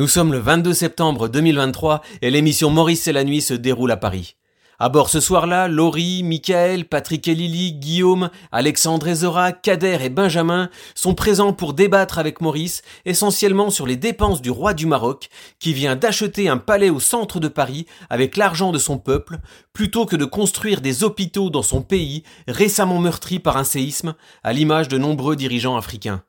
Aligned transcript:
Nous 0.00 0.08
sommes 0.08 0.32
le 0.32 0.38
22 0.38 0.72
septembre 0.72 1.28
2023 1.28 2.00
et 2.22 2.30
l'émission 2.30 2.70
Maurice 2.70 3.06
et 3.06 3.12
la 3.12 3.22
nuit 3.22 3.42
se 3.42 3.52
déroule 3.52 3.90
à 3.90 3.98
Paris. 3.98 4.36
À 4.78 4.88
bord 4.88 5.10
ce 5.10 5.20
soir-là, 5.20 5.68
Laurie, 5.68 6.22
Michael, 6.22 6.86
Patrick 6.86 7.28
et 7.28 7.34
Lily, 7.34 7.74
Guillaume, 7.74 8.30
Alexandre 8.50 9.08
et 9.08 9.16
Zora, 9.16 9.52
Kader 9.52 9.98
et 10.00 10.08
Benjamin 10.08 10.70
sont 10.94 11.12
présents 11.12 11.52
pour 11.52 11.74
débattre 11.74 12.18
avec 12.18 12.40
Maurice 12.40 12.80
essentiellement 13.04 13.68
sur 13.68 13.86
les 13.86 13.96
dépenses 13.96 14.40
du 14.40 14.50
roi 14.50 14.72
du 14.72 14.86
Maroc 14.86 15.28
qui 15.58 15.74
vient 15.74 15.96
d'acheter 15.96 16.48
un 16.48 16.56
palais 16.56 16.88
au 16.88 16.98
centre 16.98 17.38
de 17.38 17.48
Paris 17.48 17.84
avec 18.08 18.38
l'argent 18.38 18.72
de 18.72 18.78
son 18.78 18.96
peuple 18.96 19.36
plutôt 19.74 20.06
que 20.06 20.16
de 20.16 20.24
construire 20.24 20.80
des 20.80 21.04
hôpitaux 21.04 21.50
dans 21.50 21.62
son 21.62 21.82
pays 21.82 22.22
récemment 22.48 23.00
meurtri 23.00 23.38
par 23.38 23.58
un 23.58 23.64
séisme 23.64 24.14
à 24.44 24.54
l'image 24.54 24.88
de 24.88 24.96
nombreux 24.96 25.36
dirigeants 25.36 25.76
africains. 25.76 26.22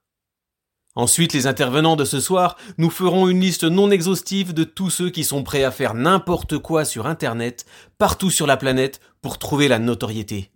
Ensuite, 0.95 1.31
les 1.31 1.47
intervenants 1.47 1.95
de 1.95 2.03
ce 2.03 2.19
soir 2.19 2.57
nous 2.77 2.89
feront 2.89 3.29
une 3.29 3.39
liste 3.39 3.63
non 3.63 3.91
exhaustive 3.91 4.53
de 4.53 4.65
tous 4.65 4.89
ceux 4.89 5.09
qui 5.09 5.23
sont 5.23 5.43
prêts 5.43 5.63
à 5.63 5.71
faire 5.71 5.93
n'importe 5.93 6.57
quoi 6.57 6.83
sur 6.83 7.07
Internet, 7.07 7.65
partout 7.97 8.29
sur 8.29 8.45
la 8.45 8.57
planète, 8.57 8.99
pour 9.21 9.37
trouver 9.37 9.69
la 9.69 9.79
notoriété. 9.79 10.51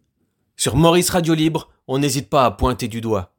Sur 0.58 0.76
Maurice 0.76 1.10
Radio 1.10 1.34
Libre, 1.34 1.70
on 1.88 2.00
n'hésite 2.00 2.30
pas 2.30 2.46
à 2.46 2.52
pointer 2.52 2.88
du 2.90 3.00
doigt. 3.00 3.32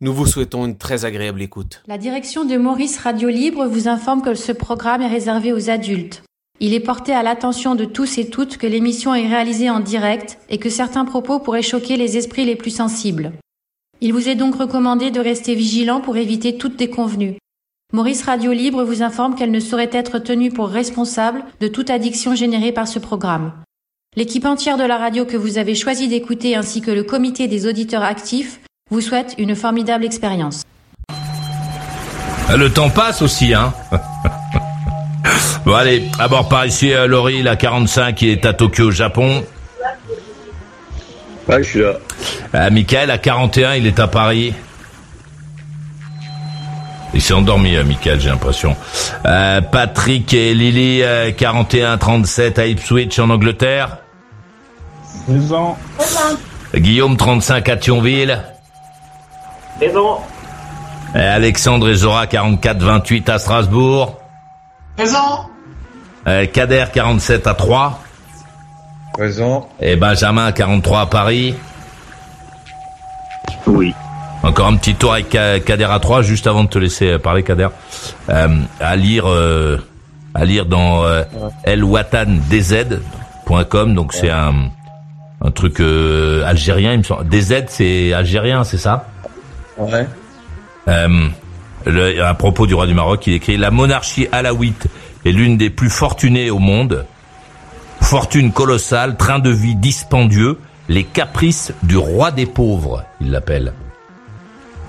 Nous 0.00 0.12
vous 0.12 0.26
souhaitons 0.26 0.66
une 0.66 0.78
très 0.78 1.04
agréable 1.04 1.42
écoute. 1.42 1.82
La 1.86 1.98
direction 1.98 2.44
de 2.44 2.56
Maurice 2.56 2.98
Radio 2.98 3.28
Libre 3.28 3.66
vous 3.66 3.88
informe 3.88 4.22
que 4.22 4.34
ce 4.34 4.52
programme 4.52 5.02
est 5.02 5.08
réservé 5.08 5.52
aux 5.52 5.70
adultes. 5.70 6.22
Il 6.60 6.74
est 6.74 6.80
porté 6.80 7.12
à 7.12 7.22
l'attention 7.22 7.74
de 7.74 7.84
tous 7.84 8.18
et 8.18 8.30
toutes 8.30 8.56
que 8.56 8.66
l'émission 8.66 9.14
est 9.14 9.26
réalisée 9.26 9.70
en 9.70 9.80
direct 9.80 10.38
et 10.48 10.58
que 10.58 10.70
certains 10.70 11.04
propos 11.04 11.40
pourraient 11.40 11.62
choquer 11.62 11.96
les 11.96 12.16
esprits 12.16 12.44
les 12.44 12.56
plus 12.56 12.70
sensibles. 12.70 13.32
Il 14.02 14.12
vous 14.12 14.28
est 14.28 14.34
donc 14.34 14.56
recommandé 14.56 15.10
de 15.10 15.20
rester 15.20 15.54
vigilant 15.54 16.00
pour 16.00 16.16
éviter 16.16 16.58
toute 16.58 16.76
déconvenue. 16.76 17.38
Maurice 17.94 18.24
Radio 18.24 18.52
Libre 18.52 18.84
vous 18.84 19.02
informe 19.02 19.34
qu'elle 19.34 19.50
ne 19.50 19.60
saurait 19.60 19.90
être 19.92 20.18
tenue 20.18 20.50
pour 20.50 20.68
responsable 20.68 21.42
de 21.60 21.68
toute 21.68 21.88
addiction 21.88 22.34
générée 22.34 22.72
par 22.72 22.88
ce 22.88 22.98
programme. 22.98 23.52
L'équipe 24.14 24.44
entière 24.44 24.76
de 24.76 24.84
la 24.84 24.98
radio 24.98 25.24
que 25.24 25.36
vous 25.36 25.56
avez 25.56 25.74
choisi 25.74 26.08
d'écouter 26.08 26.56
ainsi 26.56 26.82
que 26.82 26.90
le 26.90 27.04
comité 27.04 27.48
des 27.48 27.66
auditeurs 27.66 28.02
actifs 28.02 28.60
vous 28.90 29.00
souhaite 29.00 29.34
une 29.38 29.56
formidable 29.56 30.04
expérience. 30.04 30.62
Le 32.54 32.68
temps 32.68 32.90
passe 32.90 33.22
aussi, 33.22 33.54
hein 33.54 33.72
Bon 35.64 35.74
allez, 35.74 36.04
à 36.18 36.28
bord 36.28 36.48
par 36.48 36.66
ici, 36.66 36.92
euh, 36.92 37.06
Laurie, 37.06 37.42
la 37.42 37.56
45 37.56 38.14
qui 38.14 38.28
est 38.28 38.44
à 38.46 38.52
Tokyo, 38.52 38.90
Japon. 38.90 39.44
Ouais, 41.48 41.62
je 41.62 41.68
suis 41.68 41.80
là. 41.80 41.92
Euh, 42.54 42.70
Michael, 42.70 43.10
à 43.10 43.18
41, 43.18 43.74
il 43.74 43.86
est 43.86 43.98
à 43.98 44.08
Paris. 44.08 44.54
Il 47.14 47.22
s'est 47.22 47.34
endormi, 47.34 47.76
euh, 47.76 47.84
Michael, 47.84 48.20
j'ai 48.20 48.28
l'impression. 48.28 48.76
Euh, 49.24 49.60
Patrick 49.60 50.34
et 50.34 50.54
Lily, 50.54 51.02
euh, 51.02 51.30
41-37 51.30 52.58
à 52.58 52.66
Ipswich, 52.66 53.18
en 53.18 53.30
Angleterre. 53.30 53.98
Présent. 55.26 55.78
Guillaume, 56.74 57.16
35 57.16 57.68
à 57.68 57.76
Thionville. 57.76 58.42
Présent. 59.78 60.26
Et 61.14 61.18
Alexandre 61.18 61.88
et 61.88 61.94
Zora, 61.94 62.26
44-28 62.26 63.30
à 63.30 63.38
Strasbourg. 63.38 64.18
Présent. 64.96 65.48
Euh, 66.26 66.46
Kader, 66.46 66.86
47 66.92 67.46
à 67.46 67.54
3. 67.54 68.00
Présent. 69.16 69.68
Et 69.80 69.96
Benjamin, 69.96 70.52
43 70.52 71.00
à 71.00 71.06
Paris. 71.06 71.54
Oui. 73.66 73.94
Encore 74.42 74.66
un 74.66 74.76
petit 74.76 74.94
tour 74.94 75.12
avec 75.14 75.30
Ka- 75.30 75.58
Kader 75.60 75.86
à 75.90 75.98
3, 75.98 76.20
juste 76.22 76.46
avant 76.46 76.64
de 76.64 76.68
te 76.68 76.78
laisser 76.78 77.18
parler, 77.18 77.42
Kader. 77.42 77.68
Euh, 78.28 78.48
à 78.78 78.94
lire, 78.96 79.24
euh, 79.26 79.78
à 80.34 80.44
lire 80.44 80.66
dans 80.66 81.02
euh, 81.04 81.22
elwatandz.com. 81.64 83.94
Donc 83.94 84.12
c'est 84.12 84.28
un, 84.30 84.54
un 85.42 85.50
truc 85.50 85.80
euh, 85.80 86.44
algérien, 86.46 86.92
il 86.92 86.98
me 86.98 87.02
semble. 87.02 87.26
DZ, 87.28 87.64
c'est 87.68 88.12
algérien, 88.12 88.62
c'est 88.64 88.76
ça? 88.78 89.06
Ouais. 89.78 90.06
euh, 90.88 91.28
le- 91.86 92.22
À 92.22 92.34
propos 92.34 92.66
du 92.66 92.74
roi 92.74 92.86
du 92.86 92.92
Maroc, 92.94 93.26
il 93.26 93.32
écrit 93.34 93.56
La 93.56 93.70
monarchie 93.70 94.28
alaouite 94.30 94.86
est 95.24 95.32
l'une 95.32 95.56
des 95.56 95.70
plus 95.70 95.90
fortunées 95.90 96.50
au 96.50 96.58
monde. 96.58 97.06
Fortune 98.10 98.52
colossale, 98.52 99.16
train 99.16 99.40
de 99.40 99.50
vie 99.50 99.74
dispendieux, 99.74 100.58
les 100.88 101.02
caprices 101.02 101.72
du 101.82 101.96
roi 101.96 102.30
des 102.30 102.46
pauvres, 102.46 103.02
il 103.20 103.32
l'appelle. 103.32 103.72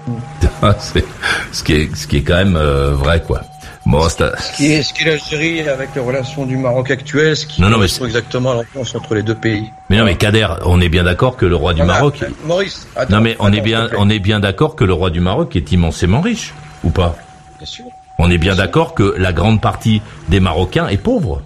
C'est- 0.78 1.04
ce 1.52 1.64
qui 1.64 1.74
est 1.74 1.96
ce 1.96 2.06
qui 2.06 2.18
est 2.18 2.22
quand 2.22 2.36
même 2.36 2.56
euh, 2.56 2.92
vrai 2.94 3.24
quoi. 3.26 3.42
Bon, 3.88 4.08
Ce 4.08 4.18
qui 4.58 4.72
est, 4.74 4.84
ce 4.84 4.94
qui 4.94 5.04
est 5.04 5.08
l'Algérie 5.08 5.68
avec 5.68 5.96
les 5.96 6.02
relations 6.02 6.46
du 6.46 6.58
Maroc 6.58 6.92
actuelles, 6.92 7.36
ce 7.38 7.48
qui 7.48 7.60
Non, 7.62 7.68
non, 7.70 7.78
mais 7.78 7.88
correspond 7.88 8.06
exactement 8.06 8.54
l'enfance 8.54 8.94
entre 8.94 9.16
les 9.16 9.24
deux 9.24 9.34
pays. 9.34 9.64
mais 9.90 9.98
non 9.98 10.04
mais 10.06 10.16
Kader, 10.16 10.48
on 10.66 10.80
est 10.82 10.90
bien 10.90 11.04
d'accord 11.04 11.38
que 11.38 11.46
le 11.48 11.56
roi 11.56 11.74
du 11.74 11.82
Voilà. 11.82 11.94
Maroc. 11.94 12.24
Maurice, 12.46 12.86
attends, 12.96 13.16
Non 13.16 13.22
mais 13.22 13.36
on 13.40 13.52
est 13.52 13.62
bien 13.62 13.88
on 13.98 14.10
est 14.12 14.20
bien 14.20 14.40
d'accord 14.40 14.76
que 14.76 14.84
le 14.84 14.94
roi 14.94 15.10
du 15.10 15.22
Maroc 15.22 15.56
est 15.56 15.72
immensément 15.72 16.22
riche 16.22 16.54
ou 16.84 16.92
pas? 16.92 17.16
Bien 17.58 17.66
sûr. 17.66 17.86
On 18.20 18.30
est 18.30 18.38
bien 18.38 18.54
d'accord 18.56 18.94
que 18.94 19.16
la 19.18 19.34
grande 19.34 19.60
partie 19.60 20.04
des 20.30 20.40
Marocains 20.40 20.88
est 20.90 20.98
pauvre. 20.98 21.42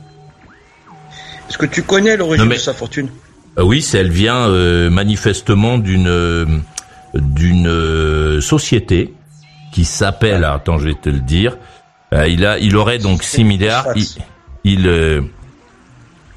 Est-ce 1.51 1.57
que 1.57 1.65
tu 1.65 1.83
connais 1.83 2.15
l'origine 2.15 2.47
mais- 2.47 2.55
de 2.55 2.61
sa 2.61 2.73
fortune 2.73 3.09
Euh, 3.59 3.63
oui, 3.63 3.85
elle 3.93 4.09
vient 4.09 4.47
euh, 4.47 4.89
manifestement 4.89 5.77
d'une 5.77 6.07
euh, 6.07 6.45
d'une 7.13 8.39
société 8.39 9.13
qui 9.73 9.83
s'appelle. 9.83 10.45
Attends, 10.45 10.77
je 10.77 10.87
vais 10.87 10.93
te 10.95 11.09
le 11.09 11.19
dire. 11.19 11.57
Il 12.13 12.45
a, 12.45 12.57
il 12.57 12.77
aurait 12.77 12.99
donc 12.99 13.21
6 13.23 13.43
milliards. 13.43 13.87
Il, 13.97 14.05
il, 14.63 15.23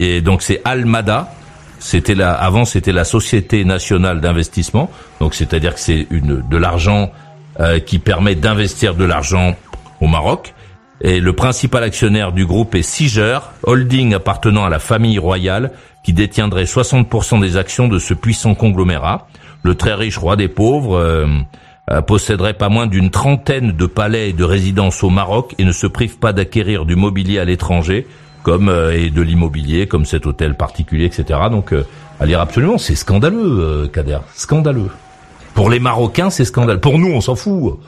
et 0.00 0.20
donc 0.20 0.42
c'est 0.42 0.60
Almada. 0.64 1.32
C'était 1.78 2.16
la, 2.16 2.32
avant 2.32 2.64
c'était 2.64 2.90
la 2.90 3.04
Société 3.04 3.64
nationale 3.64 4.20
d'investissement. 4.20 4.90
Donc 5.20 5.34
c'est-à-dire 5.34 5.74
que 5.74 5.80
c'est 5.80 6.08
une 6.10 6.42
de 6.48 6.56
l'argent 6.56 7.12
euh, 7.60 7.78
qui 7.78 8.00
permet 8.00 8.34
d'investir 8.34 8.96
de 8.96 9.04
l'argent 9.04 9.54
au 10.00 10.08
Maroc. 10.08 10.54
Et 11.04 11.20
le 11.20 11.34
principal 11.34 11.84
actionnaire 11.84 12.32
du 12.32 12.46
groupe 12.46 12.74
est 12.74 12.82
Siger, 12.82 13.40
holding 13.62 14.14
appartenant 14.14 14.64
à 14.64 14.70
la 14.70 14.78
famille 14.78 15.18
royale, 15.18 15.70
qui 16.02 16.14
détiendrait 16.14 16.64
60% 16.64 17.42
des 17.42 17.58
actions 17.58 17.88
de 17.88 17.98
ce 17.98 18.14
puissant 18.14 18.54
conglomérat. 18.54 19.28
Le 19.62 19.74
très 19.74 19.92
riche 19.92 20.16
roi 20.16 20.36
des 20.36 20.48
pauvres 20.48 20.96
euh, 20.96 21.26
posséderait 22.06 22.54
pas 22.54 22.70
moins 22.70 22.86
d'une 22.86 23.10
trentaine 23.10 23.72
de 23.72 23.84
palais 23.84 24.30
et 24.30 24.32
de 24.32 24.44
résidences 24.44 25.04
au 25.04 25.10
Maroc 25.10 25.54
et 25.58 25.64
ne 25.64 25.72
se 25.72 25.86
prive 25.86 26.16
pas 26.16 26.32
d'acquérir 26.32 26.86
du 26.86 26.96
mobilier 26.96 27.38
à 27.38 27.44
l'étranger, 27.44 28.06
comme 28.42 28.70
euh, 28.70 28.96
et 28.96 29.10
de 29.10 29.20
l'immobilier, 29.20 29.86
comme 29.86 30.06
cet 30.06 30.26
hôtel 30.26 30.54
particulier, 30.54 31.04
etc. 31.04 31.38
Donc, 31.50 31.74
euh, 31.74 31.84
à 32.18 32.24
lire 32.24 32.40
absolument, 32.40 32.78
c'est 32.78 32.94
scandaleux, 32.94 33.58
euh, 33.60 33.88
Kader, 33.88 34.20
scandaleux. 34.34 34.88
Pour 35.52 35.68
les 35.68 35.80
Marocains, 35.80 36.30
c'est 36.30 36.46
scandaleux. 36.46 36.80
Pour 36.80 36.98
nous, 36.98 37.08
on 37.08 37.20
s'en 37.20 37.34
fout. 37.34 37.78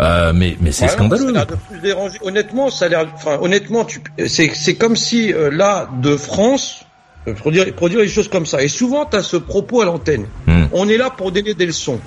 Euh, 0.00 0.32
mais 0.34 0.56
mais 0.60 0.72
c'est 0.72 0.84
Ouais, 0.84 0.88
Ça 0.88 0.94
a 0.94 0.96
scandaleux. 0.96 1.32
l'air 1.32 1.46
de 1.46 1.54
plus 1.54 1.78
déranger. 1.80 2.18
Honnêtement, 2.22 2.70
ça 2.70 2.86
a 2.86 2.88
l'air. 2.88 3.06
Enfin, 3.14 3.38
honnêtement, 3.40 3.84
tu. 3.84 4.00
C'est 4.26 4.50
c'est 4.54 4.74
comme 4.74 4.96
si 4.96 5.32
euh, 5.32 5.50
là 5.50 5.88
de 6.02 6.16
France. 6.16 6.84
euh, 7.28 7.34
pour 7.34 7.52
dire 7.88 8.00
les 8.00 8.08
choses 8.08 8.28
comme 8.28 8.46
ça. 8.46 8.62
Et 8.62 8.68
souvent, 8.68 9.04
tu 9.06 9.16
as 9.16 9.22
ce 9.22 9.36
propos 9.36 9.80
à 9.82 9.84
l'antenne. 9.84 10.26
Hmm. 10.46 10.64
On 10.72 10.88
est 10.88 10.96
là 10.96 11.10
pour 11.10 11.30
donner 11.30 11.54
des 11.54 11.66
leçons 11.66 12.00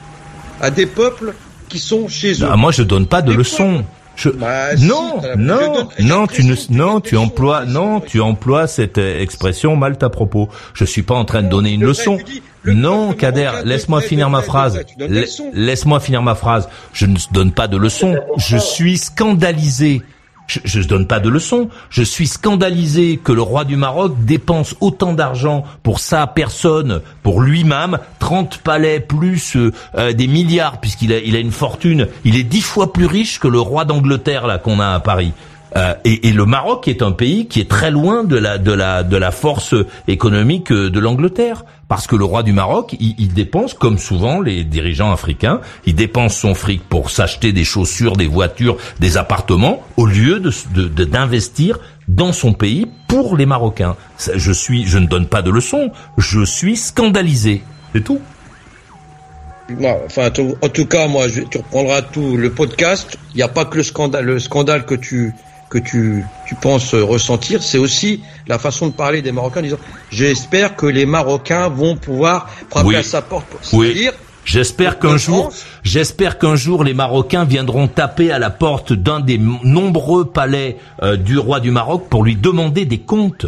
à 0.61 0.71
des 0.71 0.85
peuples 0.85 1.33
qui 1.69 1.79
sont 1.79 2.07
chez 2.07 2.33
eux. 2.43 2.47
Ah, 2.49 2.57
moi, 2.57 2.71
je 2.71 2.83
donne 2.83 3.07
pas 3.07 3.21
de 3.21 3.31
leçons. 3.33 3.83
Je... 4.17 4.29
Bah, 4.29 4.75
non, 4.77 5.21
non, 5.37 5.89
non, 5.99 6.27
tu 6.27 6.45
ne, 6.45 6.55
non, 6.69 7.01
tu 7.01 7.11
des 7.11 7.17
emploies, 7.17 7.65
non, 7.65 7.99
tu 7.99 8.21
emploies 8.21 8.65
cette 8.65 8.97
euh, 8.97 9.21
expression 9.21 9.75
mal 9.75 9.97
à 10.01 10.09
propos. 10.09 10.47
Je 10.73 10.85
suis 10.85 11.03
pas 11.03 11.15
en 11.15 11.25
train 11.25 11.43
de 11.43 11.49
donner 11.49 11.73
une 11.73 11.81
Le 11.81 11.87
leçon. 11.87 12.15
vrai, 12.15 12.23
Non, 12.73 13.13
Kader, 13.13 13.51
laisse-moi 13.63 14.01
finir 14.01 14.29
ma 14.29 14.41
phrase. 14.41 14.81
Laisse-moi 15.53 15.99
finir 15.99 16.21
ma 16.21 16.35
phrase. 16.35 16.69
Je 16.93 17.05
ne 17.05 17.17
donne 17.31 17.51
pas 17.51 17.67
de 17.67 17.77
leçons. 17.77 18.15
Je 18.37 18.57
suis 18.57 18.97
scandalisé. 18.97 20.01
Je, 20.47 20.59
je 20.63 20.79
ne 20.79 20.83
donne 20.83 21.07
pas 21.07 21.19
de 21.19 21.29
leçons. 21.29 21.69
Je 21.89 22.03
suis 22.03 22.27
scandalisé 22.27 23.19
que 23.23 23.31
le 23.31 23.41
roi 23.41 23.65
du 23.65 23.77
Maroc 23.77 24.13
dépense 24.25 24.75
autant 24.79 25.13
d'argent 25.13 25.63
pour 25.81 25.99
sa 25.99 26.27
personne, 26.27 27.01
pour 27.23 27.41
lui-même, 27.41 27.97
30 28.19 28.59
palais 28.59 28.99
plus 28.99 29.55
euh, 29.55 29.71
euh, 29.97 30.13
des 30.13 30.27
milliards, 30.27 30.79
puisqu'il 30.79 31.13
a, 31.13 31.17
il 31.17 31.35
a 31.35 31.39
une 31.39 31.51
fortune. 31.51 32.07
Il 32.25 32.35
est 32.35 32.43
dix 32.43 32.61
fois 32.61 32.93
plus 32.93 33.07
riche 33.07 33.39
que 33.39 33.47
le 33.47 33.59
roi 33.59 33.85
d'Angleterre 33.85 34.45
là 34.45 34.59
qu'on 34.59 34.79
a 34.79 34.89
à 34.89 34.99
Paris. 34.99 35.33
Euh, 35.77 35.93
et, 36.05 36.29
et 36.29 36.31
le 36.31 36.45
Maroc 36.45 36.87
est 36.87 37.01
un 37.01 37.11
pays 37.11 37.47
qui 37.47 37.59
est 37.59 37.69
très 37.69 37.91
loin 37.91 38.23
de 38.23 38.37
la 38.37 38.57
de 38.57 38.71
la 38.71 39.03
de 39.03 39.17
la 39.17 39.31
force 39.31 39.75
économique 40.07 40.71
euh, 40.71 40.89
de 40.89 40.99
l'Angleterre, 41.01 41.65
parce 41.89 42.07
que 42.07 42.15
le 42.15 42.23
roi 42.23 42.43
du 42.43 42.53
Maroc, 42.53 42.95
il, 42.99 43.13
il 43.17 43.33
dépense 43.33 43.73
comme 43.73 43.97
souvent 43.97 44.39
les 44.39 44.63
dirigeants 44.63 45.11
africains, 45.11 45.59
il 45.85 45.95
dépense 45.95 46.35
son 46.35 46.55
fric 46.55 46.81
pour 46.87 47.09
s'acheter 47.09 47.51
des 47.51 47.65
chaussures, 47.65 48.15
des 48.15 48.27
voitures, 48.27 48.77
des 49.01 49.17
appartements, 49.17 49.83
au 49.97 50.05
lieu 50.05 50.39
de 50.39 50.51
d'investir 51.03 51.79
dans 52.07 52.31
son 52.31 52.53
pays 52.53 52.87
pour 53.07 53.35
les 53.35 53.45
Marocains. 53.45 53.97
Je 54.17 54.51
suis, 54.51 54.85
je 54.85 54.97
ne 54.97 55.07
donne 55.07 55.27
pas 55.27 55.41
de 55.41 55.51
leçons, 55.51 55.91
je 56.17 56.45
suis 56.45 56.77
scandalisé, 56.77 57.63
c'est 57.93 58.03
tout. 58.03 58.21
Enfin, 60.05 60.29
en 60.61 60.69
tout 60.69 60.85
cas, 60.85 61.07
moi, 61.07 61.25
tu 61.27 61.57
reprendras 61.57 62.03
tout 62.03 62.37
le 62.37 62.51
podcast. 62.51 63.17
Il 63.33 63.37
n'y 63.37 63.43
a 63.43 63.47
pas 63.47 63.65
que 63.65 63.77
le 63.77 63.83
scandale, 63.83 64.25
le 64.25 64.39
scandale 64.39 64.85
que 64.85 64.93
tu 64.93 65.33
que 65.69 65.77
tu, 65.79 66.23
tu 66.47 66.55
penses 66.55 66.93
ressentir, 66.93 67.61
c'est 67.63 67.77
aussi 67.77 68.21
la 68.47 68.59
façon 68.59 68.87
de 68.87 68.93
parler 68.93 69.21
des 69.21 69.31
Marocains, 69.31 69.61
en 69.61 69.63
disant 69.63 69.77
j'espère 70.11 70.75
que 70.75 70.85
les 70.85 71.05
Marocains 71.05 71.69
vont 71.69 71.95
pouvoir 71.95 72.49
frapper 72.69 72.87
Oui. 72.87 72.95
à 72.95 73.03
sa 73.03 73.21
porte. 73.21 73.47
Oui. 73.73 73.87
C'est-à-dire, 73.87 74.13
J'espère 74.47 74.99
qu'un 74.99 75.17
jour, 75.17 75.51
j'espère 75.81 76.37
qu'un 76.37 76.55
jour 76.55 76.83
les 76.83 76.93
Marocains 76.93 77.45
viendront 77.45 77.87
taper 77.87 78.31
à 78.31 78.37
la 78.37 78.51
porte 78.51 78.93
d'un 78.93 79.19
des 79.19 79.39
nombreux 79.39 80.25
palais 80.25 80.77
euh, 81.01 81.17
du 81.17 81.39
roi 81.39 81.59
du 81.59 81.71
Maroc 81.71 82.05
pour 82.11 82.23
lui 82.23 82.35
demander 82.35 82.85
des 82.85 82.99
comptes. 82.99 83.47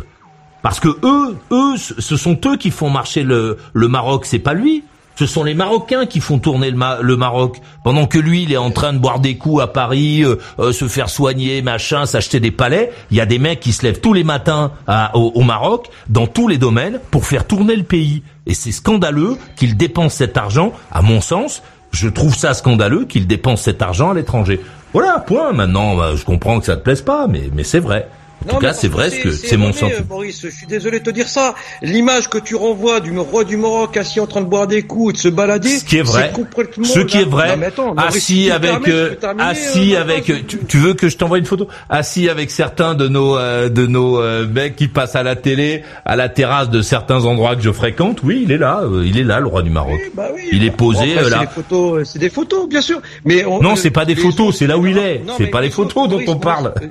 Parce 0.64 0.80
que 0.80 0.88
eux, 1.04 1.38
eux, 1.52 1.78
ce 1.78 2.02
ce 2.02 2.18
sont 2.18 2.40
eux 2.48 2.58
qui 2.58 2.72
font 2.72 2.90
marcher 2.90 3.22
le, 3.22 3.60
le 3.74 3.88
Maroc, 3.88 4.26
c'est 4.26 4.40
pas 4.40 4.56
lui. 4.56 4.84
Ce 5.18 5.26
sont 5.26 5.44
les 5.44 5.56
Marocains 5.56 6.06
qui 6.06 6.20
font 6.20 6.38
tourner 6.38 6.70
le, 6.70 6.78
Ma- 6.78 7.00
le 7.02 7.18
Maroc, 7.18 7.60
pendant 7.84 8.06
que 8.06 8.20
lui, 8.20 8.44
il 8.44 8.54
est 8.54 8.58
en 8.58 8.70
train 8.70 8.94
de 8.94 9.00
boire 9.00 9.20
des 9.20 9.36
coups 9.36 9.64
à 9.64 9.68
Paris, 9.68 10.24
euh, 10.24 10.36
euh, 10.60 10.72
se 10.72 10.88
faire 10.88 11.10
soigner, 11.10 11.62
machin, 11.64 12.06
s'acheter 12.06 12.40
des 12.40 12.52
palais. 12.52 12.92
Il 13.10 13.18
y 13.18 13.22
a 13.22 13.26
des 13.26 13.40
mecs 13.40 13.60
qui 13.60 13.74
se 13.74 13.82
lèvent 13.84 14.00
tous 14.00 14.14
les 14.14 14.24
matins 14.24 14.72
au 15.16 15.42
Maroc, 15.42 15.88
dans 16.08 16.28
tous 16.28 16.48
les 16.48 16.58
domaines, 16.60 17.00
pour 17.10 17.26
faire 17.26 17.48
tourner 17.48 17.76
le 17.76 17.84
pays. 17.84 18.22
Et 18.46 18.54
c'est 18.54 18.72
scandaleux 18.72 19.38
qu'ils 19.56 19.76
dépensent 19.76 20.16
cet 20.18 20.38
argent. 20.38 20.72
À 20.92 21.02
mon 21.02 21.20
sens, 21.20 21.64
je 21.92 22.08
trouve 22.10 22.36
ça 22.36 22.54
scandaleux 22.54 23.06
qu'ils 23.06 23.26
dépensent 23.26 23.64
cet 23.64 23.82
argent 23.82 24.12
à 24.12 24.14
l'étranger. 24.14 24.62
Voilà, 24.94 25.20
point. 25.20 25.52
Maintenant, 25.52 25.96
bah, 25.96 26.12
je 26.16 26.24
comprends 26.26 26.60
que 26.60 26.66
ça 26.68 26.78
te 26.78 26.84
plaise 26.84 27.02
pas, 27.02 27.28
mais 27.28 27.50
mais 27.54 27.64
c'est 27.64 27.80
vrai. 27.80 28.08
En 28.46 28.50
tout 28.54 28.60
cas, 28.60 28.74
c'est 28.74 28.88
vrai 28.88 29.10
ce 29.10 29.20
que 29.20 29.32
c'est 29.32 29.58
mon 29.58 29.74
sentiment. 29.74 29.90
euh, 30.00 30.04
Maurice, 30.10 30.42
je 30.44 30.48
suis 30.50 30.68
désolé 30.68 31.00
de 31.00 31.04
te 31.06 31.10
dire 31.10 31.28
ça. 31.28 31.54
L'image 31.82 32.30
que 32.30 32.38
tu 32.38 32.56
renvoies 32.56 33.00
du 33.00 33.18
roi 33.18 33.44
du 33.44 33.58
Maroc 33.58 33.98
assis 33.98 34.20
en 34.20 34.28
train 34.28 34.42
de 34.42 34.46
boire 34.46 34.68
des 34.68 34.84
coups 34.84 35.10
et 35.10 35.14
de 35.14 35.18
se 35.18 35.28
balader, 35.28 35.70
Ce 35.80 35.84
qui 35.84 35.98
est 35.98 36.02
vrai, 36.02 36.32
ce 36.84 37.00
qui 37.02 37.18
est 37.18 37.26
vrai, 37.30 37.58
attends, 37.66 37.94
assis 37.96 38.50
avec, 38.52 38.88
euh, 38.88 39.16
terminer, 39.16 39.44
assis 39.50 39.96
euh, 39.96 40.02
avec, 40.02 40.26
phrase. 40.26 40.42
tu, 40.48 40.60
tu 40.66 40.78
veux 40.78 40.94
que 40.94 41.10
je 41.10 41.18
t'envoie 41.18 41.40
une 41.40 41.46
photo? 41.46 41.68
Assis 41.90 42.30
avec 42.30 42.52
certains 42.52 42.94
de 42.96 43.08
nos, 43.08 43.38
euh, 43.38 43.70
de 43.70 43.86
nos 43.86 44.22
euh, 44.22 44.48
mecs 44.48 44.76
qui 44.76 44.88
passent 44.88 45.16
à 45.16 45.24
la 45.24 45.36
télé, 45.36 45.84
à 46.06 46.16
la 46.16 46.30
terrasse 46.30 46.70
de 46.70 46.82
certains 46.82 47.26
endroits 47.26 47.56
que 47.56 47.62
je 47.64 47.72
fréquente. 47.72 48.20
Oui, 48.24 48.42
il 48.46 48.52
est 48.52 48.58
là, 48.58 48.82
euh, 48.84 49.04
il 49.06 49.18
est 49.20 49.24
là, 49.24 49.40
le 49.40 49.48
roi 49.48 49.62
du 49.62 49.70
Maroc. 49.72 50.00
Oui, 50.02 50.12
bah 50.14 50.30
oui. 50.34 50.42
Il 50.54 50.64
est 50.64 50.72
posé, 50.72 51.00
Bon, 51.06 51.12
après, 51.18 51.26
euh, 51.26 51.30
là. 51.30 51.38
C'est 51.40 51.46
des 51.48 51.52
photos, 51.54 52.00
euh, 52.00 52.04
c'est 52.06 52.20
des 52.20 52.30
photos, 52.30 52.70
bien 52.70 52.82
sûr. 52.82 53.02
Mais 53.26 53.44
on- 53.46 53.62
Non, 53.62 53.74
euh, 53.74 53.76
c'est 53.76 53.92
pas 53.92 54.06
des 54.06 54.16
photos, 54.16 54.56
c'est 54.56 54.68
là 54.68 54.78
où 54.78 54.86
il 54.88 54.98
est. 54.98 55.22
C'est 55.38 55.48
pas 55.48 55.62
les 55.62 55.70
photos 55.70 56.08
dont 56.08 56.22
on 56.28 56.38
parle. 56.38 56.74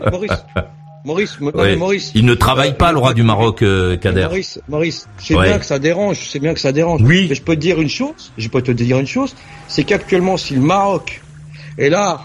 Maurice, 1.06 1.38
Maurice, 1.40 1.40
Maurice, 1.40 1.54
non, 1.54 1.62
Ouais. 1.62 1.70
mais 1.70 1.76
Maurice. 1.76 2.10
Il 2.16 2.24
ne 2.26 2.34
travaille 2.34 2.76
pas, 2.76 2.90
le 2.90 2.98
roi 2.98 3.14
du 3.14 3.22
Maroc, 3.22 3.62
euh, 3.62 3.96
Kader. 3.96 4.22
Maurice, 4.22 4.60
Maurice, 4.68 5.08
je 5.20 5.26
sais 5.26 5.34
Ouais. 5.36 5.46
bien 5.46 5.58
que 5.60 5.64
ça 5.64 5.78
dérange, 5.78 6.18
je 6.24 6.28
sais 6.28 6.40
bien 6.40 6.52
que 6.52 6.58
ça 6.58 6.72
dérange. 6.72 7.00
Oui. 7.04 7.26
Mais 7.28 7.34
je 7.36 7.42
peux 7.42 7.54
te 7.54 7.60
dire 7.60 7.80
une 7.80 7.88
chose, 7.88 8.32
je 8.36 8.48
peux 8.48 8.60
te 8.60 8.72
dire 8.72 8.98
une 8.98 9.06
chose, 9.06 9.36
c'est 9.68 9.84
qu'actuellement, 9.84 10.36
si 10.36 10.54
le 10.54 10.60
Maroc, 10.62 11.22
et 11.78 11.90
là, 11.90 12.20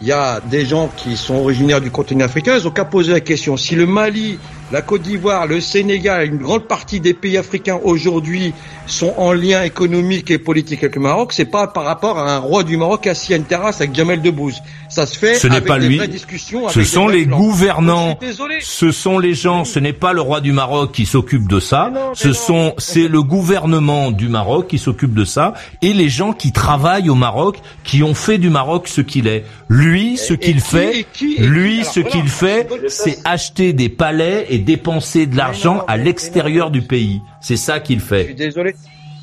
il 0.00 0.06
y 0.06 0.12
a 0.12 0.40
des 0.40 0.64
gens 0.64 0.90
qui 0.96 1.16
sont 1.16 1.34
originaires 1.34 1.80
du 1.80 1.90
continent 1.90 2.24
africain, 2.24 2.56
ils 2.56 2.68
ont 2.68 2.70
qu'à 2.70 2.84
poser 2.84 3.10
la 3.12 3.20
question. 3.20 3.56
Si 3.56 3.74
le 3.74 3.86
Mali, 3.86 4.38
la 4.74 4.82
Côte 4.82 5.02
d'Ivoire, 5.02 5.46
le 5.46 5.60
Sénégal, 5.60 6.26
une 6.26 6.38
grande 6.38 6.64
partie 6.66 6.98
des 6.98 7.14
pays 7.14 7.38
africains 7.38 7.78
aujourd'hui 7.84 8.52
sont 8.86 9.14
en 9.18 9.32
lien 9.32 9.62
économique 9.62 10.32
et 10.32 10.38
politique 10.38 10.82
avec 10.82 10.96
le 10.96 11.00
Maroc, 11.02 11.32
c'est 11.32 11.44
pas 11.44 11.68
par 11.68 11.84
rapport 11.84 12.18
à 12.18 12.34
un 12.34 12.38
roi 12.38 12.64
du 12.64 12.76
Maroc 12.76 13.06
assis 13.06 13.32
à 13.34 13.36
une 13.36 13.44
terrasse 13.44 13.80
avec 13.80 13.94
Jamel 13.94 14.20
Debbouze. 14.20 14.60
Ça 14.90 15.06
se 15.06 15.16
fait 15.16 15.34
Ce 15.36 15.46
n'est 15.46 15.56
avec 15.56 15.68
pas 15.68 15.78
lui. 15.78 16.06
discussions. 16.08 16.68
Ce 16.68 16.82
sont 16.82 17.06
les 17.06 17.24
plans. 17.24 17.38
gouvernants. 17.38 18.18
Ce 18.60 18.90
sont 18.90 19.18
les 19.20 19.34
gens, 19.34 19.64
ce 19.64 19.78
n'est 19.78 19.92
pas 19.92 20.12
le 20.12 20.20
roi 20.20 20.40
du 20.40 20.50
Maroc 20.52 20.90
qui 20.92 21.06
s'occupe 21.06 21.48
de 21.48 21.60
ça, 21.60 21.90
Mais 21.92 22.00
non, 22.00 22.08
mais 22.10 22.14
ce 22.16 22.28
non. 22.28 22.34
sont, 22.34 22.74
c'est 22.78 23.06
le 23.08 23.22
gouvernement 23.22 24.10
du 24.10 24.28
Maroc 24.28 24.66
qui 24.68 24.78
s'occupe 24.78 25.14
de 25.14 25.24
ça, 25.24 25.54
et 25.82 25.92
les 25.92 26.08
gens 26.08 26.32
qui 26.32 26.50
travaillent 26.50 27.10
au 27.10 27.14
Maroc, 27.14 27.58
qui 27.84 28.02
ont 28.02 28.14
fait 28.14 28.38
du 28.38 28.50
Maroc 28.50 28.88
ce 28.88 29.00
qu'il 29.00 29.28
est. 29.28 29.44
Lui, 29.68 30.16
ce 30.18 30.34
qu'il 30.34 30.60
fait, 30.60 31.06
qui- 31.12 31.36
qui- 31.36 31.42
lui, 31.42 31.80
alors 31.80 31.92
ce 31.92 32.00
voilà, 32.00 32.16
qu'il 32.16 32.28
fait, 32.28 32.68
c'est- 32.88 32.88
c'est 33.10 33.18
acheter 33.24 33.72
des 33.72 33.88
palais 33.88 34.46
et 34.50 34.58
dépenser 34.64 35.26
de 35.26 35.36
l'argent 35.36 35.84
à 35.88 35.96
l'extérieur 35.96 36.70
du 36.70 36.82
pays. 36.82 37.20
C'est 37.40 37.56
ça 37.56 37.80
qu'il 37.80 37.98
Je 38.00 38.04
suis 38.04 38.08
fait. 38.24 38.34
désolé. 38.34 38.74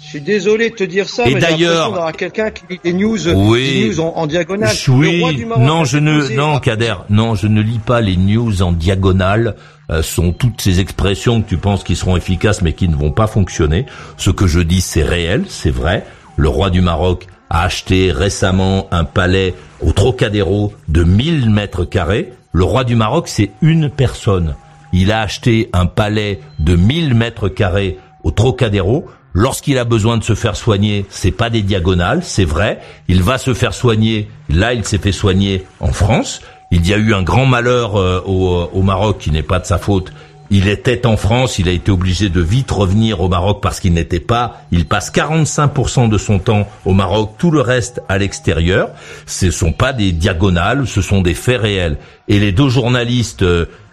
Je 0.04 0.08
suis 0.18 0.22
désolé 0.22 0.72
de 0.72 0.76
te 0.76 0.84
dire 0.84 1.08
ça, 1.08 1.26
Et 1.28 1.36
mais 1.36 1.40
d'ailleurs- 1.40 2.12
quelqu'un 2.18 2.50
qui 2.52 2.64
lit 2.70 2.80
des 2.84 2.92
news, 2.94 3.18
Oui. 3.34 3.82
des 3.82 3.88
news 3.90 4.00
en, 4.02 4.14
en 4.18 4.28
diagonale. 4.28 4.76
Le 4.88 4.92
roi 4.94 5.30
Oui, 5.30 5.36
du 5.36 5.46
Maroc 5.46 5.64
non, 5.64 5.86
je 5.86 5.98
ne, 6.00 6.28
non, 6.36 6.60
Kader, 6.60 6.96
non, 7.10 7.36
je 7.36 7.48
ne 7.48 7.62
lis 7.62 7.80
pas 7.80 8.02
les 8.02 8.18
news 8.18 8.62
en 8.62 8.72
diagonale. 8.74 9.56
Euh, 9.90 10.02
sont 10.02 10.32
toutes 10.34 10.62
ces 10.62 10.80
expressions 10.80 11.42
que 11.42 11.50
tu 11.50 11.58
penses 11.58 11.84
qui 11.84 11.96
seront 11.98 12.16
efficaces 12.18 12.62
mais 12.62 12.72
qui 12.74 12.88
ne 12.88 12.96
vont 12.96 13.12
pas 13.12 13.28
fonctionner. 13.28 13.86
Ce 14.18 14.30
que 14.32 14.48
je 14.48 14.60
dis, 14.62 14.80
c'est 14.82 15.04
réel, 15.04 15.44
c'est 15.50 15.70
vrai. 15.72 16.06
Le 16.38 16.48
roi 16.50 16.70
du 16.70 16.80
Maroc 16.82 17.28
a 17.50 17.64
acheté 17.64 18.12
récemment 18.12 18.88
un 18.92 19.04
palais 19.04 19.54
au 19.82 19.92
Trocadéro 19.92 20.74
de 20.88 21.04
1000 21.04 21.50
mètres 21.50 21.84
carrés. 21.86 22.32
Le 22.54 22.64
roi 22.64 22.84
du 22.86 22.96
Maroc, 22.96 23.28
c'est 23.28 23.52
une 23.62 23.90
personne. 23.90 24.56
Il 24.94 25.12
a 25.12 25.22
acheté 25.22 25.70
un 25.74 25.86
palais 25.86 26.40
de 26.60 26.76
1000 26.76 27.14
mètres 27.14 27.50
carrés 27.50 27.98
au 28.24 28.32
Trocadéro. 28.32 29.08
Lorsqu'il 29.34 29.78
a 29.78 29.86
besoin 29.86 30.18
de 30.18 30.24
se 30.24 30.36
faire 30.36 30.56
soigner, 30.58 31.06
c'est 31.10 31.32
pas 31.32 31.50
des 31.50 31.62
diagonales, 31.62 32.22
c'est 32.24 32.46
vrai. 32.46 32.82
Il 33.08 33.24
va 33.24 33.38
se 33.38 33.54
faire 33.54 33.74
soigner. 33.74 34.30
Là, 34.50 34.74
il 34.74 34.84
s'est 34.84 34.98
fait 34.98 35.14
soigner 35.14 35.66
en 35.80 35.94
France. 35.94 36.42
Il 36.72 36.86
y 36.86 36.94
a 36.94 36.98
eu 36.98 37.14
un 37.14 37.24
grand 37.24 37.46
malheur 37.46 37.96
euh, 37.96 38.22
au, 38.26 38.70
au 38.74 38.82
Maroc 38.82 39.20
qui 39.20 39.32
n'est 39.32 39.44
pas 39.44 39.60
de 39.60 39.66
sa 39.66 39.78
faute. 39.78 40.12
Il 40.54 40.68
était 40.68 41.06
en 41.06 41.16
France, 41.16 41.60
il 41.60 41.70
a 41.70 41.72
été 41.72 41.92
obligé 41.92 42.28
de 42.28 42.42
vite 42.42 42.72
revenir 42.72 43.22
au 43.22 43.30
Maroc 43.30 43.60
parce 43.62 43.80
qu'il 43.80 43.94
n'était 43.94 44.20
pas. 44.20 44.64
Il 44.72 44.86
passe 44.86 45.10
45% 45.10 46.10
de 46.10 46.18
son 46.18 46.40
temps 46.40 46.68
au 46.84 46.92
Maroc, 46.92 47.36
tout 47.38 47.52
le 47.52 47.62
reste 47.62 48.02
à 48.10 48.18
l'extérieur. 48.18 48.90
Ce 49.26 49.50
sont 49.50 49.72
pas 49.72 49.94
des 49.94 50.12
diagonales, 50.12 50.88
ce 50.88 51.02
sont 51.02 51.22
des 51.22 51.36
faits 51.36 51.62
réels. 51.62 51.98
Et 52.28 52.38
les 52.38 52.52
deux 52.52 52.68
journalistes 52.68 53.46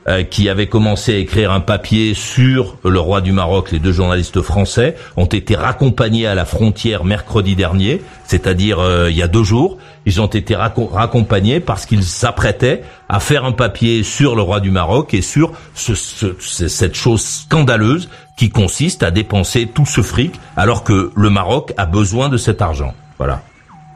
euh, 0.09 0.23
qui 0.23 0.49
avaient 0.49 0.67
commencé 0.69 1.15
à 1.15 1.19
écrire 1.19 1.53
un 1.53 1.61
papier 1.61 2.15
sur 2.15 2.77
le 2.85 2.99
roi 2.99 3.21
du 3.21 3.33
Maroc, 3.33 3.73
les 3.73 3.79
deux 3.79 3.93
journalistes 3.93 4.41
français, 4.41 4.97
ont 5.17 5.27
été 5.27 5.55
raccompagnés 5.55 6.27
à 6.27 6.35
la 6.35 6.45
frontière 6.47 7.05
mercredi 7.05 7.55
dernier, 7.57 8.01
c'est-à-dire 8.25 8.79
euh, 8.81 9.11
il 9.11 9.17
y 9.17 9.23
a 9.23 9.29
deux 9.29 9.45
jours. 9.45 9.77
Ils 10.07 10.21
ont 10.23 10.27
été 10.27 10.55
racco- 10.55 10.89
raccompagnés 10.91 11.61
parce 11.61 11.85
qu'ils 11.85 12.05
s'apprêtaient 12.05 12.83
à 13.11 13.21
faire 13.21 13.45
un 13.45 13.53
papier 13.53 14.03
sur 14.03 14.35
le 14.35 14.43
roi 14.43 14.61
du 14.61 14.71
Maroc 14.71 15.13
et 15.13 15.21
sur 15.23 15.53
ce- 15.75 15.95
ce- 15.95 16.69
cette 16.69 16.95
chose 16.95 17.23
scandaleuse 17.23 18.09
qui 18.37 18.49
consiste 18.51 19.03
à 19.03 19.11
dépenser 19.11 19.67
tout 19.67 19.85
ce 19.87 20.01
fric 20.01 20.33
alors 20.57 20.85
que 20.85 21.11
le 21.15 21.29
Maroc 21.31 21.73
a 21.77 21.85
besoin 21.87 22.29
de 22.31 22.37
cet 22.37 22.63
argent. 22.63 22.95
Voilà. 23.19 23.43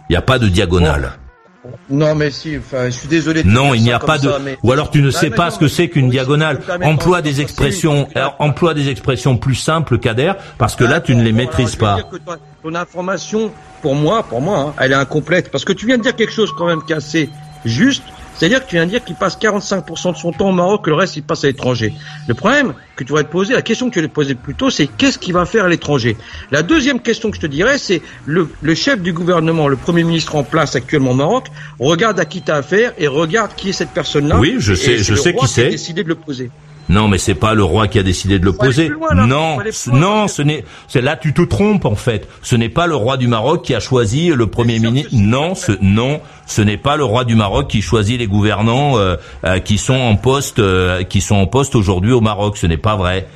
Il 0.08 0.12
n'y 0.12 0.16
a 0.16 0.22
pas 0.22 0.38
de 0.38 0.48
diagonale. 0.48 1.12
Non, 1.88 2.14
mais 2.16 2.30
si, 2.32 2.58
enfin, 2.58 2.86
je 2.86 2.90
suis 2.90 3.08
désolé. 3.08 3.44
de 3.44 3.48
Non, 3.48 3.72
il 3.74 3.82
n'y 3.82 3.92
a 3.92 4.00
pas 4.00 4.18
de. 4.18 4.28
ça, 4.28 4.38
mais- 4.42 4.58
Ou 4.64 4.72
alors 4.72 4.90
tu 4.90 5.00
ne 5.00 5.08
Ah, 5.08 5.12
sais 5.12 5.30
pas 5.30 5.44
non, 5.46 5.50
ce 5.52 5.58
que 5.60 5.68
c'est 5.68 5.88
qu'une 5.88 6.08
diagonale. 6.10 6.60
Emploie 6.82 7.22
des 7.22 7.40
expressions. 7.40 8.08
emploie 8.40 8.74
des 8.74 8.88
expressions 8.88 9.36
plus 9.36 9.54
simples, 9.54 9.98
Kader, 9.98 10.32
parce 10.58 10.74
que 10.74 10.84
là 10.84 11.00
tu 11.00 11.14
ne 11.14 11.22
les 11.22 11.31
Bon, 11.31 11.38
maîtrises 11.38 11.76
pas. 11.76 11.96
dire 11.96 12.08
que 12.08 12.16
toi, 12.16 12.36
ton 12.62 12.74
information, 12.74 13.52
pour 13.81 13.94
moi, 13.94 14.24
pour 14.24 14.40
moi, 14.40 14.58
hein, 14.58 14.74
elle 14.81 14.92
est 14.92 14.96
incomplète. 14.96 15.50
Parce 15.52 15.64
que 15.64 15.72
tu 15.72 15.86
viens 15.86 15.98
de 15.98 16.02
dire 16.02 16.16
quelque 16.16 16.32
chose 16.32 16.50
quand 16.58 16.66
même 16.66 16.82
qui 16.84 16.92
est 16.92 16.96
assez 16.96 17.31
juste. 17.64 18.02
C'est-à-dire 18.34 18.60
que 18.65 18.67
tu 18.70 18.77
viens 18.77 18.86
de 18.86 18.91
dire 18.91 19.05
qu'il 19.05 19.15
passe 19.17 19.36
45% 19.36 20.12
de 20.12 20.17
son 20.17 20.32
temps 20.32 20.48
au 20.48 20.53
Maroc, 20.53 20.84
que 20.84 20.91
le 20.91 20.96
reste 20.96 21.17
il 21.17 21.22
passe 21.22 21.44
à 21.44 21.48
l'étranger. 21.48 21.94
Le 22.27 22.34
problème 22.34 22.74
que 22.96 23.05
tu 23.05 23.12
vas 23.12 23.22
te 23.24 23.31
poser, 23.31 23.53
la 23.55 23.62
question 23.62 23.89
que 23.89 23.94
tu 23.94 24.01
vas 24.01 24.08
te 24.08 24.12
poser 24.12 24.34
plus 24.34 24.55
tôt, 24.55 24.70
c'est 24.70 24.86
qu'est-ce 24.89 25.19
qu'il 25.19 25.34
va 25.34 25.44
faire 25.46 25.65
à 25.65 25.69
l'étranger? 25.69 26.17
La 26.51 26.62
deuxième 26.62 27.01
question 27.01 27.31
que 27.31 27.36
je 27.36 27.43
te 27.43 27.46
dirais, 27.46 27.79
c'est 27.79 28.03
le, 28.24 28.48
le 28.60 28.74
chef 28.74 29.01
du 29.01 29.12
gouvernement, 29.12 29.69
le 29.69 29.77
premier 29.77 30.05
ministre 30.05 30.34
en 30.36 30.44
place 30.44 30.74
actuellement 30.77 31.10
au 31.12 31.15
Maroc, 31.15 31.46
regarde 31.79 32.19
à 32.19 32.24
qui 32.24 32.43
t'as 32.43 32.56
affaire 32.56 32.93
et 32.98 33.06
regarde 33.06 33.55
qui 33.55 33.69
est 33.70 33.72
cette 33.72 33.93
personne-là. 33.93 34.39
Oui, 34.39 34.56
je 34.58 34.74
sais- 34.74 34.98
je 34.98 35.15
sais 35.15 35.34
qui 35.34 35.46
c'est. 35.48 35.69
décidé 35.69 36.03
de 36.03 36.08
le 36.08 36.15
poser. 36.17 36.51
Non, 36.89 37.08
mais 37.08 37.19
c'est 37.19 37.34
pas 37.36 37.55
le 37.55 37.62
roi 37.65 37.86
qui 37.89 37.98
a 37.98 38.03
décidé 38.03 38.39
de 38.39 38.44
le 38.44 38.53
Faut 38.53 38.62
aller 38.62 38.69
poser. 38.70 38.86
plus 38.86 38.94
loin, 38.96 39.15
là. 39.15 39.27
Non, 39.27 39.56
non, 39.93 40.29
ce 40.29 40.43
n'est. 40.43 40.65
C'est 40.89 41.01
là 41.01 41.17
tu 41.17 41.32
te 41.32 41.43
trompes 41.43 41.84
en 41.84 41.94
fait. 41.94 42.29
Ce 42.43 42.56
n'est 42.56 42.69
pas 42.69 42.86
le 42.86 42.96
roi 42.96 43.17
du 43.17 43.29
Maroc 43.29 43.62
qui 43.65 43.74
a 43.74 43.81
choisi 43.81 44.29
le 44.29 44.46
premier 44.48 44.79
ministre. 44.79 45.10
Non, 45.12 45.55
ce 45.55 45.72
non, 45.81 46.20
ce 46.46 46.60
n'est 46.60 46.77
pas 46.77 46.96
le 46.96 47.05
roi 47.05 47.24
du 47.24 47.34
Maroc 47.36 47.69
qui 47.69 47.82
choisit 47.82 48.19
les 48.19 48.27
gouvernants 48.27 48.98
euh, 48.98 49.17
euh, 49.44 49.58
qui 49.60 49.79
sont 49.79 49.94
en 49.94 50.17
poste, 50.17 50.58
euh, 50.58 51.03
qui 51.05 51.20
sont 51.20 51.36
en 51.36 51.46
poste 51.46 51.77
aujourd'hui 51.77 52.12
au 52.12 52.20
Maroc. 52.20 52.56
Ce 52.56 52.67
n'est 52.67 52.77
pas 52.77 52.96
vrai. 52.96 53.27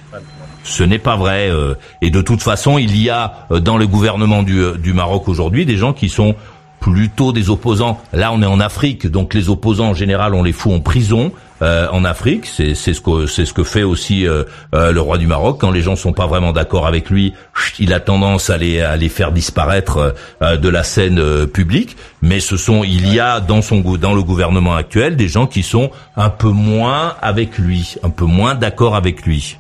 Ce 0.65 0.83
n'est 0.83 0.99
pas 0.99 1.15
vrai. 1.17 1.49
euh, 1.49 1.75
et 2.03 2.11
de 2.11 2.21
toute 2.21 2.43
façon, 2.43 2.77
il 2.79 3.01
y 3.01 3.09
a 3.11 3.47
euh, 3.53 3.61
dans 3.61 3.79
le 3.79 3.87
gouvernement 3.87 4.43
du, 4.43 4.59
euh, 4.61 4.73
du 4.77 4.93
Maroc 4.93 5.29
aujourd'hui 5.29 5.65
des 5.65 5.77
gens 5.77 5.93
qui 5.93 6.09
sont 6.09 6.35
plutôt 6.81 7.33
des 7.33 7.49
opposants. 7.51 8.01
Là, 8.13 8.33
on 8.33 8.43
est 8.43 8.47
en 8.47 8.59
Afrique, 8.61 9.07
donc 9.07 9.33
les 9.35 9.49
opposants 9.49 9.91
en 9.91 9.95
général, 9.95 10.35
on 10.35 10.43
les 10.43 10.53
fout 10.53 10.73
en 10.73 10.81
prison. 10.81 11.31
Euh, 11.63 11.89
en 11.91 12.05
Afrique, 12.05 12.47
c'est 12.47 12.75
c'est 12.75 12.93
ce 12.93 13.01
que 13.01 13.27
c'est 13.27 13.45
ce 13.47 13.53
que 13.55 13.65
fait 13.65 13.83
aussi 13.83 14.27
euh, 14.27 14.45
euh, 14.75 14.93
le 14.93 15.01
roi 15.01 15.17
du 15.19 15.27
Maroc. 15.27 15.59
Quand 15.61 15.71
les 15.71 15.81
gens 15.83 15.97
sont 15.97 16.13
pas 16.13 16.27
vraiment 16.27 16.53
d'accord 16.53 16.87
avec 16.87 17.09
lui, 17.11 17.33
il 17.79 17.93
a 17.95 18.01
tendance 18.01 18.51
à 18.51 18.59
les 18.59 18.83
à 18.83 18.97
les 18.97 19.09
faire 19.09 19.33
disparaître 19.33 20.15
de 20.43 20.69
la 20.69 20.83
scène 20.83 21.19
euh, 21.19 21.47
publique. 21.47 21.97
Mais 22.23 22.41
ce 22.41 22.57
sont 22.57 22.85
il 22.85 23.13
y 23.13 23.21
a 23.21 23.41
dans 23.41 23.63
son 23.63 23.81
dans 23.81 24.15
le 24.15 24.23
gouvernement 24.23 24.75
actuel 24.77 25.17
des 25.17 25.29
gens 25.29 25.47
qui 25.47 25.63
sont 25.63 25.91
un 26.17 26.29
peu 26.31 26.49
moins 26.51 27.15
avec 27.23 27.57
lui, 27.59 27.95
un 28.03 28.11
peu 28.11 28.25
moins 28.27 28.55
d'accord 28.55 28.95
avec 28.97 29.25
lui. 29.25 29.57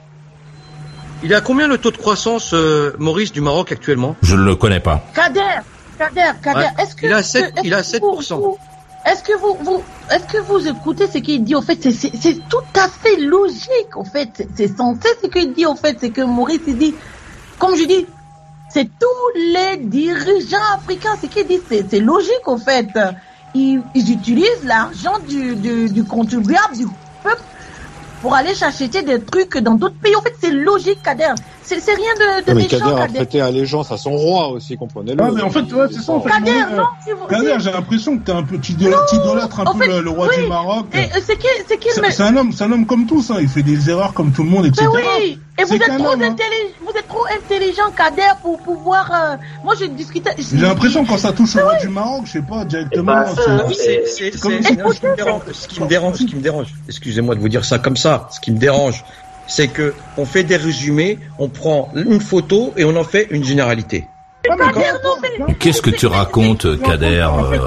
Il 1.22 1.32
a 1.34 1.40
combien 1.40 1.66
le 1.66 1.78
taux 1.78 1.90
de 1.90 1.96
croissance, 1.96 2.52
euh, 2.52 2.92
Maurice, 2.98 3.32
du 3.32 3.40
Maroc 3.40 3.72
actuellement? 3.72 4.16
Je 4.22 4.36
ne 4.36 4.42
le 4.42 4.54
connais 4.54 4.80
pas. 4.80 5.02
Kader, 5.14 5.40
Kader, 5.98 6.20
Kader, 6.42 6.58
Ouais. 6.60 6.82
est-ce 6.82 6.94
que 6.94 7.06
Il 7.06 7.12
a 7.12 7.20
est-ce 7.20 7.30
sept- 7.38 7.54
que- 7.54 7.60
il 7.64 7.72
a 7.72 7.78
est-ce 7.80 7.92
que 7.96 8.00
vous- 8.04 8.20
7%. 8.20 8.36
vous- 8.38 8.58
est-ce 9.06 9.22
que 9.22 10.40
vous, 10.40 10.66
écoutez 10.66 11.06
ce 11.06 11.18
qu'il 11.18 11.44
dit 11.44 11.54
au 11.54 11.62
fait 11.62 11.80
C'est 11.80 12.48
tout 12.48 12.58
à 12.74 12.88
fait 12.88 13.16
logique, 13.18 13.96
en 13.96 14.02
fait. 14.02 14.48
C'est 14.56 14.76
censé 14.76 15.08
ce 15.22 15.28
qu'il 15.28 15.52
dit, 15.52 15.64
au 15.64 15.76
fait. 15.76 15.96
C'est 16.00 16.10
que 16.10 16.22
Maurice, 16.22 16.64
dit, 16.66 16.92
comme 17.58 17.76
je 17.76 17.84
dis, 17.84 18.04
c'est 18.68 18.88
tous 18.98 19.38
les 19.38 19.76
dirigeants 19.76 20.58
africains, 20.74 21.16
ce 21.22 21.26
qu'il 21.26 21.46
dit, 21.46 21.60
c'est 21.68 22.00
logique, 22.00 22.46
au 22.46 22.58
fait. 22.58 22.88
Ils, 23.54 23.80
utilisent 23.94 24.64
l'argent 24.64 25.18
du 25.20 26.04
contribuable, 26.04 26.76
du 26.76 26.86
peuple, 27.22 27.42
pour 28.22 28.34
aller 28.34 28.54
chercher 28.54 28.88
des 28.88 29.20
trucs 29.20 29.58
dans 29.58 29.74
d'autres 29.74 29.94
pays. 29.96 30.14
En 30.16 30.22
fait, 30.22 30.34
c'est 30.40 30.50
logique, 30.50 31.02
Kader. 31.02 31.32
C'est 31.62 31.76
rien 31.76 32.14
de, 32.14 32.46
de 32.46 32.52
mais 32.54 32.62
méchant, 32.62 32.78
Kader 32.78 33.00
a 33.02 33.06
prêté 33.08 33.40
allégeance 33.40 33.90
à 33.92 33.96
son 33.96 34.12
roi 34.12 34.48
aussi, 34.48 34.76
comprenez-le. 34.76 35.22
Ah, 35.22 35.30
mais 35.34 35.42
en 35.42 35.50
fait, 35.50 35.60
ouais, 35.72 35.86
c'est 35.90 36.00
ça, 36.00 36.12
en 36.12 36.20
fait. 36.20 36.30
Kader, 36.30 36.50
euh, 36.72 36.76
non, 36.76 36.84
si 37.04 37.10
vous- 37.12 37.26
Kader, 37.26 37.56
j'ai 37.58 37.72
l'impression 37.72 38.16
que 38.18 38.24
t'es 38.24 38.32
un 38.32 38.42
petit 38.44 38.72
idolâtre 38.72 39.60
un 39.60 39.64
en 39.64 39.74
peu 39.74 39.80
fait, 39.84 39.88
le, 39.88 40.00
le 40.00 40.10
roi 40.10 40.28
oui. 40.30 40.42
du 40.42 40.48
Maroc. 40.48 40.86
Et 40.94 40.98
euh, 40.98 41.20
c'est 41.24 41.36
qui, 41.36 41.46
c'est 41.68 41.78
qui, 41.78 41.88
C'est 41.92 42.00
mais, 42.00 42.10
c'est 42.12 42.22
un 42.22 42.36
homme, 42.36 42.52
c'est 42.52 42.64
un 42.64 42.72
homme 42.72 42.86
comme 42.86 43.06
tous, 43.06 43.30
hein. 43.30 43.36
Il 43.40 43.48
fait 43.48 43.62
des 43.62 43.90
erreurs 43.90 44.12
comme 44.14 44.32
tout 44.32 44.44
le 44.44 44.50
monde, 44.50 44.66
etc. 44.66 44.86
mais 44.94 45.02
oui. 45.18 45.38
Et 45.58 45.64
vous 45.64 45.74
êtes 45.74 45.98
trop 45.98 46.08
hein. 46.08 46.20
intelligent, 46.20 46.74
vous 46.82 46.98
êtes 46.98 47.08
trop 47.08 47.24
intelligent, 47.26 47.90
Kader, 47.96 48.22
pour 48.42 48.58
pouvoir, 48.58 49.10
euh, 49.10 49.36
moi, 49.64 49.74
je 49.80 49.86
discutais. 49.86 50.30
J'ai 50.38 50.58
l'impression 50.58 51.02
que 51.04 51.08
quand 51.08 51.18
ça 51.18 51.32
touche 51.32 51.56
au 51.56 51.60
roi 51.60 51.76
du 51.76 51.88
Maroc, 51.88 52.24
je 52.26 52.32
sais 52.32 52.42
pas, 52.42 52.64
directement. 52.64 53.24
C'est- 53.72 54.36
ce 54.36 54.40
qui 54.40 54.48
me 54.50 55.86
dérange, 55.86 56.14
ce 56.14 56.24
qui 56.26 56.36
me 56.36 56.40
dérange, 56.42 56.74
excusez-moi 56.88 57.34
de 57.34 57.40
vous 57.40 57.48
dire 57.48 57.64
ça 57.64 57.78
comme 57.78 57.96
ça, 57.96 58.28
ce 58.30 58.40
qui 58.40 58.52
me 58.52 58.58
dérange, 58.58 59.02
c'est 59.46 59.68
que 59.68 59.94
on 60.16 60.26
fait 60.26 60.44
des 60.44 60.56
résumés, 60.56 61.18
on 61.38 61.48
prend 61.48 61.90
une 61.94 62.20
photo 62.20 62.74
et 62.76 62.84
on 62.84 62.96
en 62.96 63.04
fait 63.04 63.28
une 63.30 63.44
généralité. 63.44 64.08
Qu'est-ce 65.58 65.82
que 65.82 65.90
tu 65.90 66.06
racontes, 66.06 66.80
Kader 66.82 67.28
euh, 67.52 67.58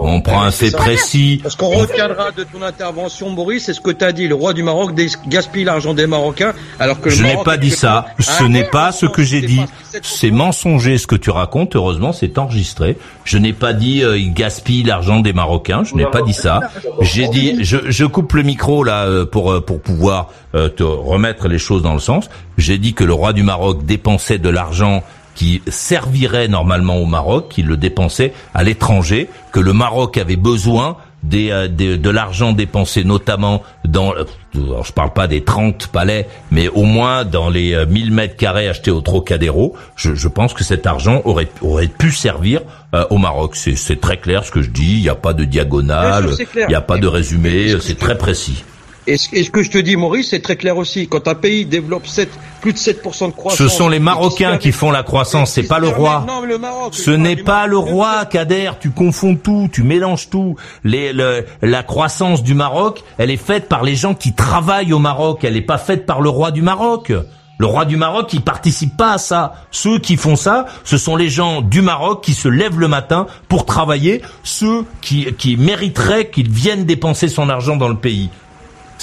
On 0.00 0.20
prend 0.20 0.42
un 0.42 0.50
fait 0.50 0.70
précis. 0.70 1.42
Ce 1.46 1.56
qu'on 1.56 1.68
retiendra 1.68 2.30
de 2.30 2.44
ton 2.44 2.62
intervention, 2.62 3.30
Maurice, 3.30 3.66
c'est 3.66 3.74
ce 3.74 3.80
que 3.80 3.90
tu 3.90 4.04
as 4.04 4.12
dit. 4.12 4.28
Le 4.28 4.34
roi 4.34 4.52
du 4.52 4.62
Maroc 4.62 4.92
gaspille 5.28 5.64
l'argent 5.64 5.94
des 5.94 6.06
Marocains, 6.06 6.52
alors 6.78 7.00
que 7.00 7.08
le 7.08 7.14
Je 7.14 7.22
n'ai 7.22 7.42
pas 7.42 7.56
dit 7.56 7.70
ça. 7.70 8.06
Ce 8.18 8.44
n'est 8.44 8.64
pas 8.64 8.92
ce 8.92 9.06
que 9.06 9.22
j'ai 9.22 9.42
dit. 9.42 9.62
C'est 10.02 10.30
mensonger 10.30 10.98
ce 10.98 11.06
que 11.06 11.16
tu 11.16 11.30
racontes. 11.30 11.76
Heureusement, 11.76 12.12
c'est 12.12 12.38
enregistré. 12.38 12.96
Je 13.24 13.38
n'ai 13.38 13.52
pas 13.52 13.72
dit 13.72 14.02
euh, 14.02 14.18
il 14.18 14.32
gaspille 14.34 14.82
l'argent 14.82 15.20
des 15.20 15.32
Marocains. 15.32 15.84
Je 15.84 15.94
n'ai 15.94 16.06
pas 16.06 16.22
dit 16.22 16.32
ça. 16.32 16.60
J'ai 17.00 17.28
dit 17.28 17.64
je, 17.64 17.76
je 17.88 18.04
coupe 18.04 18.32
le 18.32 18.42
micro 18.42 18.84
là 18.84 19.06
euh, 19.06 19.24
pour 19.24 19.52
euh, 19.52 19.60
pour 19.60 19.80
pouvoir 19.80 20.30
euh, 20.54 20.68
te 20.68 20.82
remettre 20.82 21.48
les 21.48 21.58
choses 21.58 21.82
dans 21.82 21.94
le 21.94 22.00
sens. 22.00 22.28
J'ai 22.58 22.78
dit 22.78 22.94
que 22.94 23.04
le 23.04 23.12
roi 23.12 23.32
du 23.32 23.42
Maroc 23.42 23.84
dépensait 23.84 24.38
de 24.38 24.48
l'argent 24.48 25.02
qui 25.34 25.62
servirait 25.66 26.48
normalement 26.48 26.96
au 26.98 27.06
Maroc, 27.06 27.48
qu'il 27.50 27.66
le 27.66 27.76
dépensait 27.76 28.32
à 28.54 28.62
l'étranger, 28.62 29.28
que 29.52 29.60
le 29.60 29.72
Maroc 29.72 30.16
avait 30.18 30.36
besoin 30.36 30.96
des, 31.22 31.50
euh, 31.50 31.68
des- 31.68 31.96
de 31.96 32.10
l'argent 32.10 32.52
dépensé 32.52 33.02
notamment 33.02 33.62
dans, 33.86 34.12
euh, 34.14 34.24
alors 34.54 34.84
je 34.84 34.92
parle 34.92 35.12
pas 35.14 35.26
des 35.26 35.42
30 35.42 35.86
palais, 35.86 36.28
mais 36.50 36.68
au 36.68 36.82
moins 36.82 37.24
dans 37.24 37.48
les 37.48 37.72
euh, 37.72 37.86
1000 37.86 38.12
mètres 38.12 38.36
carrés 38.36 38.68
achetés 38.68 38.90
au 38.90 39.00
Trocadéro, 39.00 39.74
je, 39.96 40.14
je 40.14 40.28
pense 40.28 40.52
que 40.52 40.62
cet 40.64 40.86
argent 40.86 41.22
aurait, 41.24 41.48
aurait 41.62 41.86
pu 41.88 42.12
servir 42.12 42.60
euh, 42.94 43.06
au 43.08 43.16
Maroc. 43.16 43.56
C'est 43.56 43.74
c'est 43.76 44.00
très 44.00 44.18
clair 44.18 44.44
ce 44.44 44.50
que 44.50 44.60
je 44.60 44.68
dis, 44.70 44.96
il 44.96 45.00
n'y 45.02 45.08
a 45.08 45.14
pas 45.14 45.32
de 45.32 45.44
diagonale, 45.44 46.26
il 46.66 46.68
n'y 46.68 46.74
a 46.74 46.82
pas 46.82 46.98
de 46.98 47.06
résumé, 47.06 47.76
c'est 47.80 47.98
très 47.98 48.18
précis. 48.18 48.62
Et 49.06 49.18
ce, 49.18 49.28
et 49.34 49.42
ce 49.44 49.50
que 49.50 49.62
je 49.62 49.70
te 49.70 49.76
dis, 49.78 49.96
Maurice, 49.96 50.30
c'est 50.30 50.40
très 50.40 50.56
clair 50.56 50.76
aussi. 50.78 51.08
Quand 51.08 51.28
un 51.28 51.34
pays 51.34 51.66
développe 51.66 52.06
7, 52.06 52.28
plus 52.62 52.72
de 52.72 52.78
7% 52.78 53.26
de 53.26 53.32
croissance... 53.32 53.58
Ce 53.58 53.68
sont 53.68 53.88
les 53.88 53.98
Marocains 53.98 54.56
qui 54.56 54.72
font 54.72 54.90
la 54.90 55.02
croissance, 55.02 55.50
c'est 55.50 55.64
pas 55.64 55.78
le 55.78 55.88
roi. 55.88 56.24
Non, 56.26 56.40
mais 56.40 56.48
le 56.48 56.58
Maroc, 56.58 56.94
Ce 56.94 57.10
n'est 57.10 57.36
pas 57.36 57.66
le 57.66 57.76
roi. 57.76 58.24
Kader. 58.24 58.70
Tu 58.80 58.90
confonds 58.90 59.36
tout, 59.36 59.68
tu 59.70 59.82
mélanges 59.82 60.30
tout. 60.30 60.56
Les, 60.84 61.12
le- 61.12 61.44
la 61.60 61.82
croissance 61.82 62.42
du 62.42 62.54
Maroc, 62.54 63.02
elle 63.18 63.30
est 63.30 63.36
faite 63.36 63.68
par 63.68 63.82
les 63.84 63.94
gens 63.94 64.14
qui 64.14 64.32
travaillent 64.32 64.94
au 64.94 64.98
Maroc. 64.98 65.44
Elle 65.44 65.54
n'est 65.54 65.60
pas 65.60 65.78
faite 65.78 66.06
par 66.06 66.22
le 66.22 66.30
roi 66.30 66.50
du 66.50 66.62
Maroc. 66.62 67.12
Le 67.58 67.66
roi 67.66 67.84
du 67.84 67.96
Maroc, 67.96 68.32
il 68.32 68.40
participe 68.40 68.96
pas 68.96 69.12
à 69.12 69.18
ça. 69.18 69.52
Ceux 69.70 69.98
qui 70.00 70.16
font 70.16 70.34
ça, 70.34 70.64
ce 70.82 70.96
sont 70.96 71.14
les 71.14 71.28
gens 71.28 71.60
du 71.60 71.82
Maroc 71.82 72.24
qui 72.24 72.34
se 72.34 72.48
lèvent 72.48 72.80
le 72.80 72.88
matin 72.88 73.26
pour 73.48 73.64
travailler. 73.64 74.22
Ceux 74.42 74.84
qui, 75.02 75.26
qui 75.38 75.56
mériteraient 75.56 76.30
qu'ils 76.30 76.50
viennent 76.50 76.84
dépenser 76.84 77.28
son 77.28 77.48
argent 77.50 77.76
dans 77.76 77.86
le 77.88 77.94
pays. 77.96 78.28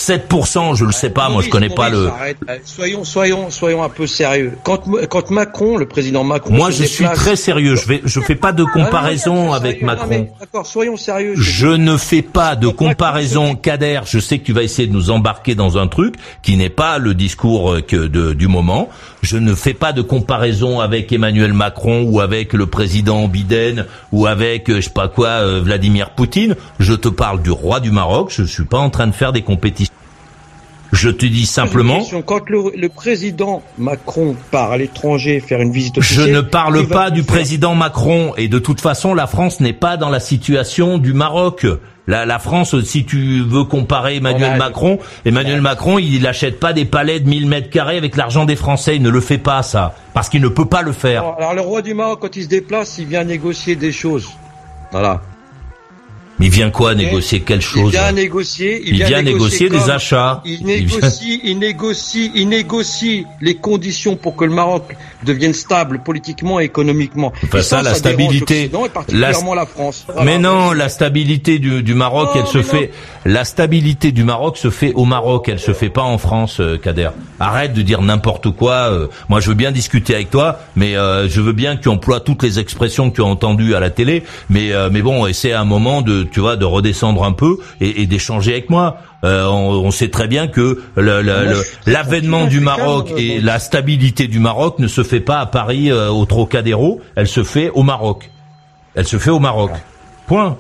7%, 0.07 0.75
je 0.75 0.85
le 0.85 0.91
sais 0.91 1.11
pas, 1.11 1.29
moi 1.29 1.41
je 1.43 1.49
connais 1.49 1.69
pas 1.69 1.89
le. 1.89 2.07
arrête. 2.07 2.37
Soyons, 2.65 3.03
soyons, 3.03 3.51
soyons 3.51 3.83
un 3.83 3.89
peu 3.89 4.07
sérieux. 4.07 4.53
Quand, 4.63 4.81
quand 5.09 5.29
Macron, 5.29 5.77
le 5.77 5.87
président 5.87 6.23
Macron, 6.23 6.53
Moi 6.53 6.71
je 6.71 6.83
suis 6.83 7.05
très 7.05 7.35
sérieux. 7.35 7.75
Je 7.75 7.87
vais, 7.87 8.01
je 8.03 8.19
fais 8.19 8.35
pas 8.35 8.51
de 8.51 8.65
Ah, 8.67 8.71
comparaison 8.73 9.45
non, 9.47 9.53
avec 9.53 9.73
sérieux. 9.79 9.85
Macron. 9.85 10.27
D'accord, 10.39 10.65
soyons 10.65 10.97
sérieux. 10.97 11.33
Je 11.37 11.67
ne 11.67 11.97
fais 11.97 12.23
pas 12.23 12.55
de 12.55 12.67
comparaison, 12.67 13.55
Kader. 13.55 14.01
Je 14.05 14.17
sais 14.19 14.39
que 14.39 14.45
tu 14.45 14.53
vas 14.53 14.63
essayer 14.63 14.87
de 14.87 14.93
nous 14.93 15.11
embarquer 15.11 15.53
dans 15.55 15.77
un 15.77 15.87
truc 15.87 16.15
qui 16.41 16.57
n'est 16.57 16.69
pas 16.69 16.97
le 16.97 17.13
discours 17.13 17.73
euh, 17.73 17.81
que 17.81 18.07
de, 18.07 18.33
du 18.33 18.47
moment. 18.47 18.89
Je 19.21 19.37
ne 19.37 19.53
fais 19.53 19.75
pas 19.75 19.93
de 19.93 20.01
comparaison 20.01 20.79
avec 20.79 21.11
Emmanuel 21.13 21.53
Macron 21.53 22.03
ou 22.03 22.21
avec 22.21 22.53
le 22.53 22.65
président 22.65 23.27
Biden 23.27 23.85
ou 24.11 24.25
avec 24.25 24.69
euh, 24.69 24.77
je 24.77 24.81
sais 24.81 24.89
pas 24.89 25.07
quoi 25.09 25.27
euh, 25.27 25.61
Vladimir 25.63 26.09
Poutine. 26.11 26.55
Je 26.79 26.93
te 26.93 27.07
parle 27.07 27.41
du 27.43 27.51
roi 27.51 27.79
du 27.79 27.91
Maroc. 27.91 28.33
Je 28.35 28.43
suis 28.43 28.65
pas 28.65 28.79
en 28.79 28.89
train 28.89 29.05
de 29.07 29.11
faire 29.13 29.31
des 29.31 29.43
compétitions. 29.43 29.90
Je 30.91 31.09
te 31.09 31.25
dis 31.25 31.45
simplement. 31.45 31.99
Question. 31.99 32.21
Quand 32.21 32.49
le, 32.49 32.75
le 32.75 32.89
président 32.89 33.61
Macron 33.77 34.35
part 34.51 34.71
à 34.71 34.77
l'étranger 34.77 35.39
faire 35.39 35.61
une 35.61 35.71
visite 35.71 35.95
Je 35.95 35.99
officielle, 35.99 36.31
ne 36.33 36.41
parle 36.41 36.85
pas 36.87 37.11
du 37.11 37.23
faire- 37.23 37.33
président 37.35 37.75
Macron 37.75 38.33
et 38.37 38.47
de 38.49 38.59
toute 38.59 38.81
façon 38.81 39.13
la 39.13 39.25
France 39.27 39.59
n'est 39.61 39.71
pas 39.73 39.95
dans 39.97 40.09
la 40.09 40.19
situation 40.19 40.97
du 40.97 41.13
Maroc. 41.13 41.65
La, 42.07 42.25
la 42.25 42.39
France, 42.39 42.75
si 42.83 43.05
tu 43.05 43.41
veux 43.41 43.63
comparer 43.63 44.17
Emmanuel 44.17 44.57
Macron, 44.57 44.97
Emmanuel 45.23 45.61
Macron, 45.61 45.97
il 45.99 46.23
n'achète 46.23 46.59
pas 46.59 46.73
des 46.73 46.83
palais 46.83 47.19
de 47.19 47.29
1000 47.29 47.45
mètres 47.47 47.69
carrés 47.69 47.95
avec 47.95 48.17
l'argent 48.17 48.43
des 48.43 48.55
Français. 48.57 48.95
Il 48.97 49.01
ne 49.03 49.09
le 49.09 49.21
fait 49.21 49.37
pas 49.37 49.61
ça 49.63 49.95
parce 50.13 50.27
qu'il 50.27 50.41
ne 50.41 50.47
peut 50.49 50.65
pas 50.65 50.81
le 50.81 50.91
faire. 50.91 51.21
Alors, 51.21 51.37
alors, 51.37 51.53
le 51.53 51.61
roi 51.61 51.81
du 51.83 51.93
Maroc, 51.93 52.19
quand 52.21 52.35
il 52.35 52.43
se 52.43 52.47
déplace, 52.49 52.97
il 52.97 53.05
vient 53.05 53.23
négocier 53.23 53.75
des 53.75 53.91
choses. 53.93 54.27
Voilà. 54.91 55.21
Mais 56.41 56.47
il 56.47 56.51
vient 56.51 56.71
quoi 56.71 56.95
négocier 56.95 57.41
quelle 57.41 57.59
Il 57.59 57.61
chose 57.61 57.91
vient 57.91 58.11
négocier. 58.11 58.81
Il 58.85 58.95
vient 59.05 59.21
négocier 59.21 59.69
des 59.69 59.89
achats. 59.91 60.41
Il 60.43 60.53
Il 60.53 60.65
vient- 60.65 60.97
négocie, 60.97 61.41
il 61.43 61.59
négocie, 61.59 62.31
il 62.35 62.49
négocie 62.49 63.25
les 63.41 63.55
conditions 63.55 64.15
pour 64.15 64.35
que 64.35 64.43
le 64.45 64.51
Maroc 64.51 64.83
devienne 65.23 65.53
stable 65.53 66.01
politiquement 66.03 66.59
et 66.59 66.63
économiquement. 66.63 67.31
Enfin, 67.43 67.59
Et 67.59 67.61
ça, 67.61 67.83
la 67.83 67.93
stabilité- 67.93 68.55
l'Occident 68.63 68.85
et 68.85 68.89
particulièrement 68.89 69.53
la, 69.53 69.65
France. 69.67 70.03
Voilà. 70.07 70.23
Mais 70.23 70.39
non, 70.39 70.71
la 70.71 70.89
stabilité 70.89 71.59
du, 71.59 71.83
du 71.83 71.93
Maroc, 71.93 72.29
Non, 72.33 72.41
elle 72.41 72.47
se 72.47 72.63
fait. 72.63 72.91
La 73.23 73.45
stabilité 73.45 74.11
du 74.11 74.23
Maroc 74.23 74.57
se 74.57 74.71
fait 74.71 74.93
au 74.95 75.05
Maroc, 75.05 75.47
elle 75.47 75.59
se 75.59 75.73
fait 75.73 75.89
pas 75.91 76.01
en 76.01 76.17
France, 76.17 76.59
euh, 76.59 76.77
Kader. 76.77 77.09
Arrête 77.39 77.73
de 77.73 77.83
dire 77.83 78.01
n'importe 78.01 78.49
quoi. 78.49 78.89
euh. 78.91 79.07
moi, 79.29 79.39
je 79.41 79.49
veux 79.49 79.53
bien 79.55 79.71
discuter 79.71 80.15
avec 80.15 80.31
toi, 80.31 80.59
mais 80.75 80.95
euh, 80.95 81.29
je 81.29 81.39
veux 81.39 81.53
bien 81.53 81.77
que 81.77 81.83
tu 81.83 81.89
emploies 81.89 82.19
toutes 82.19 82.41
les 82.41 82.57
expressions 82.57 83.11
que 83.11 83.15
tu 83.17 83.21
as 83.21 83.25
entendues 83.25 83.75
à 83.75 83.79
la 83.79 83.91
télé. 83.91 84.23
Mais 84.49 84.71
mais 84.91 85.03
bon, 85.03 85.27
essaie 85.27 85.53
un 85.53 85.65
moment 85.65 86.01
de, 86.01 86.23
tu 86.31 86.39
vois, 86.39 86.55
de 86.55 86.65
redescendre 86.65 87.23
un 87.23 87.33
peu 87.33 87.57
et, 87.79 88.01
et 88.01 88.05
d'échanger 88.07 88.53
avec 88.53 88.69
moi. 88.69 88.97
Euh, 89.23 89.45
on, 89.45 89.85
on 89.85 89.91
sait 89.91 90.09
très 90.09 90.27
bien 90.27 90.47
que 90.47 90.81
très 90.95 91.01
l'avènement 91.85 92.45
du 92.47 92.59
Maroc 92.59 93.07
calme, 93.07 93.19
et 93.19 93.37
euh, 93.37 93.41
la 93.43 93.59
stabilité 93.59 94.27
du 94.27 94.39
Maroc 94.39 94.79
ne 94.79 94.87
se 94.87 95.03
fait 95.03 95.19
pas 95.19 95.39
à 95.39 95.45
Paris 95.45 95.91
euh, 95.91 96.09
au 96.09 96.25
Trocadéro. 96.25 97.01
Elle 97.15 97.27
se 97.27 97.43
fait 97.43 97.69
au 97.69 97.83
Maroc. 97.83 98.31
Elle 98.95 99.07
se 99.07 99.17
fait 99.17 99.29
au 99.29 99.39
Maroc. 99.39 99.71
Point. 100.27 100.57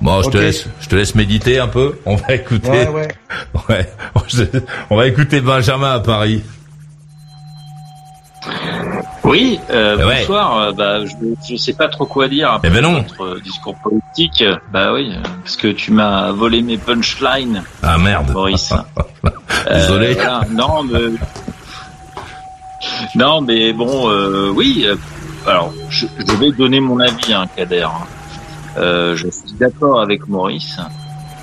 Bon, 0.00 0.22
je 0.22 0.30
te 0.30 0.38
laisse, 0.38 0.66
je 0.80 0.88
te 0.88 0.94
laisse 0.94 1.14
méditer 1.14 1.58
un 1.58 1.66
peu. 1.66 1.98
On 2.06 2.14
va 2.14 2.34
écouter. 2.34 2.68
Ouais, 2.70 2.88
ouais. 2.88 3.08
Ouais. 3.68 3.90
On 4.90 4.96
va 4.96 5.06
écouter 5.06 5.40
Benjamin 5.40 5.92
à 5.94 6.00
Paris. 6.00 6.42
Oui, 9.28 9.60
euh, 9.70 9.96
bonsoir. 9.98 10.56
Euh, 10.58 10.72
bah, 10.72 11.04
je, 11.04 11.12
je 11.50 11.56
sais 11.56 11.74
pas 11.74 11.88
trop 11.88 12.06
quoi 12.06 12.28
dire 12.28 12.50
après 12.50 12.68
Eh 12.68 12.70
ben 12.72 12.80
non. 12.82 13.02
votre 13.02 13.24
euh, 13.24 13.40
discours 13.44 13.74
politique. 13.76 14.42
Bah 14.72 14.94
oui, 14.94 15.12
parce 15.42 15.56
que 15.56 15.68
tu 15.68 15.92
m'as 15.92 16.32
volé 16.32 16.62
mes 16.62 16.78
punchlines, 16.78 17.62
Ah 17.82 17.98
merde. 17.98 18.30
Maurice. 18.32 18.72
Désolé. 19.70 20.12
Euh, 20.12 20.14
voilà. 20.14 20.40
Non, 20.50 20.82
mais 20.82 21.00
non, 23.16 23.40
mais 23.42 23.72
bon, 23.74 24.08
euh, 24.10 24.50
oui. 24.54 24.86
alors, 25.46 25.74
je, 25.90 26.06
je 26.26 26.36
vais 26.36 26.50
donner 26.52 26.80
mon 26.80 26.98
avis, 27.00 27.34
hein, 27.34 27.44
Kader. 27.54 27.86
Je 28.76 29.16
suis 29.30 29.52
d'accord 29.60 30.00
avec 30.00 30.26
Maurice. 30.26 30.78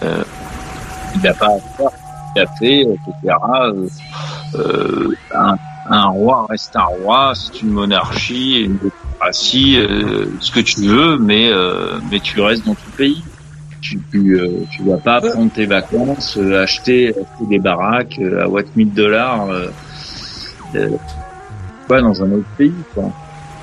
Il 0.02 1.22
n'a 1.22 1.34
pas 1.36 1.46
à 1.48 1.60
faire 1.78 1.90
ce 1.92 2.34
qu'il 2.34 2.42
a 2.42 2.48
fait, 2.58 2.82
etc. 2.82 3.36
Un, 5.36 5.56
un 5.90 6.08
roi 6.08 6.48
reste 6.50 6.76
un 6.76 6.84
roi, 6.84 7.34
c'est 7.36 7.62
une 7.62 7.70
monarchie, 7.70 8.62
une 8.62 8.78
démocratie, 8.78 9.78
euh, 9.78 10.26
ce 10.40 10.52
que 10.52 10.60
tu 10.60 10.82
veux, 10.82 11.18
mais 11.18 11.50
euh, 11.52 12.00
mais 12.12 12.20
tu 12.20 12.42
restes 12.42 12.66
dans 12.66 12.74
ton 12.76 12.92
pays. 12.98 13.24
Tu 13.82 14.00
tu, 14.12 14.40
euh, 14.40 14.64
tu 14.72 14.84
vas 14.84 14.98
pas 14.98 15.22
prendre 15.22 15.52
tes 15.52 15.68
vacances, 15.68 16.38
euh, 16.38 16.64
acheter, 16.64 17.10
acheter 17.10 17.46
des 17.50 17.60
baraques 17.60 18.18
euh, 18.20 18.44
à 18.44 18.48
what 18.48 18.64
1000 18.76 18.94
dollars, 18.94 19.50
euh, 19.50 19.68
euh, 20.76 20.90
pas 21.88 22.02
dans 22.02 22.24
un 22.24 22.32
autre 22.32 22.48
pays. 22.58 22.74
quoi. 22.94 23.12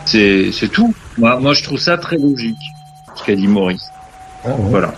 C'est 0.04 0.52
c'est 0.52 0.68
tout. 0.68 0.94
Moi 1.18 1.40
moi 1.40 1.54
je 1.54 1.64
trouve 1.64 1.78
ça 1.78 1.98
très 1.98 2.18
logique 2.18 2.56
ce 3.16 3.24
qu'a 3.24 3.34
dit 3.34 3.48
Maurice. 3.48 3.90
Voilà. 4.44 4.94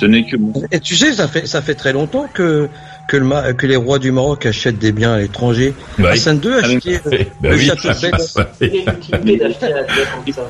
Ce 0.00 0.06
n'est 0.06 0.24
que 0.24 0.36
mon... 0.36 0.52
Et 0.72 0.80
tu 0.80 0.96
sais, 0.96 1.12
ça 1.12 1.28
fait 1.28 1.46
ça 1.46 1.62
fait 1.62 1.76
très 1.76 1.92
longtemps 1.92 2.28
que 2.32 2.68
que, 3.08 3.16
le, 3.16 3.24
Ma- 3.24 3.52
que 3.52 3.66
les 3.66 3.76
rois 3.76 3.98
du 3.98 4.10
Maroc 4.12 4.46
achètent 4.46 4.78
des 4.78 4.92
biens 4.92 5.12
à 5.14 5.18
l'étranger. 5.18 5.74
Bah. 5.98 6.10
Hassan 6.12 6.40
II 6.42 6.52
a 6.52 6.56
acheté 6.58 7.00
Bah 7.04 7.10
le 7.50 7.56
oui. 7.56 7.66
château. 7.66 7.88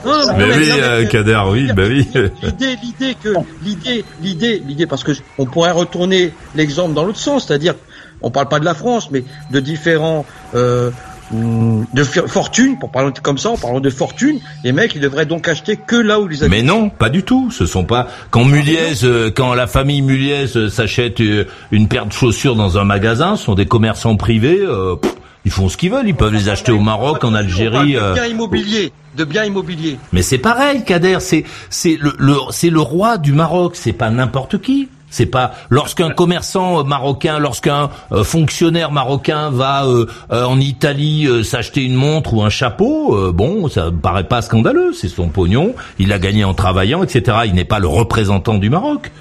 Non, 0.05 0.27
Bah 0.27 0.35
mais 0.39 0.45
oui, 0.45 0.69
mais- 0.77 0.83
euh, 0.83 1.07
Kader, 1.07 1.41
oui, 1.51 1.69
bah 1.75 1.83
oui. 1.89 2.07
L'idée, 2.43 2.77
l'idée 2.83 3.17
que 3.23 3.31
l'idée, 3.65 4.05
l'idée, 4.23 4.63
l'idée, 4.67 4.87
parce 4.87 5.05
que 5.05 5.13
on 5.39 5.47
pourrait 5.47 5.71
retourner 5.71 6.33
l'exemple 6.55 6.95
dans 6.95 7.05
l'autre 7.05 7.19
sens, 7.19 7.47
c'est-à-dire, 7.47 7.75
on 8.21 8.31
parle 8.31 8.49
pas 8.49 8.61
de 8.61 8.65
la 8.65 8.75
France, 8.75 9.11
mais 9.11 9.25
de 9.51 9.61
différents 9.61 10.25
euh, 10.55 10.91
de 11.33 12.05
fi- 12.05 12.21
fortune, 12.27 12.79
pour 12.79 12.91
parler 12.91 13.11
comme 13.23 13.39
ça, 13.39 13.51
en 13.51 13.57
parlant 13.57 13.81
de 13.81 13.91
fortune, 13.91 14.39
les 14.65 14.73
mecs, 14.73 14.95
ils 14.95 15.01
devraient 15.01 15.27
donc 15.27 15.49
acheter 15.49 15.77
que 15.77 15.97
là 15.97 16.21
où 16.21 16.29
ils 16.31 16.45
habitent. 16.45 16.51
Mais 16.51 16.63
non, 16.63 16.91
pas 16.91 17.09
du 17.09 17.23
tout. 17.23 17.51
Ce 17.51 17.67
sont 17.67 17.85
pas 17.85 18.09
quand 18.31 18.45
Muliez, 18.45 19.05
euh, 19.05 19.31
quand 19.35 19.55
la 19.55 19.67
famille 19.67 20.03
Muliez 20.03 20.57
euh, 20.57 20.69
s'achète 20.69 21.21
euh, 21.21 21.45
une 21.71 21.89
paire 21.89 22.07
de 22.07 22.13
chaussures 22.13 22.57
dans 22.57 22.79
un 22.79 22.85
magasin, 22.85 23.37
ce 23.37 23.45
sont 23.45 23.55
des 23.55 23.67
commerçants 23.67 24.17
privés. 24.17 24.59
pff, 25.01 25.13
ils 25.45 25.51
font 25.51 25.69
ce 25.69 25.77
qu'ils 25.77 25.91
veulent. 25.91 26.07
Ils 26.09 26.15
peuvent 26.15 26.33
les 26.35 26.49
acheter 26.49 26.71
au 26.73 26.81
Maroc, 26.81 27.25
en 27.25 27.35
Algérie. 27.35 27.95
de 27.95 28.13
biens 28.15 28.27
immobiliers, 28.27 28.93
de 29.17 29.25
biens 29.25 29.45
immobiliers. 29.45 29.99
Mais 30.13 30.23
c'est 30.23 30.39
pareil, 30.39 30.85
Kader. 30.85 31.17
C'est 31.21 31.45
c'est 31.71 31.99
le, 32.01 32.15
le 32.19 32.35
c'est 32.51 32.71
le 32.71 32.81
roi 32.81 33.17
du 33.19 33.33
Maroc. 33.33 33.73
C'est 33.75 33.93
pas 33.93 34.11
n'importe 34.11 34.61
qui. 34.61 34.89
C'est 35.13 35.27
pas 35.27 35.53
lorsqu'un 35.71 36.11
commerçant 36.11 36.81
euh, 36.81 36.83
marocain, 36.85 37.39
lorsqu'un 37.39 37.91
euh, 38.11 38.25
fonctionnaire 38.25 38.91
marocain 38.91 39.51
va 39.51 39.85
euh, 39.85 40.07
euh, 40.33 40.45
en 40.45 40.59
Italie 40.59 41.27
euh, 41.29 41.43
s'acheter 41.45 41.83
une 41.85 41.95
montre 41.95 42.33
ou 42.35 42.43
un 42.43 42.49
chapeau, 42.51 43.15
euh, 43.15 43.31
bon, 43.31 43.69
ça 43.69 43.91
me 43.91 43.99
paraît 44.01 44.25
pas 44.27 44.41
scandaleux. 44.43 44.93
C'est 44.95 45.09
son 45.09 45.29
pognon, 45.29 45.75
il 45.99 46.09
l'a 46.09 46.19
gagné 46.19 46.45
en 46.45 46.55
travaillant, 46.55 47.03
etc. 47.05 47.37
Il 47.45 47.53
n'est 47.55 47.65
pas 47.67 47.79
le 47.79 47.87
représentant 47.89 48.55
du 48.59 48.71
Maroc. 48.71 49.13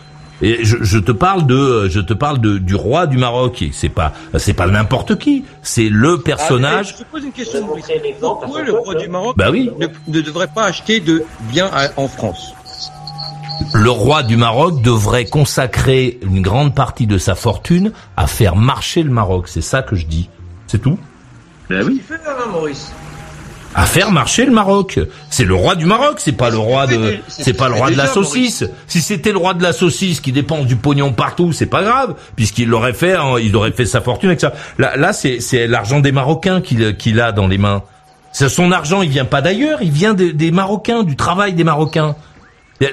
Et 0.43 0.63
je, 0.65 0.77
je 0.81 0.97
te 0.97 1.11
parle 1.11 1.45
de, 1.45 1.53
euh, 1.55 1.89
je 1.89 1.99
te 1.99 2.13
parle 2.13 2.39
de, 2.39 2.57
du 2.57 2.73
roi 2.73 3.05
du 3.05 3.17
Maroc. 3.17 3.61
Et 3.61 3.69
C'est 3.73 3.89
pas, 3.89 4.11
c'est 4.37 4.53
pas 4.55 4.65
n'importe 4.67 5.19
qui. 5.19 5.43
C'est 5.61 5.87
le 5.89 6.19
personnage. 6.21 6.87
Ah, 6.93 6.95
je 6.97 7.03
te 7.03 7.09
pose 7.11 7.23
une 7.25 7.31
question. 7.31 7.67
Pourquoi 8.19 8.63
le 8.63 8.73
roi 8.73 8.95
du 8.95 9.07
Maroc 9.07 9.35
Bah 9.37 9.51
oui. 9.51 9.69
ne, 9.77 9.85
ne 10.07 10.21
devrait 10.21 10.47
pas 10.47 10.63
acheter 10.63 10.99
de 10.99 11.23
biens 11.51 11.69
à- 11.71 11.89
en 11.97 12.07
France? 12.07 12.53
Le 13.73 13.89
roi 13.89 14.23
du 14.23 14.37
Maroc 14.37 14.81
devrait 14.81 15.25
consacrer 15.25 16.19
une 16.23 16.41
grande 16.41 16.75
partie 16.75 17.07
de 17.07 17.17
sa 17.17 17.35
fortune 17.35 17.91
à 18.17 18.27
faire 18.27 18.55
marcher 18.55 19.03
le 19.03 19.11
Maroc. 19.11 19.47
C'est 19.47 19.61
ça 19.61 19.81
que 19.81 19.95
je 19.95 20.05
dis. 20.05 20.29
C'est 20.67 20.81
tout. 20.81 20.97
Ben 21.69 21.85
oui. 21.85 22.01
Fait 22.05 22.15
hein, 22.15 22.49
Maurice. 22.51 22.91
À 23.73 23.85
faire 23.85 24.11
marcher 24.11 24.45
le 24.45 24.51
Maroc. 24.51 24.99
C'est 25.29 25.45
le 25.45 25.55
roi 25.55 25.75
du 25.75 25.85
Maroc. 25.85 26.15
C'est 26.17 26.33
pas 26.33 26.49
le 26.49 26.57
roi 26.57 26.87
de, 26.87 27.19
c'est 27.29 27.53
pas 27.53 27.69
le 27.69 27.75
roi 27.75 27.91
de 27.91 27.95
la 27.95 28.07
saucisse. 28.07 28.65
Si 28.87 29.01
c'était 29.01 29.31
le 29.31 29.37
roi 29.37 29.53
de 29.53 29.63
la 29.63 29.71
saucisse 29.71 30.19
qui 30.19 30.33
dépense 30.33 30.65
du 30.65 30.75
pognon 30.75 31.13
partout, 31.13 31.53
c'est 31.53 31.67
pas 31.67 31.81
grave, 31.81 32.15
puisqu'il 32.35 32.67
l'aurait 32.67 32.93
fait, 32.93 33.13
hein, 33.13 33.35
il 33.41 33.55
aurait 33.55 33.71
fait 33.71 33.85
sa 33.85 34.01
fortune 34.01 34.29
avec 34.29 34.41
ça. 34.41 34.51
Là, 34.77 34.97
là, 34.97 35.13
c'est, 35.13 35.39
c'est 35.39 35.67
l'argent 35.67 36.01
des 36.01 36.11
Marocains 36.11 36.59
qu'il, 36.59 36.97
qu'il 36.97 37.21
a 37.21 37.31
dans 37.31 37.47
les 37.47 37.57
mains. 37.57 37.83
C'est 38.33 38.49
son 38.49 38.71
argent, 38.71 39.01
il 39.01 39.09
vient 39.09 39.25
pas 39.25 39.41
d'ailleurs, 39.41 39.81
il 39.81 39.91
vient 39.91 40.13
des 40.13 40.51
Marocains, 40.51 41.03
du 41.03 41.15
travail 41.15 41.53
des 41.53 41.63
Marocains. 41.63 42.15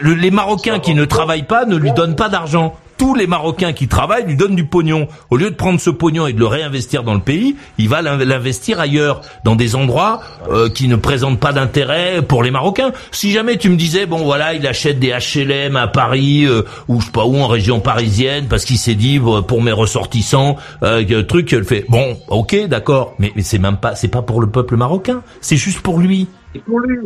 Le- 0.00 0.14
les 0.14 0.30
Marocains 0.30 0.78
qui 0.80 0.94
ne 0.94 1.04
travaillent 1.04 1.46
pas 1.46 1.64
ne 1.64 1.76
lui 1.76 1.92
donnent 1.92 2.16
pas 2.16 2.28
d'argent. 2.28 2.76
Tous 2.98 3.14
les 3.14 3.28
Marocains 3.28 3.72
qui 3.72 3.86
travaillent 3.86 4.24
lui 4.26 4.34
donnent 4.34 4.56
du 4.56 4.64
pognon. 4.66 5.06
Au 5.30 5.36
lieu 5.36 5.50
de 5.50 5.54
prendre 5.54 5.78
ce 5.80 5.88
pognon 5.88 6.26
et 6.26 6.32
de 6.32 6.38
le 6.40 6.46
réinvestir 6.48 7.04
dans 7.04 7.14
le 7.14 7.20
pays, 7.20 7.54
il 7.78 7.88
va 7.88 8.02
l'in- 8.02 8.16
l'investir 8.16 8.80
ailleurs, 8.80 9.20
dans 9.44 9.54
des 9.54 9.76
endroits 9.76 10.20
euh, 10.50 10.68
qui 10.68 10.88
ne 10.88 10.96
présentent 10.96 11.38
pas 11.38 11.52
d'intérêt 11.52 12.22
pour 12.22 12.42
les 12.42 12.50
Marocains. 12.50 12.90
Si 13.12 13.30
jamais 13.30 13.56
tu 13.56 13.70
me 13.70 13.76
disais, 13.76 14.06
bon 14.06 14.24
voilà, 14.24 14.52
il 14.54 14.66
achète 14.66 14.98
des 14.98 15.10
HLM 15.16 15.76
à 15.76 15.86
Paris 15.86 16.44
euh, 16.44 16.62
ou 16.88 17.00
je 17.00 17.06
sais 17.06 17.12
pas 17.12 17.24
où 17.24 17.36
en 17.38 17.46
région 17.46 17.78
parisienne 17.78 18.46
parce 18.50 18.64
qu'il 18.64 18.78
s'est 18.78 18.96
dit 18.96 19.20
pour 19.46 19.62
mes 19.62 19.70
ressortissants, 19.72 20.56
euh, 20.82 21.22
truc, 21.22 21.52
elle 21.52 21.64
fait 21.64 21.84
bon, 21.88 22.18
ok, 22.26 22.66
d'accord, 22.66 23.14
mais, 23.20 23.30
mais 23.36 23.42
c'est 23.42 23.58
même 23.58 23.76
pas, 23.76 23.94
c'est 23.94 24.08
pas 24.08 24.22
pour 24.22 24.40
le 24.40 24.48
peuple 24.48 24.76
marocain, 24.76 25.22
c'est 25.40 25.56
juste 25.56 25.80
pour 25.82 25.98
lui. 26.00 26.26
Et 26.56 26.58
pour 26.58 26.80
lui. 26.80 26.98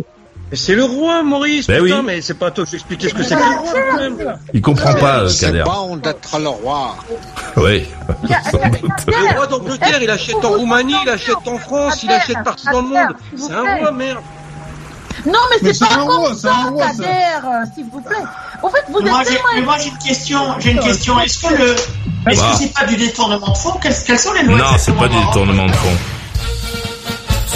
Mais 0.52 0.58
C'est 0.58 0.74
le 0.74 0.84
roi, 0.84 1.22
Maurice. 1.22 1.66
Ben 1.66 1.82
putain, 1.82 2.00
oui. 2.00 2.02
mais 2.04 2.20
c'est 2.20 2.34
pas 2.34 2.48
à 2.48 2.50
toi 2.50 2.64
que 2.64 2.70
j'expliquais 2.70 3.08
ce 3.08 3.14
que 3.14 3.22
c'est 3.22 3.34
que 3.34 3.40
le 3.40 3.58
roi, 3.58 3.72
quand 3.90 3.96
même. 3.96 4.36
Il 4.52 4.60
comprend 4.60 4.92
pas, 4.92 5.20
euh, 5.20 5.28
C'est 5.28 5.46
Kader. 5.46 5.62
bon 5.64 5.96
d'être 5.96 6.38
le 6.38 6.48
roi. 6.48 6.94
Oui. 7.56 7.86
Le 9.06 9.34
roi 9.36 9.46
d'Angleterre, 9.46 9.98
il 10.02 10.10
achète 10.10 10.44
en 10.44 10.50
Roumanie, 10.50 10.94
il 11.04 11.08
achète 11.08 11.36
en 11.46 11.58
France, 11.58 12.02
il 12.02 12.10
achète 12.10 12.42
partout 12.44 12.66
dans 12.70 12.82
le 12.82 12.88
monde. 12.88 13.16
C'est 13.36 13.52
un 13.52 13.76
roi, 13.78 13.90
merde. 13.92 14.18
Non, 15.26 15.38
mais 15.50 15.56
c'est 15.62 15.74
c'est 15.74 15.86
pas 15.86 15.94
un 15.94 16.02
roi, 16.02 16.32
c'est 16.34 16.48
un 16.48 16.70
roi, 16.70 16.84
euh, 16.84 17.64
s'il 17.74 17.84
vous 17.86 18.00
plaît. 18.00 18.16
En 18.62 18.68
fait, 18.70 18.82
vous 18.90 18.98
êtes 19.00 19.04
Moi, 19.04 19.20
j'ai, 19.24 19.34
tellement... 19.34 19.48
mais 19.54 19.60
moi 19.62 19.76
j'ai 19.78 19.88
une 19.90 19.98
question. 19.98 20.40
J'ai 20.58 20.70
une 20.72 20.80
question. 20.80 21.20
Est-ce 21.20 21.38
que 21.46 21.54
le, 21.54 21.70
est-ce 22.30 22.40
Bah. 22.40 22.48
que 22.52 22.56
c'est 22.58 22.72
pas 22.74 22.84
du 22.86 22.96
détournement 22.96 23.48
de 23.52 23.56
fonds? 23.56 23.78
Quelles, 23.80 23.94
quelles 24.06 24.18
sont 24.18 24.32
les 24.32 24.42
lois 24.42 24.58
Non, 24.58 24.64
c'est 24.78 24.94
pas 24.96 25.08
du 25.08 25.16
détournement 25.24 25.66
de 25.66 25.72
fonds. 25.72 25.96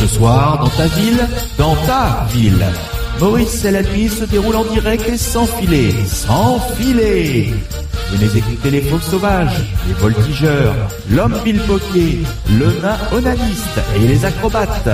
Ce 0.07 0.15
soir, 0.15 0.61
dans 0.61 0.69
ta 0.69 0.87
ville, 0.87 1.27
dans 1.59 1.75
ta 1.85 2.27
ville. 2.33 2.65
Maurice 3.19 3.65
et 3.65 3.73
la 3.73 3.83
nuit 3.83 4.09
se 4.09 4.25
déroule 4.25 4.55
en 4.55 4.65
direct 4.65 5.09
et 5.09 5.17
sans 5.17 5.47
filet, 5.47 5.93
sans 6.07 6.61
filet. 6.77 7.53
Venez 8.13 8.39
écouter 8.39 8.71
les 8.71 8.83
faux 8.83 9.01
sauvages, 9.01 9.65
les 9.89 9.95
voltigeurs, 9.95 10.75
l'homme 11.11 11.37
bilboquet, 11.45 12.19
le 12.51 12.67
nain 12.83 12.97
onaniste 13.13 13.81
et 13.97 14.07
les 14.07 14.25
acrobates. 14.25 14.89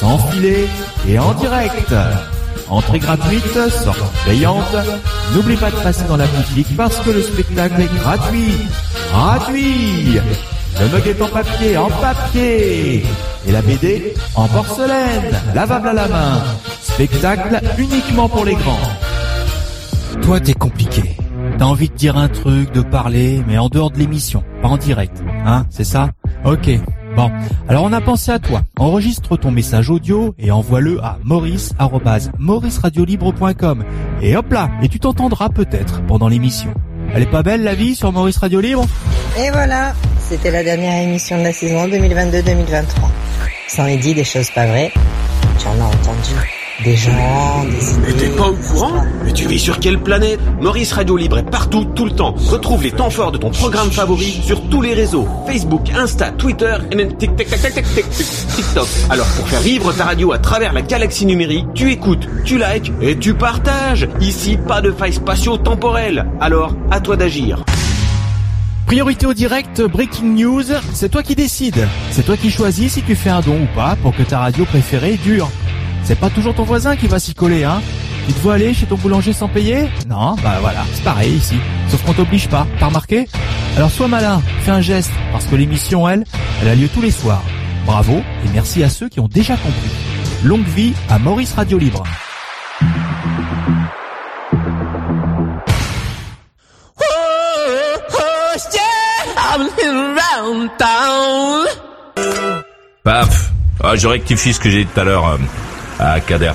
Sans 0.00 0.18
filet 0.30 0.66
et 1.08 1.16
en 1.18 1.32
direct. 1.34 1.94
Entrée 2.68 2.98
gratuite, 2.98 3.70
sortie 3.70 4.02
payante. 4.24 4.76
N'oublie 5.32 5.56
pas 5.56 5.70
de 5.70 5.76
passer 5.76 6.04
dans 6.08 6.16
la 6.16 6.26
boutique 6.26 6.76
parce 6.76 6.98
que 7.00 7.10
le 7.10 7.22
spectacle 7.22 7.82
est 7.82 7.94
gratuit. 8.00 8.56
Gratuit 9.12 10.20
le 10.80 10.88
mug 10.88 11.06
est 11.06 11.20
en 11.20 11.28
papier, 11.28 11.76
en 11.76 11.88
papier 11.88 13.02
Et 13.46 13.52
la 13.52 13.62
BD 13.62 14.14
en 14.34 14.48
porcelaine, 14.48 15.30
lavable 15.54 15.88
à 15.88 15.92
la 15.92 16.08
main. 16.08 16.42
Spectacle 16.80 17.60
uniquement 17.78 18.28
pour 18.28 18.44
les 18.44 18.54
grands. 18.54 18.80
Toi, 20.22 20.40
t'es 20.40 20.54
compliqué. 20.54 21.16
T'as 21.58 21.66
envie 21.66 21.88
de 21.88 21.94
dire 21.94 22.16
un 22.16 22.28
truc, 22.28 22.72
de 22.72 22.80
parler, 22.80 23.42
mais 23.46 23.58
en 23.58 23.68
dehors 23.68 23.90
de 23.90 23.98
l'émission, 23.98 24.42
pas 24.62 24.68
en 24.68 24.78
direct. 24.78 25.22
Hein, 25.44 25.66
c'est 25.70 25.84
ça? 25.84 26.10
Ok. 26.44 26.70
Bon, 27.16 27.30
alors 27.68 27.84
on 27.84 27.92
a 27.92 28.00
pensé 28.00 28.30
à 28.30 28.38
toi. 28.38 28.62
Enregistre 28.78 29.36
ton 29.36 29.50
message 29.50 29.90
audio 29.90 30.34
et 30.38 30.50
envoie-le 30.50 31.04
à 31.04 31.18
maurice 31.24 31.74
maurice@mauriceradiolibre.com. 31.78 33.84
Et 34.22 34.36
hop 34.36 34.52
là, 34.52 34.70
et 34.82 34.88
tu 34.88 35.00
t'entendras 35.00 35.48
peut-être 35.48 36.02
pendant 36.06 36.28
l'émission. 36.28 36.72
Elle 37.14 37.22
est 37.24 37.30
pas 37.30 37.42
belle 37.42 37.62
la 37.62 37.74
vie 37.74 37.94
sur 37.96 38.12
Maurice 38.12 38.38
Radio 38.38 38.60
Libre 38.60 38.86
Et 39.38 39.50
voilà, 39.50 39.94
c'était 40.28 40.50
la 40.50 40.62
dernière 40.62 41.02
émission 41.02 41.38
de 41.38 41.42
la 41.42 41.52
saison 41.52 41.88
2022-2023. 41.88 42.84
C'en 43.68 43.86
est 43.86 43.96
dit 43.96 44.14
des 44.14 44.24
choses 44.24 44.50
pas 44.50 44.66
vraies. 44.66 44.92
Tu 45.58 45.66
en 45.66 45.80
as 45.80 45.84
entendu. 45.84 46.59
Des 46.84 46.96
gens, 46.96 47.64
des 47.64 47.92
idées. 47.92 48.02
Mais 48.06 48.12
t'es 48.14 48.28
pas 48.30 48.48
au 48.48 48.54
courant 48.54 49.04
Mais 49.24 49.32
tu 49.34 49.46
vis 49.46 49.58
sur 49.58 49.78
quelle 49.80 49.98
planète 49.98 50.40
Maurice 50.62 50.92
Radio 50.92 51.16
Libre 51.16 51.38
est 51.38 51.50
partout, 51.50 51.84
tout 51.84 52.06
le 52.06 52.10
temps. 52.12 52.34
Retrouve 52.48 52.82
les 52.82 52.90
temps 52.90 53.10
forts 53.10 53.32
de 53.32 53.38
ton 53.38 53.50
programme 53.50 53.90
favori 53.90 54.40
sur 54.44 54.62
tous 54.70 54.80
les 54.80 54.94
réseaux. 54.94 55.28
Facebook, 55.46 55.90
Insta, 55.94 56.30
Twitter 56.30 56.74
et 56.90 56.94
même 56.96 57.12
tic- 57.18 57.36
tic- 57.36 57.48
tic- 57.48 57.60
tic- 57.60 57.74
tic- 57.74 57.94
tic- 57.94 58.08
tic- 58.08 58.46
TikTok. 58.56 58.88
Alors 59.10 59.26
pour 59.26 59.46
faire 59.48 59.60
vivre 59.60 59.92
ta 59.92 60.04
radio 60.04 60.32
à 60.32 60.38
travers 60.38 60.72
la 60.72 60.80
galaxie 60.80 61.26
numérique, 61.26 61.66
tu 61.74 61.90
écoutes, 61.92 62.26
tu 62.46 62.58
likes 62.58 62.92
et 63.02 63.16
tu 63.18 63.34
partages. 63.34 64.08
Ici, 64.22 64.56
pas 64.56 64.80
de 64.80 64.90
failles 64.90 65.12
spatio-temporelles. 65.14 66.24
Alors, 66.40 66.74
à 66.90 67.00
toi 67.00 67.16
d'agir. 67.16 67.62
Priorité 68.86 69.26
au 69.26 69.34
direct, 69.34 69.82
breaking 69.82 70.34
news, 70.34 70.62
c'est 70.94 71.10
toi 71.10 71.22
qui 71.22 71.34
décides. 71.36 71.86
C'est 72.10 72.24
toi 72.24 72.36
qui 72.38 72.50
choisis 72.50 72.94
si 72.94 73.02
tu 73.02 73.14
fais 73.14 73.30
un 73.30 73.40
don 73.40 73.54
ou 73.62 73.76
pas 73.76 73.96
pour 74.02 74.16
que 74.16 74.22
ta 74.22 74.38
radio 74.40 74.64
préférée 74.64 75.18
dure. 75.22 75.48
C'est 76.04 76.18
pas 76.18 76.30
toujours 76.30 76.54
ton 76.54 76.64
voisin 76.64 76.96
qui 76.96 77.06
va 77.06 77.18
s'y 77.18 77.34
coller, 77.34 77.64
hein. 77.64 77.80
Tu 78.26 78.32
te 78.34 78.40
vois 78.40 78.54
aller 78.54 78.74
chez 78.74 78.86
ton 78.86 78.96
boulanger 78.96 79.32
sans 79.32 79.48
payer? 79.48 79.88
Non, 80.08 80.36
bah 80.42 80.58
voilà, 80.60 80.84
c'est 80.92 81.02
pareil 81.02 81.32
ici. 81.32 81.56
Sauf 81.88 82.02
qu'on 82.04 82.12
t'oblige 82.12 82.48
pas, 82.48 82.66
t'as 82.78 82.86
remarqué? 82.86 83.26
Alors 83.76 83.90
sois 83.90 84.08
malin, 84.08 84.42
fais 84.62 84.70
un 84.70 84.80
geste, 84.80 85.10
parce 85.32 85.46
que 85.46 85.56
l'émission, 85.56 86.08
elle, 86.08 86.24
elle 86.62 86.68
a 86.68 86.74
lieu 86.74 86.88
tous 86.88 87.02
les 87.02 87.10
soirs. 87.10 87.42
Bravo, 87.86 88.18
et 88.18 88.48
merci 88.52 88.82
à 88.84 88.88
ceux 88.88 89.08
qui 89.08 89.20
ont 89.20 89.28
déjà 89.28 89.56
compris. 89.56 89.90
Longue 90.44 90.66
vie 90.66 90.92
à 91.08 91.18
Maurice 91.18 91.54
Radio 91.54 91.78
Libre. 91.78 92.04
Paf. 103.02 103.50
Ah, 103.82 103.96
je 103.96 104.06
rectifie 104.06 104.52
ce 104.52 104.60
que 104.60 104.70
j'ai 104.70 104.84
dit 104.84 104.90
tout 104.92 105.00
à 105.00 105.04
l'heure 105.04 105.26
euh, 105.26 105.38
à 106.00 106.20
Kader. 106.20 106.52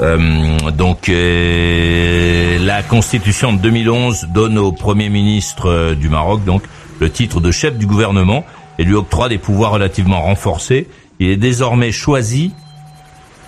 Euh, 0.00 0.70
donc, 0.70 1.08
euh, 1.08 2.58
la 2.64 2.82
Constitution 2.82 3.52
de 3.52 3.58
2011 3.58 4.28
donne 4.32 4.58
au 4.58 4.72
Premier 4.72 5.08
ministre 5.08 5.68
euh, 5.68 5.94
du 5.94 6.08
Maroc 6.08 6.44
donc 6.44 6.62
le 7.00 7.10
titre 7.10 7.40
de 7.40 7.50
chef 7.50 7.76
du 7.78 7.86
gouvernement 7.86 8.44
et 8.78 8.84
lui 8.84 8.94
octroie 8.94 9.28
des 9.28 9.38
pouvoirs 9.38 9.72
relativement 9.72 10.22
renforcés. 10.22 10.88
Il 11.20 11.28
est 11.28 11.36
désormais 11.36 11.92
choisi 11.92 12.52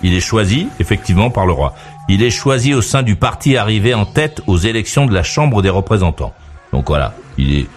Il 0.03 0.13
est 0.13 0.19
choisi, 0.19 0.67
effectivement, 0.79 1.29
par 1.29 1.45
le 1.45 1.53
roi. 1.53 1.73
Il 2.09 2.21
est 2.21 2.31
choisi 2.31 2.73
au 2.73 2.81
sein 2.81 3.01
du 3.01 3.15
parti 3.15 3.57
arrivé 3.57 3.93
en 3.93 4.05
tête 4.05 4.41
aux 4.47 4.57
élections 4.57 5.05
de 5.05 5.13
la 5.13 5.23
Chambre 5.23 5.61
des 5.61 5.69
représentants. 5.69 6.33
Donc 6.73 6.87
voilà, 6.87 7.15
il 7.37 7.59
est, 7.59 7.67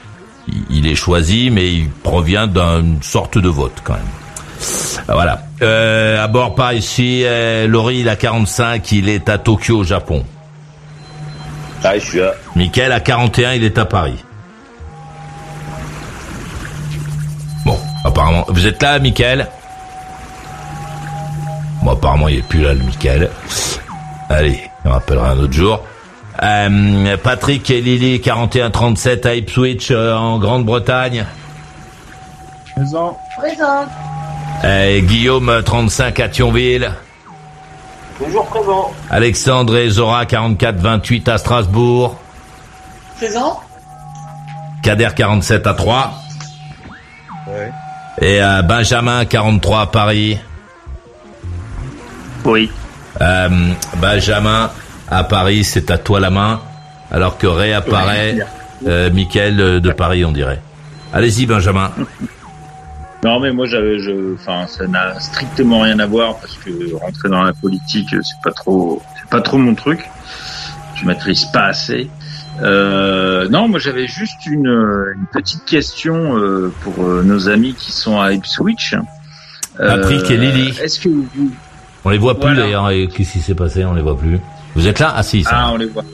il 0.70 0.86
est 0.86 0.94
choisi, 0.94 1.50
mais 1.50 1.72
il 1.72 1.88
provient 1.88 2.46
d'une 2.46 3.02
sorte 3.02 3.38
de 3.38 3.48
vote 3.48 3.80
quand 3.84 3.94
même. 3.94 4.27
Voilà. 5.06 5.42
Euh, 5.62 6.22
à 6.22 6.28
bord 6.28 6.54
par 6.54 6.72
ici, 6.72 7.22
euh, 7.24 7.66
Laurie, 7.66 7.98
il 7.98 8.08
a 8.08 8.16
45, 8.16 8.92
il 8.92 9.08
est 9.08 9.28
à 9.28 9.38
Tokyo, 9.38 9.78
au 9.78 9.84
Japon. 9.84 10.24
Ah, 11.84 11.98
je 11.98 12.04
suis 12.04 12.18
là. 12.18 12.34
Michael 12.56 12.92
a 12.92 13.00
41, 13.00 13.54
il 13.54 13.64
est 13.64 13.78
à 13.78 13.84
Paris. 13.84 14.24
Bon, 17.64 17.78
apparemment, 18.04 18.44
vous 18.48 18.66
êtes 18.66 18.82
là, 18.82 18.98
Michael? 18.98 19.48
Bon, 21.82 21.92
apparemment, 21.92 22.28
il 22.28 22.38
est 22.38 22.48
plus 22.48 22.62
là, 22.62 22.74
le 22.74 22.82
Michael. 22.82 23.30
Allez, 24.28 24.60
on 24.84 24.90
rappellera 24.90 25.30
un 25.30 25.38
autre 25.38 25.52
jour. 25.52 25.80
Euh, 26.42 27.16
Patrick 27.16 27.68
et 27.70 27.80
Lily, 27.80 28.20
41-37 28.20 29.26
à 29.26 29.34
Ipswich, 29.34 29.90
euh, 29.90 30.14
en 30.14 30.38
Grande-Bretagne. 30.38 31.24
Présent. 32.74 33.18
Présent. 33.36 33.86
Euh, 34.64 35.00
Guillaume, 35.00 35.62
35 35.64 36.20
à 36.20 36.28
Thionville. 36.28 36.92
Toujours 38.18 38.46
présent. 38.46 38.92
Alexandre 39.10 39.76
et 39.76 39.88
Zora, 39.88 40.24
44-28 40.24 41.30
à 41.30 41.38
Strasbourg. 41.38 42.16
Présent 43.16 43.60
Kader, 44.82 45.10
47 45.14 45.66
à 45.66 45.74
3. 45.74 46.12
Ouais. 47.46 47.72
Et 48.20 48.42
euh, 48.42 48.62
Benjamin, 48.62 49.24
43 49.24 49.80
à 49.80 49.86
Paris. 49.86 50.38
Oui. 52.44 52.70
Euh, 53.20 53.48
Benjamin, 53.96 54.70
à 55.10 55.24
Paris, 55.24 55.64
c'est 55.64 55.90
à 55.90 55.98
toi 55.98 56.20
la 56.20 56.30
main. 56.30 56.60
Alors 57.10 57.38
que 57.38 57.46
réapparaît 57.46 58.36
euh, 58.86 59.10
Mickaël 59.10 59.60
euh, 59.60 59.80
de 59.80 59.90
Paris, 59.90 60.24
on 60.24 60.32
dirait. 60.32 60.60
Allez-y, 61.12 61.46
Benjamin. 61.46 61.90
Non, 63.24 63.40
mais 63.40 63.50
moi, 63.52 63.66
j'avais, 63.66 63.98
je, 63.98 64.34
enfin, 64.34 64.66
ça 64.68 64.86
n'a 64.86 65.18
strictement 65.18 65.80
rien 65.80 65.98
à 65.98 66.06
voir 66.06 66.38
parce 66.38 66.56
que 66.56 66.94
rentrer 66.94 67.28
dans 67.28 67.42
la 67.42 67.52
politique, 67.52 68.08
c'est 68.10 68.40
pas 68.44 68.52
trop, 68.52 69.02
c'est 69.16 69.28
pas 69.28 69.40
trop 69.40 69.58
mon 69.58 69.74
truc. 69.74 70.08
Je 70.94 71.04
maîtrise 71.04 71.44
pas 71.46 71.64
assez. 71.64 72.08
Euh, 72.60 73.48
non, 73.48 73.68
moi, 73.68 73.78
j'avais 73.78 74.06
juste 74.06 74.46
une, 74.46 74.66
une 74.66 75.26
petite 75.32 75.64
question 75.64 76.36
euh, 76.36 76.72
pour 76.82 77.04
euh, 77.04 77.22
nos 77.24 77.48
amis 77.48 77.74
qui 77.74 77.92
sont 77.92 78.20
à 78.20 78.32
Ipswich. 78.32 78.94
Euh, 79.80 79.96
Patrick 79.96 80.30
et 80.30 80.36
Lily. 80.36 80.78
Est-ce 80.80 81.00
que 81.00 81.08
vous, 81.08 81.52
On 82.04 82.10
les 82.10 82.18
voit 82.18 82.34
plus 82.34 82.42
Voilà. 82.42 82.62
d'ailleurs. 82.62 82.90
et 82.90 83.08
Qu'est-ce 83.08 83.32
qui 83.32 83.40
s'est 83.40 83.54
passé 83.54 83.84
On 83.84 83.94
les 83.94 84.02
voit 84.02 84.18
plus. 84.18 84.40
Vous 84.74 84.86
êtes 84.86 84.98
là? 84.98 85.12
Ah 85.16 85.22
si. 85.22 85.42
ça 85.44 85.50
ah, 85.52 85.66
va. 85.66 85.72
on 85.72 85.76
les 85.76 85.86
voit. 85.86 86.04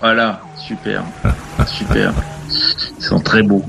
Voilà, 0.00 0.40
super, 0.56 1.02
super. 1.66 2.12
Ils 2.98 3.04
sont 3.04 3.20
très 3.20 3.42
beaux. 3.42 3.64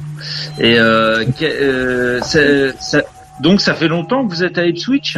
Et 0.59 0.77
euh, 0.79 1.25
euh, 1.41 2.19
c'est- 2.23 2.73
ça- 2.79 3.03
donc, 3.41 3.61
ça 3.61 3.73
fait 3.73 3.87
longtemps 3.87 4.25
que 4.27 4.33
vous 4.33 4.43
êtes 4.43 4.57
à 4.57 4.65
Ipswich? 4.65 5.17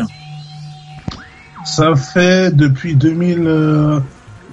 Ça 1.65 1.95
fait 1.95 2.56
depuis 2.56 2.95
2000, 2.95 3.43
euh, 3.45 4.00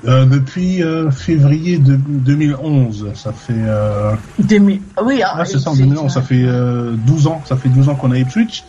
euh, 0.07 0.25
depuis 0.25 0.83
euh, 0.83 1.11
février 1.11 1.79
de, 1.79 1.97
2011. 1.97 3.11
Ça 3.15 3.33
fait. 3.33 3.55
Euh, 3.57 4.13
Demi- 4.39 4.83
Oui, 5.03 5.23
ah, 5.25 5.45
c'est 5.45 5.59
ça, 5.59 5.71
en 5.71 5.77
2011. 5.77 6.13
Ça 6.13 6.23
fait 6.23 6.45
euh, 6.45 6.93
12 7.07 7.27
ans. 7.27 7.43
Ça 7.45 7.57
fait 7.57 7.69
12 7.69 7.89
ans 7.89 7.95
qu'on 7.95 8.11
a 8.13 8.19
Ipswich. 8.19 8.65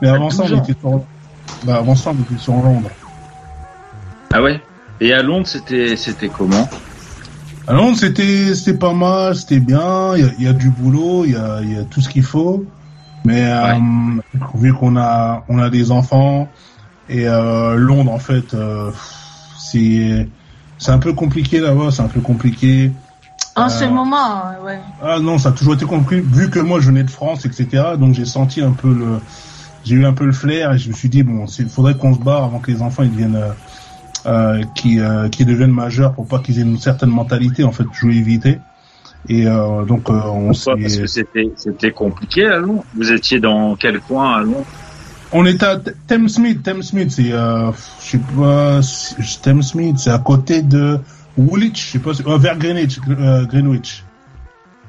Mais 0.00 0.08
avant 0.08 0.30
ça, 0.30 0.42
12 0.44 0.52
on 0.54 0.62
était 0.62 0.74
sur. 0.80 1.04
Bah, 1.64 1.76
avant 1.76 1.94
ça, 1.94 2.10
on 2.10 2.20
était 2.22 2.40
sur 2.42 2.54
Londres. 2.54 2.90
Ah 4.32 4.42
ouais? 4.42 4.60
Et 5.00 5.12
à 5.12 5.22
Londres, 5.22 5.46
c'était 5.46 5.96
c'était 5.96 6.28
comment? 6.28 6.68
À 7.68 7.72
Londres, 7.74 7.96
c'était 7.98 8.54
c'était 8.54 8.76
pas 8.78 8.92
mal, 8.92 9.36
c'était 9.36 9.60
bien. 9.60 10.16
Il 10.16 10.24
y 10.24 10.28
a, 10.28 10.32
il 10.38 10.44
y 10.44 10.48
a 10.48 10.52
du 10.52 10.70
boulot, 10.70 11.24
il 11.24 11.32
y 11.32 11.36
a, 11.36 11.60
il 11.62 11.72
y 11.72 11.78
a 11.78 11.84
tout 11.84 12.00
ce 12.00 12.08
qu'il 12.08 12.22
faut. 12.24 12.64
Mais 13.24 13.44
euh, 13.46 13.74
vu 14.54 14.72
qu'on 14.74 14.96
a 14.96 15.44
on 15.48 15.58
a 15.58 15.70
des 15.70 15.90
enfants 15.92 16.48
et 17.08 17.28
euh, 17.28 17.76
Londres, 17.76 18.10
en 18.12 18.18
fait, 18.18 18.54
euh, 18.54 18.90
c'est 19.58 20.26
c'est 20.78 20.90
un 20.90 20.98
peu 20.98 21.12
compliqué 21.12 21.60
là-bas. 21.60 21.90
C'est 21.92 22.02
un 22.02 22.08
peu 22.08 22.20
compliqué. 22.20 22.90
En 23.54 23.66
Euh, 23.66 23.68
ce 23.68 23.84
moment, 23.84 24.38
euh, 24.46 24.66
ouais. 24.66 24.78
Ah 25.02 25.18
non, 25.20 25.38
ça 25.38 25.50
a 25.50 25.52
toujours 25.52 25.74
été 25.74 25.84
compliqué. 25.84 26.20
Vu 26.26 26.50
que 26.50 26.58
moi, 26.58 26.80
je 26.80 26.86
venais 26.86 27.04
de 27.04 27.10
France, 27.10 27.44
etc. 27.46 27.66
Donc 27.98 28.14
j'ai 28.14 28.24
senti 28.24 28.60
un 28.60 28.72
peu 28.72 28.92
le, 28.92 29.20
j'ai 29.84 29.94
eu 29.94 30.04
un 30.06 30.14
peu 30.14 30.24
le 30.24 30.32
flair 30.32 30.72
et 30.72 30.78
je 30.78 30.88
me 30.88 30.94
suis 30.94 31.08
dit 31.10 31.22
bon, 31.22 31.44
il 31.58 31.68
faudrait 31.68 31.94
qu'on 31.94 32.14
se 32.14 32.18
barre 32.18 32.44
avant 32.44 32.58
que 32.58 32.70
les 32.72 32.82
enfants 32.82 33.02
ils 33.04 33.12
deviennent, 33.12 33.36
euh, 33.36 33.52
qui, 34.74 35.00
euh, 35.00 35.28
qui 35.28 35.44
deviennent 35.44 35.72
majeurs 35.72 36.14
pour 36.14 36.26
pas 36.26 36.38
qu'ils 36.38 36.58
aient 36.58 36.62
une 36.62 36.78
certaine 36.78 37.10
mentalité. 37.10 37.64
En 37.64 37.72
fait, 37.72 37.84
je 37.92 38.00
voulais 38.02 38.16
éviter. 38.16 38.58
Et 39.28 39.46
euh, 39.46 39.84
donc 39.84 40.10
euh, 40.10 40.14
on 40.14 40.52
Pourquoi 40.52 40.76
Parce 40.76 40.96
que 40.96 41.06
s'est, 41.06 41.06
c'était 41.06 41.52
c'était 41.56 41.92
compliqué 41.92 42.46
à 42.46 42.58
Londres. 42.58 42.84
Vous 42.96 43.12
étiez 43.12 43.38
dans 43.38 43.76
quel 43.76 44.00
coin 44.00 44.34
à 44.34 44.40
Londres? 44.40 44.66
On 45.32 45.46
était 45.46 45.64
à 45.64 45.80
Thamesmead. 46.08 46.62
Thamesmead, 46.62 47.10
c'est, 47.10 47.32
euh, 47.32 47.70
je 48.00 48.10
sais 48.10 48.18
pas, 48.18 48.82
c'est- 48.82 49.42
Thamesmead, 49.42 49.98
c'est 49.98 50.10
à 50.10 50.18
côté 50.18 50.60
de 50.62 50.98
Woolwich, 51.38 51.86
je 51.86 51.92
sais 51.92 51.98
pas, 52.00 52.12
si- 52.14 52.22
euh, 52.26 52.36
vers 52.36 52.58
Greenwich, 52.58 52.98
euh, 53.08 53.46
Greenwich. 53.46 54.04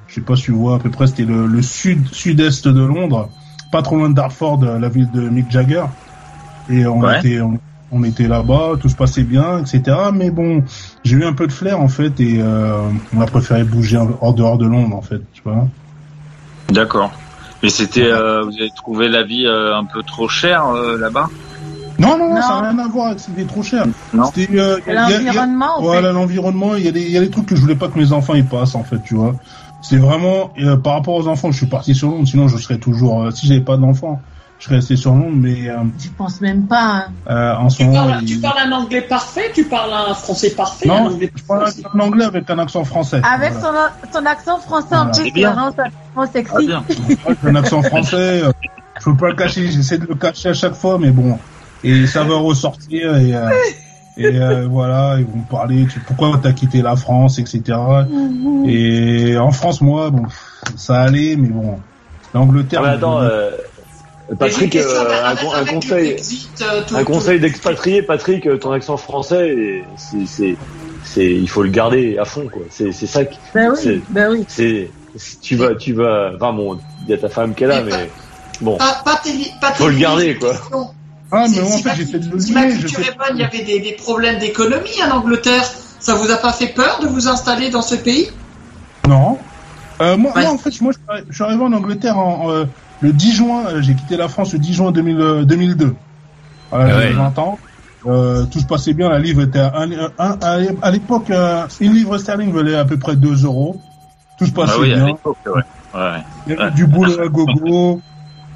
Je 0.08 0.16
sais 0.16 0.22
pas 0.22 0.36
si 0.36 0.44
tu 0.44 0.52
vois 0.52 0.76
à 0.76 0.80
peu 0.80 0.90
près, 0.90 1.08
c'était 1.08 1.26
le, 1.26 1.48
le 1.48 1.62
sud 1.62 2.08
sud-est 2.08 2.68
de 2.68 2.84
Londres, 2.84 3.30
pas 3.72 3.82
trop 3.82 3.96
loin 3.98 4.10
de 4.10 4.16
Dartford, 4.16 4.64
euh, 4.64 4.80
la 4.80 4.90
ville 4.90 5.10
de 5.12 5.30
Mick 5.30 5.50
Jagger. 5.50 5.86
Et 6.70 6.86
on 6.86 7.02
Ouais. 7.02 7.20
était, 7.20 7.40
on, 7.42 7.60
on 7.94 8.04
était 8.04 8.28
là-bas, 8.28 8.74
tout 8.80 8.90
se 8.90 8.96
passait 8.96 9.24
bien, 9.24 9.60
etc. 9.60 9.84
Mais 10.14 10.32
bon, 10.32 10.64
j'ai 11.04 11.18
eu 11.18 11.26
un 11.26 11.34
peu 11.34 11.48
de 11.48 11.52
flair 11.52 11.80
en 11.80 11.88
fait, 11.88 12.20
et 12.20 12.42
euh, 12.42 12.82
on 13.16 13.22
a 13.22 13.26
préféré 13.26 13.64
bouger 13.64 13.98
en, 13.98 14.10
hors 14.22 14.34
dehors 14.34 14.58
de 14.58 14.66
Londres 14.66 14.96
en 14.96 15.02
fait, 15.02 15.22
tu 15.34 15.42
vois. 15.44 15.68
D'accord. 16.70 17.12
Mais 17.62 17.70
c'était, 17.70 18.12
euh, 18.12 18.44
vous 18.44 18.54
avez 18.60 18.72
trouvé 18.76 19.08
la 19.08 19.24
vie 19.24 19.46
euh, 19.46 19.78
un 19.78 19.86
peu 19.86 20.04
trop 20.04 20.28
chère 20.28 20.68
euh, 20.68 20.98
là-bas? 20.98 21.30
Non, 22.00 22.18
non, 22.18 22.34
non, 22.34 22.42
ça 22.42 22.62
n'a 22.62 22.70
rien 22.70 22.80
à 22.80 22.88
voir 22.88 23.08
avec 23.08 23.20
c'était 23.20 23.46
trop 23.46 23.64
cher. 23.64 23.86
Non. 24.14 24.26
C'était 24.34 24.60
euh, 24.60 24.78
L'environnement, 24.88 25.82
Voilà, 25.82 26.12
l'environnement, 26.12 26.76
il 26.76 26.84
y 26.84 26.88
a 26.88 26.92
des 26.92 27.02
il 27.02 27.12
y 27.12 27.18
a 27.18 27.22
des 27.22 27.30
trucs 27.30 27.46
que 27.46 27.56
je 27.56 27.62
voulais 27.62 27.76
pas 27.76 27.88
que 27.88 27.98
mes 27.98 28.12
enfants 28.12 28.34
y 28.34 28.44
passent 28.44 28.76
en 28.76 28.84
fait, 28.84 29.02
tu 29.04 29.16
vois. 29.16 29.36
C'est 29.82 29.98
vraiment 29.98 30.52
euh, 30.60 30.76
par 30.78 30.94
rapport 30.94 31.16
aux 31.16 31.28
enfants, 31.28 31.52
je 31.52 31.58
suis 31.58 31.68
parti 31.68 31.94
sur 31.94 32.10
Londres, 32.10 32.28
sinon 32.28 32.48
je 32.48 32.58
serais 32.58 32.78
toujours 32.78 33.24
euh, 33.24 33.32
si 33.32 33.48
j'avais 33.48 33.62
pas 33.62 33.78
d'enfants, 33.78 34.22
je 34.64 34.68
serais 34.70 34.76
resté 34.78 34.96
sur 34.96 35.14
Londres 35.14 35.36
mais 35.36 35.70
euh, 35.70 35.76
Je 36.00 36.08
pense 36.18 36.40
même 36.40 36.66
pas. 36.68 37.06
hein. 37.10 37.14
euh, 37.30 37.54
en 37.58 37.70
ce 37.70 37.80
Tu 37.80 37.84
moment 37.84 38.08
parles, 38.08 38.20
il- 38.22 38.28
tu 38.28 38.40
parles 38.40 38.60
un 38.66 38.72
anglais 38.72 39.02
parfait, 39.02 39.52
tu 39.54 39.66
parles 39.66 39.92
un 39.92 40.14
français 40.14 40.52
parfait, 40.52 40.88
Non, 40.88 41.08
anglais 41.08 41.30
je 41.36 41.44
parle 41.44 41.70
un 41.94 42.00
anglais 42.00 42.24
avec 42.24 42.50
un 42.50 42.60
accent 42.60 42.86
français. 42.86 43.20
Avec 43.30 43.52
Voilà. 43.56 43.92
son, 44.02 44.20
son 44.20 44.26
accent 44.26 44.60
français 44.62 44.96
en 44.96 45.08
plus, 45.08 45.16
C'est 45.26 45.32
qui 45.32 45.40
bien. 45.40 45.54
rend 45.54 45.72
ça 45.72 45.84
vraiment 46.16 46.32
sexy. 46.32 46.70
Un 47.44 47.56
accent 47.56 47.82
français, 47.82 48.44
euh, 48.44 48.52
je 49.00 49.04
peux 49.04 49.18
pas 49.18 49.30
le 49.32 49.36
cacher, 49.36 49.68
j'essaie 49.70 49.98
de 49.98 50.06
le 50.06 50.16
cacher 50.16 50.48
à 50.50 50.54
chaque 50.54 50.76
fois 50.76 50.98
mais 50.98 51.12
bon, 51.12 51.38
et 51.84 52.08
ça 52.08 52.24
va 52.24 52.36
ressortir 52.38 53.18
et 53.18 53.36
euh, 53.36 53.50
et 54.16 54.28
euh, 54.28 54.66
voilà, 54.68 55.18
ils 55.20 55.26
vont 55.26 55.40
me 55.40 55.50
parler, 55.50 55.88
tu, 55.88 56.00
pourquoi 56.00 56.40
t'as 56.42 56.54
quitté 56.54 56.82
la 56.82 56.96
France, 56.96 57.38
etc. 57.38 57.78
Et 58.66 59.36
en 59.38 59.52
France, 59.52 59.82
moi, 59.82 60.10
bon, 60.10 60.24
ça 60.78 61.02
allait, 61.02 61.36
mais 61.36 61.50
bon, 61.50 61.80
l'Angleterre. 62.34 62.82
Ah, 62.86 62.92
attends, 62.92 63.22
euh, 63.22 63.52
Patrick, 64.40 64.62
une 64.64 64.70
question 64.70 65.02
euh, 65.02 65.26
un, 65.26 65.36
con- 65.36 65.66
conseil, 65.76 66.16
euh, 66.62 66.82
tout- 66.88 66.96
un 66.96 67.04
conseil 67.04 67.40
d'expatrié, 67.40 68.02
Patrick, 68.04 68.48
euh, 68.48 68.58
ton 68.58 68.72
accent 68.72 68.98
français, 68.98 69.86
c'est, 69.98 70.26
c'est, 70.26 70.58
c'est, 71.04 71.26
il 71.26 71.50
faut 71.50 71.62
le 71.64 71.70
garder 71.70 72.18
à 72.18 72.26
fond, 72.26 72.48
quoi. 72.48 72.64
C'est, 72.70 72.92
c'est 72.94 73.08
ça 73.08 73.26
qui, 73.26 73.40
Ben 73.54 73.72
oui, 73.72 74.06
ben 74.10 74.32
oui. 74.32 74.46
c'est, 74.48 74.94
tu 75.42 75.56
vas, 75.56 75.76
tu 75.76 75.94
vas, 75.94 76.32
enfin 76.36 76.54
bon, 76.54 76.80
il 77.04 77.10
y 77.10 77.14
a 77.14 77.18
ta 77.18 77.30
femme 77.30 77.54
qui 77.54 77.66
est 77.66 77.68
là, 77.68 77.82
mais 77.84 78.14
bon, 78.62 78.78
Pas, 78.78 79.02
pas 79.04 79.20
télé- 79.24 79.52
pas 79.60 79.74
faut 79.74 79.90
le 79.90 79.98
garder, 79.98 80.36
quoi. 80.36 80.56
Ah, 81.32 81.46
mais 81.50 81.62
en 81.62 81.66
fait, 81.80 81.96
j'essaie 81.96 82.20
de 82.20 82.30
le 82.32 82.40
Si 82.40 82.54
ma 82.54 82.68
culture 82.68 83.00
est 83.00 83.18
bonne, 83.18 83.36
il 83.36 83.40
y 83.40 83.44
avait 83.44 83.64
des, 83.64 83.80
des 83.80 83.94
problèmes 83.94 84.38
d'économie 84.40 85.02
en 85.04 85.18
Angleterre. 85.18 85.64
Ça 86.00 86.16
vous 86.16 86.30
a 86.32 86.38
pas 86.38 86.52
fait 86.54 86.68
peur 86.68 87.00
de 87.02 87.08
vous 87.08 87.28
installer 87.28 87.70
dans 87.70 87.82
ce 87.82 87.96
pays? 87.96 88.30
Non. 89.08 89.40
Euh, 90.02 90.16
moi, 90.18 90.32
moi, 90.36 90.50
en 90.52 90.58
fait, 90.58 90.80
moi, 90.82 90.92
je 90.92 90.98
suis 90.98 91.08
arri- 91.08 91.26
je 91.30 91.34
suis 91.34 91.44
arrivé 91.44 91.64
en 91.64 91.74
Angleterre 91.74 92.18
en, 92.20 92.52
euh, 92.52 92.66
le 93.04 93.12
10 93.14 93.34
juin, 93.36 93.66
euh, 93.68 93.82
j'ai 93.82 93.94
quitté 93.94 94.18
la 94.18 94.28
France 94.28 94.54
le 94.54 94.60
10 94.60 94.74
juin 94.74 94.92
2000, 94.92 95.20
euh, 95.20 95.44
2002. 95.46 95.94
Voilà, 96.72 96.86
Ah 96.86 96.90
j'avais 96.90 97.08
ouais. 97.10 97.14
20 97.14 97.38
ans. 97.40 97.60
Euh, 98.06 98.46
tout 98.46 98.60
se 98.60 98.66
passait 98.66 98.94
bien, 98.94 99.10
la 99.10 99.20
livre 99.20 99.42
était 99.44 99.60
à, 99.60 99.86
à, 100.18 100.58
à 100.82 100.92
l'époque, 100.92 101.30
euh, 101.30 101.66
une 101.80 101.94
livre 101.94 102.18
sterling 102.18 102.52
valait 102.52 102.76
à 102.76 102.84
peu 102.86 102.98
près 102.98 103.16
2 103.16 103.46
euros. 103.46 103.80
Tout 104.38 104.46
se 104.46 104.52
passait 104.52 104.74
Ah 104.76 104.82
oui, 104.82 104.94
bien. 104.94 105.06
l'époque, 105.06 105.38
ouais. 105.46 105.62
ouais. 105.94 106.24
Il 106.48 106.54
y 106.54 106.58
avait 106.60 106.72
du 106.72 106.86
boulot 106.88 107.20
à 107.22 107.28
gogo. 107.28 108.02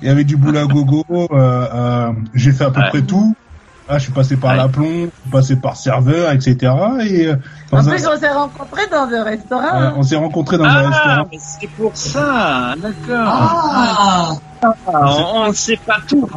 Il 0.02 0.08
y 0.08 0.12
avait 0.12 0.24
du 0.26 0.36
boulot 0.38 0.60
à 0.60 0.66
gogo. 0.66 1.04
Euh, 1.12 1.26
euh, 1.32 2.12
j'ai 2.34 2.52
fait 2.52 2.66
à 2.66 2.72
peu 2.72 2.82
près 2.90 3.02
tout. 3.04 3.36
Ah, 3.90 3.98
je 3.98 4.04
suis 4.04 4.12
passé 4.12 4.36
par 4.36 4.52
Ouais. 4.52 4.58
l'aplomb, 4.58 5.06
je 5.06 5.22
suis 5.22 5.30
passé 5.32 5.56
par 5.56 5.78
serveur, 5.78 6.32
etc. 6.34 6.56
Et 7.02 7.28
euh, 7.28 7.36
En 7.72 7.78
un- 7.78 7.90
plus, 7.90 8.06
on 8.06 8.18
s'est 8.20 8.30
rencontrés 8.32 8.88
dans 8.92 9.08
un 9.10 9.24
restaurant. 9.24 9.64
euh, 9.64 9.88
hein. 9.88 9.94
on 9.96 10.04
s'est 10.04 10.16
rencontrés 10.18 10.58
dans 10.58 10.66
un 10.66 10.68
Ah, 10.68 10.90
restaurant. 10.90 11.28
mais 11.32 11.38
c'est 11.40 11.68
pour 11.72 11.96
ça, 11.96 12.74
d'accord. 12.78 13.28
Ah, 13.30 14.32
Ah, 14.62 15.16
on 15.36 15.48
ne 15.48 15.54
sait 15.54 15.78
pas 15.86 15.98
tout. 16.08 16.28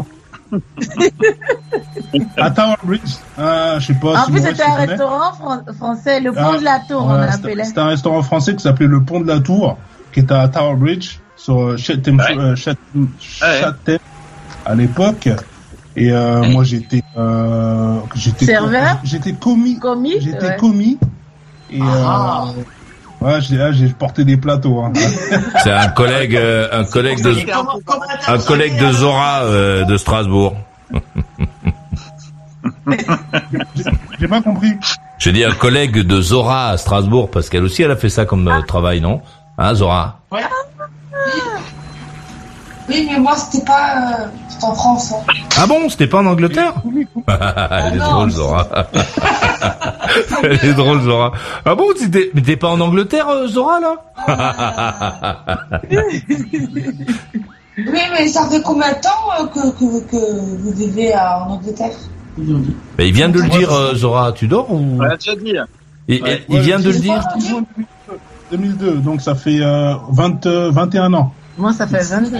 À 2.37 2.51
Tower 2.51 2.75
Bridge, 2.85 3.15
ah, 3.39 3.77
je 3.79 3.87
sais 3.87 3.95
pas 3.95 4.21
En 4.21 4.25
si 4.27 4.33
plus, 4.33 4.43
c'était 4.43 4.63
un 4.63 4.75
restaurant 4.75 5.33
fran- 5.33 5.63
français, 5.77 6.21
le 6.21 6.33
pont 6.33 6.53
Ah, 6.55 6.59
de 6.59 6.65
la 6.65 6.81
Tour, 6.89 7.05
on 7.07 7.13
l'appelait. 7.15 7.65
C'était 7.65 7.81
un 7.81 7.87
restaurant 7.87 8.23
français 8.23 8.55
qui 8.55 8.63
s'appelait 8.63 8.87
le 8.89 9.03
Pont 9.03 9.21
de 9.21 9.27
la 9.27 9.41
Tour, 9.41 9.79
qui 10.13 10.21
était 10.21 10.35
à 10.35 10.49
Tower 10.49 10.75
Bridge, 10.77 11.19
sur 11.37 11.61
euh, 11.61 11.77
Chatham, 11.77 12.21
euh, 12.21 12.55
Chatham- 12.57 13.09
Chatham, 13.21 13.99
à 14.67 14.75
l'époque. 14.75 15.29
Et 15.97 16.11
euh, 16.13 16.43
moi, 16.45 16.63
j'étais, 16.65 17.03
euh, 17.17 17.99
j'étais, 18.15 18.45
Serveur 18.47 18.99
j'étais 19.05 19.33
commis, 19.33 19.79
Commis 19.79 20.15
j'étais 20.21 20.47
ouais. 20.51 20.57
commis. 20.57 20.99
Et 21.73 21.81
Ah. 21.83 22.45
euh, 23.23 23.27
ouais, 23.27 23.41
j'ai, 23.41 23.57
là, 23.57 23.73
j'ai 23.73 23.89
porté 23.89 24.25
des 24.25 24.37
plateaux. 24.37 24.81
Hein. 24.81 24.93
C'est 25.65 25.73
un 25.73 25.89
collègue, 25.89 26.37
euh, 26.37 26.69
un 26.73 26.85
collègue 26.85 27.23
de, 27.23 27.35
un 28.29 28.39
collègue 28.39 28.79
de 28.81 28.93
Zora 28.93 29.43
euh, 29.43 29.85
de 29.85 29.97
Strasbourg. 29.97 30.55
J'ai 34.19 34.29
pas 34.29 34.43
compris. 34.43 34.73
J'ai 35.19 35.33
dit 35.33 35.45
un 35.45 35.53
collègue 35.53 35.99
de 35.99 36.21
Zora 36.21 36.69
à 36.71 36.77
Strasbourg 36.77 37.31
parce 37.31 37.49
qu'elle 37.49 37.63
aussi 37.65 37.83
elle 37.83 37.91
a 37.91 37.97
fait 37.97 38.09
ça 38.09 38.25
comme 38.27 38.47
euh, 38.49 38.63
travail, 38.63 39.01
non? 39.01 39.21
Hein, 39.59 39.75
Zora? 39.75 40.21
Ouais. 40.33 40.41
Oui, 42.91 43.09
mais 43.11 43.19
moi, 43.21 43.37
c'était 43.37 43.65
pas. 43.65 43.95
euh, 44.21 44.27
c'était 44.49 44.65
en 44.65 44.75
France. 44.75 45.13
hein. 45.13 45.33
Ah 45.57 45.67
bon, 45.67 45.89
c'était 45.89 46.09
pas 46.09 46.19
en 46.19 46.27
Angleterre 46.27 46.75
Elle 47.29 47.95
est 47.95 47.99
non. 47.99 48.11
drôle, 48.11 48.31
Zora. 48.31 48.67
Elle 50.43 50.65
est 50.65 50.73
drôle, 50.75 51.01
Zora. 51.03 51.33
Ah 51.65 51.75
bon, 51.77 51.87
mais 52.35 52.43
t'es 52.43 52.57
pas 52.57 52.69
en 52.69 52.81
Angleterre, 52.81 53.29
euh, 53.29 53.47
Zora, 53.47 53.79
là 53.81 53.95
Oui, 57.79 58.01
mais 58.13 58.29
ça 58.29 58.49
fait 58.51 58.61
combien 58.63 58.91
de 58.91 59.01
temps 59.01 59.31
euh, 59.41 59.47
que, 59.47 59.71
que, 59.79 60.01
que 60.11 60.17
vous 60.59 60.73
vivez 60.73 61.15
en 61.15 61.51
Angleterre? 61.53 61.93
Il 62.39 63.13
vient 63.13 63.29
de 63.29 63.41
le 63.41 63.49
dire, 63.49 63.73
euh, 63.73 63.95
Zora. 63.95 64.33
Tu 64.33 64.47
dors 64.49 64.71
ou 64.73 64.99
déjà 65.19 65.37
dit. 65.37 65.55
il, 66.09 66.61
vient 66.61 66.79
de 66.81 66.91
le 66.91 66.99
dire. 66.99 67.23
2002, 68.51 68.95
donc 68.97 69.21
ça 69.21 69.35
fait 69.37 69.61
euh, 69.61 69.95
20, 70.11 70.47
euh, 70.47 70.71
21 70.73 71.15
ans. 71.15 71.33
Moi, 71.57 71.73
ça 71.73 71.87
fait 71.87 72.03
22. 72.03 72.39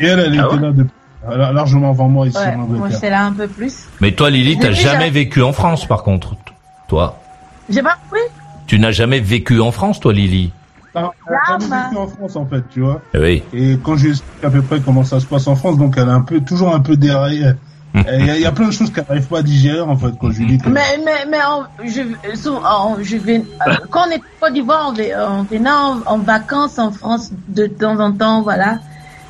Et 0.00 0.06
elle, 0.06 0.18
elle 0.20 0.40
Ah 0.40 0.44
était 0.46 0.54
ouais 0.54 0.60
là 0.60 0.72
depuis, 0.72 0.90
elle 1.32 1.40
a 1.42 1.52
largement 1.52 1.90
avant 1.90 2.08
moi 2.08 2.26
ici 2.26 2.36
Ouais, 2.38 2.54
en 2.54 2.58
moi, 2.58 2.88
j'étais 2.90 3.10
là 3.10 3.24
un 3.26 3.32
peu 3.32 3.48
plus. 3.48 3.86
Mais 4.00 4.12
toi, 4.12 4.30
Lily, 4.30 4.58
t'as 4.58 4.72
jamais 4.72 5.04
j'ai- 5.06 5.10
vécu 5.10 5.42
en 5.42 5.52
France, 5.52 5.86
par 5.86 6.02
contre. 6.02 6.36
Toi, 6.88 7.18
J'ai 7.68 7.82
pas 7.82 7.96
compris 8.02 8.24
tu 8.66 8.78
n'as 8.78 8.90
jamais 8.92 9.20
vécu 9.20 9.60
en 9.60 9.72
France, 9.72 9.98
toi, 9.98 10.12
Lily. 10.12 10.52
Ah, 10.94 11.10
Elle 11.26 11.34
a 11.34 11.58
jamais 11.58 11.84
vécu 11.84 11.96
en 11.96 12.06
France 12.06 12.36
en 12.36 12.44
fait, 12.46 12.62
tu 12.70 12.80
vois. 12.80 13.00
Eh 13.14 13.18
Oui. 13.18 13.42
Et 13.54 13.78
quand 13.82 13.96
j'ai 13.96 14.12
à 14.42 14.50
peu 14.50 14.60
près 14.62 14.80
comment 14.80 15.04
ça 15.04 15.20
se 15.20 15.26
passe 15.26 15.46
en 15.46 15.56
France, 15.56 15.78
donc 15.78 15.94
elle 15.96 16.08
est 16.08 16.12
un 16.12 16.20
peu, 16.20 16.40
toujours 16.40 16.74
un 16.74 16.80
peu 16.80 16.96
derrière. 16.96 17.54
Hum. 17.94 18.04
Il 18.18 18.26
y, 18.26 18.30
a- 18.30 18.36
il 18.36 18.42
y 18.42 18.46
a 18.46 18.52
plein 18.52 18.66
de 18.66 18.72
choses 18.72 18.92
qu'elle 18.92 19.06
n'arrive 19.08 19.26
pas 19.26 19.38
à 19.38 19.42
digérer 19.42 19.80
en 19.80 19.96
fait 19.96 20.10
quand 20.20 20.30
je 20.30 20.40
lui 20.40 20.46
dis 20.46 20.58
que. 20.58 20.68
Mais, 20.68 20.82
mais, 21.02 21.24
mais 21.30 21.38
je, 21.88 22.02
je 23.02 23.16
vais, 23.16 23.38
euh, 23.66 23.74
quand 23.90 24.00
on 24.06 24.10
est 24.10 24.16
en 24.16 24.20
Côte 24.42 24.52
d'Ivoire, 24.52 24.92
on, 24.94 25.38
on 25.38 25.42
venait 25.44 25.70
en, 25.70 26.00
en 26.04 26.18
vacances 26.18 26.78
en 26.78 26.90
France 26.92 27.30
de 27.48 27.66
temps 27.66 27.98
en 28.00 28.12
temps, 28.12 28.42
voilà. 28.42 28.78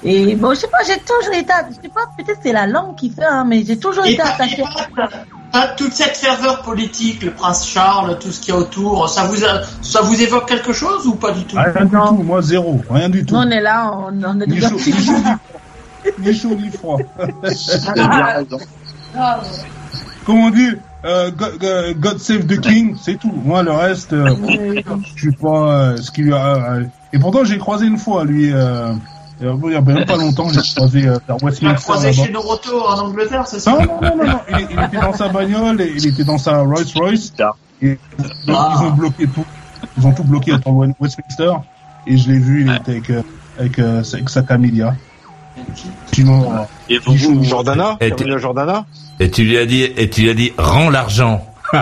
Et 0.04 0.36
bon, 0.36 0.50
je 0.54 0.60
sais 0.60 0.68
pas, 0.68 0.78
j'ai 0.86 0.98
toujours 1.00 1.34
été, 1.34 1.52
je 1.70 1.74
sais 1.74 1.88
pas, 1.92 2.02
peut-être 2.16 2.38
c'est 2.42 2.52
la 2.52 2.66
langue 2.66 2.94
qui 2.96 3.10
fait, 3.10 3.24
hein, 3.24 3.44
mais 3.46 3.64
j'ai 3.64 3.78
toujours 3.78 4.06
Et 4.06 4.12
été. 4.12 4.22
Ah, 5.52 5.68
toute 5.76 5.92
cette 5.92 6.16
ferveur 6.16 6.62
politique, 6.62 7.22
le 7.22 7.30
prince 7.32 7.66
Charles, 7.66 8.18
tout 8.20 8.30
ce 8.30 8.40
qu'il 8.40 8.52
y 8.54 8.56
a 8.56 8.60
autour, 8.60 9.08
ça 9.08 9.24
vous, 9.24 9.44
a- 9.44 9.62
ça 9.82 10.02
vous 10.02 10.20
évoque 10.22 10.46
quelque 10.46 10.72
chose 10.72 11.06
ou 11.06 11.14
pas 11.16 11.32
du 11.32 11.44
tout? 11.44 11.56
Rien 11.56 11.84
du 11.84 11.90
tout, 11.90 12.22
moi 12.22 12.42
zéro, 12.42 12.80
rien 12.90 13.08
du 13.08 13.24
tout. 13.24 13.34
Nous, 13.34 13.40
on 13.40 13.50
est 13.50 13.60
là, 13.60 13.90
on, 13.92 14.12
on 14.22 14.40
est 14.40 14.46
Ni 14.46 14.60
chaud, 14.60 14.76
ni 14.76 14.92
chaud, 14.92 15.12
ni 16.18 16.34
chaud 16.34 16.54
ni 16.54 16.70
froid. 16.70 16.98
Ah, 19.16 19.40
Comme 20.26 20.38
on 20.40 20.50
dit, 20.50 20.68
euh, 21.04 21.30
God, 21.30 21.58
God- 21.58 21.98
God 21.98 22.18
save 22.18 22.46
the 22.46 22.60
king, 22.60 22.94
c'est 23.02 23.18
tout. 23.18 23.32
Moi 23.44 23.62
le 23.62 23.72
reste, 23.72 24.12
euh, 24.12 24.34
je 25.14 25.20
suis 25.20 25.32
pas 25.32 25.72
euh, 25.92 25.96
ce 25.96 26.10
qui 26.10 26.22
lui 26.22 26.34
a. 26.34 26.54
euh, 26.74 26.84
et 27.12 27.18
pourtant 27.18 27.42
j'ai 27.44 27.58
croisé 27.58 27.86
une 27.86 27.98
fois 27.98 28.24
lui. 28.24 28.52
Euh, 29.40 29.54
il 29.66 29.72
y 29.72 29.76
a 29.76 29.80
même 29.80 30.04
pas 30.04 30.16
longtemps, 30.16 30.48
j'ai 30.48 30.60
croisé 30.74 31.06
euh, 31.06 31.16
Tu 31.18 31.22
l'as 31.28 31.36
Westminster. 31.42 31.82
croisé 31.82 32.12
chez 32.12 32.30
Noroto 32.32 32.82
en 32.86 32.98
Angleterre, 32.98 33.46
c'est 33.46 33.60
ça 33.60 33.70
Non, 33.72 33.78
non, 33.84 34.00
non, 34.02 34.16
non, 34.16 34.24
non. 34.26 34.40
Il, 34.50 34.66
il 34.70 34.80
était 34.84 34.98
dans 35.00 35.12
sa 35.12 35.28
bagnole, 35.28 35.80
et 35.80 35.92
il 35.94 36.06
était 36.08 36.24
dans 36.24 36.38
sa 36.38 36.58
Rolls 36.62 36.84
Royce. 36.96 37.32
Et 37.80 37.96
donc, 38.18 38.28
Ah. 38.48 38.74
ils 38.80 38.82
ont 38.86 38.90
bloqué 38.90 39.26
tout. 39.28 39.44
Ils 39.96 40.06
ont 40.06 40.12
tout 40.12 40.24
bloqué 40.24 40.52
à 40.52 40.58
Westminster. 40.98 41.52
Et 42.06 42.16
je 42.18 42.30
l'ai 42.32 42.38
vu, 42.38 42.62
il 42.66 42.72
était 42.74 42.90
avec, 42.92 43.10
euh, 43.10 43.22
avec, 43.60 43.78
euh, 43.78 44.02
avec 44.12 44.28
sa 44.28 44.42
Camélia. 44.42 44.94
Sinon, 46.12 46.66
Et 46.88 46.98
vous, 46.98 47.14
vous, 47.14 47.44
Jordana? 47.44 47.96
Et 48.00 48.10
tu- 48.12 48.38
Jordana? 48.38 48.86
Et 49.20 49.30
tu 49.30 49.42
lui 49.44 49.56
as 49.58 49.66
dit, 49.66 49.82
et 49.82 50.08
tu 50.10 50.22
lui 50.22 50.30
as 50.30 50.34
dit, 50.34 50.52
rends 50.58 50.90
l'argent. 50.90 51.44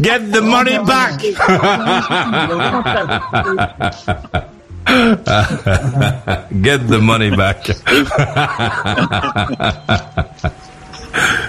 Get 0.00 0.30
the 0.32 0.40
money 0.40 0.78
back. 0.86 1.22
Get 6.62 6.78
the 6.88 6.98
money 7.00 7.30
back. 7.30 7.72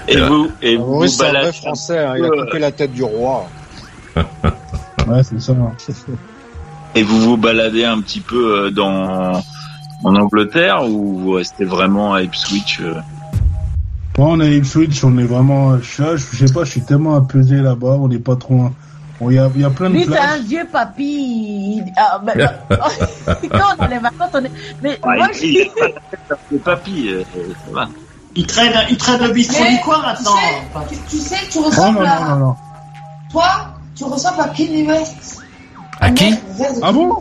Et 0.08 0.16
vous, 0.20 0.50
et 0.62 0.76
vous, 0.76 1.00
Oui, 1.02 1.10
c'est 1.10 1.26
un 1.26 1.32
vrai 1.32 1.52
français, 1.52 1.98
hein, 1.98 2.14
il 2.16 2.24
a 2.24 2.28
peu, 2.30 2.44
coupé 2.44 2.58
la 2.58 2.72
tête 2.72 2.92
du 2.92 3.02
roi. 3.02 3.46
ouais, 4.16 5.22
c'est 5.22 5.40
ça. 5.40 5.54
Et 6.94 7.02
vous 7.02 7.20
vous 7.20 7.36
baladez 7.36 7.84
un 7.84 8.00
petit 8.00 8.20
peu 8.20 8.66
euh, 8.66 8.70
dans 8.70 9.42
en 10.04 10.14
Angleterre 10.14 10.84
ou 10.88 11.18
vous 11.18 11.32
restez 11.32 11.64
vraiment 11.64 12.14
à 12.14 12.22
Ipswich 12.22 12.80
euh? 12.80 12.94
On 14.16 14.40
est 14.40 14.56
Ipswich, 14.56 15.04
on 15.04 15.16
est 15.18 15.24
vraiment. 15.24 15.78
Je, 15.78 15.84
sais- 16.02 16.16
je 16.32 16.46
sais 16.46 16.52
pas, 16.52 16.64
je 16.64 16.70
suis 16.70 16.80
tellement 16.80 17.14
apaisé 17.16 17.56
là-bas, 17.56 17.98
on 18.00 18.08
n'est 18.08 18.18
pas 18.18 18.34
trop. 18.36 18.70
Bon, 19.20 19.30
Il 19.30 19.34
y, 19.36 19.38
a, 19.38 19.50
y 19.56 19.64
a 19.64 19.70
plein 19.70 19.90
de 19.90 19.94
Lui, 19.94 20.06
c'est 20.10 20.18
un 20.18 20.38
vieux 20.38 20.66
papy. 20.70 21.82
Ah, 21.96 22.20
ben, 22.24 22.50
quand 23.50 23.58
on 23.78 23.84
est 23.84 23.88
les 23.88 23.98
vacances, 23.98 24.30
on 24.34 24.44
est. 24.44 24.50
Mais 24.82 24.98
Ouais, 25.04 25.16
moi, 25.16 25.28
il- 25.34 25.38
je 25.38 25.44
il 25.46 25.56
est 25.58 25.74
pas 25.78 25.86
la 25.86 25.92
tête 26.10 26.38
de 26.52 26.58
papy, 26.58 27.08
euh, 27.10 27.22
ça 27.66 27.72
va. 27.72 27.88
Il 28.36 28.46
traîne, 28.46 28.72
il 28.90 28.96
traîne 28.96 29.22
le 29.22 29.32
bistrot 29.32 29.64
du 29.64 29.78
coin 29.80 30.00
maintenant. 30.02 30.36
Tu, 30.88 30.96
tu 31.10 31.16
sais, 31.18 31.36
tu 31.50 31.58
Oh 31.60 31.64
ressembles 31.64 31.98
non, 31.98 32.04
non, 32.04 32.10
à. 32.10 32.28
non, 32.30 32.36
non. 32.36 32.56
Toi, 33.32 33.44
tu 33.96 34.04
ressembles 34.04 34.40
à 34.42 34.48
Kanye 34.48 34.86
West. 34.86 35.42
À 36.00 36.10
qui? 36.10 36.34
Ah 36.82 36.92
bon? 36.92 37.14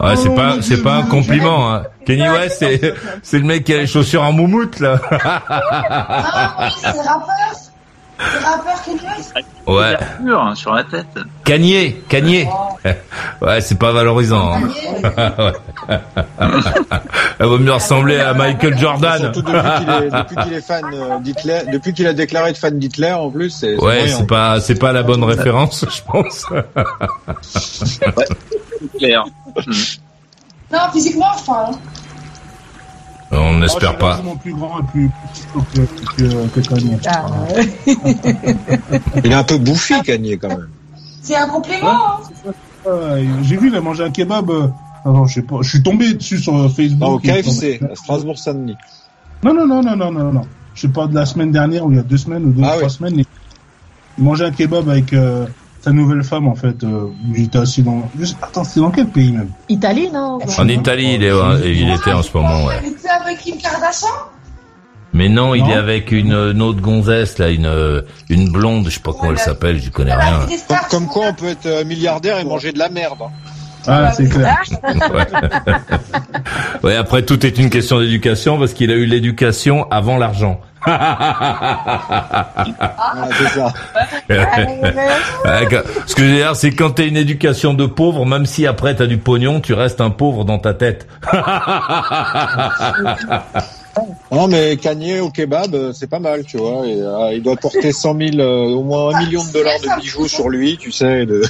Ouais, 0.00 0.16
c'est 0.16 0.28
Oh, 0.28 0.34
pas, 0.34 0.56
c'est 0.62 0.82
pas 0.82 0.94
un 0.96 1.02
compliment. 1.02 1.72
Hein. 1.74 1.82
Kenny 2.06 2.28
West, 2.28 2.56
c'est, 2.60 2.94
c'est 3.22 3.38
le 3.38 3.44
mec 3.44 3.64
qui 3.64 3.72
a 3.74 3.78
les 3.78 3.86
chaussures 3.86 4.22
en 4.22 4.32
moumoute 4.32 4.80
là. 4.80 4.98
Ah 5.12 6.54
oui, 6.60 6.66
c'est 6.80 6.86
rappeur. 6.88 7.00
C'est 7.00 7.08
rappeur. 7.08 7.71
Ouais. 9.66 9.96
Hein, 10.28 10.54
sur 10.54 10.74
la 10.74 10.84
tête. 10.84 11.06
Cagné, 11.44 12.02
Cagné. 12.08 12.48
Ouais, 13.40 13.60
c'est 13.60 13.78
pas 13.78 13.92
valorisant. 13.92 14.54
Hein. 14.54 15.52
Elle 17.38 17.46
vaut 17.46 17.58
mieux 17.58 17.72
ressembler 17.72 18.18
à 18.18 18.34
Michael 18.34 18.78
Jordan. 18.78 19.20
Surtout 19.20 19.42
depuis 19.42 20.36
qu'il 20.42 20.52
est, 20.52 20.60
fan 20.60 20.84
euh, 20.92 21.18
d'Hitler, 21.20 21.60
depuis 21.72 21.92
qu'il 21.92 22.06
a 22.06 22.12
déclaré 22.12 22.54
fan 22.54 22.78
d'Hitler 22.78 23.12
en 23.12 23.30
plus, 23.30 23.50
c'est. 23.50 23.76
Ouais, 23.76 24.08
c'est 24.08 24.26
pas, 24.26 24.60
c'est 24.60 24.78
pas 24.78 24.92
la 24.92 25.02
bonne 25.02 25.24
référence, 25.24 25.84
je 25.88 26.02
pense. 26.02 26.46
Clair. 28.98 29.24
Non, 30.72 30.78
physiquement, 30.92 31.26
je 31.38 31.44
parle. 31.44 31.74
Hein. 33.32 33.38
On 33.40 33.58
n'espère 33.58 33.90
suis 33.90 33.98
pas. 33.98 34.08
largement 34.10 34.36
plus 34.36 34.54
grand 34.54 34.80
et 34.80 34.82
plus 34.84 35.10
petit 35.32 35.42
que, 35.74 36.22
que, 36.22 36.60
que 36.60 36.68
Kanye. 36.68 36.96
Ah, 37.06 37.26
Il 39.24 39.30
est 39.30 39.34
un 39.34 39.44
peu 39.44 39.58
bouffi, 39.58 40.00
Kanye, 40.02 40.38
quand 40.38 40.48
même. 40.48 40.68
C'est 41.22 41.36
un 41.36 41.48
compliment. 41.48 41.88
hein. 42.46 42.52
Euh, 42.86 43.24
J'ai 43.42 43.56
vu, 43.56 43.68
il 43.68 43.76
a 43.76 43.80
mangé 43.80 44.02
un 44.04 44.10
kebab. 44.10 44.50
euh, 44.50 44.68
je 45.26 45.34
sais 45.34 45.42
pas. 45.42 45.56
Je 45.62 45.68
suis 45.70 45.82
tombé 45.82 46.12
dessus 46.14 46.38
sur 46.38 46.56
euh, 46.56 46.68
Facebook. 46.68 47.08
Au 47.08 47.18
KFC, 47.18 47.80
à 47.90 47.94
Strasbourg-Saint-Denis. 47.94 48.76
Non, 49.44 49.54
non, 49.54 49.66
non, 49.66 49.82
non, 49.82 49.96
non, 49.96 50.10
non, 50.12 50.32
non. 50.32 50.42
Je 50.74 50.80
sais 50.82 50.88
pas 50.88 51.06
de 51.06 51.14
la 51.14 51.26
semaine 51.26 51.52
dernière 51.52 51.84
ou 51.86 51.90
il 51.92 51.96
y 51.96 52.00
a 52.00 52.02
deux 52.02 52.16
semaines 52.16 52.44
ou 52.46 52.50
deux 52.52 52.62
Ah 52.64 52.70
trois 52.72 52.84
oui. 52.84 52.90
semaines. 52.90 53.14
Il 53.18 53.24
il 54.18 54.24
mangeait 54.24 54.44
un 54.46 54.50
kebab 54.50 54.88
avec 54.90 55.12
euh, 55.14 55.46
sa 55.82 55.90
nouvelle 55.92 56.22
femme 56.22 56.46
en 56.48 56.54
fait. 56.54 56.82
Euh, 56.84 57.08
J'étais 57.34 57.58
assis 57.58 57.82
dans. 57.82 58.08
Attends, 58.40 58.64
c'est 58.64 58.80
dans 58.80 58.90
quel 58.90 59.06
pays 59.08 59.32
même? 59.32 59.50
Italie, 59.68 60.10
non? 60.12 60.38
En 60.58 60.68
Italie, 60.68 61.14
il, 61.14 61.24
est, 61.24 61.32
il 61.64 61.90
était 61.90 62.12
en 62.12 62.22
ce 62.22 62.30
moment, 62.36 62.64
ouais. 62.66 62.74
Il 62.84 62.92
était 62.92 63.08
avec 63.08 63.38
Kim 63.38 63.56
Kardashian? 63.58 64.08
Mais 65.14 65.28
non, 65.28 65.54
il 65.54 65.68
est 65.68 65.74
avec 65.74 66.10
une, 66.10 66.32
une 66.32 66.62
autre 66.62 66.80
gonzesse 66.80 67.36
là, 67.36 67.50
une, 67.50 68.02
une 68.30 68.50
blonde, 68.50 68.86
je 68.86 68.94
sais 68.94 69.00
pas 69.00 69.12
comment 69.12 69.32
elle 69.32 69.38
s'appelle, 69.38 69.78
je 69.78 69.90
connais 69.90 70.14
rien. 70.14 70.46
Comme, 70.68 70.78
comme 70.90 71.06
quoi, 71.06 71.26
on 71.28 71.34
peut 71.34 71.48
être 71.48 71.66
euh, 71.66 71.84
milliardaire 71.84 72.38
et 72.38 72.44
manger 72.44 72.72
de 72.72 72.78
la 72.78 72.88
merde. 72.88 73.18
hein. 73.20 73.30
Ah, 73.86 74.12
c'est 74.12 74.28
clair. 74.28 74.58
Ouais. 74.82 75.26
ouais, 76.82 76.96
après 76.96 77.22
tout 77.24 77.44
est 77.44 77.58
une 77.58 77.68
question 77.68 78.00
d'éducation 78.00 78.58
parce 78.58 78.72
qu'il 78.72 78.90
a 78.90 78.94
eu 78.94 79.04
l'éducation 79.06 79.86
avant 79.90 80.16
l'argent. 80.18 80.60
Ah, 80.84 82.48
c'est 83.38 83.48
ça. 83.48 83.72
Ce 86.06 86.14
que 86.14 86.22
je 86.22 86.28
veux 86.28 86.36
dire, 86.36 86.54
c'est 86.56 86.72
quand 86.72 86.90
t'as 86.90 87.06
une 87.06 87.16
éducation 87.16 87.72
de 87.74 87.86
pauvre, 87.86 88.26
même 88.26 88.46
si 88.46 88.66
après 88.66 88.96
t'as 88.96 89.06
du 89.06 89.18
pognon, 89.18 89.60
tu 89.60 89.74
restes 89.74 90.00
un 90.00 90.10
pauvre 90.10 90.44
dans 90.44 90.58
ta 90.58 90.74
tête. 90.74 91.06
Non, 94.30 94.48
mais 94.48 94.76
Kanye 94.76 95.20
au 95.20 95.28
kebab, 95.28 95.74
euh, 95.74 95.92
c'est 95.92 96.06
pas 96.06 96.18
mal, 96.18 96.44
tu 96.44 96.56
vois. 96.56 96.86
Euh, 96.86 97.34
il 97.34 97.42
doit 97.42 97.56
porter 97.56 97.92
100 97.92 98.18
000, 98.18 98.38
euh, 98.38 98.74
au 98.74 98.82
moins 98.82 99.14
un 99.14 99.20
million 99.20 99.44
de 99.44 99.52
dollars 99.52 99.78
de 99.80 100.00
bijoux 100.00 100.28
sur 100.28 100.48
lui, 100.48 100.78
tu 100.78 100.90
sais, 100.90 101.26
de, 101.26 101.42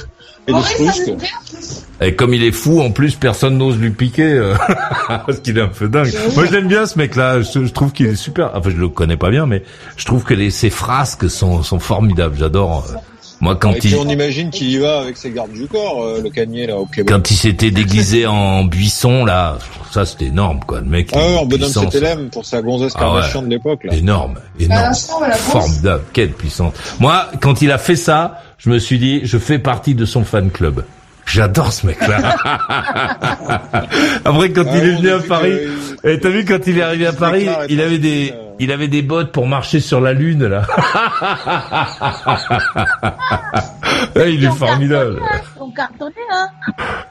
et 2.01 2.15
comme 2.15 2.33
il 2.33 2.43
est 2.43 2.51
fou, 2.51 2.81
en 2.81 2.91
plus, 2.91 3.15
personne 3.15 3.57
n'ose 3.57 3.77
lui 3.77 3.91
piquer 3.91 4.23
euh, 4.33 4.55
parce 5.07 5.39
qu'il 5.39 5.57
est 5.57 5.61
un 5.61 5.67
peu 5.67 5.87
dingue. 5.87 6.11
Moi, 6.35 6.45
je 6.45 6.51
l'aime 6.51 6.67
bien 6.67 6.85
ce 6.85 6.97
mec-là. 6.97 7.41
Je, 7.41 7.65
je 7.65 7.71
trouve 7.71 7.93
qu'il 7.93 8.07
est 8.07 8.15
super. 8.15 8.51
Enfin, 8.53 8.69
je 8.69 8.75
le 8.75 8.89
connais 8.89 9.17
pas 9.17 9.29
bien, 9.29 9.45
mais 9.45 9.63
je 9.95 10.05
trouve 10.05 10.23
que 10.23 10.33
les, 10.33 10.49
ses 10.51 10.69
frasques 10.69 11.29
sont, 11.29 11.63
sont 11.63 11.79
formidables. 11.79 12.35
J'adore. 12.37 12.85
euh, 12.91 12.97
Moi, 13.39 13.55
quand 13.55 13.71
et 13.71 13.79
puis 13.79 13.89
il 13.91 13.95
on 13.95 14.07
imagine 14.09 14.49
qu'il 14.49 14.69
y 14.69 14.77
va 14.79 14.99
avec 14.99 15.15
ses 15.15 15.31
gardes 15.31 15.51
du 15.53 15.65
corps, 15.67 16.03
euh, 16.03 16.21
le 16.21 16.29
Kanye, 16.29 16.67
là, 16.67 16.77
au 16.77 16.85
kebab. 16.87 17.07
quand 17.21 17.31
il 17.31 17.35
s'était 17.35 17.71
déguisé 17.71 18.25
en 18.27 18.65
buisson, 18.65 19.23
là, 19.23 19.57
ça 19.93 20.05
c'était 20.05 20.25
énorme, 20.25 20.59
quoi. 20.67 20.81
Le 20.81 20.87
mec. 20.87 21.09
Ah 21.13 21.19
ouais, 21.19 21.37
en 21.37 21.45
bonhomme. 21.45 21.71
CTLM 21.71 22.29
pour 22.31 22.45
sa 22.45 22.61
gonzesse 22.61 22.93
Ah 22.95 23.05
ouais. 23.07 23.19
Kardashian 23.21 23.43
de 23.43 23.49
l'époque, 23.49 23.85
là. 23.85 23.93
Énorme, 23.95 24.35
À 24.59 24.63
énorme. 24.63 24.93
Formidable, 25.35 26.03
quelle 26.11 26.31
puissance. 26.31 26.73
Moi, 26.99 27.27
quand 27.41 27.61
il 27.61 27.71
a 27.71 27.77
fait 27.77 27.95
ça, 27.95 28.41
je 28.57 28.69
me 28.69 28.79
suis 28.79 28.97
dit, 28.99 29.21
je 29.23 29.37
fais 29.37 29.59
partie 29.59 29.95
de 29.95 30.05
son 30.05 30.23
fan 30.23 30.49
club. 30.51 30.83
J'adore 31.25 31.71
ce 31.71 31.85
mec-là. 31.87 32.17
Après, 34.25 34.51
quand 34.51 34.65
Ah 34.67 34.77
il 34.77 34.83
est 34.83 34.95
venu 34.95 35.09
à 35.09 35.19
Paris, 35.19 35.53
que- 36.01 36.09
et 36.09 36.19
t'as 36.19 36.29
vu 36.29 36.43
quand 36.43 36.59
il 36.67 36.77
est 36.77 36.81
arrivé 36.81 37.07
à 37.07 37.13
Paris, 37.13 37.47
il 37.69 37.79
avait 37.79 37.97
des, 37.97 38.31
euh. 38.33 38.51
il 38.59 38.73
avait 38.73 38.89
des 38.89 39.01
bottes 39.01 39.31
pour 39.31 39.47
marcher 39.47 39.79
sur 39.79 40.01
la 40.01 40.11
lune 40.11 40.45
là. 40.45 40.63
Ouais, 44.17 44.33
il 44.33 44.43
est 44.43 44.51
formidable. 44.51 45.19
Cartonné, 45.75 46.13
hein. 46.31 46.47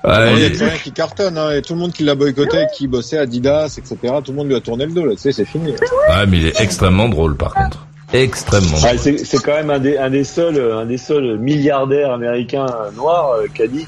Ouais, 0.05 0.35
Il 0.35 0.41
y 0.41 0.45
a 0.45 0.51
plus 0.51 0.59
rien 0.65 0.79
qui 0.85 0.93
cartonne, 0.93 1.37
hein, 1.39 1.51
et 1.53 1.63
tout 1.63 1.73
le 1.75 1.81
monde 1.81 1.93
qui 1.93 2.05
l'a 2.05 2.15
boycotté, 2.15 2.67
qui 2.77 2.87
bossait 2.87 3.19
Adidas, 3.19 3.77
etc., 3.79 3.97
tout 4.25 4.31
le 4.33 4.37
monde 4.37 4.49
lui 4.49 4.55
a 4.55 4.61
tourné 4.61 4.87
le 4.87 4.93
dos, 4.93 5.05
là, 5.07 5.13
tu 5.13 5.19
sais, 5.23 5.33
c'est 5.33 5.45
fini. 5.47 5.71
ouais, 5.73 6.27
mais 6.29 6.37
il 6.37 6.47
est 6.49 6.61
extrêmement 6.61 7.09
drôle 7.09 7.37
par 7.37 7.55
contre. 7.55 7.87
Extrêmement. 8.13 8.77
Ah, 8.85 8.91
c'est 8.99 9.43
quand 9.43 9.55
même 9.55 9.71
un 9.71 9.79
des, 9.79 9.97
un 9.99 10.11
des 10.11 10.25
seuls, 10.25 10.61
un 10.73 10.85
des 10.87 10.99
seuls 10.99 11.39
milliardaires 11.39 12.13
américains 12.13 12.67
euh, 12.67 12.91
noirs 12.93 13.31
euh, 13.33 13.47
qui 13.55 13.63
a 13.63 13.67
dit 13.67 13.87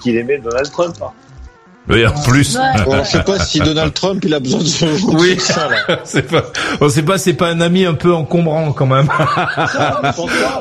qu'il 0.00 0.16
aimait 0.16 0.38
Donald 0.38 0.70
Trump. 0.70 0.96
hein. 1.02 1.10
Oui, 1.88 2.06
en 2.06 2.12
plus. 2.22 2.56
Ouais. 2.56 2.84
Bon, 2.84 2.98
on 3.00 3.04
sait 3.04 3.22
pas 3.24 3.38
si 3.40 3.58
Donald 3.58 3.92
Trump, 4.00 4.22
il 4.24 4.32
a 4.34 4.38
besoin 4.38 4.60
de 4.60 5.16
Oui. 5.18 5.34
de 5.36 5.40
ça, 5.40 5.66
là. 5.68 5.98
c'est 6.04 6.22
pas, 6.30 6.42
on 6.80 6.88
sait 6.88 7.02
pas, 7.02 7.18
c'est 7.18 7.32
pas 7.34 7.48
un 7.48 7.60
ami 7.60 7.84
un 7.86 7.94
peu 7.94 8.12
encombrant 8.14 8.72
quand 8.72 8.86
même. 8.86 9.08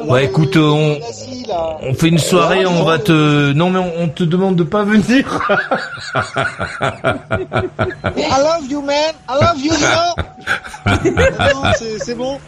Ouais, 0.08 0.26
écoute, 0.26 0.56
on, 0.58 0.98
on 1.84 1.94
fait 1.94 2.08
une 2.08 2.18
soirée, 2.20 2.66
on 2.66 2.84
va 2.84 2.98
te, 3.00 3.52
non 3.54 3.70
mais 3.70 3.80
on, 3.80 4.04
on 4.04 4.08
te 4.08 4.24
demande 4.24 4.56
de 4.56 4.64
pas 4.64 4.84
venir. 4.84 5.26
I 8.16 8.38
love 8.42 8.66
you, 8.70 8.82
man. 8.82 9.14
I 9.30 9.34
love 9.40 9.60
you, 9.60 9.74
non, 9.74 11.72
c'est 11.78 12.00
c'est 12.00 12.16
bon. 12.16 12.40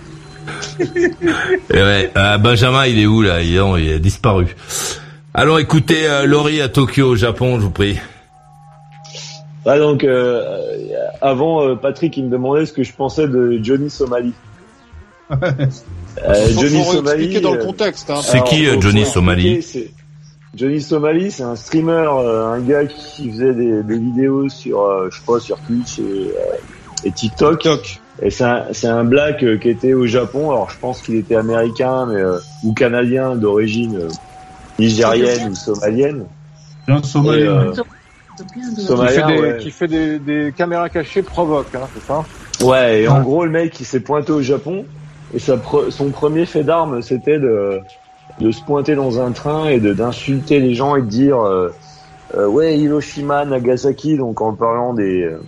Et 0.80 1.82
ouais, 1.82 2.12
euh, 2.18 2.38
Benjamin, 2.38 2.86
il 2.86 3.00
est 3.00 3.06
où 3.06 3.22
là? 3.22 3.42
Il, 3.42 3.56
non, 3.58 3.78
il 3.78 3.94
a 3.94 4.00
disparu. 4.00 4.56
Alors 5.34 5.60
écoutez, 5.60 6.08
euh, 6.08 6.26
Laurie 6.26 6.62
à 6.62 6.70
Tokyo, 6.70 7.10
au 7.10 7.16
Japon, 7.16 7.56
je 7.60 7.66
vous 7.66 7.72
prie. 7.72 7.98
Ah, 9.66 9.78
donc, 9.78 10.04
euh, 10.04 10.42
avant, 11.22 11.64
euh, 11.64 11.76
Patrick, 11.76 12.18
il 12.18 12.26
me 12.26 12.30
demandait 12.30 12.66
ce 12.66 12.74
que 12.74 12.84
je 12.84 12.94
pensais 12.94 13.28
de 13.28 13.60
Johnny 13.62 13.90
Somali. 13.90 14.34
Euh, 16.28 16.34
Faut, 16.34 16.62
Johnny 16.62 16.84
Somali. 16.84 17.24
expliquer 17.24 17.40
dans 17.40 17.54
le 17.54 17.64
contexte, 17.64 18.10
hein. 18.10 18.20
C'est 18.22 18.44
qui, 18.44 18.66
Johnny 18.82 19.06
Somali 19.06 19.64
Johnny 20.54 20.82
Somali, 20.82 21.32
c'est 21.32 21.44
un 21.44 21.56
streamer, 21.56 22.10
euh, 22.12 22.48
un 22.48 22.60
gars 22.60 22.86
qui 22.86 23.32
faisait 23.32 23.54
des, 23.54 23.84
des 23.84 23.98
vidéos 23.98 24.50
sur, 24.50 24.82
euh, 24.82 25.08
je 25.10 25.22
crois, 25.22 25.40
sur 25.40 25.58
Twitch 25.60 26.00
et, 26.00 26.02
euh, 26.02 27.06
et 27.06 27.12
TikTok. 27.12 27.62
TikTok. 27.62 28.01
Et 28.22 28.30
c'est 28.30 28.44
un, 28.44 28.66
c'est 28.72 28.88
un 28.88 29.04
black 29.04 29.44
euh, 29.44 29.58
qui 29.58 29.70
était 29.70 29.94
au 29.94 30.06
Japon. 30.06 30.52
Alors 30.52 30.70
je 30.70 30.78
pense 30.80 31.02
qu'il 31.02 31.16
était 31.16 31.36
américain 31.36 32.06
mais, 32.08 32.22
euh, 32.22 32.38
ou 32.64 32.74
canadien 32.74 33.36
d'origine 33.36 33.96
euh, 33.98 34.08
nigérienne 34.80 35.50
ou 35.50 35.56
somalienne. 35.56 36.26
Un 36.88 37.02
Somalien. 37.04 37.38
Et, 37.40 37.48
euh, 37.48 37.72
Qui 38.52 38.82
Somalien, 38.82 39.28
fait, 39.28 39.36
des, 39.36 39.42
ouais. 39.42 39.58
qui 39.58 39.72
fait 39.72 39.88
des, 39.88 40.20
des 40.20 40.54
caméras 40.56 40.90
cachées 40.90 41.22
provoque, 41.24 41.74
hein, 41.76 41.88
c'est 41.94 42.04
ça 42.04 42.26
Ouais, 42.62 43.04
et 43.04 43.08
en 43.08 43.22
gros, 43.22 43.46
le 43.46 43.52
mec, 43.52 43.80
il 43.80 43.86
s'est 43.86 44.02
pointé 44.02 44.32
au 44.32 44.42
Japon, 44.42 44.86
et 45.34 45.40
sa 45.40 45.58
pre- 45.58 45.90
son 45.90 46.12
premier 46.12 46.46
fait 46.46 46.64
d'armes, 46.64 47.02
c'était 47.02 47.40
de, 47.40 47.80
de 48.40 48.52
se 48.52 48.62
pointer 48.64 48.96
dans 48.96 49.20
un 49.20 49.32
train 49.32 49.68
et 49.68 49.80
de 49.80 49.94
d'insulter 49.94 50.60
les 50.60 50.74
gens 50.74 50.96
et 50.96 51.02
de 51.02 51.08
dire 51.08 51.40
euh, 51.40 51.70
euh, 52.36 52.48
ouais 52.48 52.78
Hiroshima, 52.78 53.46
Nagasaki, 53.46 54.18
donc 54.18 54.42
en 54.42 54.54
parlant 54.54 54.94
des 54.94 55.24
euh, 55.24 55.40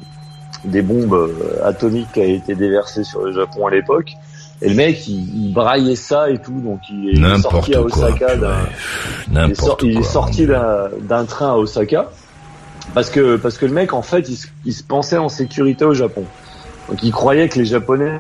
des 0.65 0.81
bombes 0.81 1.13
euh, 1.13 1.65
atomiques 1.65 2.11
qui 2.13 2.21
a 2.21 2.25
été 2.25 2.55
déversées 2.55 3.03
sur 3.03 3.23
le 3.23 3.31
Japon 3.33 3.67
à 3.67 3.71
l'époque. 3.71 4.13
Et 4.61 4.69
le 4.69 4.75
mec, 4.75 5.07
il, 5.07 5.47
il 5.47 5.53
braillait 5.53 5.95
ça 5.97 6.29
et 6.29 6.37
tout, 6.37 6.53
donc 6.59 6.79
il 6.89 7.09
est 7.09 7.37
sorti 7.41 7.75
à. 7.75 7.81
Osaka 7.81 8.27
il 8.35 9.51
est, 9.51 9.55
il 9.87 10.05
sorti 10.05 10.47
d'un 11.01 11.25
train 11.25 11.51
à 11.53 11.55
Osaka 11.55 12.09
parce 12.93 13.09
que 13.09 13.35
parce 13.37 13.57
que 13.57 13.65
le 13.65 13.73
mec 13.73 13.93
en 13.93 14.01
fait 14.01 14.29
il, 14.29 14.35
se- 14.37 14.47
il 14.65 14.73
se 14.73 14.83
pensait 14.83 15.17
en 15.17 15.27
sécurité 15.29 15.83
au 15.85 15.93
Japon. 15.93 16.23
Donc 16.89 17.01
il 17.03 17.11
croyait 17.11 17.49
que 17.49 17.59
les 17.59 17.65
Japonais 17.65 18.19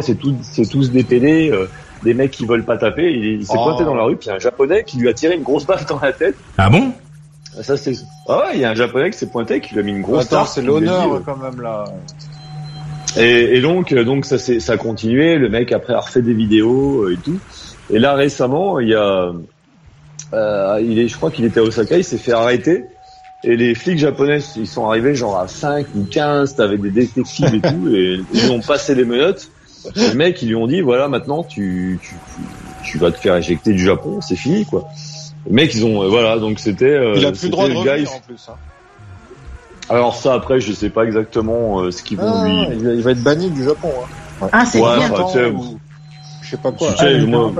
c'est 0.00 0.14
tout 0.14 0.34
c'est 0.42 0.66
tous 0.68 0.90
des 0.90 1.02
PD, 1.04 1.50
euh, 1.52 1.68
des 2.02 2.14
mecs 2.14 2.30
qui 2.30 2.46
veulent 2.46 2.64
pas 2.64 2.76
taper. 2.78 3.10
Il, 3.12 3.24
il 3.40 3.46
s'est 3.46 3.54
Oh. 3.58 3.64
pointé 3.64 3.84
dans 3.84 3.94
la 3.94 4.04
rue 4.04 4.16
puis 4.16 4.26
il 4.26 4.30
y 4.30 4.32
a 4.32 4.36
un 4.36 4.38
Japonais 4.38 4.84
qui 4.86 4.98
lui 4.98 5.08
a 5.08 5.12
tiré 5.12 5.34
une 5.34 5.42
grosse 5.42 5.66
balle 5.66 5.84
dans 5.88 5.98
la 6.00 6.12
tête. 6.12 6.36
Ah 6.56 6.70
bon? 6.70 6.92
Ça 7.62 7.76
c'est 7.76 7.92
ah 8.28 8.38
ouais 8.38 8.54
il 8.54 8.60
y 8.60 8.64
a 8.64 8.70
un 8.70 8.74
Japonais 8.74 9.10
qui 9.10 9.18
s'est 9.18 9.26
pointé 9.30 9.60
qui 9.60 9.74
lui 9.74 9.80
a 9.80 9.82
mis 9.82 9.92
une 9.92 10.02
grosse 10.02 10.26
Attends, 10.26 10.36
tarte, 10.36 10.52
c'est 10.54 10.60
dit, 10.60 10.66
l'honneur 10.66 11.14
euh, 11.14 11.22
quand 11.24 11.36
même 11.36 11.60
là. 11.60 11.84
et, 13.16 13.56
et 13.56 13.60
donc, 13.60 13.92
euh, 13.92 14.04
donc 14.04 14.24
ça, 14.24 14.38
c'est- 14.38 14.60
ça 14.60 14.72
a 14.72 14.76
continué. 14.76 15.36
Le 15.36 15.48
mec 15.48 15.72
après 15.72 15.94
a 15.94 16.00
refait 16.00 16.22
des 16.22 16.34
vidéos 16.34 17.02
euh, 17.04 17.14
et 17.14 17.16
tout. 17.16 17.38
Et 17.90 17.98
là 17.98 18.14
récemment, 18.14 18.80
il 18.80 18.88
y 18.90 18.94
a, 18.94 19.32
euh, 20.34 20.80
il 20.82 20.98
est, 20.98 21.08
je 21.08 21.16
crois 21.16 21.30
qu'il 21.30 21.44
était 21.44 21.60
à 21.60 21.62
Osaka, 21.62 21.96
il 21.96 22.04
s'est 22.04 22.18
fait 22.18 22.32
arrêter. 22.32 22.84
Et 23.44 23.56
les 23.56 23.74
flics 23.74 23.98
japonais, 23.98 24.40
ils 24.56 24.66
sont 24.66 24.86
arrivés 24.88 25.14
genre 25.14 25.38
à 25.38 25.46
5 25.48 25.86
ou 25.94 26.04
15, 26.10 26.58
avec 26.60 26.80
des 26.80 26.90
détectives 26.90 27.54
et 27.54 27.60
tout, 27.60 27.88
et 27.94 28.20
ils 28.34 28.50
ont 28.50 28.60
passé 28.60 28.94
les 28.96 29.04
menottes. 29.04 29.48
Et 29.96 30.08
le 30.08 30.14
mec, 30.14 30.42
ils 30.42 30.48
lui 30.48 30.56
ont 30.56 30.66
dit, 30.66 30.80
voilà, 30.80 31.06
maintenant, 31.08 31.44
tu, 31.44 32.00
tu, 32.02 32.14
tu 32.84 32.98
vas 32.98 33.12
te 33.12 33.16
faire 33.16 33.36
éjecter 33.36 33.72
du 33.72 33.84
Japon, 33.84 34.20
c'est 34.20 34.34
fini, 34.36 34.64
quoi. 34.66 34.88
Mec, 35.50 35.74
ils 35.74 35.84
ont, 35.84 36.02
euh, 36.02 36.08
voilà, 36.08 36.38
donc 36.38 36.58
c'était. 36.58 36.84
euh, 36.86 37.14
Il 37.16 37.24
a 37.26 37.32
plus 37.32 37.44
le 37.44 37.48
droit 37.50 37.68
de 37.68 37.74
revenir 37.74 37.96
il- 37.96 38.08
en 38.08 38.20
plus. 38.26 38.48
Hein. 38.48 38.54
Alors 39.90 40.14
ça, 40.16 40.34
après, 40.34 40.60
je 40.60 40.72
sais 40.72 40.90
pas 40.90 41.04
exactement 41.04 41.80
euh, 41.80 41.90
ce 41.90 42.02
qu'ils 42.02 42.18
vont 42.18 42.24
Ah, 42.30 42.44
lui. 42.46 42.66
il, 42.78 42.84
va, 42.84 42.92
il 42.92 43.02
va 43.02 43.10
être 43.12 43.22
banni 43.22 43.50
du 43.50 43.64
Japon. 43.64 43.88
Hein. 44.42 44.48
Ah, 44.52 44.66
c'est 44.66 44.80
Ouais, 44.80 44.96
bien. 44.98 45.10
enfin, 45.10 45.24
tu 45.24 45.38
sais, 45.38 45.46
Ou- 45.50 45.78
Je 46.42 46.50
sais 46.50 46.56
pas 46.58 46.72
quoi. 46.72 46.92
Tu 46.92 46.98
sais, 46.98 47.18
Ah, 47.22 47.26
moi- 47.26 47.52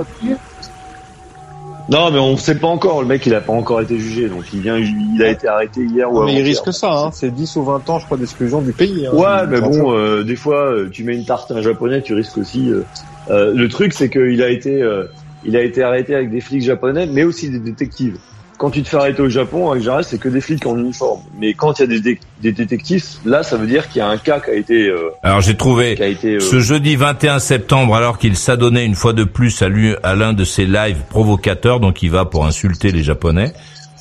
Non, 1.89 2.11
mais 2.11 2.19
on 2.19 2.37
sait 2.37 2.53
pas 2.55 2.67
encore. 2.67 3.01
Le 3.01 3.07
mec, 3.07 3.25
il 3.25 3.33
a 3.33 3.41
pas 3.41 3.51
encore 3.53 3.81
été 3.81 3.97
jugé, 3.97 4.29
donc 4.29 4.43
il 4.53 4.61
vient, 4.61 4.77
il 4.77 5.23
a 5.23 5.29
été 5.29 5.47
arrêté 5.47 5.81
hier 5.83 6.11
ou 6.11 6.19
Non, 6.19 6.25
mais 6.25 6.35
il 6.35 6.43
risque 6.43 6.71
ça, 6.71 6.91
hein. 6.93 7.09
c'est 7.11 7.31
10 7.33 7.55
ou 7.55 7.63
20 7.63 7.89
ans, 7.89 7.97
je 7.97 8.05
crois, 8.05 8.17
d'exclusion 8.17 8.61
du 8.61 8.73
pays. 8.73 9.07
Hein. 9.07 9.15
Ouais, 9.15 9.47
mais 9.47 9.59
bon, 9.59 9.91
euh, 9.95 10.23
des 10.23 10.35
fois, 10.35 10.71
tu 10.91 11.03
mets 11.03 11.15
une 11.15 11.25
tarte 11.25 11.49
à 11.49 11.55
un 11.55 11.61
japonais, 11.63 12.03
tu 12.03 12.13
risques 12.13 12.37
aussi. 12.37 12.69
euh, 12.69 12.85
euh, 13.31 13.53
le 13.55 13.67
truc, 13.69 13.93
c'est 13.93 14.09
qu'il 14.11 14.41
a 14.43 14.49
été, 14.49 14.79
euh, 14.83 15.05
il 15.45 15.55
a 15.55 15.61
été 15.63 15.83
arrêté 15.83 16.15
avec 16.15 16.29
des 16.31 16.41
flics 16.41 16.63
japonais, 16.63 17.07
mais 17.11 17.23
aussi 17.23 17.49
des 17.49 17.59
détectives. 17.59 18.17
Quand 18.57 18.71
tu 18.71 18.83
te 18.83 18.89
fais 18.89 18.97
arrêter 18.97 19.21
au 19.21 19.29
Japon, 19.29 19.69
en 19.69 19.75
général, 19.79 20.03
c'est 20.03 20.17
que 20.19 20.27
des 20.27 20.41
flics 20.41 20.65
en 20.65 20.77
uniforme. 20.77 21.21
Mais 21.39 21.53
quand 21.53 21.79
il 21.79 21.83
y 21.83 21.85
a 21.85 21.87
des, 21.87 22.01
dé- 22.01 22.19
des 22.41 22.51
détectives, 22.51 23.05
là, 23.23 23.41
ça 23.41 23.55
veut 23.55 23.67
dire 23.67 23.87
qu'il 23.87 23.99
y 23.99 24.01
a 24.01 24.09
un 24.09 24.17
cas 24.17 24.41
qui 24.41 24.49
a 24.49 24.53
été, 24.55 24.89
euh, 24.89 25.11
Alors 25.23 25.39
j'ai 25.39 25.55
trouvé 25.55 25.95
qui 25.95 26.03
a 26.03 26.07
été. 26.07 26.35
euh, 26.35 26.39
ce 26.41 26.59
jeudi 26.59 26.97
21 26.97 27.39
septembre, 27.39 27.95
alors 27.95 28.17
qu'il 28.17 28.35
s'adonnait 28.35 28.85
une 28.85 28.95
fois 28.95 29.13
de 29.13 29.23
plus 29.23 29.61
à 29.61 29.69
l'un 30.15 30.33
de 30.33 30.43
ses 30.43 30.65
lives 30.65 31.03
provocateurs, 31.09 31.79
donc 31.79 32.03
il 32.03 32.11
va 32.11 32.25
pour 32.25 32.45
insulter 32.45 32.91
les 32.91 33.01
Japonais. 33.01 33.53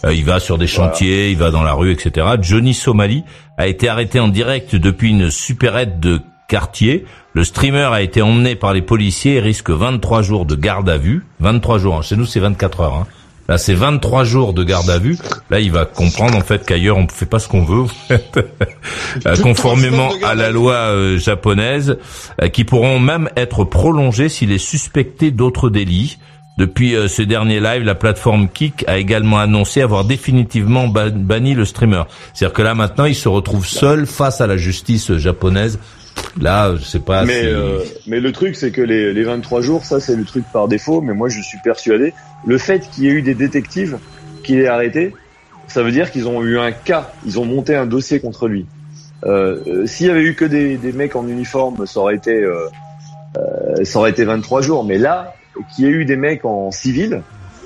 Euh, 0.04 0.12
il 0.12 0.24
va 0.24 0.40
sur 0.40 0.58
des 0.58 0.66
chantiers, 0.66 1.30
il 1.30 1.36
va 1.36 1.52
dans 1.52 1.62
la 1.62 1.74
rue, 1.74 1.92
etc. 1.92 2.26
Johnny 2.40 2.74
Somali 2.74 3.22
a 3.58 3.68
été 3.68 3.88
arrêté 3.88 4.18
en 4.18 4.26
direct 4.28 4.74
depuis 4.74 5.10
une 5.10 5.30
supérette 5.30 6.00
de 6.00 6.20
quartier. 6.48 7.04
Le 7.34 7.44
streamer 7.44 7.88
a 7.92 8.02
été 8.02 8.22
emmené 8.22 8.56
par 8.56 8.72
les 8.72 8.82
policiers 8.82 9.34
et 9.34 9.40
risque 9.40 9.70
23 9.70 10.22
jours 10.22 10.46
de 10.46 10.56
garde 10.56 10.88
à 10.88 10.96
vue. 10.96 11.24
23 11.40 11.78
jours, 11.78 11.96
hein. 11.98 12.02
chez 12.02 12.16
nous 12.16 12.26
c'est 12.26 12.40
24 12.40 12.80
heures. 12.80 12.94
Hein. 12.94 13.06
Là 13.48 13.56
c'est 13.58 13.74
23 13.74 14.24
jours 14.24 14.52
de 14.54 14.64
garde 14.64 14.90
à 14.90 14.98
vue. 14.98 15.16
Là 15.50 15.60
il 15.60 15.70
va 15.70 15.84
comprendre 15.84 16.36
en 16.36 16.40
fait 16.40 16.66
qu'ailleurs 16.66 16.96
on 16.96 17.04
ne 17.04 17.08
fait 17.08 17.26
pas 17.26 17.38
ce 17.38 17.46
qu'on 17.48 17.62
veut. 17.64 17.84
Euh, 19.26 19.36
conformément 19.36 20.10
à 20.22 20.34
la 20.34 20.50
loi 20.50 20.74
euh, 20.74 21.18
japonaise, 21.18 21.96
euh, 22.42 22.48
qui 22.48 22.64
pourront 22.64 23.00
même 23.00 23.30
être 23.36 23.64
prolongés 23.64 24.28
s'il 24.28 24.52
est 24.52 24.58
suspecté 24.58 25.30
d'autres 25.30 25.70
délits. 25.70 26.18
Depuis 26.58 26.94
euh, 26.94 27.08
ce 27.08 27.22
dernier 27.22 27.58
live, 27.58 27.82
la 27.84 27.94
plateforme 27.94 28.48
Kik 28.48 28.84
a 28.86 28.98
également 28.98 29.38
annoncé 29.38 29.80
avoir 29.80 30.04
définitivement 30.04 30.88
ba- 30.88 31.08
banni 31.10 31.54
le 31.54 31.64
streamer. 31.64 32.02
C'est-à-dire 32.34 32.52
que 32.54 32.62
là 32.62 32.74
maintenant, 32.74 33.06
il 33.06 33.14
se 33.14 33.28
retrouve 33.28 33.66
seul 33.66 34.06
face 34.06 34.40
à 34.40 34.46
la 34.46 34.56
justice 34.56 35.16
japonaise. 35.16 35.78
Là, 36.40 36.74
je 36.76 36.84
sais 36.84 37.00
pas. 37.00 37.24
mais 37.24 37.40
si- 37.40 37.46
euh, 37.46 37.78
mais 38.06 38.20
le 38.20 38.30
truc 38.32 38.54
c'est 38.56 38.70
que 38.70 38.80
les, 38.82 39.12
les 39.12 39.24
23 39.24 39.60
jours 39.60 39.84
ça 39.84 39.98
c'est 40.00 40.14
le 40.14 40.24
truc 40.24 40.44
par 40.52 40.68
défaut 40.68 41.00
mais 41.00 41.12
moi 41.14 41.28
je 41.28 41.40
suis 41.40 41.58
persuadé 41.58 42.14
le 42.46 42.58
fait 42.58 42.88
qu'il 42.90 43.04
y 43.04 43.08
ait 43.08 43.12
eu 43.12 43.22
des 43.22 43.34
détectives 43.34 43.98
qui 44.44 44.54
l'aient 44.56 44.68
arrêté 44.68 45.14
ça 45.66 45.82
veut 45.82 45.90
dire 45.90 46.10
qu'ils 46.12 46.28
ont 46.28 46.42
eu 46.44 46.58
un 46.58 46.70
cas 46.72 47.10
ils 47.26 47.38
ont 47.40 47.44
monté 47.44 47.74
un 47.74 47.86
dossier 47.86 48.20
contre 48.20 48.46
lui 48.48 48.66
Euh, 49.24 49.58
euh, 49.66 49.86
S'il 49.86 50.06
y 50.06 50.10
avait 50.10 50.22
eu 50.22 50.34
que 50.36 50.44
des, 50.44 50.76
des 50.76 50.92
mecs 50.92 51.16
en 51.16 51.26
uniforme, 51.26 51.84
ça 51.88 51.98
aurait 51.98 52.14
été, 52.14 52.30
euh, 52.30 52.68
euh, 53.36 53.84
ça 53.84 53.98
aurait 53.98 54.10
été 54.10 54.24
23 54.24 54.62
jours. 54.62 54.84
Mais 54.84 54.96
là, 54.96 55.34
qu'il 55.74 55.84
y 55.86 55.88
ait 55.88 55.90
eu 55.90 56.04
des 56.04 56.14
mecs 56.16 56.44
en 56.44 56.70
civil, 56.70 57.22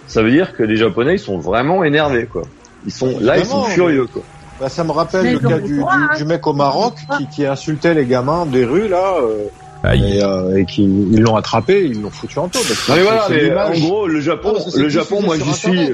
ça 0.07 0.23
veut 0.23 0.31
dire 0.31 0.57
que 0.57 0.63
les 0.63 0.77
Japonais 0.77 1.17
ils 1.17 1.19
sont 1.19 1.39
vraiment 1.39 1.85
énervés, 1.85 2.25
quoi. 2.25 2.41
Ils 2.87 2.91
sont 2.91 3.19
là, 3.21 3.37
ils 3.37 3.45
sont 3.45 3.65
furieux, 3.75 4.07
quoi. 4.07 4.23
Bah, 4.63 4.69
ça 4.69 4.85
me 4.85 4.93
rappelle 4.93 5.25
Mais 5.25 5.33
le 5.33 5.41
cas 5.41 5.57
le 5.57 5.63
du, 5.63 5.79
droit, 5.81 5.97
du, 5.97 6.03
hein. 6.05 6.09
du 6.17 6.25
mec 6.25 6.47
au 6.47 6.53
Maroc 6.53 6.95
qui, 7.19 7.27
qui 7.27 7.47
insultait 7.47 7.95
les 7.95 8.07
gamins 8.07 8.47
des 8.47 8.65
rues 8.65 8.87
là 8.87 9.17
euh, 9.21 9.49
Aïe. 9.83 10.19
et, 10.19 10.23
euh, 10.23 10.57
et 10.57 10.65
qui 10.67 10.85
ils 10.85 11.21
l'ont 11.21 11.35
attrapé, 11.35 11.85
ils 11.85 12.01
l'ont 12.01 12.11
foutu 12.11 12.39
en 12.39 12.47
que 12.47 12.59
Non 12.59 12.95
mais 12.95 13.03
voilà, 13.03 13.27
mais 13.29 13.53
en 13.53 13.73
gros, 13.89 14.07
le 14.07 14.21
Japon, 14.21 14.55
c'est 14.65 14.79
le 14.79 14.89
Japon, 14.89 15.21
moi 15.21 15.37
j'y 15.37 15.53
suis. 15.53 15.91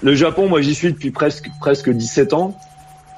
Le 0.00 0.14
Japon, 0.14 0.48
moi 0.48 0.62
j'y 0.62 0.76
suis 0.76 0.92
depuis 0.92 1.10
presque 1.10 1.50
presque 1.58 1.90
17 1.90 2.34
ans, 2.34 2.56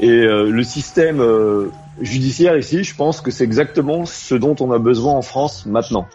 et 0.00 0.08
euh, 0.08 0.50
le 0.50 0.62
système 0.62 1.20
euh, 1.20 1.70
judiciaire 2.00 2.56
ici, 2.56 2.84
je 2.84 2.94
pense 2.94 3.20
que 3.20 3.30
c'est 3.30 3.44
exactement 3.44 4.06
ce 4.06 4.34
dont 4.34 4.56
on 4.60 4.72
a 4.72 4.78
besoin 4.78 5.12
en 5.12 5.22
France 5.22 5.66
maintenant. 5.66 6.06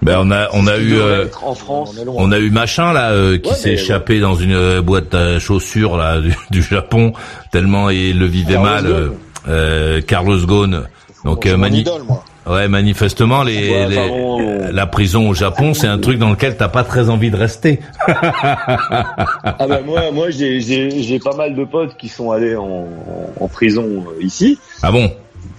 Ben 0.00 0.18
on 0.20 0.30
a 0.30 0.48
on 0.52 0.66
a 0.68 0.76
eu 0.76 0.94
euh, 0.94 1.24
être 1.26 1.44
en 1.44 1.54
France. 1.54 1.96
On 2.06 2.30
a 2.30 2.38
eu 2.38 2.50
machin 2.50 2.92
là 2.92 3.10
euh, 3.10 3.36
qui 3.38 3.52
s'est 3.54 3.72
échappé 3.72 4.20
dans 4.20 4.34
une 4.36 4.52
euh, 4.54 4.80
boîte 4.80 5.12
à 5.14 5.38
chaussures 5.40 5.96
là 5.96 6.20
du, 6.20 6.34
du 6.50 6.62
Japon 6.62 7.12
tellement 7.50 7.90
il 7.90 8.18
le 8.18 8.26
vivait 8.26 8.52
Carlos 8.54 8.68
mal. 8.70 8.86
Euh, 8.86 9.08
euh, 9.48 10.00
Carlos 10.02 10.38
Ghosn. 10.46 10.84
Donc 11.24 11.46
euh, 11.46 11.56
mani- 11.56 11.80
idole, 11.80 12.02
moi. 12.06 12.22
ouais 12.46 12.68
manifestement 12.68 13.42
les, 13.42 13.70
Ouais, 13.70 13.88
les- 13.88 13.98
on- 13.98 14.70
la 14.72 14.86
prison 14.86 15.28
au 15.28 15.34
Japon 15.34 15.74
c'est 15.74 15.88
un 15.88 15.98
truc 15.98 16.18
dans 16.18 16.30
lequel 16.30 16.56
t'as 16.56 16.68
pas 16.68 16.84
très 16.84 17.10
envie 17.10 17.30
de 17.32 17.36
rester. 17.36 17.80
Ah 18.06 19.66
ben 19.68 19.80
moi, 19.84 20.02
moi 20.12 20.30
j'ai 20.30 20.60
j'ai 20.60 21.02
j'ai 21.02 21.18
pas 21.18 21.34
mal 21.36 21.54
de 21.56 21.64
potes 21.64 21.96
qui 21.96 22.08
sont 22.08 22.30
allés 22.30 22.54
en, 22.54 22.64
en, 22.64 23.32
en 23.44 23.48
prison 23.48 23.84
euh, 24.08 24.22
ici. 24.24 24.58
Ah 24.82 24.92
bon? 24.92 25.10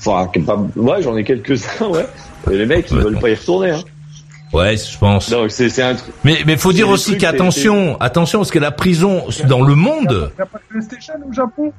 Enfin, 0.06 0.30
pas, 0.46 0.58
ouais, 0.78 1.02
j'en 1.02 1.18
ai 1.18 1.24
quelques-uns, 1.26 1.88
ouais. 1.88 2.06
Et 2.50 2.58
les 2.58 2.66
mecs, 2.66 2.90
ils 2.90 2.98
veulent 2.98 3.20
pas 3.20 3.30
y 3.30 3.36
retourner. 3.36 3.72
Hein. 3.72 3.80
Ouais 4.54 4.76
je 4.78 4.98
pense. 4.98 5.30
Donc 5.30 5.52
c'est 5.52 5.70
c'est 5.70 5.84
un 5.84 5.96
truc. 5.96 6.14
Mais 6.24 6.38
mais 6.46 6.58
faut 6.58 6.74
dire 6.74 6.90
aussi 6.90 7.18
qu'attention 7.18 7.98
attention 8.00 8.40
parce 8.40 8.52
que 8.52 8.60
la 8.60 8.72
prison 8.72 9.24
dans 9.48 9.62
le 9.62 9.76
monde 9.76 10.32
Il 10.32 10.36
n'y 10.38 10.42
a 10.42 10.46
pas 10.46 10.58
de 10.58 10.64
PlayStation 10.70 11.14
au 11.30 11.34
Japon? 11.34 11.72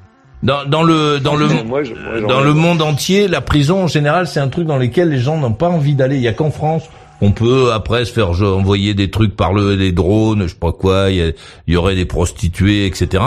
Dans 0.43 0.65
dans 0.65 0.83
le 0.83 1.19
dans 1.21 1.37
le 1.37 1.47
Moi, 1.65 1.83
je- 1.83 1.93
moi, 1.93 2.21
j'en 2.21 2.27
dans 2.29 2.41
le 2.41 2.55
monde 2.55 2.81
entier, 2.81 3.29
la 3.29 3.41
prison 3.43 3.83
en 3.83 3.87
général, 3.89 4.27
c'est 4.27 4.41
un 4.41 4.49
truc 4.49 4.67
dans 4.67 4.79
lequel 4.79 5.11
les 5.11 5.19
gens 5.19 5.37
n'ont 5.37 5.53
pas 5.53 5.69
envie 5.69 5.95
d'aller. 5.95 6.17
Il 6.17 6.23
y 6.23 6.29
a 6.29 6.33
qu'en 6.33 6.51
France, 6.51 6.85
on 7.21 7.33
peut 7.33 7.73
après 7.75 8.07
se 8.07 8.13
faire 8.15 8.31
envoyer 8.31 8.95
des 8.95 9.11
trucs 9.11 9.37
par 9.37 9.53
le 9.53 9.77
des 9.77 9.93
drones, 9.93 10.45
je 10.45 10.49
sais 10.49 10.55
pas 10.59 10.73
quoi. 10.73 11.11
Il 11.11 11.17
y, 11.17 11.23
a- 11.23 11.33
il 11.67 11.75
y 11.75 11.77
aurait 11.77 11.95
des 11.95 12.07
prostituées, 12.07 12.87
etc. 12.87 13.23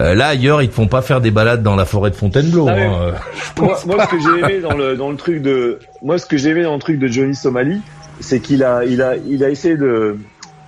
Euh, 0.00 0.16
là 0.16 0.26
ailleurs, 0.26 0.60
ils 0.60 0.68
te 0.68 0.74
font 0.74 0.88
pas 0.88 1.02
faire 1.02 1.20
des 1.20 1.30
balades 1.30 1.62
dans 1.62 1.76
la 1.76 1.84
forêt 1.84 2.10
de 2.10 2.16
Fontainebleau. 2.16 2.66
Ah 2.68 2.72
hein. 2.72 3.14
moi, 3.60 3.78
moi, 3.86 4.04
ce 4.06 4.10
que 4.16 4.20
j'ai 4.20 4.40
aimé 4.40 4.60
dans 4.60 4.74
le 4.76 4.96
dans 4.96 5.10
le 5.10 5.16
truc 5.16 5.42
de 5.42 5.78
moi, 6.02 6.18
ce 6.18 6.26
que 6.26 6.36
j'ai 6.36 6.48
aimé 6.50 6.64
dans 6.64 6.74
le 6.74 6.80
truc 6.80 6.98
de 6.98 7.06
Johnny 7.06 7.36
Somali, 7.36 7.80
c'est 8.20 8.40
qu'il 8.40 8.62
a 8.64 8.84
il 8.84 9.02
a 9.02 9.16
il 9.16 9.44
a 9.44 9.50
essayé 9.50 9.76
de 9.76 10.16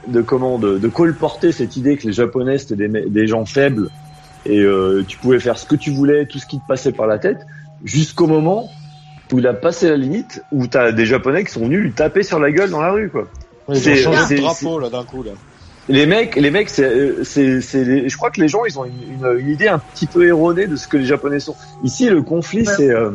de 0.07 0.21
comment 0.23 0.59
de, 0.59 0.79
de 0.79 0.89
colporter 0.89 1.53
cette 1.53 1.77
idée 1.77 1.97
que 1.97 2.07
les 2.07 2.13
Japonais 2.13 2.59
c'était 2.59 2.89
des, 2.89 3.03
des 3.09 3.27
gens 3.27 3.45
faibles 3.45 3.89
et 4.47 4.61
euh, 4.61 5.05
tu 5.07 5.19
pouvais 5.19 5.41
faire 5.41 5.59
ce 5.59 5.67
que 5.67 5.77
tu 5.77 5.91
voulais, 5.91 6.27
tout 6.27 6.39
ce 6.39 6.47
qui 6.47 6.59
te 6.59 6.67
passait 6.67 6.93
par 6.93 7.07
la 7.07 7.19
tête, 7.19 7.41
jusqu'au 7.85 8.27
moment 8.27 8.71
où 9.33 9.39
il 9.41 9.47
a 9.47 9.53
passé 9.53 9.91
la 9.91 9.97
limite, 9.97 10.43
où 10.53 10.67
t'as 10.67 10.91
des 10.93 11.05
Japonais 11.05 11.45
qui 11.45 11.53
sont 11.53 11.61
venus 11.65 11.81
lui 11.81 11.93
taper 11.93 12.23
sur 12.23 12.39
la 12.39 12.51
gueule 12.51 12.71
dans 12.71 12.81
la 12.81 12.93
rue, 12.93 13.11
quoi. 13.11 13.29
Ils 13.69 13.77
ont 14.09 14.15
C'est- 14.27 14.37
de 14.37 14.41
drapeau 14.41 14.79
là 14.79 14.89
d'un 14.89 15.05
coup 15.05 15.23
là. 15.23 15.33
Les 15.91 16.07
mecs, 16.07 16.37
les 16.37 16.51
mecs, 16.51 16.71
c'est, 16.71 17.25
c'est, 17.25 17.61
c'est, 17.61 17.85
les- 17.85 18.09
je 18.09 18.17
crois 18.17 18.31
que 18.31 18.41
les 18.41 18.49
gens, 18.49 18.65
ils 18.65 18.79
ont 18.79 18.85
une, 18.87 18.93
une, 19.27 19.39
une 19.41 19.49
idée 19.51 19.69
un 19.69 19.79
petit 19.79 20.07
peu 20.07 20.27
erronée 20.27 20.67
de 20.67 20.77
ce 20.77 20.87
que 20.89 20.97
les 20.97 21.05
Japonais 21.05 21.41
sont. 21.41 21.57
Ici, 21.83 22.09
le 22.09 22.23
conflit, 22.23 22.65
c'est, 22.77 22.91
euh, 22.91 23.11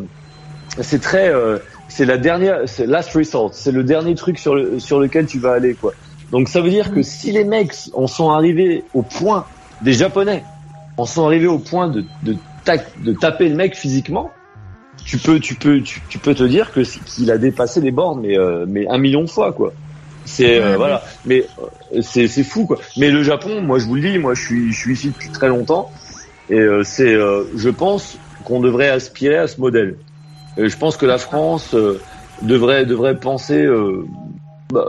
c'est 0.82 1.02
très, 1.02 1.30
euh, 1.30 1.58
c'est 1.88 2.06
la 2.06 2.18
dernière, 2.18 2.62
c'est 2.68 2.86
last 2.88 3.14
resort, 3.14 3.54
c'est 3.54 3.72
le 3.72 3.84
dernier 3.84 4.16
truc 4.16 4.40
sur 4.40 4.56
le, 4.56 4.80
sur 4.80 5.00
lequel 5.00 5.26
tu 5.26 5.40
vas 5.40 5.54
aller, 5.54 5.76
quoi. 5.76 5.94
Donc 6.32 6.48
ça 6.48 6.62
veut 6.62 6.70
dire 6.70 6.92
que 6.92 7.02
si 7.04 7.32
les 7.32 7.44
mecs 7.44 7.74
en 7.94 8.08
sont 8.08 8.32
arrivés 8.32 8.86
au 8.94 9.04
point 9.04 9.46
des 9.82 9.94
Japonais, 9.94 10.46
en 10.98 11.06
sont 11.06 11.26
arrivés 11.26 11.48
au 11.48 11.60
point 11.60 11.88
de, 11.90 12.04
de, 12.24 12.36
tac- 12.66 13.02
de 13.04 13.14
taper 13.14 13.50
le 13.50 13.56
mec 13.56 13.76
physiquement, 13.76 14.32
tu 15.06 15.18
peux, 15.18 15.40
tu 15.40 15.56
peux, 15.56 15.82
tu, 15.82 16.02
tu 16.10 16.18
peux 16.20 16.34
te 16.34 16.44
dire 16.44 16.72
que 16.72 16.82
qu'il 16.82 17.30
a 17.32 17.38
dépassé 17.38 17.82
les 17.82 17.92
bornes, 17.92 18.22
mais, 18.22 18.38
euh, 18.38 18.66
mais 18.68 18.88
un 18.88 18.98
million 18.98 19.22
de 19.22 19.30
fois, 19.30 19.52
quoi. 19.54 19.74
C'est 20.26 20.62
euh, 20.62 20.78
voilà, 20.78 21.04
mais 21.26 21.46
euh, 21.94 22.02
c'est 22.02 22.28
c'est 22.28 22.44
fou 22.46 22.66
quoi. 22.66 22.80
Mais 22.96 23.12
le 23.12 23.24
Japon, 23.24 23.62
moi 23.62 23.78
je 23.78 23.86
vous 23.86 23.96
le 23.96 24.02
dis, 24.02 24.18
moi 24.20 24.34
je 24.34 24.42
suis 24.42 24.72
je 24.72 24.80
suis 24.80 24.94
ici 24.94 25.10
depuis 25.12 25.30
très 25.30 25.50
longtemps 25.50 25.92
et 26.50 26.58
euh, 26.60 26.84
c'est 26.84 27.14
euh, 27.14 27.44
je 27.56 27.70
pense 27.70 28.18
qu'on 28.46 28.62
devrait 28.62 28.90
aspirer 28.90 29.36
à 29.36 29.48
ce 29.48 29.60
modèle. 29.60 29.98
Et 30.58 30.70
je 30.70 30.78
pense 30.78 30.98
que 30.98 31.06
la 31.06 31.18
France 31.18 31.74
euh, 31.74 32.02
devrait 32.42 32.86
devrait 32.86 33.16
penser 33.16 33.64
euh, 33.64 34.06
bah, 34.72 34.86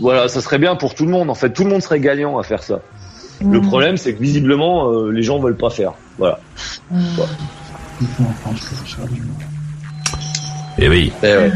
voilà, 0.00 0.28
ça 0.28 0.40
serait 0.40 0.58
bien 0.58 0.74
pour 0.76 0.94
tout 0.94 1.04
le 1.04 1.10
monde 1.10 1.30
en 1.30 1.34
fait, 1.34 1.50
tout 1.50 1.64
le 1.64 1.70
monde 1.70 1.82
serait 1.82 2.00
gagnant 2.00 2.38
à 2.38 2.42
faire 2.42 2.62
ça. 2.62 2.80
Le 3.44 3.60
Mm. 3.60 3.66
problème 3.68 3.96
c'est 3.96 4.14
que 4.14 4.22
visiblement 4.22 4.90
euh, 4.90 5.10
les 5.10 5.22
gens 5.22 5.38
veulent 5.38 5.56
pas 5.56 5.70
faire. 5.70 5.92
Voilà. 6.18 6.38
Ça 6.90 7.22
arrive. 9.02 9.24
Eh 10.78 10.88
oui. 10.88 11.12
Et 11.22 11.26
ouais. 11.26 11.52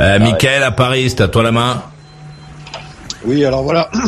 Euh, 0.00 0.18
Michael 0.18 0.62
à 0.62 0.70
Paris, 0.72 1.10
c'est 1.10 1.20
à 1.20 1.28
toi 1.28 1.42
la 1.42 1.52
main. 1.52 1.82
Oui, 3.24 3.44
alors 3.44 3.62
voilà. 3.62 3.90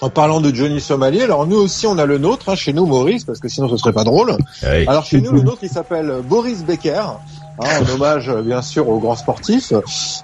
En 0.00 0.10
parlant 0.10 0.40
de 0.40 0.52
Johnny 0.54 0.80
Somali, 0.80 1.22
alors 1.22 1.46
nous 1.46 1.56
aussi 1.56 1.86
on 1.86 1.96
a 1.98 2.04
le 2.04 2.18
nôtre 2.18 2.48
hein, 2.50 2.56
chez 2.56 2.72
nous 2.72 2.84
Maurice 2.84 3.24
parce 3.24 3.38
que 3.38 3.48
sinon 3.48 3.68
ce 3.68 3.76
serait 3.76 3.92
pas 3.92 4.04
drôle. 4.04 4.36
Oui. 4.62 4.84
Alors 4.86 5.04
chez 5.04 5.20
nous 5.20 5.30
le 5.32 5.40
nôtre 5.42 5.60
il 5.62 5.70
s'appelle 5.70 6.20
Boris 6.22 6.64
Becker, 6.64 6.98
hein, 6.98 7.18
en 7.58 7.94
hommage 7.94 8.28
euh, 8.28 8.42
bien 8.42 8.60
sûr 8.60 8.88
au 8.88 8.98
grand 8.98 9.14
sportif. 9.16 9.72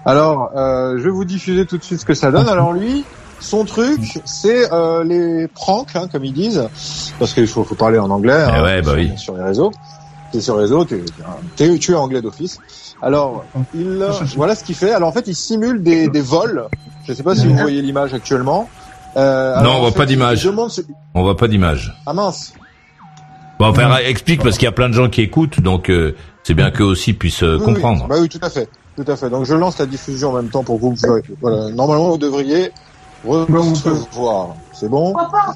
Alors 0.05 0.51
euh, 0.57 0.99
je 0.99 1.05
vais 1.05 1.11
vous 1.11 1.25
diffuser 1.25 1.64
tout 1.66 1.79
de 1.79 1.85
suite 1.85 2.01
ce 2.01 2.05
que 2.05 2.14
ça 2.14 2.31
donne. 2.31 2.49
Alors 2.49 2.73
lui, 2.73 3.05
son 3.39 3.64
truc 3.64 4.21
c'est 4.25 4.71
euh, 4.73 5.05
les 5.05 5.47
pranks 5.49 5.95
hein, 5.95 6.09
comme 6.12 6.25
ils 6.25 6.33
disent, 6.35 6.68
parce 7.18 7.33
qu'il 7.33 7.47
faut, 7.47 7.64
faut 7.64 7.77
parler 7.77 7.99
en 7.99 8.11
anglais 8.11 8.45
Eh 8.49 8.51
hein, 8.51 8.64
ouais, 8.64 8.83
bah 8.83 8.91
sur, 8.91 8.99
oui. 8.99 9.11
sur 9.16 9.37
les 9.37 9.45
réseaux. 9.45 9.71
T'es 10.33 10.41
sur 10.41 10.57
les 10.57 10.62
réseaux, 10.62 10.85
t'es, 10.85 11.01
t'es- 11.57 11.79
tu 11.79 11.93
es 11.93 11.95
anglais 11.97 12.21
d'office. 12.21 12.59
Alors 13.03 13.45
il 13.73 14.03
euh, 14.03 14.11
voilà 14.37 14.55
ce 14.57 14.62
qu'il 14.64 14.75
fait. 14.75 14.93
Alors 14.93 15.09
en 15.09 15.12
fait 15.12 15.27
il 15.27 15.35
simule 15.35 15.83
des, 15.83 16.09
des 16.09 16.21
vols. 16.21 16.66
Je 17.07 17.14
sais 17.14 17.23
pas 17.23 17.35
si 17.35 17.47
vous 17.47 17.57
voyez 17.57 17.81
l'image 17.83 18.12
actuellement. 18.14 18.68
Euh, 19.16 19.54
Non, 19.56 19.61
alors, 19.61 19.76
on 19.76 19.80
voit 19.80 19.92
pas 19.92 20.06
d'image. 20.06 20.48
On 21.14 21.22
voit 21.22 21.36
pas 21.36 21.48
d'image. 21.48 21.94
Ah 22.06 22.12
mince. 22.12 22.52
Bon, 23.58 23.66
enfin, 23.66 23.96
explique 24.06 24.42
parce 24.42 24.56
qu'il 24.56 24.64
y 24.64 24.68
a 24.68 24.72
plein 24.72 24.88
de 24.88 24.94
gens 24.94 25.08
qui 25.11 25.20
écoutent, 25.20 25.61
donc 25.61 25.90
euh, 25.90 26.16
c'est 26.44 26.54
bien 26.54 26.70
qu'eux 26.70 26.84
aussi 26.84 27.12
puissent 27.12 27.42
euh, 27.42 27.58
Oui, 27.58 27.64
comprendre. 27.64 28.04
Oui. 28.04 28.08
Bah 28.08 28.16
oui, 28.22 28.28
tout 28.28 28.38
à 28.42 28.48
fait, 28.48 28.68
tout 28.96 29.04
à 29.06 29.16
fait. 29.16 29.28
Donc 29.28 29.44
je 29.44 29.54
lance 29.54 29.78
la 29.78 29.84
diffusion 29.86 30.30
en 30.30 30.34
même 30.34 30.48
temps 30.48 30.62
pour 30.64 30.76
que 30.76 30.82
vous. 30.86 30.94
Voilà. 31.42 31.68
Normalement, 31.70 32.11
vous 32.11 32.18
devriez 32.18 32.70
recevoir. 33.26 34.54
C'est 34.72 34.88
bon? 34.88 35.12
Papa. 35.12 35.54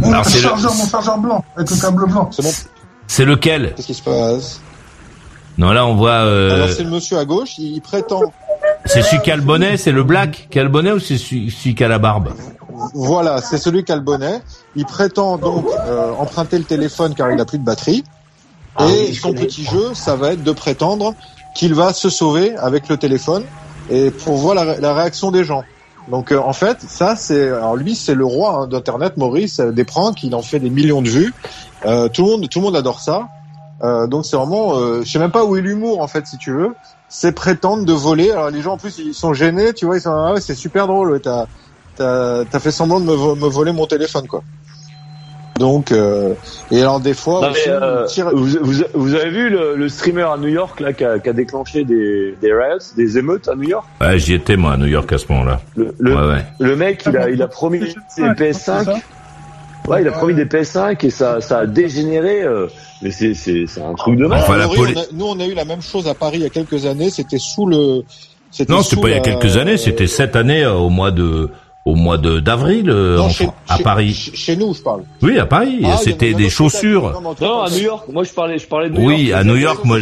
Mon 0.00 0.12
Alors, 0.12 0.24
le- 0.24 0.78
mon 0.78 0.86
chargeur 0.86 1.18
blanc, 1.18 1.44
avec 1.56 1.70
le 1.70 1.76
câble 1.76 2.06
blanc. 2.06 2.30
C'est 2.32 2.42
bon. 2.42 2.52
C'est 3.06 3.24
lequel? 3.26 3.74
Qu'est-ce 3.76 3.86
qui 3.88 3.94
se 3.94 4.02
passe? 4.02 4.60
Non, 5.58 5.72
là 5.72 5.86
on 5.86 5.94
voit. 5.94 6.10
euh, 6.24 6.54
Alors 6.54 6.68
c'est 6.70 6.82
le 6.84 6.90
monsieur 6.90 7.18
à 7.18 7.24
gauche. 7.26 7.58
Il 7.58 7.80
prétend. 7.82 8.22
C'est 8.84 9.02
celui 9.02 9.22
qui 9.22 9.30
a 9.30 9.36
le 9.36 9.42
bonnet, 9.42 9.76
c'est 9.76 9.92
le 9.92 10.02
black 10.02 10.48
qui 10.50 10.58
a 10.58 10.62
le 10.62 10.68
bonnet 10.68 10.92
ou 10.92 10.98
c'est 10.98 11.18
celui, 11.18 11.50
celui 11.50 11.74
qui 11.74 11.84
a 11.84 11.88
la 11.88 11.98
barbe 11.98 12.30
Voilà, 12.94 13.40
c'est 13.40 13.58
celui 13.58 13.84
qui 13.84 13.92
a 13.92 13.96
le 13.96 14.02
bonnet. 14.02 14.40
Il 14.76 14.84
prétend 14.84 15.36
donc 15.38 15.66
euh, 15.86 16.12
emprunter 16.18 16.58
le 16.58 16.64
téléphone 16.64 17.14
car 17.14 17.30
il 17.30 17.36
n'a 17.36 17.44
plus 17.44 17.58
de 17.58 17.64
batterie. 17.64 18.04
Ah 18.76 18.86
Et 18.88 19.12
son 19.12 19.32
petit 19.32 19.64
jeu, 19.64 19.94
ça 19.94 20.16
va 20.16 20.32
être 20.32 20.42
de 20.42 20.52
prétendre 20.52 21.14
qu'il 21.54 21.74
va 21.74 21.92
se 21.92 22.10
sauver 22.10 22.56
avec 22.56 22.88
le 22.88 22.96
téléphone 22.96 23.44
et 23.90 24.10
pour 24.10 24.36
voir 24.36 24.54
la 24.54 24.94
réaction 24.94 25.30
des 25.30 25.44
gens. 25.44 25.62
Donc 26.08 26.32
euh, 26.32 26.38
en 26.38 26.52
fait, 26.52 26.80
ça 26.82 27.16
c'est 27.16 27.48
alors 27.48 27.76
lui 27.76 27.94
c'est 27.94 28.14
le 28.14 28.24
roi 28.24 28.62
hein, 28.62 28.66
d'internet 28.66 29.16
Maurice 29.16 29.60
euh, 29.60 29.72
des 29.72 29.84
pranks, 29.84 30.22
il 30.22 30.34
en 30.34 30.42
fait 30.42 30.58
des 30.60 30.70
millions 30.70 31.02
de 31.02 31.08
vues. 31.08 31.32
Euh, 31.86 32.08
tout 32.08 32.24
le 32.24 32.30
monde 32.30 32.48
tout 32.48 32.58
le 32.58 32.64
monde 32.64 32.76
adore 32.76 33.00
ça. 33.00 33.28
Euh, 33.82 34.06
donc 34.06 34.26
c'est 34.26 34.36
vraiment 34.36 34.78
euh, 34.78 35.02
je 35.02 35.10
sais 35.10 35.18
même 35.18 35.30
pas 35.30 35.44
où 35.44 35.56
est 35.56 35.62
l'humour 35.62 36.00
en 36.00 36.06
fait 36.06 36.26
si 36.26 36.36
tu 36.36 36.52
veux. 36.52 36.74
C'est 37.16 37.30
prétendre 37.30 37.84
de 37.84 37.92
voler. 37.92 38.32
Alors 38.32 38.50
les 38.50 38.60
gens 38.60 38.72
en 38.72 38.76
plus 38.76 38.98
ils 38.98 39.14
sont 39.14 39.34
gênés, 39.34 39.72
tu 39.72 39.86
vois, 39.86 39.96
ils 39.98 40.00
sont 40.00 40.10
ah 40.10 40.32
ouais, 40.34 40.40
c'est 40.40 40.56
super 40.56 40.88
drôle, 40.88 41.12
ouais, 41.12 41.20
t'as 41.20 41.46
t'as 41.96 42.44
t'as 42.44 42.58
fait 42.58 42.72
semblant 42.72 42.98
de 42.98 43.04
me, 43.04 43.12
me 43.36 43.48
voler 43.48 43.70
mon 43.70 43.86
téléphone 43.86 44.26
quoi. 44.26 44.42
Donc 45.60 45.92
euh, 45.92 46.34
et 46.72 46.80
alors 46.82 46.98
des 46.98 47.14
fois 47.14 47.40
Non, 47.42 47.50
aussi, 47.52 47.60
mais, 47.68 47.72
euh, 47.72 48.06
tire- 48.06 48.30
vous, 48.34 48.56
vous, 48.60 48.82
vous 48.94 49.14
avez 49.14 49.30
vu 49.30 49.48
le, 49.48 49.76
le 49.76 49.88
streamer 49.88 50.22
à 50.24 50.36
New 50.36 50.48
York 50.48 50.80
là 50.80 50.92
qui 50.92 51.04
a, 51.04 51.20
qui 51.20 51.28
a 51.28 51.32
déclenché 51.32 51.84
des, 51.84 52.34
des 52.42 52.52
riots, 52.52 52.78
des 52.96 53.16
émeutes 53.18 53.46
à 53.48 53.54
New 53.54 53.68
York? 53.68 53.86
Ouais, 54.00 54.18
j'y 54.18 54.34
étais 54.34 54.56
moi 54.56 54.72
à 54.72 54.76
New 54.76 54.86
York 54.86 55.12
à 55.12 55.18
ce 55.18 55.26
moment-là. 55.30 55.60
le, 55.76 55.94
le, 56.00 56.16
Ouais, 56.16 56.26
ouais. 56.32 56.44
le 56.58 56.74
mec 56.74 57.04
il 57.06 57.16
a, 57.16 57.30
il 57.30 57.40
a 57.40 57.46
promis 57.46 57.78
des 57.78 57.94
PS5. 58.34 59.00
Ouais, 59.86 60.02
il 60.02 60.08
a 60.08 60.12
promis 60.12 60.34
des 60.34 60.46
PS5 60.46 61.06
et 61.06 61.10
ça, 61.10 61.40
ça 61.40 61.58
a 61.60 61.66
dégénéré. 61.66 62.42
euh, 62.42 62.66
mais 63.04 63.10
c'est, 63.12 63.34
c'est, 63.34 63.66
c'est 63.68 63.82
un 63.82 63.94
truc 63.94 64.16
de 64.16 64.26
mal. 64.26 64.40
Enfin, 64.40 64.56
la 64.56 64.64
Laurie, 64.64 64.76
poli- 64.78 64.94
on 64.96 65.00
a- 65.00 65.04
nous, 65.12 65.26
on 65.26 65.38
a 65.40 65.46
eu 65.46 65.54
la 65.54 65.64
même 65.64 65.82
chose 65.82 66.08
à 66.08 66.14
Paris 66.14 66.38
il 66.38 66.42
y 66.42 66.46
a 66.46 66.50
quelques 66.50 66.86
années. 66.86 67.10
C'était 67.10 67.38
sous 67.38 67.66
le. 67.66 68.02
c'était 68.50 68.72
Non, 68.72 68.82
c'était 68.82 69.00
pas 69.02 69.08
il 69.10 69.14
y 69.14 69.18
a 69.18 69.20
quelques 69.20 69.56
années, 69.58 69.76
c'était 69.76 70.06
cette 70.08 70.34
année 70.34 70.64
euh, 70.64 70.72
au 70.74 70.88
mois 70.88 71.10
de 71.12 71.50
au 71.86 71.96
mois 71.96 72.16
de 72.16 72.40
d'avril 72.40 72.88
euh, 72.88 73.18
Non, 73.18 73.24
en 73.24 73.28
chez, 73.28 73.44
Fran- 73.44 73.54
à 73.68 73.76
Paris. 73.78 74.14
Chez, 74.14 74.34
chez 74.34 74.56
nous, 74.56 74.72
je 74.72 74.80
parle. 74.80 75.02
Oui, 75.20 75.38
à 75.38 75.44
Paris. 75.44 75.80
Ah, 75.84 75.98
C'était 75.98 76.32
des 76.32 76.48
chaussures. 76.48 77.12
Non, 77.20 77.34
Non, 77.38 77.60
à 77.60 77.68
New 77.68 77.82
York. 77.82 78.04
Moi, 78.10 78.24
je 78.24 78.32
parlais, 78.32 78.58
je 78.58 78.66
parlais 78.66 78.88
de 78.88 78.94
New 78.98 79.06
Oui, 79.06 79.24
York. 79.26 79.38
à 79.40 79.44
New 79.44 79.56
York, 79.56 79.84
moi 79.84 79.98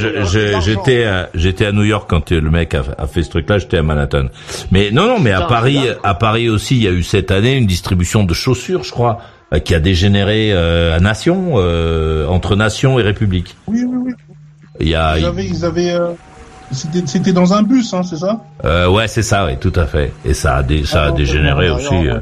j'étais 0.61 1.05
à, 1.05 1.29
j'étais 1.35 1.67
à 1.67 1.73
New 1.73 1.83
York 1.83 2.07
quand 2.09 2.31
le 2.31 2.51
mec 2.51 2.75
a, 2.75 2.83
a 2.99 3.07
fait 3.09 3.23
ce 3.25 3.31
truc-là, 3.31 3.59
j'étais 3.59 3.79
à 3.79 3.83
Manhattan. 3.83 4.27
Mais 4.71 4.93
non, 4.93 5.07
non, 5.09 5.19
mais 5.19 5.33
à 5.33 5.43
Paris, 5.43 5.79
à 6.05 6.15
Paris 6.15 6.49
aussi, 6.49 6.77
il 6.77 6.83
y 6.85 6.89
a 6.89 6.93
eu 6.93 7.03
cette 7.03 7.31
année 7.33 7.55
une 7.57 7.67
distribution 7.67 8.23
de 8.25 8.33
chaussures, 8.35 8.85
je 8.85 8.91
crois, 8.93 9.19
euh, 9.21 9.32
qui 9.61 9.75
a 9.75 9.81
dégénéré 9.81 10.51
euh, 10.53 10.97
à 10.97 11.01
nation, 11.01 11.53
euh, 11.57 12.27
entre 12.27 12.57
nation 12.57 12.99
et 12.99 13.03
république. 13.03 13.57
Oui, 13.67 13.85
oui, 13.87 13.97
oui. 14.07 14.13
Il 14.81 14.89
y 14.89 14.95
a, 14.95 15.19
Ils 15.19 15.25
avaient, 15.25 15.45
ils 15.47 15.65
avaient, 15.65 15.91
euh, 15.93 16.13
c'était, 16.71 17.03
c'était 17.07 17.33
dans 17.33 17.53
un 17.53 17.63
bus, 17.63 17.93
hein, 17.93 18.03
c'est 18.03 18.17
ça? 18.17 18.41
Euh, 18.65 18.89
ouais, 18.89 19.07
c'est 19.09 19.23
ça, 19.23 19.47
oui, 19.47 19.53
tout 19.61 19.73
à 19.77 19.87
fait. 19.87 20.13
Et 20.25 20.33
ça 20.35 20.57
a, 20.57 20.63
dé- 20.63 20.85
ça 20.85 21.03
Ah 21.03 21.07
a 21.07 21.09
non, 21.11 21.17
dégénéré 21.17 21.69
non, 21.69 21.77
aussi. 21.77 21.93
non, 21.95 22.05
euh. 22.07 22.15
non. 22.15 22.21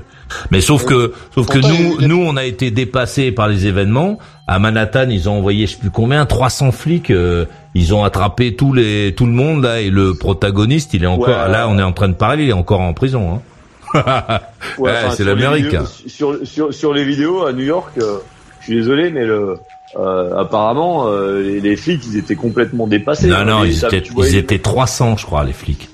Mais 0.53 0.61
sauf 0.61 0.85
que, 0.85 1.13
sauf 1.35 1.47
que 1.49 1.59
nous, 1.59 2.07
nous, 2.07 2.23
on 2.25 2.37
a 2.37 2.45
été 2.45 2.71
dépassés 2.71 3.33
par 3.33 3.49
les 3.49 3.67
événements. 3.67 4.19
À 4.47 4.59
Manhattan, 4.61 5.09
ils 5.09 5.29
ont 5.29 5.39
envoyé, 5.39 5.67
je 5.67 5.73
sais 5.73 5.79
plus 5.79 5.91
combien, 5.91 6.25
300 6.27 6.71
flics. 6.73 7.11
euh, 7.11 7.47
ils 7.75 7.95
ont 7.95 8.03
attrapé 8.05 8.55
tous 8.57 8.73
les, 8.73 9.15
tout 9.17 9.27
le 9.27 9.33
monde 9.33 9.63
là, 9.65 9.81
et 9.81 9.91
le 9.91 10.15
protagoniste, 10.15 10.95
il 10.95 11.05
est 11.05 11.09
encore. 11.09 11.29
Ouais. 11.47 11.51
Là, 11.53 11.69
on 11.69 11.79
est 11.79 11.83
en 11.83 11.93
train 11.93 12.09
de 12.09 12.15
parler, 12.15 12.45
il 12.45 12.51
est 12.51 12.55
encore 12.55 12.81
en 12.81 12.93
prison. 12.93 13.35
Hein. 13.35 13.41
Ouais, 13.95 14.91
enfin, 14.91 15.11
c'est 15.11 15.25
l'Amérique. 15.25 15.67
vidéos- 15.67 15.85
Sur, 16.07 16.39
sur, 16.47 16.75
sur 16.75 16.93
les 16.95 17.05
vidéos 17.05 17.45
à 17.47 17.53
New 17.53 17.65
York, 17.65 17.93
euh, 17.99 18.19
je 18.61 18.65
suis 18.67 18.75
désolé, 18.77 19.11
mais 19.11 19.25
le, 19.25 19.57
euh, 19.99 20.37
apparemment, 20.39 21.09
euh, 21.09 21.43
les, 21.43 21.61
les 21.61 21.77
flics, 21.77 22.03
ils 22.07 22.17
étaient 22.19 22.37
complètement 22.37 22.87
dépassés. 22.87 23.29
Non, 23.29 23.37
hein. 23.37 23.45
non, 23.45 23.65
ils 23.65 23.77
ça- 23.77 23.89
étaient, 23.89 24.03
ils 24.17 24.37
étaient 24.37 24.55
mecs- 24.57 24.63
300, 24.63 25.17
je 25.17 25.27
crois, 25.27 25.45
les 25.45 25.53
flics. 25.53 25.89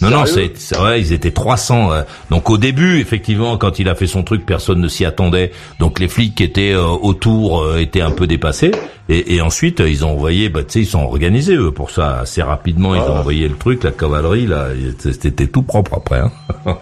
Non, 0.00 0.10
non, 0.10 0.24
c'est, 0.26 0.50
ouais, 0.80 1.00
ils 1.00 1.12
étaient 1.12 1.30
300. 1.30 1.92
euh. 1.92 2.02
Donc 2.30 2.50
au 2.50 2.58
début, 2.58 2.98
effectivement, 3.00 3.56
quand 3.56 3.78
il 3.78 3.88
a 3.88 3.94
fait 3.94 4.06
son 4.06 4.22
truc, 4.24 4.44
personne 4.46 4.80
ne 4.80 4.88
s'y 4.88 5.04
attendait. 5.04 5.52
Donc 5.78 6.00
les 6.00 6.08
flics 6.08 6.34
qui 6.34 6.42
étaient 6.44 6.72
euh, 6.72 6.86
autour 6.86 7.62
euh, 7.62 7.78
étaient 7.78 8.00
un 8.00 8.10
peu 8.10 8.26
dépassés. 8.26 8.72
Et, 9.08 9.34
et 9.36 9.40
ensuite, 9.42 9.80
euh, 9.80 9.88
ils 9.88 10.04
ont 10.04 10.10
envoyé, 10.12 10.48
bah, 10.48 10.64
tu 10.64 10.72
sais, 10.72 10.80
ils 10.80 10.86
sont 10.86 11.02
organisés 11.02 11.54
eux 11.56 11.70
pour 11.72 11.90
ça 11.90 12.20
assez 12.20 12.42
rapidement. 12.42 12.94
Ils 12.94 13.00
ont 13.02 13.18
envoyé 13.18 13.46
le 13.48 13.56
truc, 13.56 13.84
la 13.84 13.92
cavalerie 13.92 14.46
là, 14.46 14.68
c'était 14.98 15.46
tout 15.46 15.62
propre 15.62 15.94
après. 15.94 16.20
Hein. 16.20 16.32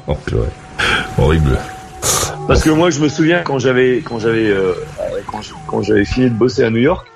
Horrible. 1.18 1.58
Parce 2.48 2.62
que 2.62 2.70
moi, 2.70 2.90
je 2.90 3.00
me 3.00 3.08
souviens 3.08 3.42
quand 3.42 3.58
j'avais, 3.58 3.98
quand 4.04 4.18
j'avais, 4.18 4.48
euh, 4.50 4.72
quand 5.66 5.82
j'avais 5.82 6.04
fini 6.04 6.30
de 6.30 6.34
bosser 6.34 6.64
à 6.64 6.70
New 6.70 6.78
York, 6.78 7.06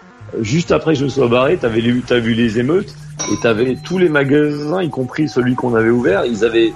juste 0.41 0.73
après 0.73 0.93
que 0.95 0.99
je 1.01 1.05
me 1.05 1.09
sois 1.09 1.29
barré, 1.29 1.57
t'avais 1.57 1.81
les, 1.81 1.95
t'as 2.01 2.19
vu 2.19 2.35
les 2.35 2.59
émeutes 2.59 2.95
et 3.33 3.37
t'avais 3.43 3.77
tous 3.83 3.99
les 3.99 4.09
magasins, 4.09 4.83
y 4.83 4.91
compris 4.91 5.29
celui 5.29 5.55
qu'on 5.55 5.75
avait 5.75 5.91
ouvert, 5.91 6.25
ils 6.27 6.45
avaient, 6.45 6.73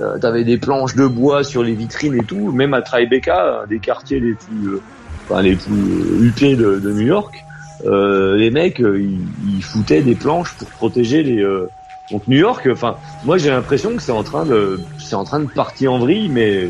euh, 0.00 0.18
t'avais 0.18 0.44
des 0.44 0.56
planches 0.58 0.94
de 0.96 1.06
bois 1.06 1.44
sur 1.44 1.62
les 1.62 1.74
vitrines 1.74 2.14
et 2.14 2.24
tout, 2.24 2.52
même 2.52 2.74
à 2.74 2.82
Tribeca, 2.82 3.64
des 3.68 3.78
quartiers 3.78 4.20
les 4.20 4.34
plus, 4.34 4.68
euh, 4.68 4.80
enfin 5.28 5.42
les 5.42 5.56
plus 5.56 5.72
euh, 5.72 6.24
huppés 6.24 6.56
de, 6.56 6.78
de 6.78 6.92
New 6.92 7.06
York, 7.06 7.34
euh, 7.86 8.36
les 8.36 8.50
mecs, 8.50 8.80
euh, 8.80 9.00
ils, 9.00 9.18
ils 9.56 9.62
foutaient 9.62 10.02
des 10.02 10.14
planches 10.14 10.52
pour 10.58 10.68
protéger 10.68 11.22
les. 11.22 11.40
euh, 11.42 11.68
donc 12.10 12.26
New 12.28 12.38
York, 12.38 12.68
enfin, 12.70 12.96
moi 13.24 13.38
j'ai 13.38 13.50
l'impression 13.50 13.94
que 13.96 14.02
c'est 14.02 14.12
en 14.12 14.22
train 14.22 14.44
de, 14.44 14.80
c'est 14.98 15.14
en 15.16 15.24
train 15.24 15.40
de 15.40 15.46
partir 15.48 15.92
en 15.92 15.98
vrille, 15.98 16.28
mais 16.28 16.68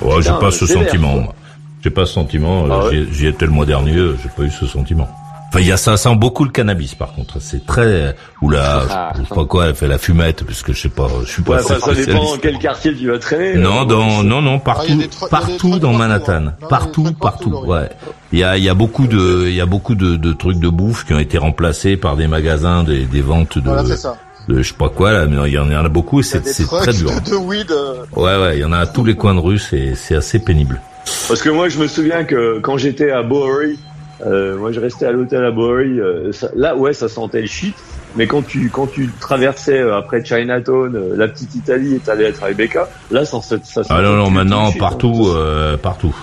Ouais, 0.00 0.20
j'ai 0.22 0.30
pas 0.40 0.50
ce 0.50 0.66
sévère, 0.66 0.84
sentiment. 0.88 1.12
quoi. 1.12 1.22
moi. 1.22 1.34
J'ai 1.82 1.90
pas 1.90 2.06
ce 2.06 2.12
sentiment. 2.14 2.64
euh, 2.64 2.68
Ah 2.70 2.84
ouais 2.86 2.90
j'y- 3.10 3.12
J'y 3.14 3.26
étais 3.26 3.44
le 3.44 3.50
mois 3.52 3.66
dernier. 3.66 3.96
euh, 3.96 4.16
J'ai 4.22 4.28
pas 4.30 4.42
eu 4.44 4.50
ce 4.50 4.66
sentiment. 4.66 5.08
Enfin, 5.52 5.60
il 5.60 5.66
y 5.68 5.72
a 5.72 5.76
ça 5.76 5.98
sent 5.98 6.14
beaucoup 6.16 6.44
le 6.44 6.50
cannabis 6.50 6.94
par 6.94 7.12
contre. 7.12 7.36
C'est 7.38 7.66
très 7.66 8.16
ou 8.40 8.48
la 8.48 8.84
Ah. 8.90 9.12
je 9.18 9.22
sais 9.28 9.34
pas 9.34 9.44
quoi, 9.44 9.66
elle 9.66 9.74
fait 9.74 9.86
la 9.86 9.98
fumette 9.98 10.44
parce 10.44 10.62
que 10.62 10.72
je 10.72 10.80
sais 10.80 10.88
pas, 10.88 11.08
je 11.26 11.30
suis 11.30 11.42
pas 11.42 11.56
Ouais, 11.56 11.58
enfin, 11.62 11.78
ça 11.78 11.92
dépend 11.94 12.24
dans 12.24 12.38
quel 12.38 12.58
quartier 12.58 12.94
tu 12.96 13.06
vas 13.10 13.18
traîner. 13.18 13.56
Non, 13.56 13.82
Euh, 13.82 13.84
dans, 13.84 14.22
non, 14.22 14.40
non, 14.40 14.56
Ah, 14.56 14.64
partout, 14.64 15.02
partout 15.30 15.68
dans 15.78 15.88
partout, 15.90 15.98
Manhattan, 15.98 16.32
hein. 16.46 16.54
Non, 16.62 16.68
partout, 16.68 17.12
partout, 17.20 17.50
ouais. 17.66 17.90
Il 18.32 18.38
y 18.38 18.44
a, 18.44 18.56
il 18.56 18.64
y 18.64 18.70
a 18.70 18.74
beaucoup 18.74 19.06
de, 19.06 19.44
il 19.48 19.54
y 19.54 19.60
a 19.60 19.66
beaucoup 19.66 19.94
de, 19.94 20.16
de 20.16 20.32
trucs 20.32 20.58
de 20.58 20.70
bouffe 20.70 21.04
qui 21.04 21.12
ont 21.12 21.18
été 21.18 21.36
remplacés 21.36 21.98
par 21.98 22.16
des 22.16 22.28
magasins, 22.28 22.82
des, 22.82 23.04
des 23.04 23.20
ventes 23.20 23.58
de, 23.58 23.64
Voilà, 23.68 23.84
c'est 23.84 23.98
ça. 23.98 24.16
de 24.48 24.62
je 24.62 24.68
sais 24.68 24.74
pas 24.74 24.88
quoi 24.88 25.12
là, 25.12 25.26
mais 25.26 25.36
il 25.50 25.52
y 25.52 25.58
en 25.58 25.68
a 25.70 25.88
beaucoup 25.90 26.20
et 26.20 26.22
c'est, 26.22 26.40
très 26.40 26.94
dur. 26.94 27.10
de, 27.20 27.30
de 27.30 27.36
weed. 27.36 27.70
euh, 27.70 28.04
Ouais, 28.16 28.38
ouais, 28.40 28.56
il 28.56 28.60
y 28.60 28.64
en 28.64 28.72
a 28.72 28.78
à 28.78 28.86
tous 28.86 29.04
les 29.04 29.16
coins 29.16 29.34
de 29.34 29.40
rue, 29.40 29.58
c'est, 29.58 29.94
c'est 29.96 30.14
assez 30.14 30.38
pénible. 30.38 30.80
Parce 31.28 31.42
que 31.42 31.50
moi, 31.50 31.68
je 31.68 31.78
me 31.78 31.86
souviens 31.88 32.24
que 32.24 32.58
quand 32.60 32.78
j'étais 32.78 33.10
à 33.10 33.22
Bowery, 33.22 33.78
euh, 34.26 34.56
moi, 34.56 34.72
je 34.72 34.80
restais 34.80 35.06
à 35.06 35.12
l'hôtel 35.12 35.44
à 35.44 35.50
Bowery. 35.50 36.00
euh, 36.00 36.32
ça- 36.32 36.50
là, 36.54 36.76
ouais, 36.76 36.92
ça 36.92 37.08
sentait 37.08 37.40
le 37.40 37.46
shit. 37.46 37.74
Mais 38.14 38.26
quand 38.26 38.42
tu 38.42 38.68
quand 38.70 38.86
tu 38.86 39.10
traversais 39.20 39.78
euh, 39.80 39.96
après 39.96 40.22
Chinatown, 40.24 40.94
euh, 40.94 41.14
la 41.16 41.28
petite 41.28 41.54
Italie, 41.54 41.94
et 41.94 41.98
t'allais 41.98 42.26
à 42.26 42.32
Tribeca, 42.32 42.88
là, 43.10 43.24
ça, 43.24 43.40
ça, 43.40 43.56
ça 43.64 43.80
Ah 43.80 43.84
sentait 43.84 44.02
non, 44.02 44.16
non, 44.16 44.24
le 44.26 44.30
maintenant 44.30 44.70
shit, 44.70 44.78
partout, 44.80 45.26
hein. 45.28 45.34
euh, 45.36 45.76
partout. 45.76 46.14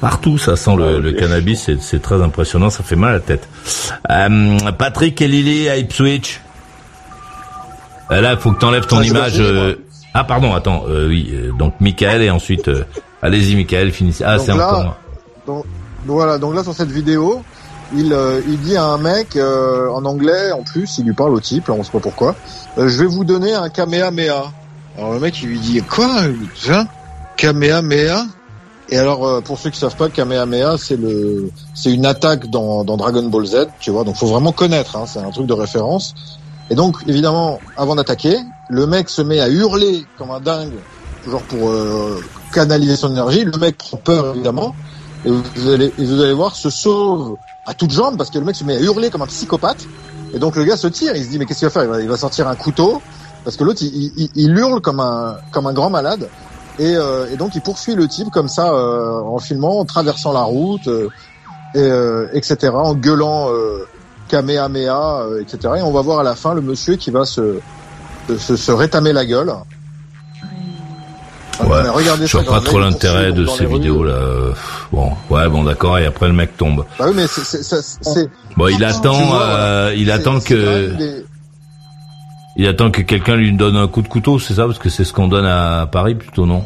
Partout, 0.00 0.38
ça 0.38 0.56
sent 0.56 0.76
le, 0.76 0.96
Ah, 0.96 0.98
le 0.98 1.12
cannabis, 1.12 1.62
c'est, 1.66 1.80
c'est 1.80 2.00
très 2.00 2.20
impressionnant, 2.22 2.70
ça 2.70 2.82
fait 2.82 2.96
mal 2.96 3.10
à 3.10 3.12
la 3.14 3.20
tête. 3.20 3.48
Euh, 4.10 4.58
Patrick 4.78 5.20
et 5.22 5.28
Lily 5.28 5.68
à 5.68 5.76
Ipswich. 5.76 6.40
Euh, 8.10 8.20
Là, 8.20 8.32
il 8.32 8.38
faut 8.38 8.50
que 8.52 8.58
t'enlèves 8.58 8.86
ton 8.86 8.98
Ah, 8.98 9.04
image. 9.04 9.34
euh, 9.38 9.74
Ah, 10.14 10.24
pardon, 10.24 10.52
attends, 10.54 10.84
euh, 10.88 11.06
oui, 11.06 11.30
euh, 11.32 11.52
donc 11.56 11.74
Michael 11.80 12.22
et 12.22 12.30
ensuite, 12.30 12.66
euh, 12.68 12.82
allez-y 13.22 13.54
Michael, 13.54 13.92
finissez. 13.92 14.24
Ah, 14.26 14.38
c'est 14.40 14.50
encore 14.50 14.82
moi. 14.82 14.98
Donc, 15.46 15.64
voilà, 16.06 16.38
donc 16.38 16.54
là 16.54 16.62
sur 16.62 16.74
cette 16.74 16.90
vidéo, 16.90 17.42
il, 17.94 18.12
euh, 18.12 18.40
il 18.46 18.60
dit 18.60 18.76
à 18.76 18.84
un 18.84 18.98
mec 18.98 19.36
euh, 19.36 19.88
en 19.90 20.04
anglais, 20.04 20.52
en 20.52 20.62
plus, 20.62 20.98
il 20.98 21.04
lui 21.06 21.12
parle 21.12 21.34
au 21.34 21.40
type, 21.40 21.68
là, 21.68 21.74
on 21.74 21.82
sait 21.82 21.90
pas 21.90 22.00
pourquoi. 22.00 22.34
euh, 22.78 22.88
je 22.88 22.98
vais 23.02 23.06
vous 23.06 23.24
donner 23.24 23.52
un 23.54 23.68
Kamehameha. 23.68 24.52
Alors 24.96 25.12
le 25.12 25.20
mec 25.20 25.40
il 25.42 25.48
lui 25.48 25.58
dit 25.58 25.80
quoi? 25.82 26.22
Tiens, 26.54 26.86
Kamehameha? 27.36 28.26
Et 28.88 28.98
alors 28.98 29.26
euh, 29.26 29.40
pour 29.40 29.58
ceux 29.58 29.70
qui 29.70 29.78
savent 29.78 29.96
pas, 29.96 30.08
Kamehameha 30.08 30.76
c'est 30.78 30.96
le 30.96 31.50
c'est 31.74 31.92
une 31.92 32.06
attaque 32.06 32.50
dans, 32.50 32.84
dans 32.84 32.96
Dragon 32.96 33.22
Ball 33.28 33.46
Z, 33.46 33.68
tu 33.78 33.90
vois. 33.90 34.04
Donc 34.04 34.16
faut 34.16 34.26
vraiment 34.26 34.52
connaître, 34.52 34.96
hein, 34.96 35.04
c'est 35.06 35.20
un 35.20 35.30
truc 35.30 35.46
de 35.46 35.52
référence. 35.54 36.14
Et 36.70 36.74
donc 36.74 36.96
évidemment, 37.06 37.60
avant 37.76 37.94
d'attaquer, 37.94 38.36
le 38.68 38.86
mec 38.86 39.08
se 39.08 39.22
met 39.22 39.40
à 39.40 39.48
hurler 39.48 40.04
comme 40.18 40.30
un 40.30 40.40
dingue, 40.40 40.74
genre 41.28 41.42
pour 41.42 41.70
euh, 41.70 42.20
canaliser 42.52 42.96
son 42.96 43.10
énergie. 43.10 43.44
Le 43.44 43.56
mec 43.58 43.78
prend 43.78 43.96
peur 43.96 44.34
évidemment 44.34 44.74
et 45.24 45.30
vous 45.30 45.68
allez, 45.68 45.92
vous 45.98 46.20
allez 46.20 46.32
voir, 46.32 46.54
se 46.56 46.70
sauve 46.70 47.36
à 47.66 47.74
toutes 47.74 47.90
jambes 47.90 48.16
parce 48.16 48.30
que 48.30 48.38
le 48.38 48.44
mec 48.44 48.56
se 48.56 48.64
met 48.64 48.76
à 48.76 48.80
hurler 48.80 49.10
comme 49.10 49.22
un 49.22 49.26
psychopathe. 49.26 49.86
Et 50.32 50.38
donc 50.38 50.56
le 50.56 50.64
gars 50.64 50.76
se 50.76 50.86
tire, 50.86 51.14
il 51.16 51.24
se 51.24 51.30
dit 51.30 51.38
mais 51.38 51.46
qu'est-ce 51.46 51.58
qu'il 51.60 51.68
va 51.68 51.72
faire? 51.72 51.84
Il 51.84 51.90
va, 51.90 52.00
il 52.00 52.08
va 52.08 52.16
sortir 52.16 52.48
un 52.48 52.56
couteau 52.56 53.02
parce 53.44 53.56
que 53.56 53.64
l'autre 53.64 53.82
il, 53.82 54.12
il, 54.16 54.30
il 54.34 54.56
hurle 54.56 54.80
comme 54.80 55.00
un 55.00 55.36
comme 55.52 55.66
un 55.66 55.72
grand 55.72 55.90
malade 55.90 56.30
et, 56.78 56.96
euh, 56.96 57.30
et 57.30 57.36
donc 57.36 57.54
il 57.54 57.60
poursuit 57.60 57.94
le 57.94 58.08
type 58.08 58.30
comme 58.30 58.48
ça 58.48 58.72
euh, 58.72 59.20
en 59.20 59.38
filmant, 59.38 59.80
en 59.80 59.84
traversant 59.84 60.32
la 60.32 60.42
route, 60.42 60.86
euh, 60.88 61.08
et, 61.74 61.78
euh, 61.80 62.28
etc. 62.32 62.72
En 62.74 62.94
gueulant 62.94 63.52
euh, 63.52 63.84
Kamehameha, 64.28 65.22
euh, 65.22 65.42
etc. 65.42 65.74
Et 65.78 65.82
on 65.82 65.92
va 65.92 66.00
voir 66.00 66.20
à 66.20 66.22
la 66.22 66.34
fin 66.36 66.54
le 66.54 66.62
monsieur 66.62 66.96
qui 66.96 67.10
va 67.10 67.24
se 67.26 67.60
se, 68.38 68.56
se 68.56 68.72
rétamer 68.72 69.12
la 69.12 69.26
gueule. 69.26 69.52
Ouais, 71.66 71.88
regardez 71.88 72.26
je 72.26 72.36
vois 72.36 72.46
pas 72.46 72.60
trop 72.60 72.78
l'intérêt 72.78 73.32
de 73.32 73.46
ces 73.46 73.66
vidéos 73.66 74.02
là. 74.04 74.18
Bon, 74.92 75.12
ouais, 75.30 75.48
bon 75.48 75.64
d'accord, 75.64 75.98
et 75.98 76.06
après 76.06 76.26
le 76.28 76.32
mec 76.34 76.56
tombe. 76.56 76.84
Bah 76.98 77.06
oui, 77.08 77.12
mais 77.14 77.26
c'est- 77.26 78.28
Bon, 78.56 78.66
il 78.68 78.82
attend, 78.84 79.38
euh, 79.40 79.94
il 79.96 80.10
attend 80.10 80.40
que, 80.40 80.92
il 82.56 82.66
attend 82.66 82.90
que 82.90 83.02
quelqu'un 83.02 83.36
lui 83.36 83.52
donne 83.52 83.76
un 83.76 83.86
coup 83.88 84.02
de 84.02 84.08
couteau, 84.08 84.38
c'est 84.38 84.54
ça, 84.54 84.66
parce 84.66 84.78
que 84.78 84.88
c'est 84.88 85.04
ce 85.04 85.12
qu'on 85.12 85.28
donne 85.28 85.46
à 85.46 85.86
Paris 85.90 86.14
plutôt, 86.14 86.46
non? 86.46 86.64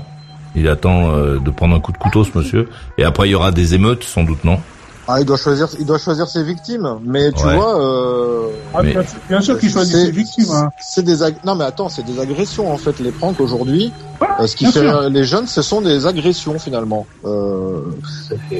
Il 0.56 0.68
attend 0.68 1.10
euh, 1.10 1.38
de 1.40 1.50
prendre 1.50 1.74
un 1.74 1.80
coup 1.80 1.92
de 1.92 1.98
couteau, 1.98 2.24
ce 2.24 2.36
monsieur, 2.36 2.68
et 2.96 3.04
après 3.04 3.28
il 3.28 3.32
y 3.32 3.34
aura 3.34 3.50
des 3.50 3.74
émeutes, 3.74 4.04
sans 4.04 4.22
doute, 4.24 4.44
non? 4.44 4.58
Ah, 5.06 5.20
il 5.20 5.26
doit 5.26 5.36
choisir, 5.36 5.68
il 5.78 5.84
doit 5.84 5.98
choisir 5.98 6.26
ses 6.28 6.42
victimes. 6.42 6.88
Mais 7.04 7.30
tu 7.32 7.44
Ouais. 7.44 7.54
vois, 7.56 7.78
euh, 7.78 8.46
Ah, 8.76 8.82
Mais- 8.82 8.90
bien, 8.92 9.02
sûr- 9.02 9.18
bien 9.28 9.40
sûr 9.40 9.58
qu'il 9.58 9.70
choisit 9.70 9.94
c'est- 9.94 10.04
ses 10.06 10.10
victimes. 10.10 10.50
Hein. 10.52 10.70
c'est 10.80 11.04
des 11.04 11.22
ag- 11.22 11.36
non 11.44 11.54
mais 11.54 11.64
attends, 11.64 11.88
c'est 11.88 12.02
des 12.02 12.18
agressions 12.18 12.72
en 12.72 12.76
fait 12.76 12.98
les 12.98 13.12
pranks 13.12 13.38
aujourd'hui. 13.40 13.92
Euh, 14.40 14.46
ce 14.48 14.56
qui 14.56 14.64
fait 14.66 14.72
sûr. 14.72 14.82
rire 14.82 15.08
les 15.10 15.24
jeunes, 15.24 15.46
ce 15.46 15.62
sont 15.62 15.80
des 15.80 16.06
agressions 16.06 16.58
finalement. 16.58 17.06
Euh, 17.24 17.82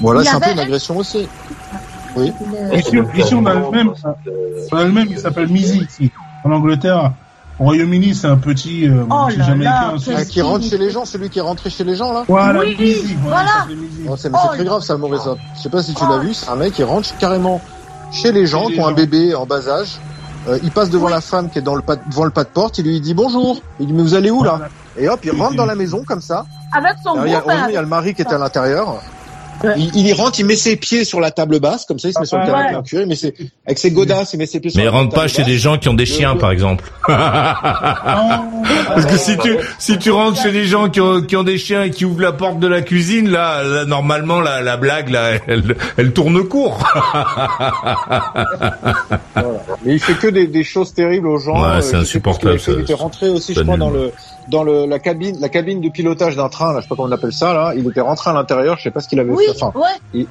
voilà, 0.01 0.23
c'est 0.23 0.37
un 0.37 0.41
peu 0.41 0.51
une 0.53 0.59
agression 0.61 0.97
aussi. 0.97 1.27
Oui. 2.17 2.33
On 3.33 3.47
a 3.47 3.55
le 3.55 3.71
même. 3.71 3.93
On 4.73 4.77
a 4.77 4.85
le 4.85 4.93
même, 4.93 5.09
il 5.11 5.19
s'appelle 5.19 5.49
Mizi 5.49 5.79
ici. 5.89 6.12
En 6.45 6.53
Angleterre, 6.53 7.12
au 7.59 7.65
Royaume-Uni, 7.65 8.15
c'est 8.15 8.27
un 8.27 8.37
petit, 8.37 8.87
euh, 8.87 9.05
Oh 9.11 9.27
petit 9.29 9.39
là 9.39 9.45
Jamaïcain. 9.47 9.71
là, 9.71 9.93
aussi. 9.95 10.05
quel- 10.07 10.17
Ah, 10.19 10.25
qui 10.25 10.43
rentre 10.43 10.65
chez 10.65 10.79
les 10.79 10.91
gens, 10.91 11.05
celui 11.05 11.31
qui 11.31 11.39
est 11.39 11.43
rentré 11.43 11.71
chez 11.71 11.85
les 11.85 11.97
gens 11.97 12.12
là. 12.12 12.25
Voilà, 12.29 12.61
Oui, 12.61 12.77
Mizi. 12.79 13.17
voilà. 13.23 13.67
Oh, 14.09 14.15
c'est 14.17 14.31
Oh, 14.33 14.49
très 14.53 14.65
grave 14.65 14.83
ça, 14.83 14.97
Maurice. 14.97 15.23
Je 15.57 15.62
sais 15.62 15.69
pas 15.71 15.83
si 15.83 15.95
tu 15.95 16.03
Oh. 16.07 16.11
l'as 16.11 16.19
vu, 16.19 16.35
c'est 16.35 16.49
un 16.51 16.57
mec 16.57 16.73
qui 16.75 16.83
rentre 16.85 17.17
carrément 17.19 17.61
chez 18.15 18.33
les 18.33 18.47
gens 18.47 18.67
qui 18.67 18.81
ont 18.81 18.87
un 18.87 18.93
bébé 18.93 19.35
en 19.35 19.45
bas 19.45 19.69
âge. 19.69 19.99
Euh, 20.47 20.59
il 20.62 20.71
passe 20.71 20.91
devant 20.91 21.09
la 21.09 21.21
femme 21.21 21.51
qui 21.51 21.59
est 21.59 21.62
dans 21.62 21.75
le 21.75 21.83
pas, 21.83 21.97
devant 21.97 22.25
le 22.25 22.31
pas 22.31 22.45
de 22.45 22.51
porte, 22.51 22.79
il 22.79 22.85
lui 22.87 23.01
dit 23.01 23.15
bonjour. 23.15 23.61
Il 23.81 23.87
dit 23.87 23.93
mais 23.93 24.03
vous 24.03 24.15
allez 24.15 24.31
où 24.31 24.43
là? 24.43 24.61
Et 24.97 25.09
hop, 25.09 25.21
il 25.25 25.33
rentre 25.33 25.57
dans 25.57 25.67
la 25.67 25.75
maison 25.75 26.05
comme 26.05 26.21
ça. 26.21 26.45
Avec 26.73 26.93
son 27.03 27.12
Alors, 27.12 27.27
il 27.27 27.33
y 27.33 27.35
a, 27.35 27.41
beau-père. 27.41 27.67
il 27.69 27.75
y 27.75 27.77
a 27.77 27.83
le 27.83 27.89
mari 27.89 28.15
qui 28.15 28.23
est 28.23 28.33
à 28.33 28.39
l'intérieur. 28.39 29.03
Il, 29.76 29.90
il 29.96 30.07
y 30.07 30.12
rentre, 30.12 30.38
il 30.40 30.46
met 30.46 30.57
ses 30.57 30.76
pieds 30.76 31.05
sur 31.05 31.20
la 31.20 31.30
table 31.30 31.59
basse, 31.61 31.84
comme 31.86 31.98
ça, 31.98 32.09
il 32.09 32.12
se 32.14 32.20
met 32.20 32.26
sur 32.26 32.36
le 32.36 32.44
Ouais. 32.44 32.50
canapé 32.50 32.76
en 32.76 32.82
cuir, 32.82 33.00
il 33.02 33.07
met 33.09 33.16
ses, 33.16 33.34
avec 33.66 33.78
ses 33.78 33.90
godasses, 33.90 34.34
il 34.34 34.38
met 34.38 34.46
ses 34.46 34.61
pieds 34.61 34.70
sur 34.70 34.78
Mais 34.78 34.84
la 34.84 34.90
rentre 34.90 35.11
table 35.14 35.22
pas 35.22 35.28
chez 35.28 35.38
basse. 35.38 35.46
des 35.46 35.59
gens 35.59 35.78
qui 35.78 35.88
ont 35.88 35.94
des 35.94 36.07
chiens, 36.07 36.36
par 36.36 36.50
exemple. 36.50 36.84
Parce 37.07 39.07
que 39.07 39.16
si 39.16 39.36
tu 39.38 39.57
si 39.78 39.98
tu 39.98 40.11
rentres 40.11 40.42
chez 40.42 40.52
des 40.52 40.64
gens 40.66 40.88
qui 40.90 41.00
ont, 41.00 41.22
qui 41.22 41.36
ont 41.36 41.42
des 41.44 41.59
chiens 41.59 41.84
et 41.84 41.90
qui 41.90 42.05
ouvrent 42.05 42.20
la 42.22 42.32
porte 42.32 42.59
de 42.59 42.66
la 42.66 42.82
cuisine, 42.82 43.30
là, 43.30 43.62
là, 43.62 43.84
normalement 43.84 44.40
la, 44.40 44.61
la 44.62 44.76
blague 44.76 45.09
là, 45.11 45.32
elle, 45.46 45.76
elle 45.96 46.12
tourne 46.12 46.42
court. 46.44 46.84
Voilà. 49.34 49.48
Mais 49.84 49.94
il 49.94 50.00
fait 50.00 50.14
que 50.14 50.28
des, 50.28 50.46
des 50.46 50.64
choses 50.64 50.92
terribles 50.94 51.28
aux 51.28 51.38
gens. 51.38 51.61
Ouais, 51.62 51.76
Euh, 51.76 51.80
c'est 51.80 51.96
insupportable. 51.96 52.59
Il 52.68 52.80
était 52.80 52.94
rentré 52.94 53.28
aussi, 53.28 53.55
je 53.55 53.62
crois, 53.62 53.76
dans 53.76 53.90
le 53.90 54.12
dans 54.49 54.62
le 54.62 54.86
la 54.86 54.99
cabine 54.99 55.36
la 55.40 55.49
cabine 55.49 55.80
de 55.80 55.88
pilotage 55.88 56.36
d'un 56.36 56.49
train. 56.49 56.72
Là, 56.72 56.80
je 56.80 56.84
sais 56.84 56.88
pas 56.88 56.97
comment 56.97 57.09
on 57.09 57.12
appelle 57.12 57.32
ça. 57.32 57.53
Là, 57.55 57.72
il 57.76 57.86
était 57.88 58.01
rentré 58.01 58.30
à 58.30 58.32
l'intérieur. 58.32 58.76
Je 58.78 58.82
sais 58.84 58.90
pas 58.90 59.01
ce 59.01 59.09
qu'il 59.09 59.20
avait 59.20 59.30
Oui, 59.30 59.45
fait. 59.47 59.62
Enfin, 59.62 59.78
ouais. 59.78 59.86
il- 60.12 60.26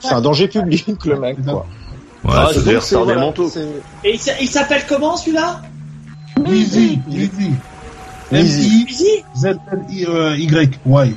c'est 0.00 0.12
un 0.14 0.20
danger 0.20 0.48
public, 0.48 1.04
le 1.04 1.18
mec. 1.18 1.36
Quoi. 1.44 1.66
Ouais, 2.24 2.30
Ah, 2.34 2.48
c'est- 2.52 2.64
des 2.64 2.76
voilà, 3.04 3.20
manteaux. 3.20 3.48
Et 4.04 4.12
il 4.14 4.18
s'a- 4.18 4.38
il 4.40 4.48
s'appelle 4.48 4.82
comment 4.88 5.16
celui-là? 5.16 5.60
Easy, 6.46 7.00
easy. 7.10 7.52
Easy. 8.30 8.86
Easy 8.88 9.24
M-I-Z-Y, 9.44 10.70
Y. 10.86 11.14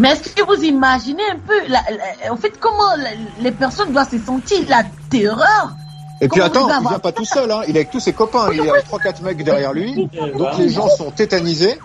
Mais 0.00 0.08
est-ce 0.10 0.34
que 0.34 0.42
vous 0.44 0.62
imaginez 0.64 1.22
un 1.30 1.38
peu, 1.46 1.54
la, 1.68 1.80
la- 1.90 2.32
en 2.32 2.36
fait, 2.36 2.58
comment 2.58 2.96
la- 2.98 3.10
les 3.40 3.52
personnes 3.52 3.92
doivent 3.92 4.10
se 4.10 4.18
sentir 4.18 4.58
la 4.68 4.82
terreur 5.08 5.70
Et 6.20 6.28
puis 6.28 6.40
attends, 6.40 6.68
il 6.80 6.88
vient 6.88 6.98
pas 6.98 7.12
tout 7.12 7.24
seul. 7.24 7.50
Hein. 7.50 7.62
Il 7.68 7.76
est 7.76 7.80
avec 7.80 7.90
tous 7.90 8.00
ses 8.00 8.12
copains. 8.12 8.48
Il 8.52 8.60
avec 8.60 8.84
trois 8.84 8.98
quatre 8.98 9.22
mecs 9.22 9.42
derrière 9.42 9.72
lui. 9.72 10.08
Donc 10.38 10.58
les 10.58 10.68
gens 10.70 10.88
sont 10.88 11.10
tétanisés. 11.10 11.78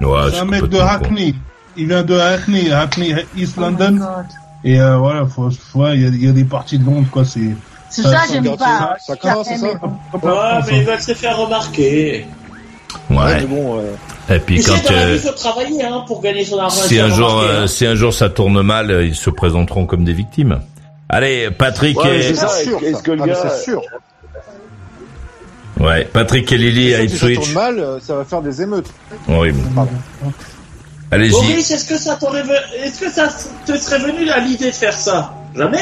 ouais, 0.00 0.08
C'est 0.26 0.30
c'est 0.32 0.38
un 0.40 0.44
mec 0.44 0.64
de. 0.64 0.78
Hackney. 0.78 1.34
Il 1.76 1.88
vient 1.88 2.02
de 2.02 2.18
Hackney, 2.18 2.72
Hackney, 2.72 3.14
East 3.36 3.54
Oh 3.58 3.60
London. 3.60 4.00
Et 4.64 4.80
euh, 4.80 4.96
voilà, 4.96 5.26
faut, 5.26 5.50
faut- 5.50 5.80
ouais, 5.80 5.94
il 5.96 6.02
y, 6.02 6.06
a- 6.24 6.26
y 6.26 6.28
a 6.30 6.32
des 6.32 6.44
parties 6.44 6.78
de 6.78 6.84
Londres, 6.86 7.06
quoi. 7.10 7.24
C'est 7.24 7.40
C'est 7.90 8.02
Ça- 8.02 8.10
ça, 8.10 8.18
ça 8.26 8.32
j'aime 8.32 8.56
pas. 8.56 8.96
ça, 8.98 9.14
ça 9.14 9.44
ça 9.44 9.66
Ouais, 9.66 9.70
mais 10.66 10.78
ils 10.78 10.84
veulent 10.84 11.00
se 11.00 11.14
faire 11.14 11.36
remarquer. 11.36 12.26
Ouais, 13.10 13.16
Ouais. 13.16 13.40
mais 13.40 13.46
bon. 13.46 13.78
euh, 13.78 14.34
Et 14.34 14.40
puis 14.40 14.60
quand 14.64 14.72
euh, 14.90 15.06
vie, 15.06 15.12
il 15.14 15.18
faut 15.20 15.32
travailler 15.36 15.84
hein, 15.84 16.02
pour 16.06 16.20
gagner 16.20 16.44
son 16.44 16.58
argent. 16.58 16.80
si 16.82 16.98
un 16.98 17.10
jour 17.10 17.38
euh, 17.40 17.62
hein. 17.62 17.66
si 17.68 17.86
un 17.86 17.94
jour 17.94 18.12
ça 18.12 18.28
tourne 18.30 18.60
mal, 18.62 19.04
ils 19.06 19.14
se 19.14 19.30
présenteront 19.30 19.86
comme 19.86 20.04
des 20.04 20.12
victimes. 20.14 20.60
Allez, 21.08 21.50
Patrick 21.50 21.98
Ouais, 22.02 22.18
et 22.18 22.34
c'est 22.34 22.48
sûr. 22.64 22.82
Est-ce 22.82 22.96
ça. 22.96 23.02
que 23.02 23.10
le 23.12 23.22
Ah, 23.22 23.26
gars- 23.26 23.48
c'est 23.50 23.64
sûr. 23.64 23.82
ouais, 25.80 26.04
Patrick 26.04 26.50
et 26.52 26.58
Lily 26.58 26.94
à 26.94 27.02
Si 27.08 27.10
ça 27.10 27.18
tourne 27.26 27.32
Ipswich. 27.32 27.54
mal, 27.54 27.78
euh, 27.78 28.00
ça 28.00 28.16
va 28.16 28.24
faire 28.24 28.42
des 28.42 28.62
émeutes. 28.62 28.88
Horrible. 29.28 29.60
Pardon. 29.74 29.92
Allez-y. 31.12 31.30
Maurice, 31.30 31.70
est-ce 31.70 31.84
que 31.84 31.96
ça 31.96 32.16
t'aurait 32.16 32.42
est-ce 32.82 33.00
que 33.00 33.10
ça 33.10 33.28
te 33.66 33.76
serait 33.76 34.00
venu 34.00 34.28
à 34.30 34.40
l'idée 34.40 34.66
de 34.70 34.74
faire 34.74 34.92
ça? 34.98 35.32
Jamais 35.56 35.78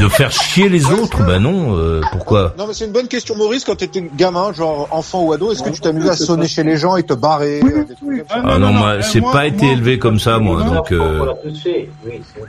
De 0.00 0.08
faire 0.08 0.30
chier 0.32 0.68
les 0.68 0.86
autres, 0.86 1.24
bah 1.26 1.38
non. 1.38 1.76
euh, 1.76 2.00
pourquoi? 2.12 2.54
Non, 2.58 2.66
mais 2.66 2.74
c'est 2.74 2.86
une 2.86 2.92
bonne 2.92 3.08
question, 3.08 3.36
Maurice. 3.36 3.64
Quand 3.64 3.76
t'étais 3.76 4.02
gamin, 4.16 4.52
genre 4.52 4.88
enfant 4.90 5.22
ou 5.24 5.32
ado, 5.32 5.52
est-ce 5.52 5.62
que 5.62 5.70
tu 5.70 5.80
t'amusais 5.80 6.10
à 6.10 6.16
sonner 6.16 6.48
chez 6.48 6.62
les 6.64 6.76
gens 6.76 6.96
et 6.96 7.02
te 7.02 7.12
barrer 7.14 7.60
euh, 7.62 7.84
des 7.84 7.94
trucs 7.94 8.18
comme 8.18 8.28
ça? 8.28 8.42
Ah 8.44 8.58
non, 8.58 8.72
moi, 8.72 8.88
euh, 8.94 9.02
j'ai 9.12 9.20
moi- 9.20 9.32
pas 9.32 9.46
été 9.46 9.64
moi- 9.66 9.72
élevé 9.74 9.98
comme 9.98 10.18
ça, 10.18 10.38
moi. 10.38 10.64
Non, 10.64 10.74
Donc, 10.76 10.92
euh, 10.92 11.26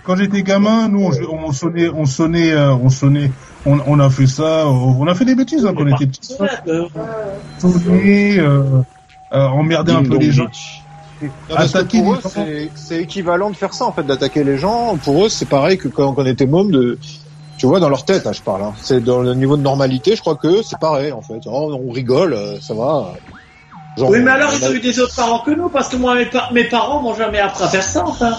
Quand 0.06 0.16
j'étais 0.16 0.44
gamin, 0.44 0.88
nous, 0.90 1.04
on, 1.06 1.12
jouait- 1.12 1.28
on 1.30 1.52
sonnait, 1.52 1.90
on 1.90 2.06
sonnait, 2.06 2.52
euh, 2.52 2.74
on 2.74 2.90
sonnait, 2.90 3.32
on, 3.66 3.80
on 3.86 4.00
a 4.00 4.10
fait 4.10 4.28
ça, 4.28 4.68
on 4.68 5.06
a 5.08 5.16
fait 5.16 5.26
des 5.26 5.36
bêtises 5.36 5.66
hein, 5.66 5.74
quand 5.76 5.84
on 5.84 5.96
était 5.96 6.08
petits. 6.08 6.36
Sonner, 7.60 8.40
euh, 8.40 8.62
euh, 9.34 9.46
emmerder 9.48 9.92
un 9.92 10.04
peu 10.04 10.18
les 10.18 10.32
gens. 10.32 10.48
Non, 11.22 11.30
parce 11.50 11.72
que 11.74 11.78
Attaquer 11.78 12.00
pour 12.02 12.14
les 12.14 12.18
eux, 12.20 12.22
gens. 12.22 12.46
c'est- 12.76 13.02
équivalent 13.02 13.50
de 13.50 13.56
faire 13.56 13.74
ça, 13.74 13.86
en 13.86 13.92
fait, 13.94 14.04
d'attaquer 14.04 14.44
les 14.44 14.58
gens. 14.58 14.98
Pour 14.98 15.26
eux, 15.26 15.30
c'est 15.30 15.48
pareil 15.50 15.78
que 15.78 15.88
quand 15.88 16.14
on 16.18 16.26
était 16.26 16.46
môme, 16.46 16.72
de, 16.72 16.98
tu 17.58 17.66
vois, 17.68 17.80
dans 17.80 17.90
leur 17.90 18.06
tête, 18.06 18.26
hein, 18.28 18.32
je 18.34 18.42
parle. 18.42 18.64
Hein. 18.64 18.74
C'est 18.82 19.04
dans 19.04 19.20
le 19.20 19.34
niveau 19.34 19.58
de 19.58 19.62
normalité, 19.62 20.16
je 20.16 20.22
crois 20.22 20.36
que 20.36 20.62
c'est 20.64 20.80
pareil, 20.80 21.12
en 21.12 21.22
fait. 21.22 21.42
Oh, 21.46 21.74
on 21.86 21.92
rigole, 21.92 22.34
euh, 22.34 22.60
ça 22.62 22.74
va. 22.74 23.16
Genre, 23.98 24.10
Oui, 24.10 24.20
mais 24.22 24.32
alors 24.32 24.52
ils 24.54 24.64
ont 24.66 24.72
eu 24.72 24.80
des 24.80 25.00
autres 25.00 25.16
parents 25.16 25.40
que 25.40 25.52
nous, 25.52 25.70
parce 25.70 25.90
que 25.90 25.98
moi, 25.98 26.16
mes, 26.16 26.28
pa- 26.28 26.50
mes 26.54 26.64
parents 26.66 27.02
m'ont 27.02 27.16
jamais 27.16 27.40
appris 27.40 27.64
à 27.64 27.68
faire 27.68 27.84
ça, 27.84 28.06
enfin. 28.08 28.38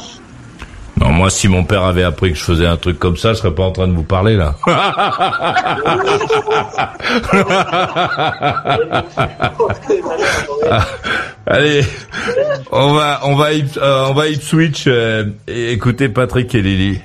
Non, 1.01 1.11
moi, 1.11 1.31
si 1.31 1.49
mon 1.49 1.65
père 1.65 1.85
avait 1.85 2.05
appris 2.05 2.33
que 2.33 2.39
je 2.39 2.45
faisais 2.45 2.67
un 2.67 2.77
truc 2.77 2.99
comme 2.99 3.17
ça, 3.17 3.31
je 3.33 3.39
serais 3.39 3.55
pas 3.55 3.65
en 3.65 3.73
train 3.73 3.89
de 3.89 3.95
vous 3.95 4.03
parler 4.05 4.37
là. 4.37 4.55
Allez, 11.47 11.85
on 12.71 12.93
va, 12.93 13.21
on 13.25 13.35
va, 13.35 13.49
euh, 13.51 14.07
on 14.09 14.13
va 14.15 14.29
Ipswich 14.29 14.85
euh, 14.87 15.25
et 15.49 15.73
écouter 15.73 16.09
Patrick 16.09 16.55
et 16.55 16.63
Lily. 16.63 17.01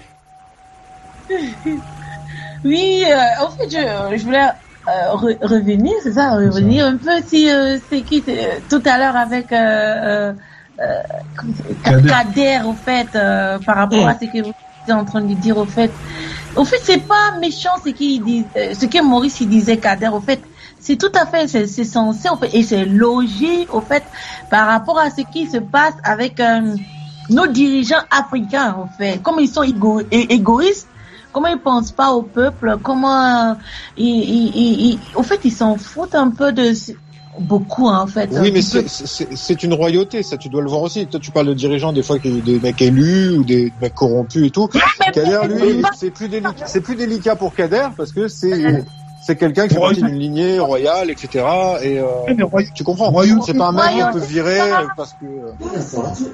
Oui, 2.64 3.04
euh, 3.08 3.46
en 3.46 3.52
fait, 3.52 3.70
je, 3.70 4.18
je 4.18 4.24
voulais 4.24 4.40
euh, 4.88 5.14
re- 5.14 5.38
revenir, 5.48 5.94
c'est 6.02 6.14
ça, 6.14 6.36
revenir 6.36 6.88
un 6.88 6.98
peu 6.98 7.12
si 7.24 7.48
euh, 7.48 7.78
c'est 7.92 8.02
qui 8.02 8.24
c'est, 8.26 8.60
tout 8.68 8.82
à 8.88 8.98
l'heure 8.98 9.16
avec 9.16 9.52
euh, 10.80 11.02
Kader. 12.08 12.60
Au 12.66 12.76
fait, 12.76 13.16
euh, 13.16 13.60
par 13.60 13.76
rapport 13.78 14.08
à 14.08 14.14
ce 14.16 14.26
que 14.26 14.42
vous 14.44 14.50
êtes 14.88 14.94
en 14.96 15.06
train 15.06 15.22
de 15.24 15.34
dire, 15.34 15.58
au 15.58 15.66
fait. 15.66 15.94
Au 16.56 16.66
fait, 16.66 16.78
c'est 16.84 17.08
pas 17.08 17.38
méchant 17.40 17.72
ce 17.84 17.90
qu'il 17.92 18.24
dit, 18.24 18.52
euh, 18.58 18.74
ce 18.74 18.86
que 18.86 19.02
Maurice 19.04 19.40
il 19.42 19.50
disait 19.50 19.80
Kader, 19.80 20.10
au 20.10 20.22
fait. 20.22 20.44
C'est 20.80 20.98
tout 20.98 21.12
à 21.20 21.26
fait, 21.26 21.48
c'est 21.48 21.68
c'est 21.68 21.84
censé, 21.86 22.30
au 22.30 22.38
fait, 22.38 22.54
et 22.56 22.64
c'est 22.64 22.86
logique, 22.86 23.74
au 23.74 23.82
fait, 23.82 24.06
par 24.50 24.68
rapport 24.68 25.00
à 25.00 25.10
ce 25.10 25.22
qui 25.22 25.48
se 25.48 25.58
passe 25.58 25.96
avec 26.04 26.40
euh, 26.40 26.76
nos 27.30 27.48
dirigeants 27.48 28.04
africains, 28.12 28.76
au 28.84 28.88
fait. 28.88 29.22
Comme 29.22 29.40
ils 29.40 29.48
sont 29.50 29.64
égo- 29.64 30.06
égoïstes, 30.12 30.90
comment 31.32 31.48
ils 31.48 31.60
pensent 31.62 31.92
pas 31.92 32.12
au 32.14 32.24
peuple, 32.24 32.78
comment 32.84 33.52
euh, 33.52 33.54
ils, 33.98 34.06
ils, 34.08 34.52
ils- 34.56 34.82
ils- 34.94 35.02
au 35.16 35.24
fait 35.24 35.40
ils 35.44 35.52
s'en 35.52 35.78
foutent 35.78 36.16
un 36.16 36.30
peu 36.32 36.52
de 36.54 36.74
beaucoup 37.40 37.88
hein, 37.88 38.00
en 38.02 38.08
fait. 38.08 38.30
Oui, 38.32 38.52
mais 38.52 38.62
c'est- 38.62 38.88
c'est 38.88 39.36
c'est 39.36 39.64
une 39.64 39.74
royauté, 39.74 40.24
ça 40.24 40.38
tu 40.38 40.50
dois 40.50 40.62
le 40.62 40.70
voir 40.70 40.82
aussi. 40.82 41.08
Toi, 41.08 41.20
tu 41.20 41.32
parles 41.32 41.48
de 41.48 41.54
dirigeants, 41.54 41.94
des 41.94 42.04
fois, 42.04 42.20
qui 42.20 42.42
des 42.42 42.60
mecs 42.60 42.82
élus 42.82 43.38
ou 43.38 43.44
des 43.44 43.74
mecs 43.82 43.94
corrompus 43.94 44.48
et 44.48 44.52
tout. 44.52 44.68
Kader, 45.14 45.40
lui, 45.48 45.82
c'est 45.98 46.12
plus 46.12 46.30
délicat, 46.30 46.66
c'est 46.68 46.82
plus 46.82 46.96
délicat 46.96 47.36
pour 47.36 47.54
Kader 47.54 47.88
parce 47.98 48.12
que 48.12 48.28
c'est 48.28 48.84
c'est 49.26 49.36
quelqu'un 49.36 49.68
qui 49.68 49.74
partie 49.76 50.04
d'une 50.04 50.20
lignée 50.20 50.60
royale, 50.60 51.10
etc. 51.10 51.44
Et 51.82 52.00
euh, 52.00 52.06
tu 52.76 52.84
comprends 52.84 53.12
C'est 53.46 53.58
pas 53.58 53.68
un 53.68 53.72
mec 53.72 54.04
qu'on 54.06 54.14
peut 54.20 54.26
virer 54.26 54.60
parce 54.96 55.14
que. 55.14 55.26
euh, 55.26 55.52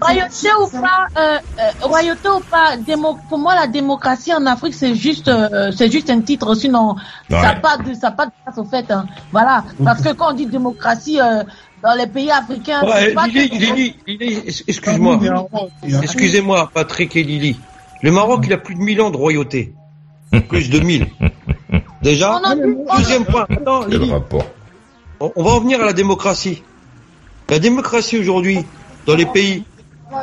Royauté 0.01 0.49
ou 0.61 0.67
pas, 0.81 1.07
euh, 1.17 1.37
euh, 1.59 1.69
royauté 1.87 2.27
ou 2.29 2.41
pas, 2.49 2.75
démo- 2.77 3.17
pour 3.29 3.37
moi 3.39 3.55
la 3.55 3.67
démocratie 3.67 4.33
en 4.33 4.45
Afrique 4.45 4.73
c'est 4.73 4.95
juste, 4.95 5.27
euh, 5.29 5.71
c'est 5.71 5.89
juste 5.91 6.09
un 6.09 6.21
titre, 6.21 6.53
sinon 6.55 6.95
ça 7.29 7.41
n'a 7.41 7.53
Ouais. 7.53 7.61
pas 7.61 7.77
de, 7.77 7.93
ça 7.93 8.11
pas 8.11 8.25
de 8.25 8.31
place 8.43 8.57
au 8.57 8.65
fait. 8.65 8.89
hein. 8.91 9.05
Voilà, 9.31 9.63
parce 9.85 10.01
que 10.01 10.13
quand 10.13 10.31
on 10.31 10.35
dit 10.35 10.47
démocratie 10.47 11.19
euh, 11.21 11.43
dans 11.81 11.93
les 11.97 12.07
pays 12.07 12.29
africains, 12.31 12.81
c'est 12.83 13.15
Ouais, 13.15 13.27
Lily, 13.27 13.95
Lily, 14.05 14.33
es- 14.47 14.63
excuse-moi. 14.67 15.17
Il 15.21 15.27
y 15.27 15.29
a 15.29 15.33
un 15.33 15.37
roi, 15.37 15.67
il 15.83 15.91
y 15.91 15.95
a 15.95 15.99
un- 15.99 16.01
Excusez-moi, 16.01 16.69
Patrick 16.73 17.15
et 17.15 17.23
Lily. 17.23 17.61
Le 18.01 18.11
Maroc, 18.11 18.43
il 18.45 18.53
a 18.53 18.57
plus 18.57 18.75
de 18.75 18.79
1000 18.81 19.01
ans 19.01 19.11
de 19.11 19.17
royauté. 19.17 19.73
Plus 20.49 20.69
de 20.69 20.79
1000. 20.79 21.07
Déjà 22.01 22.41
Deuxième 22.97 23.25
point. 23.25 23.45
Attends, 23.49 23.83
Quel 23.89 23.99
Lily. 23.99 24.11
rapport 24.11 24.45
On 25.19 25.43
va 25.43 25.51
en 25.51 25.59
venir 25.59 25.81
à 25.81 25.85
la 25.85 25.93
démocratie. 25.93 26.63
La 27.49 27.59
démocratie 27.59 28.17
aujourd'hui, 28.17 28.59
dans 29.05 29.15
les 29.15 29.25
pays 29.25 29.63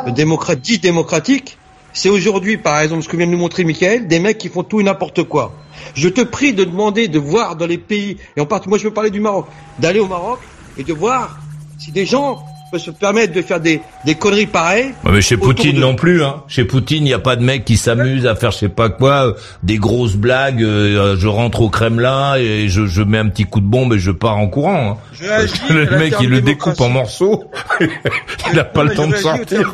démocra- 0.08 0.56
dits 0.56 0.78
démocratiques, 0.78 1.56
c'est 1.92 2.08
aujourd'hui, 2.08 2.56
par 2.58 2.80
exemple, 2.80 3.02
ce 3.02 3.08
que 3.08 3.16
vient 3.16 3.26
de 3.26 3.32
nous 3.32 3.38
montrer 3.38 3.64
Michael, 3.64 4.06
des 4.08 4.18
mecs 4.18 4.38
qui 4.38 4.48
font 4.48 4.62
tout 4.62 4.80
et 4.80 4.82
n'importe 4.84 5.22
quoi. 5.24 5.52
Je 5.94 6.08
te 6.08 6.20
prie 6.22 6.52
de 6.52 6.64
demander 6.64 7.08
de 7.08 7.18
voir 7.18 7.56
dans 7.56 7.66
les 7.66 7.78
pays, 7.78 8.16
et 8.36 8.40
en 8.40 8.46
partie, 8.46 8.68
moi 8.68 8.78
je 8.78 8.84
veux 8.84 8.92
parler 8.92 9.10
du 9.10 9.20
Maroc, 9.20 9.46
d'aller 9.78 10.00
au 10.00 10.06
Maroc 10.08 10.40
et 10.76 10.84
de 10.84 10.92
voir 10.92 11.38
si 11.78 11.92
des 11.92 12.06
gens 12.06 12.44
peuvent 12.70 12.80
se 12.80 12.90
permettre 12.90 13.32
de 13.32 13.42
faire 13.42 13.60
des, 13.60 13.80
des 14.04 14.14
conneries 14.14 14.46
pareilles. 14.46 14.94
Mais 15.04 15.20
chez 15.20 15.36
Poutine 15.36 15.76
de- 15.76 15.80
non 15.80 15.94
plus, 15.94 16.22
hein. 16.22 16.42
Chez 16.48 16.64
Poutine, 16.64 17.04
il 17.04 17.08
n'y 17.08 17.14
a 17.14 17.18
pas 17.18 17.36
de 17.36 17.42
mec 17.44 17.64
qui 17.64 17.76
s'amuse 17.76 18.26
à 18.26 18.34
faire 18.34 18.50
je 18.50 18.58
sais 18.58 18.68
pas 18.68 18.88
quoi, 18.90 19.28
euh, 19.28 19.32
des 19.62 19.76
grosses 19.78 20.16
blagues. 20.16 20.62
euh, 20.62 21.16
je 21.18 21.26
rentre 21.28 21.60
au 21.62 21.68
Kremlin 21.70 22.34
et 22.36 22.68
je, 22.68 22.86
je 22.86 23.02
mets 23.02 23.18
un 23.18 23.28
petit 23.28 23.44
coup 23.44 23.60
de 23.60 23.66
bombe 23.66 23.94
et 23.94 23.98
je 23.98 24.10
pars 24.10 24.36
en 24.38 24.48
courant. 24.48 24.98
Hein. 25.00 25.16
Parce 25.26 25.52
que 25.52 25.72
le 25.72 25.98
mec, 25.98 26.14
il 26.20 26.28
le 26.30 26.40
découpe 26.40 26.80
en 26.80 26.88
morceaux. 26.88 27.44
il 28.52 28.58
a 28.58 28.64
pas 28.64 28.84
le 28.84 28.94
temps 28.94 29.08
de 29.08 29.16
sortir. 29.16 29.72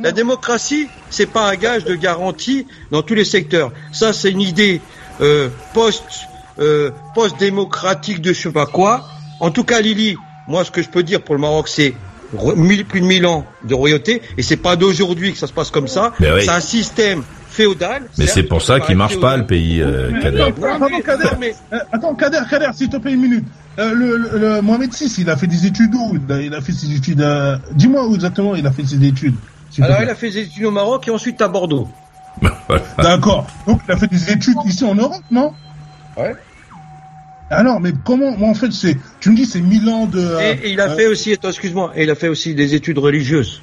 La 0.00 0.12
démocratie, 0.12 0.88
c'est 1.10 1.26
pas 1.30 1.48
un 1.50 1.54
gage 1.54 1.84
de 1.84 1.94
garantie 1.94 2.66
dans 2.90 3.02
tous 3.02 3.14
les 3.14 3.24
secteurs. 3.24 3.70
Ça, 3.92 4.12
c'est 4.12 4.30
une 4.30 4.40
idée 4.40 4.80
euh, 5.20 5.48
post 5.72 6.02
euh, 6.58 6.90
post 7.14 7.38
démocratique 7.38 8.20
de 8.20 8.32
je 8.32 8.40
sais 8.42 8.50
pas 8.52 8.66
quoi. 8.66 9.04
En 9.40 9.50
tout 9.50 9.64
cas, 9.64 9.80
Lily, 9.80 10.16
moi, 10.48 10.64
ce 10.64 10.70
que 10.70 10.82
je 10.82 10.88
peux 10.88 11.02
dire 11.02 11.22
pour 11.22 11.34
le 11.34 11.40
Maroc, 11.40 11.68
c'est 11.68 11.94
plus 12.88 13.00
de 13.00 13.06
1000 13.06 13.26
ans 13.26 13.46
de 13.64 13.74
royauté, 13.74 14.20
et 14.36 14.42
c'est 14.42 14.56
pas 14.56 14.76
d'aujourd'hui 14.76 15.32
que 15.32 15.38
ça 15.38 15.46
se 15.46 15.52
passe 15.52 15.70
comme 15.70 15.88
ça. 15.88 16.12
Mais 16.20 16.32
oui. 16.32 16.42
C'est 16.44 16.50
un 16.50 16.60
système 16.60 17.22
féodal. 17.48 18.02
Mais 18.18 18.26
c'est 18.26 18.42
pour 18.42 18.60
ça 18.62 18.80
qui 18.80 18.86
qu'il 18.88 18.96
marche 18.96 19.20
pas 19.20 19.36
le 19.36 19.46
pays, 19.46 19.80
euh, 19.80 20.10
Kader. 20.20 20.42
Attends, 20.42 20.88
Kader, 21.04 21.28
mais- 21.38 21.54
euh, 21.72 21.78
attends, 21.92 22.14
Kader, 22.14 22.40
Kader, 22.50 22.70
s'il 22.74 22.88
te 22.88 22.96
plaît 22.96 23.12
une 23.12 23.20
minute. 23.20 23.44
Euh, 23.78 23.92
le, 23.92 24.16
le, 24.16 24.38
le 24.38 24.62
Mohamed 24.62 24.92
VI, 24.92 25.12
il 25.18 25.30
a 25.30 25.36
fait 25.36 25.46
des 25.46 25.66
études 25.66 25.94
où? 25.94 26.16
Il 26.28 26.32
a, 26.32 26.40
il 26.40 26.54
a 26.54 26.60
fait 26.60 26.72
ses 26.72 26.92
études. 26.94 27.20
euh, 27.20 27.56
Dis-moi 27.72 28.06
où 28.06 28.14
exactement 28.14 28.54
il 28.54 28.66
a 28.66 28.70
fait 28.72 28.84
ses 28.84 29.02
études. 29.04 29.34
Alors 29.80 30.02
il 30.02 30.08
a 30.08 30.14
fait 30.14 30.30
des 30.30 30.38
études 30.38 30.64
au 30.66 30.70
Maroc 30.70 31.06
et 31.08 31.10
ensuite 31.10 31.40
à 31.42 31.48
Bordeaux. 31.48 31.88
D'accord. 32.98 33.46
Donc 33.66 33.80
il 33.88 33.92
a 33.92 33.96
fait 33.96 34.06
des 34.08 34.30
études 34.32 34.56
ici 34.66 34.84
en 34.84 34.94
Europe, 34.94 35.22
non? 35.30 35.52
Ouais. 36.16 36.34
Alors, 37.50 37.80
mais 37.80 37.92
comment 38.04 38.36
moi, 38.36 38.48
En 38.48 38.54
fait, 38.54 38.72
c'est. 38.72 38.96
Tu 39.20 39.30
me 39.30 39.36
dis 39.36 39.46
c'est 39.46 39.60
mille 39.60 39.88
ans 39.88 40.06
de. 40.06 40.18
euh, 40.18 40.54
Et, 40.62 40.68
et 40.68 40.72
il 40.72 40.80
a 40.80 40.90
euh, 40.90 40.96
fait 40.96 41.06
aussi, 41.06 41.32
excuse-moi, 41.32 41.92
et 41.94 42.04
il 42.04 42.10
a 42.10 42.14
fait 42.14 42.28
aussi 42.28 42.54
des 42.54 42.74
études 42.74 42.98
religieuses. 42.98 43.62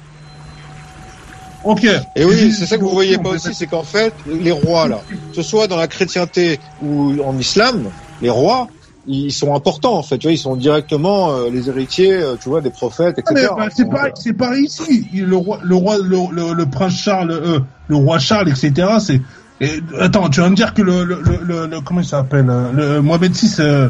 Ok. 1.62 1.84
Et 2.16 2.24
oui, 2.24 2.52
c'est 2.52 2.66
ça 2.66 2.76
que 2.76 2.82
vous 2.82 2.90
voyez 2.90 3.18
pas 3.18 3.30
aussi, 3.30 3.54
c'est 3.54 3.66
qu'en 3.66 3.84
fait, 3.84 4.14
les 4.24 4.50
rois 4.50 4.88
là, 4.88 5.04
que 5.08 5.14
ce 5.32 5.42
soit 5.42 5.68
dans 5.68 5.76
la 5.76 5.86
chrétienté 5.88 6.60
ou 6.80 7.20
en 7.22 7.36
islam, 7.38 7.92
les 8.20 8.30
rois, 8.30 8.68
ils 9.06 9.32
sont 9.32 9.54
importants 9.54 9.96
en 9.96 10.02
fait. 10.02 10.18
Tu 10.18 10.26
vois, 10.26 10.32
ils 10.32 10.38
sont 10.38 10.56
directement 10.56 11.32
euh, 11.32 11.50
les 11.50 11.68
héritiers, 11.68 12.12
euh, 12.14 12.36
tu 12.36 12.48
vois, 12.48 12.60
des 12.60 12.70
prophètes, 12.70 13.20
Ah, 13.26 13.30
mais, 13.32 13.40
etc. 13.42 13.54
bah, 13.56 13.68
c'est 13.74 13.88
pareil, 13.88 14.12
c'est 14.16 14.32
pareil 14.32 14.64
ici. 14.64 15.08
Le 15.12 15.36
roi, 15.36 15.60
le 15.62 15.74
roi, 15.76 15.98
le, 15.98 16.18
le, 16.32 16.52
le 16.52 16.66
prince 16.70 16.94
Charles, 16.96 17.30
euh, 17.30 17.60
le 17.86 17.96
roi 17.96 18.18
Charles, 18.18 18.48
etc. 18.48 18.98
C'est. 19.04 19.20
Et, 19.62 19.80
attends, 20.00 20.28
tu 20.28 20.40
vas 20.40 20.50
me 20.50 20.56
dire 20.56 20.74
que 20.74 20.82
le, 20.82 21.04
le, 21.04 21.20
le, 21.22 21.38
le- 21.44 21.66
le- 21.66 21.80
comment 21.80 22.00
il 22.00 22.06
s'appelle, 22.06 22.46
euh, 22.50 22.72
le 22.72 23.00
Mohamed 23.02 23.32
VI, 23.32 23.54
euh, 23.60 23.88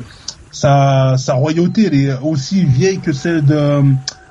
sa, 0.51 1.17
sa 1.19 1.35
royauté, 1.35 1.87
elle 1.87 1.95
est 1.95 2.13
aussi 2.23 2.65
vieille 2.65 3.01
que 3.01 3.13
celle 3.13 3.45
de 3.45 3.83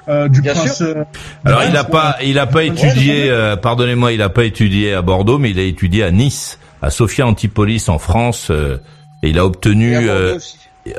euh, 0.07 0.27
du 0.29 0.41
Bien 0.41 0.53
prince. 0.53 0.81
euh, 0.81 1.03
Alors 1.45 1.63
il 1.63 1.71
Ouais, 1.71 1.77
a 1.77 1.83
pas, 1.83 2.17
il 2.23 2.37
a 2.39 2.47
pas 2.47 2.63
étudié, 2.63 3.29
euh, 3.29 3.55
pardonnez-moi, 3.55 4.11
il 4.13 4.21
a 4.21 4.29
pas 4.29 4.43
étudié 4.45 4.93
à 4.93 5.01
Bordeaux, 5.01 5.37
mais 5.37 5.51
il 5.51 5.59
a 5.59 5.63
étudié 5.63 6.03
à 6.03 6.11
Nice, 6.11 6.59
à 6.81 6.89
Sophia 6.89 7.25
Antipolis 7.27 7.87
en 7.87 7.97
France, 7.99 8.47
euh, 8.49 8.77
et 9.23 9.29
il 9.29 9.37
a 9.39 9.45
obtenu, 9.45 9.93
Et 9.93 10.09
euh, 10.09 10.37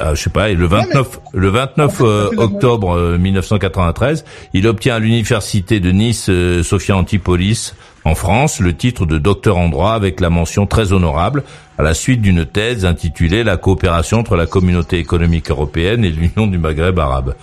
ah, 0.00 0.14
je 0.14 0.22
sais 0.22 0.30
pas, 0.30 0.50
et 0.50 0.54
le 0.54 0.66
29, 0.66 1.20
le 1.34 1.48
29 1.48 2.00
euh, 2.02 2.30
octobre 2.36 2.96
euh, 2.96 3.18
1993, 3.18 4.24
il 4.54 4.66
obtient 4.68 4.94
à 4.94 4.98
l'université 5.00 5.80
de 5.80 5.90
Nice, 5.90 6.26
euh, 6.28 6.62
Sophia 6.62 6.96
Antipolis 6.96 7.74
en 8.04 8.14
France, 8.14 8.60
le 8.60 8.74
titre 8.76 9.06
de 9.06 9.18
docteur 9.18 9.56
en 9.58 9.68
droit 9.68 9.92
avec 9.92 10.20
la 10.20 10.28
mention 10.30 10.66
très 10.66 10.92
honorable 10.92 11.44
à 11.78 11.82
la 11.82 11.94
suite 11.94 12.20
d'une 12.20 12.44
thèse 12.44 12.84
intitulée 12.84 13.44
La 13.44 13.56
coopération 13.56 14.18
entre 14.18 14.36
la 14.36 14.46
communauté 14.46 14.98
économique 14.98 15.50
européenne 15.50 16.04
et 16.04 16.10
l'Union 16.10 16.46
du 16.46 16.58
Maghreb 16.58 16.98
arabe. 16.98 17.34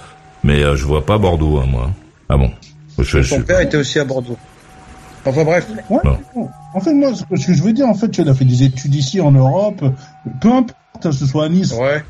Mais 0.44 0.64
euh, 0.64 0.76
je 0.76 0.86
vois 0.86 1.06
pas 1.06 1.18
Bordeaux, 1.18 1.60
hein, 1.60 1.66
moi. 1.70 1.90
Ah 2.30 2.38
bon. 2.38 2.52
Je, 2.98 3.04
je- 3.04 3.22
Son 3.36 3.42
père 3.42 3.62
était 3.62 3.78
aussi 3.78 4.00
à 4.00 4.06
Bordeaux. 4.06 4.38
Enfin 5.26 5.44
bref. 5.44 5.68
Ouais. 5.90 6.00
En 6.74 6.80
fait, 6.80 6.94
moi, 6.94 7.14
ce 7.14 7.24
que 7.24 7.36
ce 7.36 7.48
que 7.48 7.54
je 7.54 7.64
veux 7.64 7.74
dire, 7.74 7.88
en 7.88 7.94
fait, 7.94 8.10
tu 8.10 8.22
as 8.22 8.34
fait 8.34 8.46
des 8.46 8.64
études 8.64 8.96
ici 8.96 9.20
en 9.20 9.32
Europe, 9.32 9.84
peu 10.40 10.50
importe, 10.50 10.76
que 11.02 11.12
ce 11.12 11.26
soit 11.26 11.46
à 11.46 11.50
Nice. 11.50 11.74
Ouais. 11.74 12.04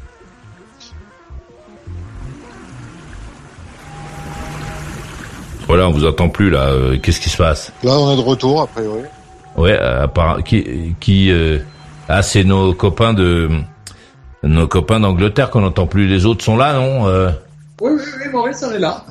Voilà, 5.70 5.88
on 5.88 5.92
vous 5.92 6.06
entend 6.06 6.28
plus 6.30 6.50
là. 6.50 6.64
euh, 6.70 6.98
Qu'est-ce 7.02 7.22
qui 7.22 7.30
se 7.30 7.38
passe 7.38 7.72
Là, 7.84 7.92
on 7.98 8.12
est 8.12 8.18
de 8.18 8.22
retour, 8.28 8.62
a 8.64 8.68
priori. 8.68 9.04
Ouais, 9.56 9.78
euh, 9.80 10.06
appara- 10.08 10.42
qui, 10.44 10.96
qui 11.00 11.32
euh, 11.32 11.60
ah, 12.10 12.22
c'est 12.24 12.44
nos 12.44 12.74
copains 12.74 13.14
de 13.14 13.50
nos 14.44 14.68
copains 14.68 15.00
d'Angleterre 15.00 15.50
qu'on 15.52 15.62
n'entend 15.62 15.86
plus. 15.86 16.08
Les 16.08 16.26
autres 16.26 16.44
sont 16.44 16.58
là, 16.58 16.74
non 16.74 17.08
Euh, 17.08 17.30
Oui, 17.82 17.92
oui, 17.96 18.02
oui, 18.26 18.32
Maurice, 18.32 18.66
on 18.68 18.74
est 18.74 18.80
là. 18.80 19.04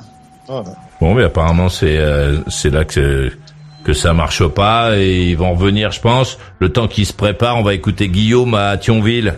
Bon, 0.99 1.13
mais 1.13 1.23
apparemment 1.23 1.69
c'est 1.69 1.97
euh, 1.97 2.39
c'est 2.47 2.71
là 2.71 2.83
que 2.83 3.31
que 3.85 3.93
ça 3.93 4.13
marche 4.13 4.45
pas 4.47 4.97
et 4.97 5.29
ils 5.29 5.37
vont 5.37 5.53
revenir, 5.53 5.91
je 5.91 6.01
pense. 6.01 6.37
Le 6.59 6.69
temps 6.73 6.87
qu'ils 6.89 7.05
se 7.05 7.13
préparent, 7.13 7.57
on 7.57 7.63
va 7.63 7.73
écouter 7.73 8.09
Guillaume 8.09 8.53
à 8.55 8.75
Thionville. 8.77 9.35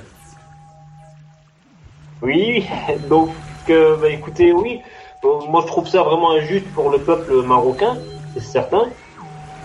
Oui, 2.22 2.66
donc 3.10 3.30
euh, 3.70 3.96
bah, 4.02 4.10
écoutez, 4.10 4.52
oui, 4.54 4.80
Moi 5.24 5.62
je 5.62 5.68
trouve 5.68 5.88
ça 5.88 6.02
vraiment 6.02 6.32
injuste 6.32 6.66
pour 6.74 6.90
le 6.90 6.98
peuple 6.98 7.44
marocain, 7.44 7.96
c'est 8.34 8.42
certain, 8.42 8.86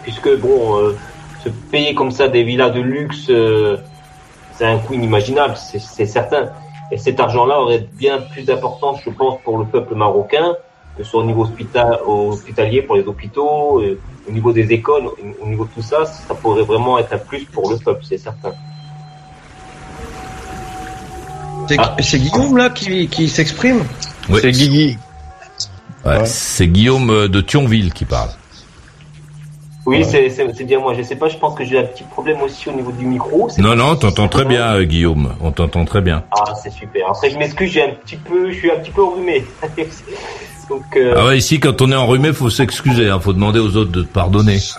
puisque 0.02 0.36
bon, 0.38 0.78
euh, 0.78 0.96
se 1.42 1.48
payer 1.48 1.94
comme 1.94 2.10
ça 2.10 2.28
des 2.28 2.42
villas 2.42 2.70
de 2.70 2.80
luxe, 2.80 3.26
euh, 3.30 3.78
c'est 4.52 4.66
un 4.66 4.78
coût 4.78 4.94
inimaginable, 4.94 5.56
c'est 5.56 5.78
c'est 5.78 6.06
certain. 6.06 6.50
Et 6.92 6.98
cet 6.98 7.18
argent-là 7.20 7.60
aurait 7.60 7.86
bien 7.94 8.18
plus 8.18 8.42
d'importance, 8.44 9.00
je 9.04 9.10
pense, 9.10 9.40
pour 9.44 9.58
le 9.58 9.64
peuple 9.64 9.94
marocain, 9.94 10.54
que 10.96 11.02
ce 11.02 11.10
soit 11.10 11.20
au 11.20 11.24
niveau 11.24 11.42
hospital, 11.42 11.98
hospitalier, 12.06 12.82
pour 12.82 12.96
les 12.96 13.06
hôpitaux, 13.06 13.80
euh, 13.80 13.98
au 14.28 14.32
niveau 14.32 14.52
des 14.52 14.70
écoles, 14.72 15.06
au 15.06 15.16
au 15.42 15.46
niveau 15.48 15.64
de 15.64 15.70
tout 15.70 15.82
ça, 15.82 16.04
ça 16.04 16.34
pourrait 16.34 16.64
vraiment 16.64 16.98
être 16.98 17.14
un 17.14 17.18
plus 17.18 17.44
pour 17.46 17.70
le 17.70 17.78
peuple, 17.78 18.04
c'est 18.04 18.18
certain. 18.18 18.52
C'est 21.66 21.78
c'est 22.00 22.18
Guillaume 22.18 22.56
là 22.58 22.68
qui, 22.70 23.08
qui 23.08 23.28
s'exprime? 23.28 23.84
Oui. 24.28 24.38
C'est 24.42 24.52
Guigui. 24.52 24.98
Ouais, 26.06 26.24
C'est 26.24 26.68
Guillaume 26.68 27.10
euh, 27.10 27.28
de 27.28 27.40
Thionville 27.40 27.92
qui 27.92 28.04
parle. 28.04 28.30
Oui, 29.86 30.04
c'est 30.04 30.64
bien 30.64 30.80
moi. 30.80 30.94
Je 30.94 31.02
sais 31.02 31.14
pas, 31.14 31.28
je 31.28 31.36
pense 31.36 31.56
que 31.56 31.64
j'ai 31.64 31.78
un 31.78 31.84
petit 31.84 32.02
problème 32.02 32.42
aussi 32.42 32.68
au 32.68 32.72
niveau 32.72 32.90
du 32.90 33.06
micro. 33.06 33.48
Non, 33.58 33.76
non, 33.76 33.94
t'entends 33.94 34.26
très 34.26 34.44
bien, 34.44 34.74
euh, 34.74 34.82
Guillaume. 34.82 35.34
On 35.40 35.52
t'entend 35.52 35.84
très 35.84 36.00
bien. 36.00 36.24
Ah, 36.32 36.52
c'est 36.60 36.72
super. 36.72 37.08
Après, 37.08 37.30
je 37.30 37.38
m'excuse, 37.38 37.70
j'ai 37.70 37.84
un 37.84 37.90
petit 38.04 38.16
peu, 38.16 38.50
je 38.50 38.56
suis 38.56 38.70
un 38.70 38.80
petit 38.80 38.90
peu 38.90 39.04
enrhumé. 39.04 39.44
Donc, 40.68 40.82
euh, 40.96 41.14
Ah 41.16 41.26
ouais, 41.26 41.38
ici, 41.38 41.60
quand 41.60 41.80
on 41.80 41.92
est 41.92 41.96
enrhumé, 41.96 42.32
faut 42.32 42.50
s'excuser. 42.50 43.08
Hein, 43.08 43.20
faut 43.20 43.32
demander 43.32 43.60
aux 43.60 43.76
autres 43.76 43.92
de 43.92 44.02
te 44.02 44.12
pardonner. 44.12 44.58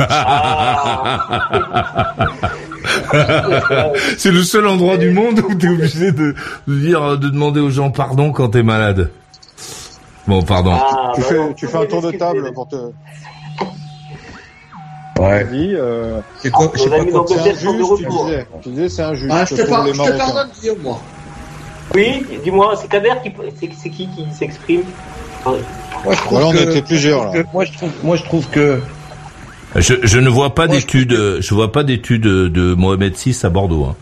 C'est 4.18 4.32
le 4.32 4.44
seul 4.44 4.68
endroit 4.68 4.98
du 4.98 5.12
monde 5.12 5.40
où 5.48 5.56
t'es 5.56 5.70
obligé 5.70 6.12
de, 6.12 6.36
de 6.68 6.80
dire, 6.80 7.18
de 7.18 7.30
demander 7.30 7.62
aux 7.62 7.70
gens 7.70 7.92
pardon 7.92 8.34
quand 8.34 8.50
t'es 8.50 8.64
malade. 8.64 9.10
Bon, 10.28 10.44
pardon. 10.44 10.74
Ah, 10.76 11.12
tu 11.16 11.22
bah 11.22 11.28
fais, 11.28 11.38
non, 11.38 11.54
tu 11.54 11.66
vous 11.66 11.72
fais 11.72 11.78
un 11.78 11.86
tour 11.86 12.02
de 12.02 12.12
table 12.12 12.52
pour 12.54 12.68
te. 12.68 12.76
Ouais. 15.20 15.46
Dis, 15.52 15.74
euh, 15.74 16.20
C'est 16.40 16.52
quoi, 16.52 16.72
je 16.76 16.80
sais 16.80 16.90
pas 16.90 17.04
quoi. 17.06 17.26
c'est 17.28 17.40
injuste, 17.50 17.66
tu 17.98 18.06
disais. 18.06 18.48
Tu 18.62 18.70
disais 18.70 18.90
c'est 18.90 19.02
injuste 19.04 19.32
Ah, 19.32 19.46
je 19.50 19.56
te, 19.56 19.62
par- 19.68 19.88
je 19.88 19.94
te 19.94 20.18
pardonne, 20.18 20.50
Guillaume, 20.60 20.78
moi. 20.84 21.02
Oui, 21.96 22.26
dis-moi, 22.44 22.76
c'est 22.80 22.88
Kader 22.90 23.14
qui, 23.24 23.32
c'est 23.60 23.70
c'est 23.74 23.90
qui 23.90 24.08
qui 24.10 24.28
s'exprime 24.34 24.82
Moi, 25.46 25.56
je 26.12 26.12
trouve 26.18 26.30
Voilà, 26.30 26.48
on 26.48 26.52
que- 26.52 26.58
était 26.70 26.82
plusieurs, 26.84 27.34
là. 27.34 27.44
moi, 27.54 27.66
je 27.66 27.72
trouve, 27.74 27.92
moi, 28.04 28.16
je 28.18 28.24
trouve 28.24 28.48
que 28.50 28.80
Je, 29.76 29.94
je 30.04 30.20
ne 30.20 30.30
vois 30.30 30.54
pas 30.54 30.66
je 30.68 30.72
d'études, 30.74 31.14
euh, 31.14 31.38
je 31.42 31.54
vois 31.56 31.72
pas 31.72 31.84
d'études 31.84 32.22
de 32.24 32.74
Mohamed 32.76 33.16
VI 33.16 33.36
à 33.44 33.50
Bordeaux. 33.50 33.86
Hein. 33.86 33.96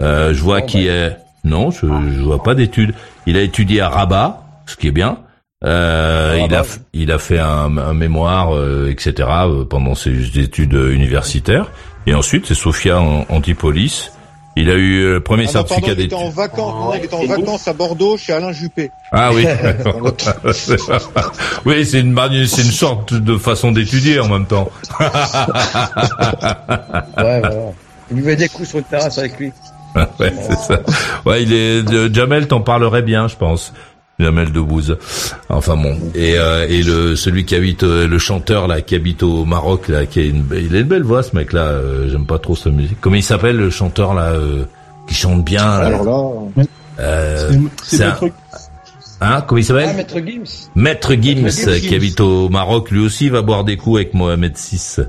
Euh, 0.00 0.32
je 0.34 0.42
vois 0.42 0.60
Bon, 0.60 0.66
qu'il 0.66 0.86
est, 0.88 1.16
non, 1.44 1.70
je, 1.70 1.80
je 1.86 2.20
vois 2.22 2.42
pas 2.42 2.54
d'études. 2.54 2.94
Il 3.26 3.36
a 3.36 3.42
étudié 3.42 3.82
à 3.82 3.88
Rabat, 3.88 4.42
ce 4.66 4.74
qui 4.76 4.88
est 4.88 4.92
bien. 4.92 5.18
Euh, 5.64 6.38
il 6.48 6.54
a, 6.54 6.62
f- 6.62 6.78
il 6.94 7.12
a 7.12 7.18
fait 7.18 7.38
un, 7.38 7.76
un 7.76 7.92
mémoire, 7.92 8.54
euh, 8.56 8.88
etc. 8.90 9.28
euh, 9.44 9.64
pendant 9.64 9.94
ses 9.94 10.38
études 10.38 10.74
euh, 10.74 10.92
universitaires. 10.94 11.66
Et 12.06 12.14
ensuite, 12.14 12.46
c'est 12.46 12.54
Sofia 12.54 12.98
An- 13.00 13.26
Antipolis. 13.28 14.10
Il 14.56 14.70
a 14.70 14.74
eu 14.74 15.00
euh, 15.02 15.12
le 15.14 15.20
premier 15.20 15.44
Ah 15.48 15.52
certificat 15.52 15.92
il 15.92 16.00
était 16.00 16.14
en 16.14 16.22
d'études. 16.24 16.36
vacances, 16.36 16.74
non, 16.74 16.94
il 16.94 17.04
était 17.04 17.14
en 17.14 17.26
vacances 17.26 17.68
à 17.68 17.72
Bordeaux 17.74 18.16
chez 18.16 18.32
Alain 18.32 18.52
Juppé. 18.52 18.90
Ah 19.12 19.30
oui. 19.34 19.46
oui, 21.66 21.84
c'est 21.86 22.00
une, 22.00 22.16
c'est 22.46 22.62
une 22.62 22.70
sorte 22.70 23.12
de 23.14 23.36
façon 23.36 23.70
d'étudier 23.70 24.18
en 24.18 24.28
même 24.28 24.46
temps. 24.46 24.68
ouais, 25.00 25.06
voilà. 27.16 27.50
Il 28.10 28.16
buvait 28.16 28.36
des 28.36 28.48
coups 28.48 28.68
sur 28.70 28.78
une 28.78 28.84
terrasse 28.84 29.18
avec 29.18 29.38
lui. 29.38 29.52
ouais, 29.94 30.32
c'est 30.48 30.58
ça. 30.58 30.80
Ouais, 31.26 31.42
il 31.42 31.52
est 31.52 31.82
de- 31.82 32.12
Jamel 32.12 32.48
t'en 32.48 32.60
parlerait 32.60 33.02
bien, 33.02 33.28
je 33.28 33.36
pense. 33.36 33.72
Jamel 34.20 34.52
Debbouze. 34.52 34.96
Enfin 35.48 35.76
bon. 35.76 35.96
Et 36.14 36.38
euh, 36.38 36.66
et 36.68 36.82
le 36.82 37.16
celui 37.16 37.44
qui 37.44 37.54
habite 37.54 37.82
euh, 37.82 38.06
le 38.06 38.18
chanteur 38.18 38.66
là 38.68 38.80
qui 38.82 38.94
habite 38.94 39.22
au 39.22 39.44
Maroc 39.44 39.88
là 39.88 40.06
qui 40.06 40.20
a 40.20 40.24
une 40.24 40.44
il 40.52 40.74
a 40.76 40.80
une 40.80 40.86
belle 40.86 41.02
voix 41.04 41.22
ce 41.22 41.34
mec 41.36 41.52
là, 41.52 41.72
j'aime 42.08 42.26
pas 42.26 42.38
trop 42.38 42.56
sa 42.56 42.70
musique. 42.70 42.98
Comment 43.00 43.16
il 43.16 43.22
s'appelle 43.22 43.56
le 43.56 43.70
chanteur 43.70 44.14
là 44.14 44.32
euh, 44.32 44.64
qui 45.08 45.14
chante 45.14 45.44
bien 45.44 45.64
là 45.64 45.86
Alors 45.86 46.04
là, 46.56 46.62
Euh, 47.00 47.52
C'est 47.82 48.04
un- 48.04 48.16
Maître- 48.20 48.34
Hein, 49.22 49.42
comment 49.46 49.58
il 49.58 49.64
Ah, 49.64 49.66
s'appelle 49.66 49.96
Maître 49.96 50.18
Gims. 50.20 50.68
Maître 50.74 51.12
Gims, 51.14 51.42
Maître 51.42 51.70
Gims. 51.74 51.80
qui 51.88 51.94
habite 51.94 52.20
au 52.20 52.48
Maroc, 52.48 52.90
lui 52.90 53.00
aussi 53.00 53.28
va 53.28 53.42
boire 53.42 53.64
des 53.64 53.76
coups 53.76 53.96
avec 53.96 54.14
Mohamed 54.14 54.54
VI. 54.56 55.02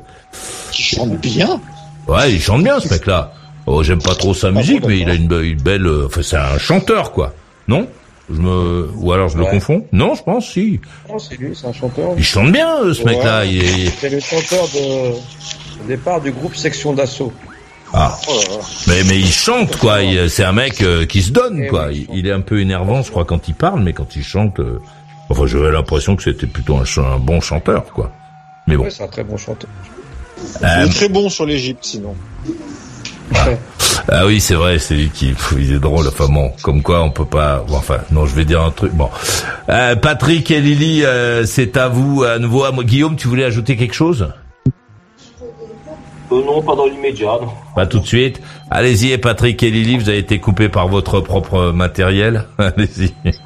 qui 0.72 0.84
chante 0.84 1.20
bien. 1.22 1.62
Ouais, 2.10 2.34
il 2.34 2.42
chante 2.42 2.64
bien 2.64 2.80
ce 2.82 2.90
mec-là. 2.90 3.34
Oh, 3.68 3.84
j'aime 3.84 4.02
pas 4.02 4.16
trop 4.16 4.34
sa 4.34 4.52
musique, 4.52 4.86
mais 4.86 5.00
il 5.00 5.10
a 5.10 5.14
une, 5.14 5.32
une 5.32 5.62
belle. 5.62 5.86
euh, 5.86 6.08
Enfin, 6.08 6.22
c'est 6.24 6.36
un 6.36 6.58
chanteur, 6.58 7.12
quoi. 7.14 7.34
Non? 7.70 7.88
Je 8.30 8.40
me, 8.40 8.90
ou 8.96 9.12
alors 9.12 9.28
je 9.30 9.38
le 9.38 9.46
confonds 9.46 9.86
Non, 9.92 10.14
je 10.16 10.24
pense 10.24 10.50
si. 10.52 10.80
Non, 11.10 11.20
c'est 11.20 11.36
lui, 11.38 11.56
c'est 11.56 11.68
un 11.68 11.74
chanteur. 11.74 12.14
Il 12.18 12.24
chante 12.24 12.52
bien, 12.52 12.82
euh, 12.82 12.94
ce 12.94 13.04
Ouais. 13.04 13.16
mec-là. 13.16 13.46
Il 13.46 13.64
est... 13.64 13.90
C'est 14.00 14.10
le 14.10 14.20
chanteur 14.20 14.66
de, 14.70 15.12
au 15.84 15.88
départ 15.88 16.22
du 16.22 16.32
groupe 16.32 16.56
Section 16.56 16.94
d'Assaut. 16.94 17.34
Ah. 17.94 18.18
Mais 18.88 19.04
mais 19.06 19.20
il 19.20 19.28
chante, 19.32 19.76
quoi. 19.78 20.02
Il- 20.02 20.30
C'est 20.30 20.46
un 20.46 20.54
mec 20.54 20.82
euh, 20.82 21.06
qui 21.06 21.22
se 21.22 21.32
donne, 21.32 21.64
Eh 21.64 21.68
quoi. 21.68 21.88
oui, 21.88 22.08
Il, 22.14 22.20
il 22.20 22.28
est 22.28 22.32
un 22.32 22.40
peu 22.40 22.62
énervant, 22.62 23.02
je 23.02 23.12
crois, 23.12 23.26
quand 23.26 23.50
il 23.50 23.54
parle, 23.54 23.82
mais 23.84 23.92
quand 23.92 24.16
il 24.16 24.24
chante, 24.24 24.60
euh, 24.62 24.80
enfin, 25.30 25.46
j'avais 25.46 25.72
l'impression 25.72 26.16
que 26.16 26.24
c'était 26.24 26.48
plutôt 26.48 26.76
un, 26.78 26.86
ch- 26.86 27.00
un 27.06 27.18
bon 27.18 27.42
chanteur, 27.42 27.84
quoi. 27.92 28.12
Mais 28.68 28.78
bon. 28.78 28.84
Ouais, 28.86 28.92
c'est 28.92 29.04
un 29.04 29.08
très 29.10 29.26
bon 29.26 29.36
chanteur. 29.36 29.70
Il 30.62 30.66
Euh, 30.66 30.86
est 30.86 30.90
très 30.90 31.10
bon 31.10 31.30
sur 31.30 31.46
l'Égypte, 31.46 31.84
sinon. 31.84 32.16
Ah 34.10 34.26
oui, 34.26 34.40
c'est 34.42 34.56
vrai, 34.56 34.80
c'est 34.80 34.96
lui 34.96 35.10
qui, 35.10 35.34
pff, 35.34 35.54
il 35.58 35.74
est 35.74 35.80
drôle, 35.80 36.08
enfin 36.08 36.28
bon, 36.28 36.52
comme 36.64 36.82
quoi 36.82 37.04
on 37.04 37.12
peut 37.12 37.26
pas, 37.26 37.64
bon, 37.68 37.76
enfin, 37.78 38.00
non, 38.12 38.26
je 38.26 38.36
vais 38.36 38.46
dire 38.46 38.62
un 38.62 38.72
truc, 38.72 38.94
bon. 38.94 39.10
Euh, 39.70 39.96
Patrick 39.96 40.50
et 40.52 40.60
Lily, 40.60 41.06
euh, 41.06 41.46
c'est 41.46 41.78
à 41.78 41.88
vous, 41.88 42.24
à 42.24 42.40
nouveau, 42.40 42.64
à 42.64 42.72
moi. 42.72 42.84
Guillaume, 42.84 43.16
tu 43.16 43.28
voulais 43.28 43.46
ajouter 43.46 43.78
quelque 43.78 43.94
chose? 43.94 44.34
Euh, 46.32 46.44
non, 46.46 46.62
pas 46.62 46.76
dans 46.76 46.86
l'immédiat, 46.86 47.38
non. 47.42 47.52
Pas 47.76 47.86
tout 47.86 48.00
de 48.00 48.08
suite. 48.08 48.42
Allez-y, 48.70 49.12
et 49.12 49.18
Patrick 49.18 49.62
et 49.64 49.70
Lily, 49.70 49.98
vous 49.98 50.10
avez 50.10 50.18
été 50.18 50.40
coupés 50.40 50.70
par 50.70 50.88
votre 50.88 51.20
propre 51.20 51.72
matériel. 51.72 52.46
Allez-y. 52.58 53.14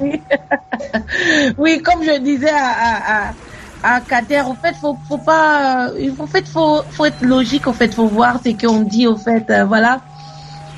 Oui. 0.00 0.18
oui, 1.58 1.82
comme 1.82 2.02
je 2.02 2.18
disais 2.20 2.48
à, 2.48 2.70
à, 2.70 3.28
à, 3.28 3.32
à 3.82 4.00
Kader, 4.00 4.40
en 4.40 4.54
fait, 4.56 4.76
faut, 4.76 4.98
faut 5.06 5.18
pas, 5.18 5.90
euh, 5.90 6.10
en 6.18 6.26
fait, 6.26 6.48
faut, 6.48 6.82
faut 6.90 7.04
être 7.04 7.22
logique, 7.22 7.66
en 7.66 7.72
fait, 7.72 7.94
faut 7.94 8.08
voir 8.08 8.40
ce 8.44 8.50
qu'on 8.50 8.80
dit, 8.82 9.06
en 9.06 9.16
fait, 9.16 9.50
euh, 9.50 9.64
voilà. 9.64 10.02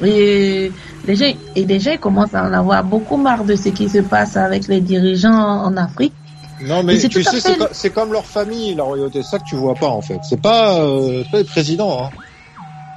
Et 0.05 0.73
les 1.05 1.15
gens, 1.15 1.33
et 1.55 1.65
les 1.65 1.79
gens 1.81 1.97
commencent 1.99 2.35
à 2.35 2.45
en 2.45 2.53
avoir 2.53 2.83
beaucoup 2.85 3.17
marre 3.17 3.45
de 3.45 3.55
ce 3.55 3.69
qui 3.69 3.89
se 3.89 3.99
passe 3.99 4.37
avec 4.37 4.67
les 4.69 4.81
dirigeants 4.81 5.33
en 5.33 5.77
Afrique. 5.77 6.15
Non, 6.61 6.83
mais 6.83 6.99
tu 6.99 7.23
sais, 7.23 7.31
fait- 7.31 7.41
c'est 7.41 7.57
co- 7.59 7.67
c'est 7.73 7.91
comme 7.91 8.13
leur 8.13 8.27
famille, 8.27 8.75
la 8.75 8.85
royauté. 8.85 9.23
C'est 9.23 9.31
ça 9.31 9.39
que 9.39 9.45
tu 9.45 9.57
vois 9.57 9.75
pas, 9.75 9.89
en 9.89 10.01
fait. 10.01 10.19
C'est 10.23 10.41
pas, 10.41 10.81
euh, 10.81 11.23
c'est 11.25 11.31
pas 11.31 11.39
les 11.39 11.45
présidents, 11.45 12.05
hein. 12.05 12.11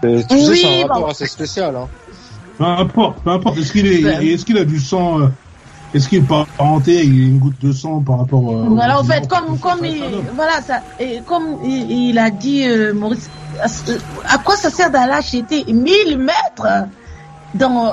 C'est- 0.03 0.28
Tu 0.28 0.39
sais, 0.39 0.49
Oui, 0.51 0.60
c'est 0.62 0.68
un 0.68 0.82
rapport 0.82 1.06
bon. 1.06 1.08
assez 1.08 1.28
spécial, 1.28 1.76
hein. 1.76 1.89
Peu 2.58 2.64
importe, 2.64 3.24
peu 3.24 3.30
importe. 3.32 3.58
Est-ce 3.58 3.72
qu'il 3.72 3.86
est, 3.88 4.01
est-ce 4.34 4.45
qu'il 4.45 4.58
a 4.58 4.66
du 4.66 4.80
sang, 4.80 5.22
euh, 5.22 5.28
est-ce 5.93 6.09
qu'il 6.09 6.19
est 6.19 6.27
parenté, 6.57 7.03
il 7.05 7.23
a 7.23 7.27
une 7.27 7.39
goutte 7.39 7.59
de 7.61 7.71
sang 7.71 8.01
par 8.01 8.19
rapport 8.19 8.51
euh, 8.55 8.65
Voilà, 8.69 8.99
en 8.99 9.03
fait, 9.03 9.27
comme, 9.27 9.57
comme 9.59 9.86
il, 9.86 10.29
voilà, 10.36 10.61
ça, 10.61 10.81
et 10.99 11.21
comme 11.25 11.59
il, 11.63 12.09
il 12.09 12.19
a 12.19 12.29
dit, 12.29 12.67
euh, 12.67 12.93
Maurice, 12.93 13.29
à- 13.61 14.33
à 14.33 14.38
quoi 14.39 14.55
ça 14.55 14.69
sert 14.69 14.91
d'aller 14.91 15.13
acheter 15.13 15.63
1000 15.71 16.17
mètres 16.17 16.88
dans, 17.53 17.88
euh, 17.88 17.91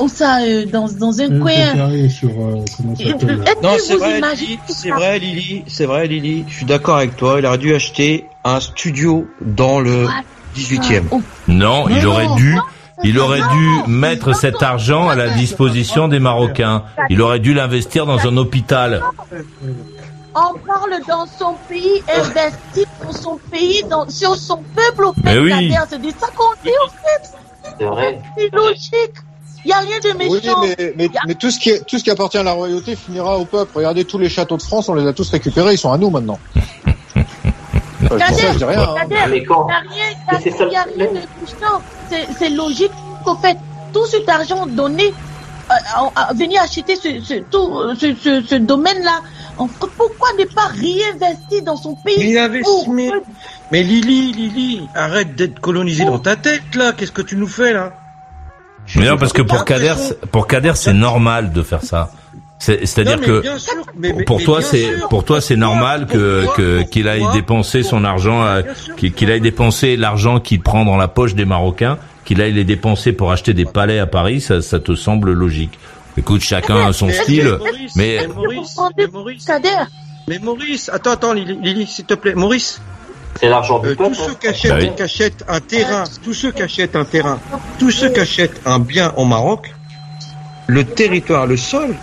où 0.00 0.08
ça, 0.08 0.40
euh, 0.42 0.64
dans, 0.64 0.88
dans 0.88 1.20
un 1.20 1.40
coin? 1.40 2.08
sur, 2.08 2.30
euh, 2.30 2.64
Est-ce 2.98 3.62
Non, 3.62 3.70
c'est 3.78 3.96
vrai, 3.96 4.20
c'est 4.68 4.90
vrai, 4.90 5.18
Lily, 5.18 5.64
c'est 5.66 5.84
vrai, 5.86 6.06
Lily. 6.06 6.44
Je 6.48 6.54
suis 6.54 6.66
d'accord 6.66 6.96
avec 6.96 7.16
toi. 7.16 7.36
Il 7.38 7.44
aurait 7.46 7.58
dû 7.58 7.74
acheter 7.74 8.26
un 8.44 8.60
studio 8.60 9.26
dans 9.42 9.80
le 9.80 10.06
18e. 10.54 11.04
Oh, 11.10 11.20
Non, 11.48 11.86
il 11.90 12.06
aurait 12.06 12.28
dû, 12.36 12.54
non, 12.54 12.62
il 13.02 13.18
aurait 13.18 13.40
dû 13.40 13.90
mettre 13.90 14.34
cet 14.34 14.62
argent 14.62 15.08
à 15.08 15.16
la 15.16 15.30
disposition 15.30 16.08
des 16.08 16.20
Marocains. 16.20 16.84
Il 17.10 17.20
aurait 17.22 17.40
dû 17.40 17.54
l'investir 17.54 18.06
dans 18.06 18.18
un 18.20 18.36
hôpital. 18.36 19.02
On 20.36 20.58
parle 20.66 21.00
dans 21.08 21.26
son 21.26 21.54
pays, 21.68 22.02
investi 22.12 22.84
pour 23.00 23.16
son 23.16 23.38
pays, 23.50 23.84
dans, 23.88 24.08
sur 24.08 24.34
son 24.36 24.62
peuple, 24.74 25.04
au 25.04 25.12
fait, 25.12 25.38
oui. 25.38 25.72
C'est 25.88 26.00
de 26.02 26.10
ça 26.18 26.26
qu'on 26.36 26.52
dit, 26.64 26.72
au 26.84 26.88
fait. 26.88 27.38
C'est 27.78 27.84
vrai. 27.84 28.20
C'est 28.36 28.52
logique. 28.52 29.14
Il 29.64 29.68
n'y 29.68 29.72
a 29.72 29.78
rien 29.78 29.98
de 30.00 30.18
Oui, 30.18 30.40
méchant. 30.42 30.60
mais, 30.60 30.92
mais, 30.96 31.08
mais 31.26 31.34
tout 31.36 31.50
ce 31.50 31.58
qui 31.58 31.70
est, 31.70 31.86
tout 31.86 31.98
ce 31.98 32.04
qui 32.04 32.10
appartient 32.10 32.36
à 32.36 32.42
la 32.42 32.52
royauté 32.52 32.96
finira 32.96 33.38
au 33.38 33.44
peuple. 33.44 33.72
Regardez 33.76 34.04
tous 34.04 34.18
les 34.18 34.28
châteaux 34.28 34.56
de 34.56 34.62
France, 34.62 34.88
on 34.88 34.94
les 34.94 35.06
a 35.06 35.12
tous 35.12 35.30
récupérés, 35.30 35.72
ils 35.74 35.78
sont 35.78 35.92
à 35.92 35.96
nous 35.98 36.10
maintenant. 36.10 36.38
c'est 42.38 42.50
logique 42.50 42.90
qu'en 43.24 43.36
fait, 43.36 43.56
tout 43.92 44.06
cet 44.06 44.28
argent 44.28 44.66
donné, 44.66 45.04
euh, 45.70 45.74
à, 46.16 46.28
à 46.28 46.32
venir 46.34 46.60
acheter 46.62 46.96
ce, 46.96 47.20
ce, 47.22 47.34
tout, 47.50 47.94
ce, 47.98 48.14
ce, 48.14 48.42
ce 48.46 48.54
domaine-là, 48.56 49.20
pourquoi 49.56 50.28
ne 50.38 50.44
pas 50.44 50.66
réinvestir 50.66 51.62
dans 51.64 51.76
son 51.76 51.94
pays 51.94 52.16
Mais 52.18 52.30
il 52.30 52.38
avait 52.38 52.60
pour- 52.60 52.88
mais, 52.92 53.10
mais 53.72 53.82
Lily, 53.82 54.32
Lily, 54.32 54.88
arrête 54.94 55.34
d'être 55.36 55.60
colonisé 55.60 56.04
dans 56.04 56.18
ta 56.18 56.36
tête 56.36 56.74
là. 56.74 56.92
Qu'est-ce 56.92 57.12
que 57.12 57.22
tu 57.22 57.36
nous 57.36 57.46
fais 57.48 57.72
là? 57.72 57.92
Mais 58.96 59.08
non, 59.08 59.16
parce 59.16 59.32
que 59.32 59.42
pour 59.42 59.64
Kader, 59.64 59.94
c'est- 59.96 60.26
pour 60.26 60.46
Kader, 60.46 60.72
c'est 60.74 60.92
normal 60.92 61.52
de 61.52 61.62
faire 61.62 61.82
ça. 61.82 62.10
C'est- 62.58 62.86
C'est-à-dire 62.86 63.20
que 63.20 63.40
bien 63.40 63.58
sûr, 63.58 63.74
mais- 63.98 64.12
mais- 64.12 64.24
pour 64.24 64.38
mais 64.38 64.44
toi, 64.44 64.62
c'est 64.62 64.84
sûr. 64.96 65.08
pour 65.08 65.24
toi, 65.24 65.40
c'est 65.40 65.56
normal 65.56 66.06
que 66.06 66.82
qu'il 66.84 67.08
aille 67.08 67.24
dépenser 67.32 67.82
son 67.82 68.04
argent, 68.04 68.44
qu'il 68.96 69.30
aille 69.30 69.40
dépenser 69.40 69.96
l'argent 69.96 70.40
qu'il 70.40 70.60
prend 70.60 70.84
dans 70.84 70.96
la 70.96 71.08
poche 71.08 71.34
des 71.34 71.44
Marocains, 71.44 71.98
qu'il 72.24 72.40
aille 72.40 72.52
les 72.52 72.64
dépenser 72.64 73.12
pour 73.12 73.32
acheter 73.32 73.52
des 73.54 73.64
palais 73.66 73.98
à 73.98 74.06
Paris. 74.06 74.40
Ça, 74.40 74.62
ça 74.62 74.78
te 74.80 74.94
semble 74.94 75.32
logique 75.32 75.78
Écoute, 76.16 76.42
chacun 76.42 76.86
a 76.86 76.92
son 76.92 77.10
style, 77.10 77.56
Maurice, 77.58 77.96
mais 77.96 78.18
mais 78.20 78.28
Maurice, 78.28 78.76
mais 78.96 79.06
Maurice, 79.08 79.44
Kader 79.44 79.68
mais 80.28 80.38
Maurice, 80.38 80.88
attends, 80.92 81.10
attends, 81.10 81.32
Lily, 81.32 81.86
s'il 81.88 82.04
te 82.04 82.14
plaît, 82.14 82.34
Maurice. 82.36 82.80
C'est 83.40 83.48
l'argent 83.48 83.80
du 83.80 83.88
Euh, 83.88 83.94
peuple. 83.96 84.10
tous 84.10 84.14
ceux 84.14 84.30
hein. 84.30 84.34
qui 84.40 84.46
achètent, 84.46 84.70
Bah 84.70 84.78
oui. 84.80 84.90
qui 84.96 85.02
achètent 85.02 85.44
un 85.48 85.58
terrain, 85.58 86.04
tous 86.22 86.32
ceux 86.32 86.52
qui 86.52 86.62
achètent 86.62 86.94
un 86.94 87.04
terrain, 87.04 87.40
tous 87.80 87.90
ceux 87.90 88.10
qui 88.10 88.20
achètent 88.20 88.60
un 88.64 88.78
bien 88.78 89.12
au 89.16 89.24
Maroc, 89.24 89.74
le 90.68 90.84
territoire, 90.84 91.46
le 91.48 91.56
sol, 91.56 91.96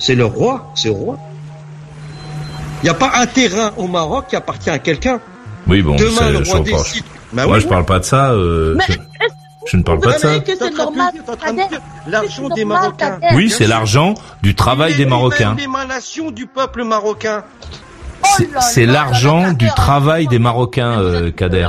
c'est 0.00 0.16
le 0.16 0.24
roi, 0.24 0.72
c'est 0.74 0.88
le 0.88 0.94
roi. 0.94 1.16
Il 2.82 2.84
n'y 2.84 2.90
a 2.90 2.94
pas 2.94 3.12
un 3.14 3.26
terrain 3.26 3.70
au 3.76 3.86
Maroc 3.86 4.26
qui 4.30 4.36
appartient 4.36 4.70
à 4.70 4.78
quelqu'un. 4.80 5.20
oui, 5.68 5.82
bon, 5.82 5.94
Demain, 5.96 6.10
c'est- 6.18 6.30
le 6.32 6.44
je 6.44 6.50
roi 6.50 6.60
décide. 6.60 7.04
Bah 7.32 7.46
Moi, 7.46 7.56
oui. 7.58 7.62
je 7.62 7.68
parle 7.68 7.84
pas 7.84 8.00
de 8.00 8.04
ça. 8.04 8.30
euh, 8.32 8.74
Mais 8.76 8.84
je, 9.66 9.76
ne 9.76 9.82
parle 9.84 10.00
pas 10.00 10.14
de 10.14 10.18
ça. 10.18 10.32
l'argent 12.08 12.48
des 12.48 12.64
Marocains. 12.64 13.20
Oui, 13.34 13.50
c'est 13.50 13.66
l'argent 13.68 14.14
du 14.42 14.54
travail 14.56 14.92
Il 14.92 14.96
des 14.96 15.06
Marocains. 15.06 15.54
l'émanation 15.56 16.30
du 16.32 16.46
peuple 16.46 16.82
marocain. 16.84 17.44
C'est- 18.22 18.86
Oh 18.86 18.90
l'argent 18.92 19.52
du 19.52 19.68
travail 19.76 20.26
des 20.26 20.38
Marocains, 20.38 21.00
euh, 21.00 21.30
Kader. 21.30 21.68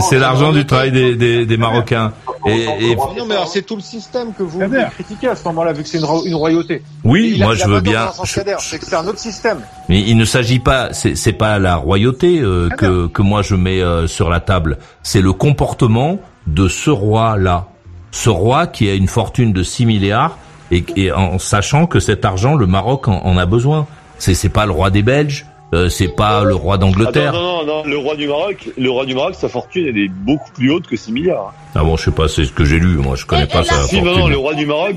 c'est 0.00 0.18
l'argent 0.18 0.52
du 0.52 0.64
travail 0.66 0.92
des, 0.92 1.16
des, 1.16 1.46
des 1.46 1.56
Marocains. 1.56 2.12
Et, 2.46 2.64
et 2.90 2.96
Non, 2.96 3.26
mais 3.26 3.34
alors, 3.34 3.48
c'est 3.48 3.62
tout 3.62 3.76
le 3.76 3.82
système 3.82 4.32
que 4.32 4.42
vous, 4.42 4.60
critiquez 4.92 5.28
à 5.28 5.36
ce 5.36 5.44
moment-là, 5.48 5.72
vu 5.72 5.82
que 5.82 5.88
c'est 5.88 5.98
une, 5.98 6.04
ro- 6.04 6.24
une 6.24 6.34
royauté. 6.34 6.82
oui, 7.04 7.36
moi 7.40 7.54
je 7.54 7.66
veux 7.66 7.80
bien. 7.80 8.10
C'est 8.24 8.78
que 8.78 8.86
c'est 8.86 8.94
un 8.96 9.06
autre 9.06 9.18
système. 9.18 9.60
Mais 9.88 10.00
il 10.00 10.16
ne 10.16 10.24
s'agit 10.24 10.58
pas, 10.58 10.92
c'est 10.92 11.14
c'est 11.16 11.32
pas 11.32 11.58
la 11.58 11.76
royauté 11.76 12.40
euh, 12.40 12.68
que 12.68 13.06
que 13.06 13.22
moi 13.22 13.42
je 13.42 13.54
mets 13.54 13.80
euh, 13.80 14.06
sur 14.06 14.28
la 14.30 14.40
table. 14.40 14.78
C'est 15.02 15.20
le 15.20 15.32
comportement 15.32 16.18
de 16.46 16.68
ce 16.68 16.90
roi-là, 16.90 17.66
ce 18.10 18.30
roi 18.30 18.66
qui 18.66 18.88
a 18.88 18.94
une 18.94 19.08
fortune 19.08 19.52
de 19.52 19.62
6 19.62 19.86
milliards 19.86 20.36
et, 20.70 20.84
et 20.96 21.12
en 21.12 21.38
sachant 21.38 21.86
que 21.86 22.00
cet 22.00 22.24
argent, 22.24 22.54
le 22.54 22.66
Maroc 22.66 23.08
en, 23.08 23.24
en 23.24 23.36
a 23.38 23.46
besoin. 23.46 23.86
C'est 24.18 24.34
c'est 24.34 24.48
pas 24.48 24.66
le 24.66 24.72
roi 24.72 24.90
des 24.90 25.02
Belges, 25.02 25.46
euh, 25.74 25.88
c'est 25.88 26.08
pas 26.08 26.42
le 26.42 26.54
roi 26.54 26.76
d'Angleterre. 26.76 27.28
Attends, 27.30 27.40
non, 27.40 27.66
non, 27.66 27.76
non, 27.78 27.84
le 27.84 27.96
roi 27.98 28.16
du 28.16 28.26
Maroc, 28.26 28.68
le 28.76 28.90
roi 28.90 29.06
du 29.06 29.14
Maroc, 29.14 29.34
sa 29.36 29.48
fortune, 29.48 29.86
elle 29.88 29.98
est 29.98 30.08
beaucoup 30.08 30.50
plus 30.52 30.70
haute 30.72 30.86
que 30.88 30.96
6 30.96 31.12
milliards. 31.12 31.52
Ah 31.76 31.84
bon, 31.84 31.96
je 31.96 32.04
sais 32.04 32.10
pas, 32.10 32.26
c'est 32.26 32.44
ce 32.44 32.50
que 32.52 32.64
j'ai 32.64 32.78
lu. 32.80 32.96
Moi, 32.96 33.14
je 33.16 33.24
connais 33.26 33.44
Et- 33.44 33.46
pas 33.46 33.60
et 33.60 33.64
sa 33.64 33.82
Si, 33.84 33.96
non, 34.00 34.06
non, 34.06 34.12
fortune. 34.14 34.30
le 34.32 34.38
roi 34.38 34.54
du 34.54 34.66
Maroc, 34.66 34.96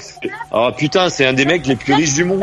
ah 0.51 0.71
putain, 0.75 1.09
c'est 1.09 1.25
un 1.27 1.33
des 1.33 1.45
mecs 1.45 1.67
les 1.67 1.75
plus 1.75 1.93
riches 1.93 2.15
du 2.15 2.23
monde. 2.23 2.41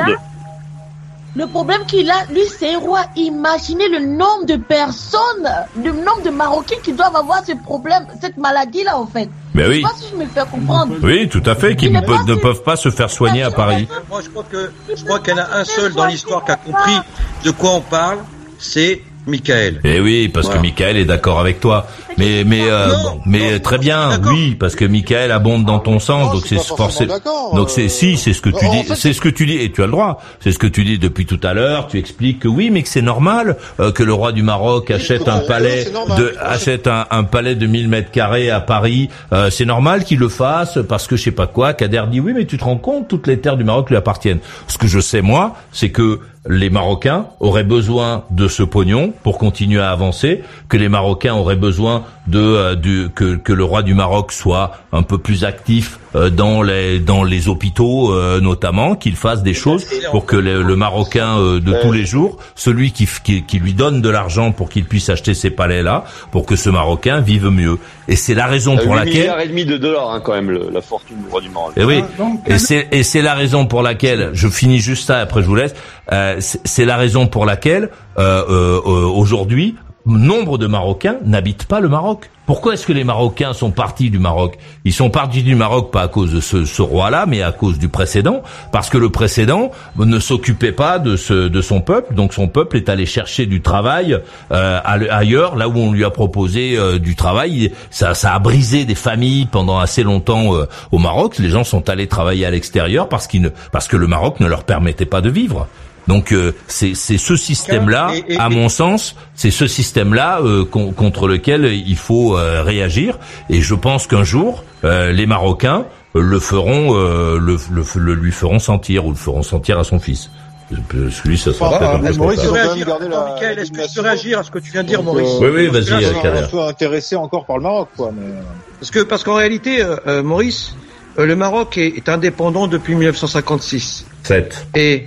Le 1.38 1.46
problème 1.46 1.82
qu'il 1.86 2.10
a, 2.10 2.24
lui, 2.32 2.40
c'est 2.58 2.74
un 2.74 2.78
roi. 2.80 3.02
Imaginez 3.14 3.88
le 3.88 4.00
nombre 4.00 4.44
de 4.44 4.56
personnes, 4.56 5.48
le 5.76 5.92
nombre 5.92 6.22
de 6.24 6.30
Marocains 6.30 6.80
qui 6.82 6.92
doivent 6.92 7.14
avoir 7.14 7.44
ce 7.46 7.52
problème, 7.52 8.06
cette 8.20 8.36
maladie-là, 8.38 8.98
en 8.98 9.06
fait. 9.06 9.28
Mais 9.54 9.62
Je 9.64 9.68
oui, 9.70 9.76
sais 9.76 9.82
pas 9.82 9.94
si 9.96 10.04
je 10.10 10.16
me 10.16 10.26
fais 10.26 10.40
comprendre. 10.50 10.94
oui, 11.00 11.28
tout 11.28 11.42
à 11.46 11.54
fait, 11.54 11.76
qui 11.76 11.90
ne, 11.90 12.00
peuvent- 12.00 12.16
pas 12.18 12.22
ne 12.24 12.34
si- 12.34 12.40
peuvent 12.40 12.62
pas 12.64 12.74
se 12.76 12.90
faire 12.90 13.08
soigner 13.08 13.44
à 13.44 13.52
Paris. 13.52 13.86
Moi, 14.10 14.20
je 14.24 14.30
crois 14.30 14.44
que, 14.50 14.72
je 14.96 15.04
crois 15.04 15.20
qu'il 15.20 15.30
y 15.30 15.36
en 15.36 15.38
a 15.44 15.58
un 15.58 15.64
seul 15.64 15.92
dans 15.94 16.06
l'histoire 16.06 16.44
qui 16.44 16.50
a 16.50 16.56
compris 16.56 16.98
de 17.44 17.50
quoi 17.52 17.70
on 17.74 17.80
parle, 17.82 18.18
c'est 18.58 19.02
Michael. 19.26 19.80
Eh 19.84 20.00
oui, 20.00 20.28
parce 20.28 20.46
Voilà. 20.46 20.60
que 20.60 20.66
Michael 20.66 20.96
est 20.96 21.04
d'accord 21.04 21.38
avec 21.38 21.60
toi. 21.60 21.86
Mais 22.18 22.44
mais 22.44 22.62
euh, 22.68 22.88
Non, 22.88 23.20
mais 23.26 23.52
non, 23.52 23.58
très 23.60 23.78
bien, 23.78 24.20
oui, 24.26 24.54
parce 24.54 24.74
que 24.74 24.84
Michael 24.84 25.30
abonde 25.30 25.64
dans 25.64 25.78
ton 25.78 25.98
sens, 25.98 26.26
Non, 26.26 26.34
donc 26.34 26.46
c'est 26.46 26.58
forcément 26.58 27.14
Donc 27.54 27.70
c'est 27.70 27.88
si, 27.88 28.16
c'est 28.16 28.32
ce 28.32 28.42
que 28.42 28.50
tu 28.50 28.64
en 28.64 28.72
dis, 28.72 28.82
fait, 28.84 28.94
c'est 28.94 29.12
ce 29.12 29.20
que 29.20 29.28
tu 29.28 29.46
dis 29.46 29.56
et 29.56 29.70
tu 29.70 29.82
as 29.82 29.86
le 29.86 29.92
droit. 29.92 30.20
C'est 30.40 30.52
ce 30.52 30.58
que 30.58 30.66
tu 30.66 30.84
dis 30.84 30.98
depuis 30.98 31.26
tout 31.26 31.40
à 31.42 31.54
l'heure. 31.54 31.86
Tu 31.86 31.98
expliques 31.98 32.40
que 32.40 32.48
oui, 32.48 32.70
mais 32.70 32.82
que 32.82 32.88
c'est 32.88 33.02
normal 33.02 33.56
euh, 33.80 33.92
que 33.92 34.02
le 34.02 34.12
roi 34.12 34.32
du 34.32 34.42
Maroc 34.42 34.90
achète 34.90 35.28
un 35.28 35.38
palais 35.40 35.90
normal. 35.92 36.18
de 36.18 36.34
achète 36.40 36.86
un, 36.86 37.06
un 37.10 37.24
palais 37.24 37.54
de 37.54 37.66
1000 37.66 37.88
mètres 37.88 38.10
carrés 38.10 38.50
à 38.50 38.60
Paris. 38.60 39.08
Euh, 39.32 39.50
c'est 39.50 39.64
normal 39.64 40.04
qu'il 40.04 40.18
le 40.18 40.28
fasse 40.28 40.78
parce 40.88 41.06
que 41.06 41.16
je 41.16 41.22
sais 41.24 41.30
pas 41.30 41.46
quoi. 41.46 41.72
Kader 41.72 42.04
dit 42.10 42.20
oui, 42.20 42.32
mais 42.34 42.44
tu 42.46 42.58
te 42.58 42.64
rends 42.64 42.76
compte, 42.76 43.08
toutes 43.08 43.26
les 43.26 43.38
terres 43.38 43.56
du 43.56 43.64
Maroc 43.64 43.90
lui 43.90 43.96
appartiennent. 43.96 44.40
Ce 44.66 44.78
que 44.78 44.86
je 44.86 45.00
sais 45.00 45.22
moi, 45.22 45.54
c'est 45.72 45.90
que 45.90 46.20
les 46.48 46.70
Marocains 46.70 47.26
auraient 47.40 47.64
besoin 47.64 48.24
de 48.30 48.48
ce 48.48 48.62
pognon 48.62 49.12
pour 49.22 49.38
continuer 49.38 49.80
à 49.80 49.90
avancer, 49.90 50.42
que 50.68 50.76
les 50.76 50.88
Marocains 50.88 51.34
auraient 51.34 51.56
besoin 51.56 52.04
de 52.26 52.38
euh, 52.40 52.74
du, 52.74 53.08
que, 53.14 53.36
que 53.36 53.52
le 53.52 53.64
roi 53.64 53.82
du 53.82 53.94
Maroc 53.94 54.32
soit 54.32 54.72
un 54.92 55.02
peu 55.02 55.18
plus 55.18 55.44
actif 55.44 55.98
euh, 56.14 56.30
dans 56.30 56.62
les 56.62 56.98
dans 57.00 57.22
les 57.24 57.48
hôpitaux 57.48 58.12
euh, 58.12 58.40
notamment, 58.40 58.94
qu'il 58.96 59.16
fasse 59.16 59.42
des 59.42 59.54
choses 59.54 59.84
pour 60.10 60.26
que 60.26 60.36
le, 60.36 60.62
le 60.62 60.76
Marocain 60.76 61.38
euh, 61.38 61.60
de 61.60 61.74
tous 61.82 61.92
les 61.92 62.04
jours, 62.04 62.38
celui 62.54 62.92
qui, 62.92 63.08
qui 63.24 63.42
qui 63.44 63.58
lui 63.58 63.72
donne 63.74 64.00
de 64.02 64.08
l'argent 64.08 64.52
pour 64.52 64.68
qu'il 64.68 64.84
puisse 64.84 65.08
acheter 65.08 65.34
ces 65.34 65.50
palais 65.50 65.82
là, 65.82 66.04
pour 66.32 66.46
que 66.46 66.56
ce 66.56 66.70
Marocain 66.70 67.20
vive 67.20 67.48
mieux. 67.48 67.78
Et 68.08 68.16
c'est 68.16 68.34
la 68.34 68.46
raison 68.46 68.76
pour 68.76 68.92
8 68.94 68.98
laquelle 68.98 69.14
milliards 69.20 69.40
et 69.40 69.48
demi 69.48 69.64
de 69.66 69.76
dollars, 69.76 70.10
hein, 70.10 70.20
quand 70.24 70.32
même, 70.32 70.50
le- 70.50 70.70
la 70.72 70.80
fortune 70.80 71.16
du 71.22 71.28
roi 71.30 71.40
du 71.42 71.50
Maroc. 71.50 71.72
et 71.76 71.84
oui, 71.84 72.02
donc, 72.16 72.40
et 72.46 72.58
c'est 72.58 72.88
et 72.90 73.02
c'est 73.02 73.20
la 73.22 73.34
raison 73.34 73.66
pour 73.66 73.82
laquelle 73.82 74.30
je 74.32 74.48
finis 74.48 74.78
juste 74.80 75.06
ça. 75.06 75.18
Après, 75.18 75.42
je 75.42 75.46
vous 75.46 75.54
laisse. 75.54 75.74
Euh, 76.12 76.36
c'est 76.40 76.84
la 76.86 76.96
raison 76.96 77.26
pour 77.26 77.44
laquelle 77.44 77.90
euh, 78.18 78.42
euh, 78.48 78.80
euh, 78.86 79.06
aujourd'hui 79.06 79.76
nombre 80.16 80.58
de 80.58 80.66
Marocains 80.66 81.16
n'habitent 81.24 81.66
pas 81.66 81.80
le 81.80 81.88
Maroc. 81.88 82.30
Pourquoi 82.46 82.72
est-ce 82.72 82.86
que 82.86 82.94
les 82.94 83.04
Marocains 83.04 83.52
sont 83.52 83.70
partis 83.70 84.08
du 84.08 84.18
Maroc? 84.18 84.56
Ils 84.86 84.94
sont 84.94 85.10
partis 85.10 85.42
du 85.42 85.54
Maroc 85.54 85.90
pas 85.92 86.00
à 86.00 86.08
cause 86.08 86.32
de 86.32 86.40
ce, 86.40 86.64
ce 86.64 86.80
roi-là, 86.80 87.26
mais 87.26 87.42
à 87.42 87.52
cause 87.52 87.78
du 87.78 87.90
précédent, 87.90 88.42
parce 88.72 88.88
que 88.88 88.96
le 88.96 89.10
précédent 89.10 89.70
ne 89.98 90.18
s'occupait 90.18 90.72
pas 90.72 90.98
de, 90.98 91.16
ce, 91.16 91.48
de 91.48 91.60
son 91.60 91.82
peuple, 91.82 92.14
donc 92.14 92.32
son 92.32 92.48
peuple 92.48 92.78
est 92.78 92.88
allé 92.88 93.04
chercher 93.04 93.44
du 93.44 93.60
travail 93.60 94.18
euh, 94.50 94.80
ailleurs, 94.82 95.56
là 95.56 95.68
où 95.68 95.76
on 95.76 95.92
lui 95.92 96.06
a 96.06 96.10
proposé 96.10 96.78
euh, 96.78 96.98
du 96.98 97.16
travail. 97.16 97.72
Ça, 97.90 98.14
ça 98.14 98.32
a 98.32 98.38
brisé 98.38 98.86
des 98.86 98.94
familles 98.94 99.44
pendant 99.44 99.78
assez 99.78 100.02
longtemps 100.02 100.54
euh, 100.54 100.64
au 100.90 100.98
Maroc. 100.98 101.38
Les 101.38 101.50
gens 101.50 101.64
sont 101.64 101.90
allés 101.90 102.06
travailler 102.06 102.46
à 102.46 102.50
l'extérieur 102.50 103.10
parce, 103.10 103.26
qu'ils 103.26 103.42
ne, 103.42 103.50
parce 103.72 103.88
que 103.88 103.98
le 103.98 104.06
Maroc 104.06 104.40
ne 104.40 104.46
leur 104.46 104.64
permettait 104.64 105.04
pas 105.04 105.20
de 105.20 105.28
vivre. 105.28 105.68
Donc 106.08 106.32
euh, 106.32 106.52
c'est 106.66 106.94
c'est 106.94 107.18
ce 107.18 107.36
système-là, 107.36 108.10
à 108.38 108.48
mon 108.48 108.68
sens, 108.68 109.14
c'est 109.34 109.50
ce 109.52 109.66
système-là 109.66 110.40
euh, 110.42 110.64
con- 110.64 110.90
contre 110.92 111.28
lequel 111.28 111.66
il 111.66 111.96
faut 111.96 112.36
euh, 112.36 112.62
réagir. 112.62 113.18
Et 113.50 113.60
je 113.60 113.74
pense 113.74 114.06
qu'un 114.06 114.24
jour, 114.24 114.64
euh, 114.84 115.12
les 115.12 115.26
Marocains 115.26 115.84
le 116.14 116.40
feront, 116.40 116.96
euh, 116.96 117.38
le, 117.38 117.56
le, 117.70 117.82
le 117.96 118.14
lui 118.14 118.32
feront 118.32 118.58
sentir 118.58 119.04
ou 119.06 119.10
le 119.10 119.16
feront 119.16 119.42
sentir 119.42 119.78
à 119.78 119.84
son 119.84 120.00
fils. 120.00 120.30
Parce 120.70 121.20
que 121.22 121.28
lui, 121.28 121.38
ça 121.38 121.52
sera 121.52 121.78
Ah, 121.80 121.98
peu 121.98 122.12
Maurice, 122.16 122.40
est-ce 122.40 123.70
que 123.70 123.86
tu 123.86 123.94
peux 123.94 124.00
réagir 124.02 124.38
à 124.38 124.42
ce 124.42 124.50
que 124.50 124.58
tu 124.58 124.70
viens 124.72 124.82
de 124.82 124.88
dire, 124.88 125.02
Donc, 125.02 125.14
Maurice? 125.14 125.28
euh, 125.40 125.50
Oui, 125.50 125.50
oui, 125.54 125.66
vas-y, 125.68 126.02
Kader. 126.22 126.46
peu 126.50 126.60
intéressé 126.62 127.16
encore 127.16 127.46
par 127.46 127.56
le 127.58 127.62
Maroc, 127.62 127.88
quoi. 127.96 128.10
Mais... 128.14 128.32
Parce 128.80 128.90
que, 128.90 129.00
parce 129.00 129.24
qu'en 129.24 129.34
réalité, 129.34 129.82
Maurice, 130.22 130.74
euh, 131.18 131.24
le 131.26 131.36
Maroc 131.36 131.78
est, 131.78 131.96
est 131.96 132.08
indépendant 132.08 132.66
depuis 132.66 132.94
1956. 132.94 134.06
7. 134.24 134.66
Et 134.76 135.06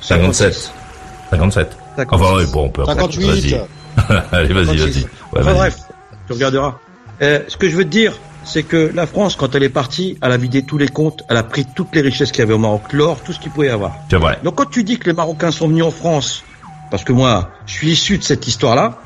57. 0.00 0.72
57. 1.30 1.76
Enfin, 2.10 2.36
ouais, 2.36 2.46
bon, 2.46 2.64
on 2.64 2.68
peut 2.68 2.82
après. 2.82 2.94
58. 2.94 3.26
Vas-y. 3.26 3.60
Allez, 4.32 4.52
vas-y, 4.52 4.78
56. 4.78 4.78
vas-y. 4.78 5.02
Ouais, 5.02 5.08
enfin 5.32 5.42
vas-y. 5.42 5.54
bref, 5.54 5.78
tu 6.26 6.32
regarderas. 6.32 6.78
Euh, 7.22 7.40
ce 7.48 7.56
que 7.56 7.68
je 7.68 7.76
veux 7.76 7.84
te 7.84 7.88
dire, 7.88 8.12
c'est 8.44 8.62
que 8.62 8.92
la 8.94 9.06
France, 9.06 9.36
quand 9.36 9.54
elle 9.54 9.62
est 9.62 9.68
partie, 9.68 10.18
elle 10.22 10.32
a 10.32 10.36
vidé 10.36 10.62
tous 10.62 10.78
les 10.78 10.88
comptes, 10.88 11.24
elle 11.28 11.36
a 11.36 11.42
pris 11.42 11.66
toutes 11.74 11.94
les 11.94 12.00
richesses 12.00 12.30
qu'il 12.30 12.40
y 12.40 12.42
avait 12.42 12.54
au 12.54 12.58
Maroc, 12.58 12.92
l'or, 12.92 13.20
tout 13.24 13.32
ce 13.32 13.40
qu'il 13.40 13.50
pouvait 13.50 13.68
y 13.68 13.70
avoir. 13.70 13.96
C'est 14.10 14.18
vrai. 14.18 14.38
Donc 14.44 14.56
quand 14.56 14.70
tu 14.70 14.84
dis 14.84 14.98
que 14.98 15.06
les 15.06 15.16
Marocains 15.16 15.50
sont 15.50 15.68
venus 15.68 15.84
en 15.84 15.90
France, 15.90 16.44
parce 16.90 17.02
que 17.02 17.12
moi, 17.12 17.50
je 17.66 17.72
suis 17.72 17.90
issu 17.90 18.18
de 18.18 18.22
cette 18.22 18.46
histoire-là, 18.46 18.98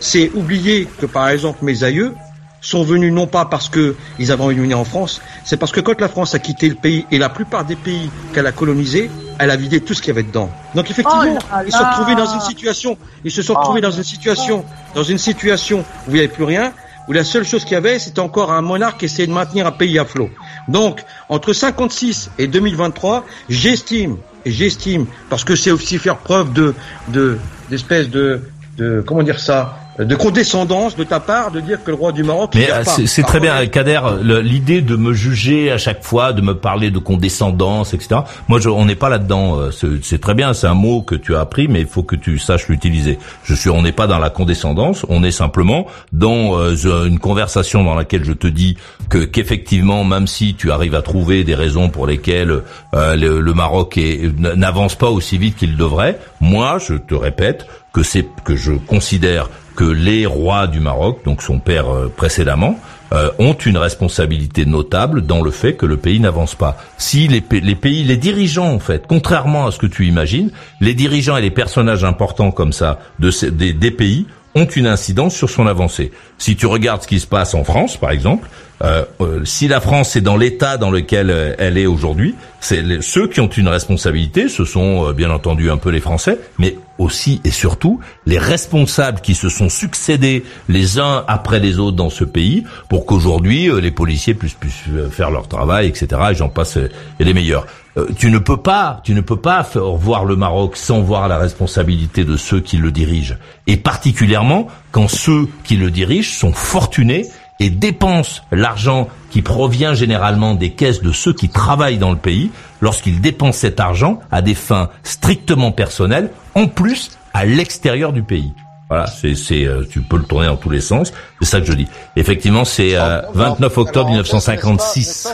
c'est 0.00 0.30
oublier 0.34 0.88
que 0.98 1.06
par 1.06 1.28
exemple 1.28 1.64
mes 1.64 1.84
aïeux 1.84 2.14
sont 2.60 2.82
venus 2.82 3.12
non 3.12 3.26
pas 3.26 3.44
parce 3.44 3.68
que 3.68 3.96
ils 4.18 4.32
avaient 4.32 4.54
venir 4.54 4.78
en 4.78 4.84
France, 4.84 5.20
c'est 5.44 5.56
parce 5.56 5.72
que 5.72 5.80
quand 5.80 6.00
la 6.00 6.08
France 6.08 6.34
a 6.34 6.38
quitté 6.38 6.68
le 6.68 6.74
pays 6.74 7.06
et 7.10 7.18
la 7.18 7.28
plupart 7.28 7.64
des 7.64 7.76
pays 7.76 8.10
qu'elle 8.32 8.46
a 8.46 8.52
colonisés, 8.52 9.10
elle 9.38 9.50
a 9.50 9.56
vidé 9.56 9.80
tout 9.80 9.94
ce 9.94 10.02
qu'il 10.02 10.08
y 10.08 10.18
avait 10.18 10.22
dedans. 10.22 10.50
Donc 10.74 10.90
effectivement, 10.90 11.22
Oh 11.22 11.54
là 11.54 11.62
ils 11.66 11.72
se 11.72 11.78
sont 11.78 11.84
retrouvés 11.84 12.14
dans 12.14 12.32
une 12.32 12.40
situation, 12.40 12.98
ils 13.24 13.30
se 13.30 13.42
sont 13.42 13.54
Oh 13.56 13.60
retrouvés 13.60 13.80
dans 13.80 13.90
une 13.90 14.04
situation, 14.04 14.64
dans 14.94 15.02
une 15.02 15.18
situation 15.18 15.84
où 16.06 16.10
il 16.10 16.14
n'y 16.14 16.18
avait 16.20 16.28
plus 16.28 16.44
rien, 16.44 16.72
où 17.08 17.12
la 17.12 17.24
seule 17.24 17.44
chose 17.44 17.64
qu'il 17.64 17.72
y 17.72 17.76
avait, 17.76 17.98
c'était 17.98 18.20
encore 18.20 18.52
un 18.52 18.60
monarque 18.60 19.00
qui 19.00 19.06
essayait 19.06 19.26
de 19.26 19.32
maintenir 19.32 19.66
un 19.66 19.72
pays 19.72 19.98
à 19.98 20.04
flot. 20.04 20.30
Donc, 20.68 21.02
entre 21.28 21.52
56 21.52 22.30
et 22.38 22.46
2023, 22.46 23.24
j'estime, 23.48 24.18
et 24.44 24.50
j'estime, 24.50 25.06
parce 25.28 25.44
que 25.44 25.56
c'est 25.56 25.70
aussi 25.72 25.98
faire 25.98 26.18
preuve 26.18 26.52
de, 26.52 26.74
de, 27.08 27.38
d'espèce 27.68 28.08
de, 28.10 28.48
de, 28.76 29.02
comment 29.04 29.22
dire 29.22 29.40
ça, 29.40 29.76
de 30.04 30.16
condescendance 30.16 30.96
de 30.96 31.04
ta 31.04 31.20
part 31.20 31.50
de 31.50 31.60
dire 31.60 31.82
que 31.84 31.90
le 31.90 31.96
roi 31.96 32.12
du 32.12 32.22
Maroc. 32.22 32.52
Mais 32.54 32.70
euh, 32.70 32.82
c'est 33.06 33.22
très 33.22 33.40
bien, 33.40 33.66
Kader. 33.66 34.00
L'idée 34.22 34.80
de 34.80 34.96
me 34.96 35.12
juger 35.12 35.70
à 35.70 35.78
chaque 35.78 36.02
fois, 36.04 36.32
de 36.32 36.40
me 36.42 36.54
parler 36.54 36.90
de 36.90 36.98
condescendance, 36.98 37.94
etc. 37.94 38.20
Moi, 38.48 38.60
je, 38.60 38.68
on 38.68 38.84
n'est 38.84 38.94
pas 38.94 39.08
là-dedans. 39.08 39.58
euh, 39.58 39.70
C'est 40.02 40.20
très 40.20 40.34
bien, 40.34 40.54
c'est 40.54 40.66
un 40.66 40.74
mot 40.74 41.02
que 41.02 41.14
tu 41.14 41.34
as 41.36 41.40
appris, 41.40 41.68
mais 41.68 41.80
il 41.80 41.86
faut 41.86 42.02
que 42.02 42.16
tu 42.16 42.38
saches 42.38 42.68
l'utiliser. 42.68 43.18
Je 43.44 43.54
suis, 43.54 43.70
on 43.70 43.82
n'est 43.82 43.92
pas 43.92 44.06
dans 44.06 44.18
la 44.18 44.30
condescendance. 44.30 45.04
On 45.08 45.22
est 45.22 45.30
simplement 45.32 45.86
dans 46.12 46.58
euh, 46.58 47.06
une 47.06 47.18
conversation 47.18 47.84
dans 47.84 47.94
laquelle 47.94 48.24
je 48.24 48.32
te 48.32 48.46
dis 48.46 48.76
que 49.08 49.18
qu'effectivement, 49.18 50.04
même 50.04 50.26
si 50.26 50.54
tu 50.54 50.70
arrives 50.70 50.94
à 50.94 51.02
trouver 51.02 51.44
des 51.44 51.54
raisons 51.54 51.88
pour 51.90 52.06
lesquelles 52.06 52.62
euh, 52.94 53.16
le, 53.16 53.40
le 53.40 53.54
Maroc 53.54 53.98
n'avance 54.38 54.94
pas 54.94 55.10
aussi 55.10 55.36
vite 55.38 55.56
qu'il 55.56 55.76
devrait, 55.76 56.18
moi, 56.40 56.78
je 56.78 56.94
te 56.94 57.14
répète 57.14 57.66
que 57.92 58.02
c'est 58.02 58.26
que 58.44 58.54
je 58.56 58.72
considère 58.72 59.48
que 59.80 59.86
les 59.86 60.26
rois 60.26 60.66
du 60.66 60.78
Maroc, 60.78 61.20
donc 61.24 61.40
son 61.40 61.58
père 61.58 61.88
euh, 61.88 62.12
précédemment, 62.14 62.78
euh, 63.14 63.30
ont 63.38 63.54
une 63.54 63.78
responsabilité 63.78 64.66
notable 64.66 65.24
dans 65.24 65.40
le 65.40 65.50
fait 65.50 65.72
que 65.72 65.86
le 65.86 65.96
pays 65.96 66.20
n'avance 66.20 66.54
pas. 66.54 66.76
Si 66.98 67.28
les, 67.28 67.40
pa- 67.40 67.60
les 67.62 67.74
pays, 67.74 68.04
les 68.04 68.18
dirigeants 68.18 68.70
en 68.74 68.78
fait, 68.78 69.04
contrairement 69.08 69.66
à 69.66 69.70
ce 69.72 69.78
que 69.78 69.86
tu 69.86 70.06
imagines, 70.06 70.50
les 70.82 70.92
dirigeants 70.92 71.38
et 71.38 71.40
les 71.40 71.50
personnages 71.50 72.04
importants 72.04 72.50
comme 72.50 72.74
ça 72.74 72.98
de 73.20 73.30
des 73.70 73.90
pays 73.90 74.26
ont 74.54 74.64
une 74.66 74.86
incidence 74.86 75.34
sur 75.34 75.50
son 75.50 75.66
avancée. 75.66 76.12
Si 76.38 76.56
tu 76.56 76.66
regardes 76.66 77.02
ce 77.02 77.08
qui 77.08 77.20
se 77.20 77.26
passe 77.26 77.54
en 77.54 77.64
France, 77.64 77.96
par 77.96 78.10
exemple, 78.10 78.48
euh, 78.82 79.04
euh, 79.20 79.44
si 79.44 79.68
la 79.68 79.80
France 79.80 80.16
est 80.16 80.22
dans 80.22 80.36
l'état 80.38 80.78
dans 80.78 80.90
lequel 80.90 81.30
euh, 81.30 81.54
elle 81.58 81.76
est 81.76 81.86
aujourd'hui, 81.86 82.34
c'est 82.60 83.02
ceux 83.02 83.26
qui 83.26 83.40
ont 83.40 83.48
une 83.48 83.68
responsabilité, 83.68 84.48
ce 84.48 84.64
sont 84.64 85.08
euh, 85.08 85.12
bien 85.12 85.30
entendu 85.30 85.70
un 85.70 85.76
peu 85.76 85.90
les 85.90 86.00
Français, 86.00 86.38
mais 86.58 86.76
aussi 86.98 87.40
et 87.44 87.50
surtout 87.50 88.00
les 88.26 88.38
responsables 88.38 89.20
qui 89.20 89.34
se 89.34 89.50
sont 89.50 89.68
succédés 89.68 90.44
les 90.68 90.98
uns 90.98 91.24
après 91.28 91.60
les 91.60 91.78
autres 91.78 91.96
dans 91.96 92.10
ce 92.10 92.24
pays 92.24 92.64
pour 92.88 93.04
qu'aujourd'hui 93.04 93.68
euh, 93.68 93.80
les 93.80 93.90
policiers 93.90 94.34
puissent, 94.34 94.54
puissent 94.54 94.84
faire 95.10 95.30
leur 95.30 95.46
travail, 95.46 95.86
etc. 95.86 96.20
Et 96.30 96.34
j'en 96.34 96.48
passe 96.48 96.76
et 96.76 97.24
les 97.24 97.34
meilleurs. 97.34 97.66
Euh, 97.96 98.06
tu 98.16 98.30
ne 98.30 98.38
peux 98.38 98.56
pas, 98.56 99.00
tu 99.04 99.14
ne 99.14 99.20
peux 99.20 99.36
pas 99.36 99.64
faire 99.64 99.90
voir 99.90 100.24
le 100.24 100.36
Maroc 100.36 100.76
sans 100.76 101.00
voir 101.00 101.28
la 101.28 101.38
responsabilité 101.38 102.24
de 102.24 102.36
ceux 102.36 102.60
qui 102.60 102.76
le 102.76 102.92
dirigent, 102.92 103.36
et 103.66 103.76
particulièrement 103.76 104.68
quand 104.92 105.08
ceux 105.08 105.48
qui 105.64 105.76
le 105.76 105.90
dirigent 105.90 106.32
sont 106.38 106.52
fortunés 106.52 107.26
et 107.58 107.68
dépensent 107.68 108.42
l'argent 108.52 109.08
qui 109.30 109.42
provient 109.42 109.94
généralement 109.94 110.54
des 110.54 110.70
caisses 110.70 111.02
de 111.02 111.12
ceux 111.12 111.32
qui 111.32 111.48
travaillent 111.48 111.98
dans 111.98 112.10
le 112.10 112.16
pays, 112.16 112.50
lorsqu'ils 112.80 113.20
dépensent 113.20 113.58
cet 113.58 113.80
argent 113.80 114.20
à 114.30 114.40
des 114.40 114.54
fins 114.54 114.88
strictement 115.02 115.70
personnelles, 115.70 116.30
en 116.54 116.66
plus 116.68 117.18
à 117.34 117.44
l'extérieur 117.44 118.12
du 118.12 118.22
pays. 118.22 118.52
Voilà, 118.88 119.06
c'est, 119.06 119.36
c'est, 119.36 119.66
euh, 119.66 119.84
tu 119.88 120.00
peux 120.00 120.16
le 120.16 120.24
tourner 120.24 120.48
dans 120.48 120.56
tous 120.56 120.70
les 120.70 120.80
sens. 120.80 121.12
C'est 121.40 121.46
ça 121.46 121.60
que 121.60 121.66
je 121.66 121.74
dis. 121.74 121.86
Effectivement, 122.16 122.64
c'est 122.64 122.96
euh, 122.96 123.22
29 123.34 123.78
octobre 123.78 124.08
Alors, 124.08 124.24
1956. 124.24 125.28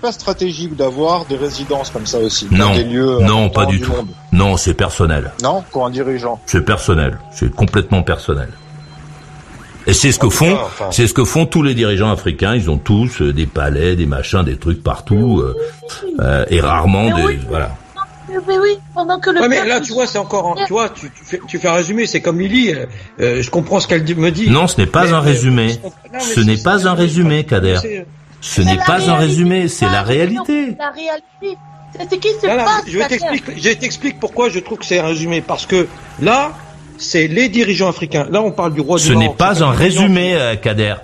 Pas 0.00 0.12
stratégique 0.12 0.76
d'avoir 0.76 1.24
des 1.26 1.36
résidences 1.36 1.90
comme 1.90 2.06
ça 2.06 2.18
aussi 2.18 2.46
Non, 2.50 2.68
dans 2.70 2.74
des 2.74 2.84
lieux 2.84 3.18
non, 3.20 3.48
pas 3.50 3.66
du 3.66 3.80
tout. 3.80 3.92
monde 3.92 4.08
Non, 4.32 4.56
c'est 4.56 4.74
personnel. 4.74 5.32
Non, 5.42 5.62
pour 5.70 5.86
un 5.86 5.90
dirigeant. 5.90 6.40
C'est 6.46 6.64
personnel. 6.64 7.18
C'est 7.32 7.54
complètement 7.54 8.02
personnel. 8.02 8.48
Et 9.86 9.92
c'est 9.92 10.10
ce 10.10 10.18
que 10.18 10.28
font, 10.28 10.58
c'est 10.90 11.06
ce 11.06 11.14
que 11.14 11.24
font 11.24 11.46
tous 11.46 11.62
les 11.62 11.74
dirigeants 11.74 12.10
africains. 12.10 12.56
Ils 12.56 12.68
ont 12.70 12.78
tous 12.78 13.22
euh, 13.22 13.32
des 13.32 13.46
palais, 13.46 13.94
des 13.94 14.06
machins, 14.06 14.42
des 14.42 14.56
trucs 14.56 14.82
partout, 14.82 15.40
euh, 15.40 15.54
euh, 16.20 16.44
et 16.50 16.60
rarement 16.60 17.04
Mais 17.04 17.14
des, 17.14 17.22
oui. 17.22 17.38
voilà. 17.48 17.70
Mais 18.48 18.58
oui, 18.58 18.76
pendant 18.92 19.20
que 19.20 19.30
le 19.30 19.40
Ouais, 19.40 19.48
mais 19.48 19.64
là, 19.64 19.80
tu 19.80 19.92
vois, 19.92 20.06
c'est 20.06 20.18
encore, 20.18 20.56
un- 20.60 20.64
tu 20.66 20.72
vois, 20.72 20.88
tu, 20.88 21.08
tu 21.12 21.24
fais, 21.24 21.40
tu 21.46 21.58
fais 21.60 21.68
un 21.68 21.74
résumé, 21.74 22.06
c'est 22.06 22.20
comme 22.20 22.40
Lily, 22.40 22.74
euh, 23.20 23.40
je 23.40 23.48
comprends 23.50 23.78
ce 23.78 23.86
qu'elle 23.86 24.02
dit- 24.02 24.16
me 24.16 24.32
dit. 24.32 24.50
Non, 24.50 24.66
ce 24.66 24.80
n'est 24.80 24.86
pas 24.88 25.04
Mais, 25.04 25.12
un 25.12 25.20
résumé. 25.20 25.78
non, 26.12 26.18
Ce 26.20 26.40
n'est 26.40 26.56
pas 26.56 26.88
un 26.88 26.94
résumé, 26.94 27.44
Kader. 27.44 27.78
Ce 28.46 28.62
n'est 28.62 28.78
pas 28.78 29.10
un 29.10 29.16
résumé, 29.16 29.68
c'est 29.68 29.86
la 29.86 30.02
réalité. 30.02 30.76
La 30.78 30.90
réalité. 30.90 31.58
C'est 31.98 32.10
ce 32.10 32.14
qui 32.16 32.28
se 32.40 32.46
Là, 32.46 32.64
passe. 32.64 32.84
je 32.86 32.98
t'explique, 32.98 33.44
je 33.56 33.70
t'explique 33.70 34.20
pourquoi 34.20 34.50
je 34.50 34.58
trouve 34.60 34.78
que 34.78 34.84
c'est 34.86 34.98
un 34.98 35.06
résumé. 35.06 35.40
Parce 35.40 35.66
que 35.66 35.88
là, 36.20 36.52
c'est 36.98 37.26
les 37.26 37.48
dirigeants 37.48 37.88
africains. 37.88 38.26
Là, 38.30 38.42
on 38.42 38.52
parle 38.52 38.72
du 38.74 38.80
roi 38.80 38.98
Ce 38.98 39.08
du 39.08 39.16
n'est 39.16 39.24
Maroc. 39.24 39.36
pas 39.38 39.64
un 39.64 39.70
résumé, 39.70 40.34
euh, 40.34 40.56
Kader. 40.56 40.94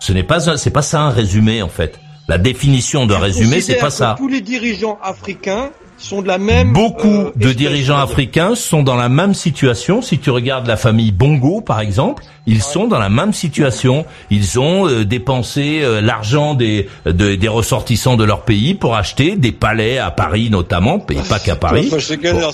Ce 0.00 0.12
n'est 0.12 0.22
pas 0.24 0.48
un, 0.50 0.56
c'est 0.56 0.70
pas 0.70 0.82
ça 0.82 1.00
un 1.02 1.10
résumé 1.10 1.62
en 1.62 1.68
fait. 1.68 1.98
La 2.28 2.38
définition 2.38 3.06
d'un 3.06 3.18
résumé, 3.18 3.60
c'est 3.60 3.76
pas 3.76 3.90
ça. 3.90 4.14
Tous 4.18 4.28
les 4.28 4.40
dirigeants 4.40 4.98
africains 5.02 5.70
sont 5.98 6.22
de 6.22 6.28
la 6.28 6.38
même. 6.38 6.72
Beaucoup 6.72 7.08
euh, 7.08 7.32
de 7.36 7.52
dirigeants 7.52 7.98
africains 7.98 8.54
sont 8.54 8.82
dans 8.82 8.96
la 8.96 9.08
même 9.08 9.34
situation. 9.34 10.00
Si 10.02 10.18
tu 10.18 10.30
regardes 10.30 10.66
la 10.66 10.76
famille 10.76 11.12
Bongo, 11.12 11.60
par 11.60 11.80
exemple, 11.80 12.22
ils 12.46 12.62
sont 12.62 12.86
dans 12.86 12.98
la 12.98 13.08
même 13.08 13.32
situation. 13.32 14.06
Ils 14.30 14.58
ont 14.58 14.88
euh, 14.88 15.04
dépensé 15.04 15.80
euh, 15.82 16.00
l'argent 16.00 16.54
des, 16.54 16.88
de- 17.04 17.34
des 17.34 17.48
ressortissants 17.48 18.16
de 18.16 18.24
leur 18.24 18.42
pays 18.42 18.74
pour 18.74 18.94
acheter 18.96 19.36
des 19.36 19.52
palais 19.52 19.98
à 19.98 20.10
Paris 20.10 20.48
notamment, 20.50 21.04
et 21.10 21.14
pas 21.28 21.38
qu'à 21.38 21.56
Paris. 21.56 21.90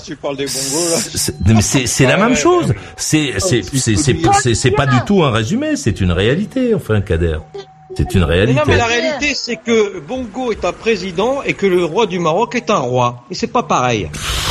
Tu 0.03 0.15
parles 0.15 0.37
des. 0.37 0.47
C'est- 0.47 1.35
mais 1.45 1.61
c'est 1.61 1.85
c'est 1.87 2.05
la 2.07 2.17
même 2.17 2.35
chose. 2.35 2.73
c'est 2.97 3.35
c'est 3.39 3.63
c'est 4.55 4.71
pas 4.71 4.85
du 4.87 4.97
tout 5.05 5.23
un 5.23 5.31
résumé. 5.31 5.75
C'est 5.75 6.01
une 6.01 6.11
réalité. 6.11 6.73
Enfin, 6.75 7.01
Kader, 7.01 7.37
c'est 7.97 8.13
une 8.13 8.21
Mais 8.21 8.25
réalité. 8.25 8.53
non, 8.59 8.63
mais 8.67 8.77
la 8.77 8.85
réalité, 8.85 9.33
c'est 9.35 9.55
que 9.57 9.99
Bongo 9.99 10.51
est 10.51 10.65
un 10.65 10.73
président 10.73 11.41
et 11.43 11.53
que 11.53 11.65
le 11.65 11.83
roi 11.85 12.05
du 12.05 12.19
Maroc 12.19 12.55
est 12.55 12.69
un 12.69 12.77
roi. 12.79 13.23
Et 13.31 13.35
c'est 13.35 13.47
pas 13.47 13.63
pareil. 13.63 14.09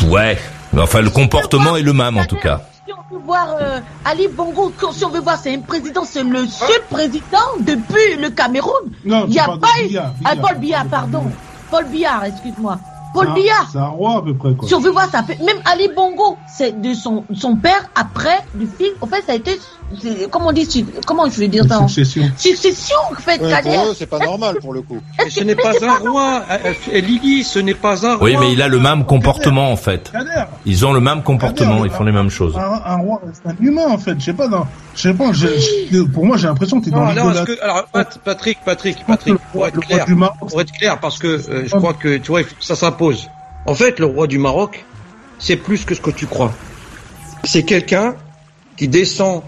Ouais. 0.09 0.39
Mais 0.73 0.81
enfin, 0.83 1.01
le 1.03 1.11
comportement 1.11 1.77
est 1.77 1.83
le 1.83 1.93
même 1.93 2.17
en 2.17 2.25
tout 2.25 2.37
cas. 2.37 2.63
Si 2.87 2.93
on 2.93 3.15
veut 3.15 3.23
voir 3.25 3.57
euh, 3.61 3.81
Ali 4.05 4.29
Bongo, 4.29 4.73
si 4.93 5.05
on 5.05 5.09
veut 5.11 5.21
voir, 5.21 5.39
c'est 5.39 5.55
un 5.55 5.61
président, 5.61 6.05
c'est 6.05 6.23
le 6.25 6.47
seul 6.47 6.83
président 6.91 7.39
depuis 7.61 8.17
le 8.19 8.31
Cameroun. 8.31 8.91
Non, 9.05 9.25
Il 9.27 9.33
n'y 9.33 9.39
a 9.39 9.47
pas 9.47 9.69
eu. 9.83 9.97
Ah. 10.25 10.35
Paul 10.37 10.57
Biya, 10.59 10.85
pardon. 10.91 11.25
Paul 11.71 11.85
Biya, 11.87 12.23
excuse-moi. 12.27 12.79
Paul 13.15 13.33
Biya. 13.33 13.55
C'est 13.71 13.79
un 13.79 13.87
roi 13.87 14.17
à 14.17 14.23
peu 14.23 14.35
près 14.35 14.55
quoi. 14.55 14.67
Si 14.67 14.75
on 14.75 14.81
veut 14.81 14.91
voir, 14.91 15.09
ça 15.09 15.23
fait 15.23 15.39
même 15.39 15.59
Ali 15.65 15.89
Bongo, 15.95 16.37
c'est 16.53 16.81
de 16.83 16.93
son 16.95 17.25
son 17.33 17.55
père 17.57 17.89
après 17.95 18.41
du 18.55 18.67
film. 18.67 18.93
En 19.01 19.07
fait, 19.07 19.23
ça 19.25 19.33
a 19.33 19.37
été 19.37 19.59
comment 20.31 20.49
on 20.49 20.53
dit 20.53 20.85
comment 21.07 21.29
je 21.29 21.39
vais 21.39 21.49
dire 21.49 21.65
ça 21.69 21.81
en- 21.81 21.89
Succession. 21.89 22.31
Succession 22.37 22.97
en 23.11 23.15
fait. 23.15 23.41
Ouais, 23.41 23.53
c'est 23.97 24.07
pas 24.07 24.19
normal 24.19 24.57
pour 24.61 24.73
le 24.73 24.83
coup. 24.83 24.99
Mais 25.19 25.31
ce 25.31 25.43
n'est 25.45 25.55
pas 25.55 25.73
un 25.83 25.99
roi. 25.99 26.43
euh, 26.51 26.73
euh, 26.93 27.01
Lily, 27.01 27.45
ce 27.45 27.59
n'est 27.59 27.75
pas 27.75 28.07
un 28.07 28.15
roi. 28.17 28.25
Oui, 28.25 28.37
mais 28.39 28.53
il 28.53 28.63
a 28.63 28.69
le 28.69 28.79
même 28.81 29.05
comportement 29.05 29.71
en 29.71 29.77
fait. 29.77 30.11
Kader, 30.13 30.45
Ils 30.67 30.85
ont 30.87 30.93
le 30.93 31.01
même 31.01 31.23
comportement, 31.23 31.85
ils 31.85 31.91
font 31.91 32.05
les 32.05 32.13
mêmes 32.13 32.31
choses. 32.31 32.57
un, 32.57 32.81
un 32.85 32.97
roi, 32.97 33.21
c'est 33.33 33.51
un 33.51 33.57
humain 33.61 33.87
en 33.89 33.99
fait. 33.99 34.15
Je 34.19 34.25
sais 34.25 34.33
pas, 34.33 34.49
dans, 34.49 34.67
je 34.95 35.01
sais 35.03 35.15
pas. 35.15 35.33
je- 35.33 35.47
je- 35.93 36.03
pour 36.03 36.25
moi, 36.27 36.37
j'ai 36.37 36.47
l'impression 36.49 36.81
que 36.81 36.87
t'es 36.87 36.91
dans 36.91 37.01
Non, 37.01 37.07
alors, 37.07 37.45
alors, 37.63 37.85
Pat- 37.93 38.19
Patrick, 38.25 38.59
Patrick, 38.65 38.99
Patrick, 39.07 39.37
pour 39.53 39.67
être 39.67 39.75
Le 39.75 39.81
roi 39.81 39.87
clair, 39.89 40.05
du 40.07 40.15
Maroc, 40.15 40.37
pour 40.49 40.61
être 40.61 40.73
clair, 40.73 40.99
parce 41.01 41.19
que 41.19 41.27
euh, 41.29 41.65
je 41.67 41.77
crois 41.77 41.95
que, 41.95 42.17
tu 42.19 42.29
vois, 42.31 42.41
ça 42.61 42.75
s'impose. 42.75 43.29
En 43.67 43.75
fait, 43.75 43.99
le 43.99 44.07
roi 44.07 44.27
du 44.27 44.39
Maroc, 44.39 44.85
c'est 45.39 45.57
plus 45.57 45.85
que 45.85 45.95
ce 45.95 46.01
que 46.01 46.11
tu 46.11 46.27
crois. 46.27 46.53
C'est 47.45 47.63
quelqu'un 47.65 48.15
qui 48.77 48.89
descend 48.89 49.43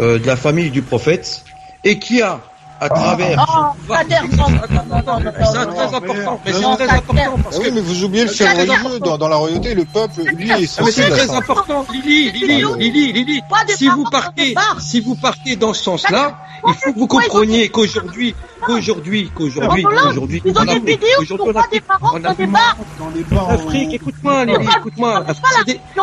euh, 0.00 0.18
de 0.18 0.26
la 0.26 0.36
famille 0.36 0.70
du 0.70 0.82
prophète 0.82 1.44
et 1.84 1.98
qui 1.98 2.22
a, 2.22 2.40
à 2.80 2.88
travers... 2.88 3.44
Oh, 3.48 3.92
Kader, 3.92 4.16
non, 4.36 4.48
non, 4.48 5.02
non, 5.06 5.18
C'est 5.22 5.66
très 5.66 5.94
important, 5.94 6.40
mais 6.44 6.52
c'est 6.52 6.60
Non, 6.60 6.74
très 6.74 6.88
important 6.88 7.38
parce 7.44 7.56
Ah 7.56 7.58
que... 7.60 7.64
oui, 7.64 7.70
mais 7.74 7.80
vous 7.80 8.04
oubliez 8.04 8.24
le 8.24 8.30
C'est 8.30 8.48
religieux. 8.48 8.72
important. 8.72 8.98
Dans, 9.06 9.18
dans 9.18 9.28
la 9.28 9.36
royauté, 9.36 9.74
le 9.74 9.84
peuple, 9.84 10.22
lui, 10.36 10.50
est 10.50 10.78
Ah, 10.78 10.82
mais 10.84 10.90
c'est 10.90 11.08
très 11.08 11.30
important, 11.30 11.86
Lily, 11.92 12.32
Lily, 12.32 13.12
Lily, 13.12 13.40
de 13.68 13.72
Si 13.72 13.88
vous 13.88 14.04
partez, 14.10 14.54
si 14.80 15.00
vous 15.00 15.14
partez 15.14 15.54
dans 15.56 15.72
ce 15.74 15.82
sens-là, 15.84 16.38
il 16.66 16.74
faut 16.74 16.92
que 16.92 16.98
vous 16.98 17.06
compreniez 17.06 17.68
qu'aujourd'hui, 17.68 18.34
qu'aujourd'hui, 18.66 19.30
qu'aujourd'hui, 19.34 19.86
qu'aujourd'hui, 19.94 20.42
Ils 20.44 20.58
ont 20.58 20.64
des 20.64 20.78
vidéos 20.80 21.20
des 21.22 21.82
en 22.00 22.18
dans 22.18 22.34
des 22.34 22.46
bars. 22.46 22.76
dans 22.98 23.10
les 23.10 23.22
bars. 23.24 23.48
en 23.48 23.54
Afrique, 23.54 23.94
écoute-moi, 23.94 24.44
Lily, 24.44 24.66
écoute-moi, 24.78 25.24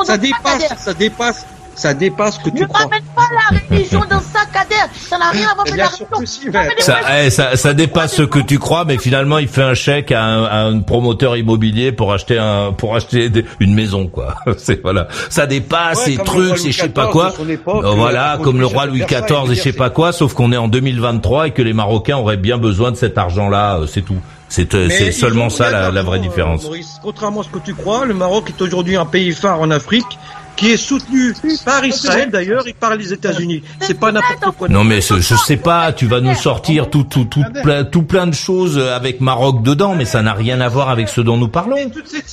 ça, 0.06 0.18
dépasse, 0.18 0.74
ça 0.78 0.94
dépasse, 0.94 1.46
ça 1.80 1.94
dépasse 1.94 2.36
ce 2.36 2.40
que 2.50 2.50
Ne 2.54 2.60
tu 2.60 2.68
crois. 2.68 2.82
ramène 2.82 3.04
pas 3.16 3.24
la 3.52 3.58
religion 3.76 4.02
dans 4.10 4.20
ça, 4.20 4.40
Kader. 4.54 4.76
Ça 4.94 5.18
n'a 5.18 5.30
rien 5.30 5.48
à 5.50 5.54
voir 5.56 5.66
Eh 5.68 5.72
avec 5.72 5.78
la 5.82 5.88
religion. 5.88 6.08
si, 6.26 6.52
Ça 6.84 6.98
eh, 7.24 7.30
ça, 7.30 7.56
ça 7.56 7.74
dépasse 7.74 8.16
ce 8.16 8.24
que 8.24 8.40
tu 8.40 8.60
crois, 8.60 8.84
mais 8.86 8.98
finalement, 8.98 9.38
il 9.38 9.48
fait 9.48 9.64
un 9.64 9.74
chèque 9.74 10.12
à 10.12 10.24
un, 10.24 10.44
à 10.44 10.58
un 10.66 10.80
promoteur 10.82 11.38
immobilier 11.38 11.92
pour 11.92 12.12
acheter 12.14 12.38
un, 12.38 12.74
pour 12.74 12.96
acheter 12.96 13.30
des- 13.30 13.46
une 13.60 13.74
maison, 13.74 14.08
quoi. 14.08 14.36
C'est 14.58 14.82
voilà. 14.82 15.08
Ça 15.30 15.46
dépasse 15.46 16.00
Ouais, 16.00 16.16
ces 16.16 16.18
trucs, 16.18 16.58
c'est 16.58 16.72
je 16.72 16.82
sais 16.82 16.90
pas 16.90 17.08
quoi. 17.08 17.34
époque, 17.50 17.84
Euh, 17.84 17.88
euh, 17.88 17.96
voilà, 17.96 18.36
la 18.38 18.44
comme 18.44 18.60
le 18.60 18.66
roi 18.66 18.86
Louis 18.86 19.04
XIV 19.06 19.52
et 19.52 19.56
je 19.56 19.62
sais 19.62 19.74
pas 19.74 19.90
quoi, 19.90 20.12
sauf 20.12 20.34
qu'on 20.34 20.52
est 20.52 20.58
en 20.58 20.68
2023 20.68 21.48
et 21.48 21.52
que 21.52 21.62
les 21.62 21.74
Marocains 21.74 22.18
auraient 22.18 22.38
bien 22.38 22.58
besoin 22.58 22.92
de 22.92 22.98
cet 22.98 23.18
argent-là, 23.18 23.78
euh, 23.80 23.88
c'est 23.88 24.02
tout. 24.02 24.18
C'est 24.50 24.74
euh, 24.74 25.12
seulement 25.12 25.50
ça 25.50 25.70
la, 25.70 25.92
la 25.92 26.02
vraie 26.02 26.18
euh, 26.18 26.22
différence. 26.22 26.64
Maurice, 26.64 27.00
contrairement 27.04 27.42
à 27.42 27.44
ce 27.44 27.50
que 27.50 27.60
tu 27.60 27.76
crois, 27.76 28.06
le 28.06 28.16
Maroc 28.16 28.50
est 28.50 28.62
aujourd'hui 28.62 28.96
un 28.98 29.06
pays 29.06 29.32
phare 29.32 29.62
en 29.62 29.70
Afrique 29.70 30.18
qui 30.60 30.72
est 30.72 30.78
soutenu 30.78 31.34
par 31.66 31.86
Israël 31.86 32.30
d'ailleurs 32.32 32.68
et 32.68 32.74
par 32.74 32.96
les 32.96 33.14
États-Unis. 33.14 33.64
C'est 33.80 33.98
pas 34.00 34.12
n'importe 34.12 34.58
quoi. 34.58 34.68
Non 34.68 34.84
mais 34.84 35.00
ce- 35.02 35.20
je 35.22 35.36
sais 35.36 35.58
pas, 35.58 35.94
tu 35.94 36.06
vas 36.06 36.20
nous 36.20 36.36
sortir 36.36 36.90
tout 36.90 37.04
tout 37.06 37.26
tout 37.26 37.44
plein, 37.64 37.86
tout 37.86 38.04
plein 38.04 38.28
de 38.28 38.34
choses 38.34 38.78
avec 38.78 39.22
Maroc 39.22 39.64
dedans, 39.64 39.96
mais 39.96 40.06
ça 40.06 40.22
n'a 40.22 40.34
rien 40.34 40.60
à 40.62 40.68
voir 40.68 40.90
avec 40.90 41.08
ce 41.10 41.22
dont 41.22 41.38
nous 41.38 41.48
parlons. 41.48 41.78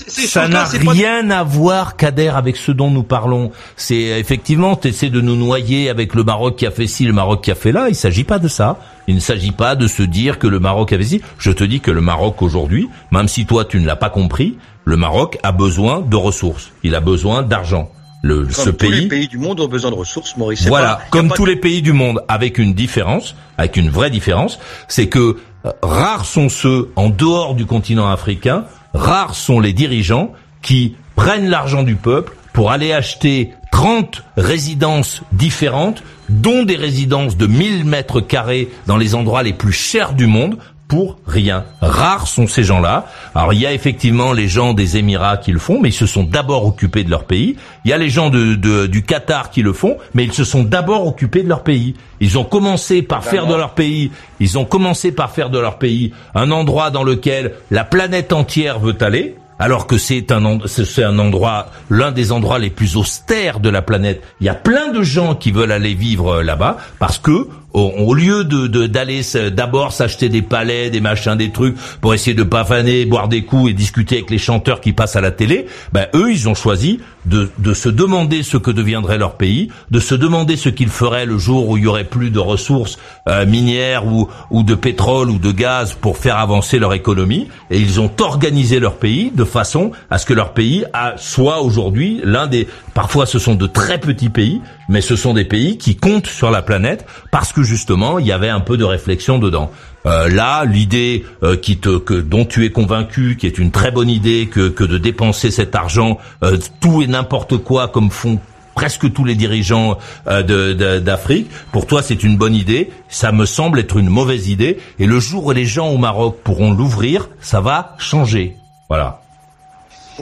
Ça 0.07 0.49
n'a 0.49 0.65
rien 0.91 1.31
à 1.31 1.43
voir, 1.45 1.97
Kader, 1.97 2.33
avec 2.35 2.57
ce 2.57 2.73
dont 2.73 2.91
nous 2.91 3.03
parlons. 3.05 3.53
C'est 3.77 4.19
effectivement, 4.19 4.75
tu 4.77 4.89
essaies 4.89 5.11
de 5.11 5.21
nous 5.21 5.37
noyer 5.37 5.89
avec 5.89 6.15
le 6.15 6.25
Maroc 6.25 6.57
qui 6.57 6.67
a 6.67 6.71
fait 6.71 6.87
ci, 6.89 7.05
le 7.05 7.13
Maroc 7.13 7.43
qui 7.45 7.51
a 7.53 7.55
fait 7.55 7.73
là. 7.73 7.89
Il 7.89 7.95
s'agit 7.95 8.25
pas 8.25 8.39
de 8.39 8.49
ça. 8.49 8.79
Il 9.09 9.15
ne 9.15 9.21
s'agit 9.21 9.53
pas 9.53 9.77
de 9.77 9.87
se 9.87 10.03
dire 10.03 10.41
que 10.41 10.49
le 10.49 10.59
Maroc 10.59 10.93
avait 10.93 11.05
ci. 11.05 11.23
Je 11.39 11.53
te 11.53 11.63
dis 11.63 11.79
que 11.81 11.93
le 11.93 12.01
Maroc 12.01 12.43
aujourd'hui, 12.43 12.89
même 13.13 13.29
si 13.29 13.47
toi 13.47 13.65
tu 13.65 13.79
ne 13.79 13.87
l'as 13.87 13.95
pas 13.95 14.11
compris, 14.11 14.59
le 14.85 14.97
Maroc 14.97 15.39
a 15.45 15.53
besoin 15.53 16.01
de 16.01 16.17
ressources. 16.17 16.71
Il 16.83 16.95
a 16.97 17.01
besoin 17.01 17.43
d'argent. 17.43 17.89
Le, 18.23 18.43
Comme 18.43 18.51
ce 18.51 18.71
tous 18.71 18.77
pays, 18.77 19.01
les 19.03 19.09
pays 19.09 19.29
du 19.29 19.39
monde 19.39 19.61
ont 19.61 19.69
besoin 19.69 19.91
de 19.91 19.97
ressources, 19.97 20.37
Maurice. 20.37 20.67
Voilà, 20.67 20.97
pas- 20.97 21.03
comme 21.11 21.31
tous 21.31 21.45
de- 21.45 21.51
les 21.51 21.57
pays 21.57 21.83
du 21.83 21.93
monde, 21.93 22.23
avec 22.29 22.59
une 22.59 22.75
différence, 22.75 23.35
avec 23.59 23.77
une 23.77 23.89
vraie 23.91 24.11
différence, 24.11 24.59
c'est 24.89 25.09
que 25.09 25.37
euh, 25.65 25.71
rares 25.83 26.25
sont 26.25 26.49
ceux 26.49 26.91
en 26.97 27.09
dehors 27.09 27.55
du 27.55 27.67
continent 27.67 28.09
africain, 28.09 28.65
rares 28.95 29.35
sont 29.35 29.61
les 29.61 29.73
dirigeants 29.73 30.33
qui 30.63 30.97
prennent 31.15 31.49
l'argent 31.49 31.83
du 31.83 31.95
peuple 31.95 32.33
pour 32.53 32.71
aller 32.73 32.93
acheter 32.93 33.53
30 33.71 34.23
résidences 34.37 35.23
différentes, 35.33 36.03
dont 36.29 36.63
des 36.65 36.77
résidences 36.77 37.37
de 37.37 37.47
1000 37.47 37.85
mètres 37.85 38.21
carrés 38.21 38.71
dans 38.87 38.97
les 38.97 39.15
endroits 39.15 39.43
les 39.43 39.53
plus 39.53 39.73
chers 39.73 40.15
du 40.15 40.27
monde, 40.27 40.57
pour 40.89 41.19
rien. 41.27 41.65
Rares 41.81 42.29
sont 42.29 42.47
ces 42.47 42.63
gens-là. 42.63 43.07
Alors 43.35 43.53
il 43.53 43.61
y 43.61 43.67
a 43.67 43.73
effectivement 43.73 44.33
les 44.33 44.49
gens 44.49 44.73
des 44.73 44.97
Émirats 44.97 45.37
qui 45.37 45.53
le 45.53 45.59
font, 45.59 45.81
mais 45.81 45.89
ils 45.89 45.93
se 45.95 46.07
sont 46.07 46.23
d'abord 46.23 46.67
occupés 46.67 47.05
de 47.05 47.11
leur 47.11 47.25
pays. 47.25 47.57
Il 47.85 47.91
y 47.91 47.95
a 47.95 47.99
les 47.99 48.11
gens 48.11 48.31
du 48.31 49.05
Qatar 49.07 49.51
qui 49.51 49.63
le 49.63 49.73
font, 49.73 49.97
mais 50.15 50.25
ils 50.25 50.33
se 50.33 50.45
sont 50.45 50.63
d'abord 50.63 51.07
occupés 51.07 51.43
de 51.43 51.49
leur 51.49 51.63
pays. 51.63 51.95
Ils 52.21 52.39
ont 52.39 52.45
commencé 52.45 53.03
par 53.03 53.25
faire 53.25 53.47
de 53.47 53.55
leur 53.55 53.75
pays, 53.75 54.11
ils 54.41 54.59
ont 54.59 54.65
commencé 54.65 55.13
par 55.13 55.31
faire 55.31 55.51
de 55.51 55.59
leur 55.59 55.79
pays 55.79 56.13
un 56.35 56.51
endroit 56.51 56.91
dans 56.91 57.05
lequel 57.05 57.55
la 57.71 57.85
planète 57.85 58.33
entière 58.33 58.79
veut 58.79 58.97
aller. 59.01 59.37
Alors 59.59 59.87
que 59.87 59.97
c'est 59.97 60.33
un 60.33 61.19
endroit, 61.19 61.69
l'un 61.89 62.13
des 62.13 62.31
endroits 62.31 62.59
les 62.59 62.69
plus 62.69 62.97
austères 62.97 63.59
de 63.59 63.71
la 63.71 63.81
planète. 63.81 64.23
Il 64.41 64.47
y 64.47 64.51
a 64.51 64.55
plein 64.55 64.93
de 64.93 65.03
gens 65.03 65.35
qui 65.35 65.51
veulent 65.51 65.73
aller 65.73 65.95
vivre 65.95 66.37
euh, 66.37 66.43
là-bas 66.43 66.77
parce 66.99 67.19
que 67.19 67.49
au, 67.77 68.15
lieu 68.15 68.45
de 68.45 68.87
d'aller 68.87 69.21
d'abord 69.53 69.93
s'acheter 69.93 70.29
des 70.29 70.43
palais, 70.43 70.89
des 70.91 71.01
machins, 71.01 71.37
des 71.37 71.51
trucs 71.51 71.77
pour 72.01 72.15
essayer 72.15 72.35
de 72.35 72.43
pavaner, 72.43 73.05
boire 73.05 73.29
des 73.29 73.43
coups 73.43 73.71
et 73.71 73.75
discuter 73.75 74.17
avec 74.17 74.31
les 74.31 74.39
chanteurs 74.39 74.81
qui 74.81 74.93
passent 74.93 75.17
à 75.17 75.21
la 75.21 75.31
télé, 75.31 75.67
ben 75.93 76.07
eux 76.15 76.33
ils 76.33 76.49
ont 76.49 76.55
choisi 76.55 77.01
de 77.27 77.51
de 77.59 77.75
se 77.75 77.89
demander 77.89 78.43
ce 78.43 78.57
que 78.57 78.71
deviendrait 78.71 79.19
leur 79.19 79.35
pays, 79.35 79.71
de 79.91 80.01
se 80.01 80.15
demander 80.15 80.57
ce 80.57 80.71
qu'ils 80.71 80.89
feraient 80.89 81.27
le 81.27 81.39
jour 81.39 81.69
où 81.69 81.77
il 81.77 81.85
y 81.85 81.87
aurait 81.87 82.05
plus 82.05 82.31
de 82.31 82.39
ressources 82.39 82.99
euh, 83.29 83.45
minières 83.45 84.07
ou 84.07 84.29
ou 84.51 84.63
de 84.63 84.75
pétrole 84.75 85.29
ou 85.29 85.39
de 85.39 85.53
gaz 85.53 85.95
pour 85.95 86.17
faire 86.17 86.39
avancer 86.39 86.79
leur 86.79 86.95
économie. 86.95 87.49
Et 87.71 87.79
ils 87.79 88.01
ont 88.01 88.11
organisé 88.21 88.81
leur 88.81 88.97
pays 88.97 89.33
de 89.35 89.45
façon 89.45 89.93
à 90.11 90.19
ce 90.19 90.25
que 90.25 90.33
leur 90.33 90.55
pays 90.55 90.85
a, 90.95 91.15
soit 91.19 91.61
aujourd'hui 91.61 92.21
l'un 92.25 92.47
des 92.47 92.69
parfois 92.95 93.27
ce 93.27 93.39
sont 93.39 93.55
de 93.55 93.67
très 93.67 93.99
petits 93.99 94.31
pays 94.31 94.63
mais 94.89 95.01
ce 95.01 95.17
sont 95.17 95.35
des 95.35 95.45
pays 95.45 95.79
qui 95.79 95.97
comptent 95.97 96.27
sur 96.27 96.51
la 96.51 96.63
planète 96.63 97.07
parce 97.31 97.53
que 97.53 97.63
justement 97.63 98.19
il 98.19 98.27
y 98.27 98.33
avait 98.33 98.49
un 98.49 98.61
peu 98.61 98.77
de 98.77 98.85
réflexion 98.85 99.39
dedans. 99.39 99.71
Euh, 100.07 100.29
là, 100.29 100.65
l'idée 100.65 101.25
euh, 101.43 101.57
qui 101.57 101.79
te, 101.79 101.99
que, 101.99 102.15
dont 102.15 102.45
tu 102.45 102.65
es 102.65 102.71
convaincu, 102.71 103.37
qui 103.37 103.47
est 103.49 103.59
une 103.59 103.73
très 103.73 103.91
bonne 103.91 104.09
idée, 104.09 104.47
que, 104.49 104.69
que 104.69 104.85
de 104.85 104.99
dépenser 104.99 105.51
cet 105.51 105.75
argent, 105.75 106.19
euh, 106.45 106.59
tout 106.81 107.03
et 107.03 107.09
n'importe 107.09 107.57
quoi, 107.57 107.89
comme 107.89 108.11
font 108.13 108.39
presque 108.77 109.13
tous 109.13 109.25
les 109.25 109.35
dirigeants 109.35 109.99
euh, 110.29 110.43
de- 110.45 110.75
de- 110.75 110.99
d'Afrique. 111.01 111.51
Pour 111.73 111.87
toi, 111.89 112.03
c'est 112.03 112.23
une 112.23 112.37
bonne 112.37 112.55
idée. 112.55 112.91
Ça 113.09 113.33
me 113.33 113.47
semble 113.47 113.81
être 113.81 113.97
une 113.97 114.09
mauvaise 114.09 114.49
idée. 114.49 114.79
Et 115.01 115.07
le 115.07 115.19
jour 115.19 115.47
où 115.47 115.51
les 115.51 115.65
gens 115.65 115.89
au 115.89 115.99
Maroc 115.99 116.39
pourront 116.45 116.73
l'ouvrir, 116.73 117.29
ça 117.41 117.61
va 117.61 117.97
changer. 117.99 118.55
Voilà. 118.89 119.23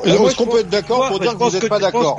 Est-ce 0.05 0.35
qu'on 0.37 0.47
peut 0.47 0.61
être 0.61 0.71
d'accord 0.71 1.09
pour 1.09 1.21
dire 1.21 1.33
que 1.33 1.45
vous 1.45 1.51
n'êtes 1.51 1.69
pas 1.69 1.79
d'accord 1.79 2.17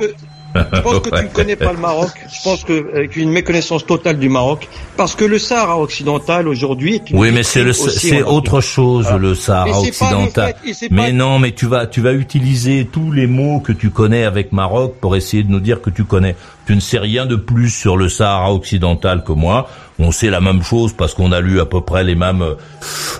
Je 0.54 0.80
pense 0.80 1.00
que 1.00 1.10
tu 1.10 1.24
ne 1.24 1.28
connais 1.28 1.56
pas 1.56 1.72
le 1.72 1.78
Maroc. 1.78 2.08
Je 2.32 2.42
pense 2.42 2.64
que 2.64 2.94
avec 2.96 3.16
une 3.16 3.30
méconnaissance 3.30 3.84
totale 3.84 4.18
du 4.18 4.28
Maroc, 4.28 4.68
parce 4.96 5.14
que 5.14 5.24
le 5.24 5.38
Sahara 5.38 5.78
occidental 5.78 6.48
aujourd'hui 6.48 6.94
est 6.94 7.10
une 7.10 7.18
Oui, 7.18 7.30
mais 7.32 7.42
c'est 7.42 8.22
autre 8.22 8.60
chose, 8.60 9.06
le 9.18 9.34
Sahara 9.34 9.80
occidental. 9.80 10.54
fait- 10.72 10.88
mais 10.90 11.12
non, 11.12 11.38
mais 11.38 11.52
tu 11.52 11.66
vas, 11.66 11.86
tu 11.86 12.00
vas 12.00 12.12
utiliser 12.12 12.88
tous 12.90 13.12
les 13.12 13.26
mots 13.26 13.60
que 13.60 13.72
tu 13.72 13.90
connais 13.90 14.24
avec 14.24 14.52
Maroc 14.52 14.94
pour 15.00 15.14
essayer 15.16 15.42
de 15.42 15.50
nous 15.50 15.60
dire 15.60 15.82
que 15.82 15.90
tu 15.90 16.04
connais. 16.04 16.36
Tu 16.66 16.74
ne 16.74 16.80
sais 16.80 16.98
rien 16.98 17.26
de 17.26 17.36
plus 17.36 17.70
sur 17.70 17.96
le 17.96 18.08
Sahara 18.08 18.52
occidental 18.52 19.22
que 19.22 19.30
moi. 19.30 19.68
On 20.00 20.10
sait 20.10 20.30
la 20.30 20.40
même 20.40 20.64
chose 20.64 20.92
parce 20.92 21.14
qu'on 21.14 21.30
a 21.30 21.40
lu 21.40 21.60
à 21.60 21.64
peu 21.64 21.80
près 21.80 22.02
les 22.02 22.16
mêmes, 22.16 22.44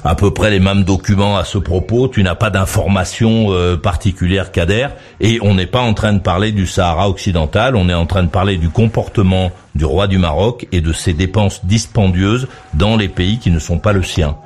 à 0.05 0.15
peu 0.17 0.33
près 0.33 0.51
les 0.51 0.59
mêmes 0.59 0.83
documents 0.83 1.37
à 1.37 1.45
ce 1.45 1.57
propos. 1.57 2.09
Tu 2.09 2.25
n'as 2.25 2.35
pas 2.35 2.51
d'informations 2.51 3.53
euh, 3.53 3.77
particulières 3.77 4.51
qu'Ader. 4.51 4.89
Et 5.21 5.39
on 5.43 5.55
n'est 5.55 5.67
pas 5.67 5.81
en 5.81 5.95
train 5.95 6.13
de 6.13 6.19
parler 6.19 6.51
du 6.51 6.67
Sahara 6.67 7.09
occidental. 7.09 7.77
On 7.77 7.89
est 7.89 7.95
en 7.95 8.07
train 8.07 8.25
de 8.25 8.31
parler 8.31 8.57
du 8.57 8.69
comportement 8.69 9.53
du 9.77 9.85
roi 9.85 10.09
du 10.09 10.19
Maroc 10.19 10.67
et 10.73 10.81
de 10.81 10.93
ses 10.93 11.13
dépenses 11.13 11.65
dispendieuses 11.65 12.49
dans 12.75 12.97
les 12.97 13.09
pays 13.09 13.39
qui 13.39 13.53
ne 13.53 13.61
sont 13.61 13.79
pas 13.79 13.93
le 13.93 14.03
sien. 14.03 14.37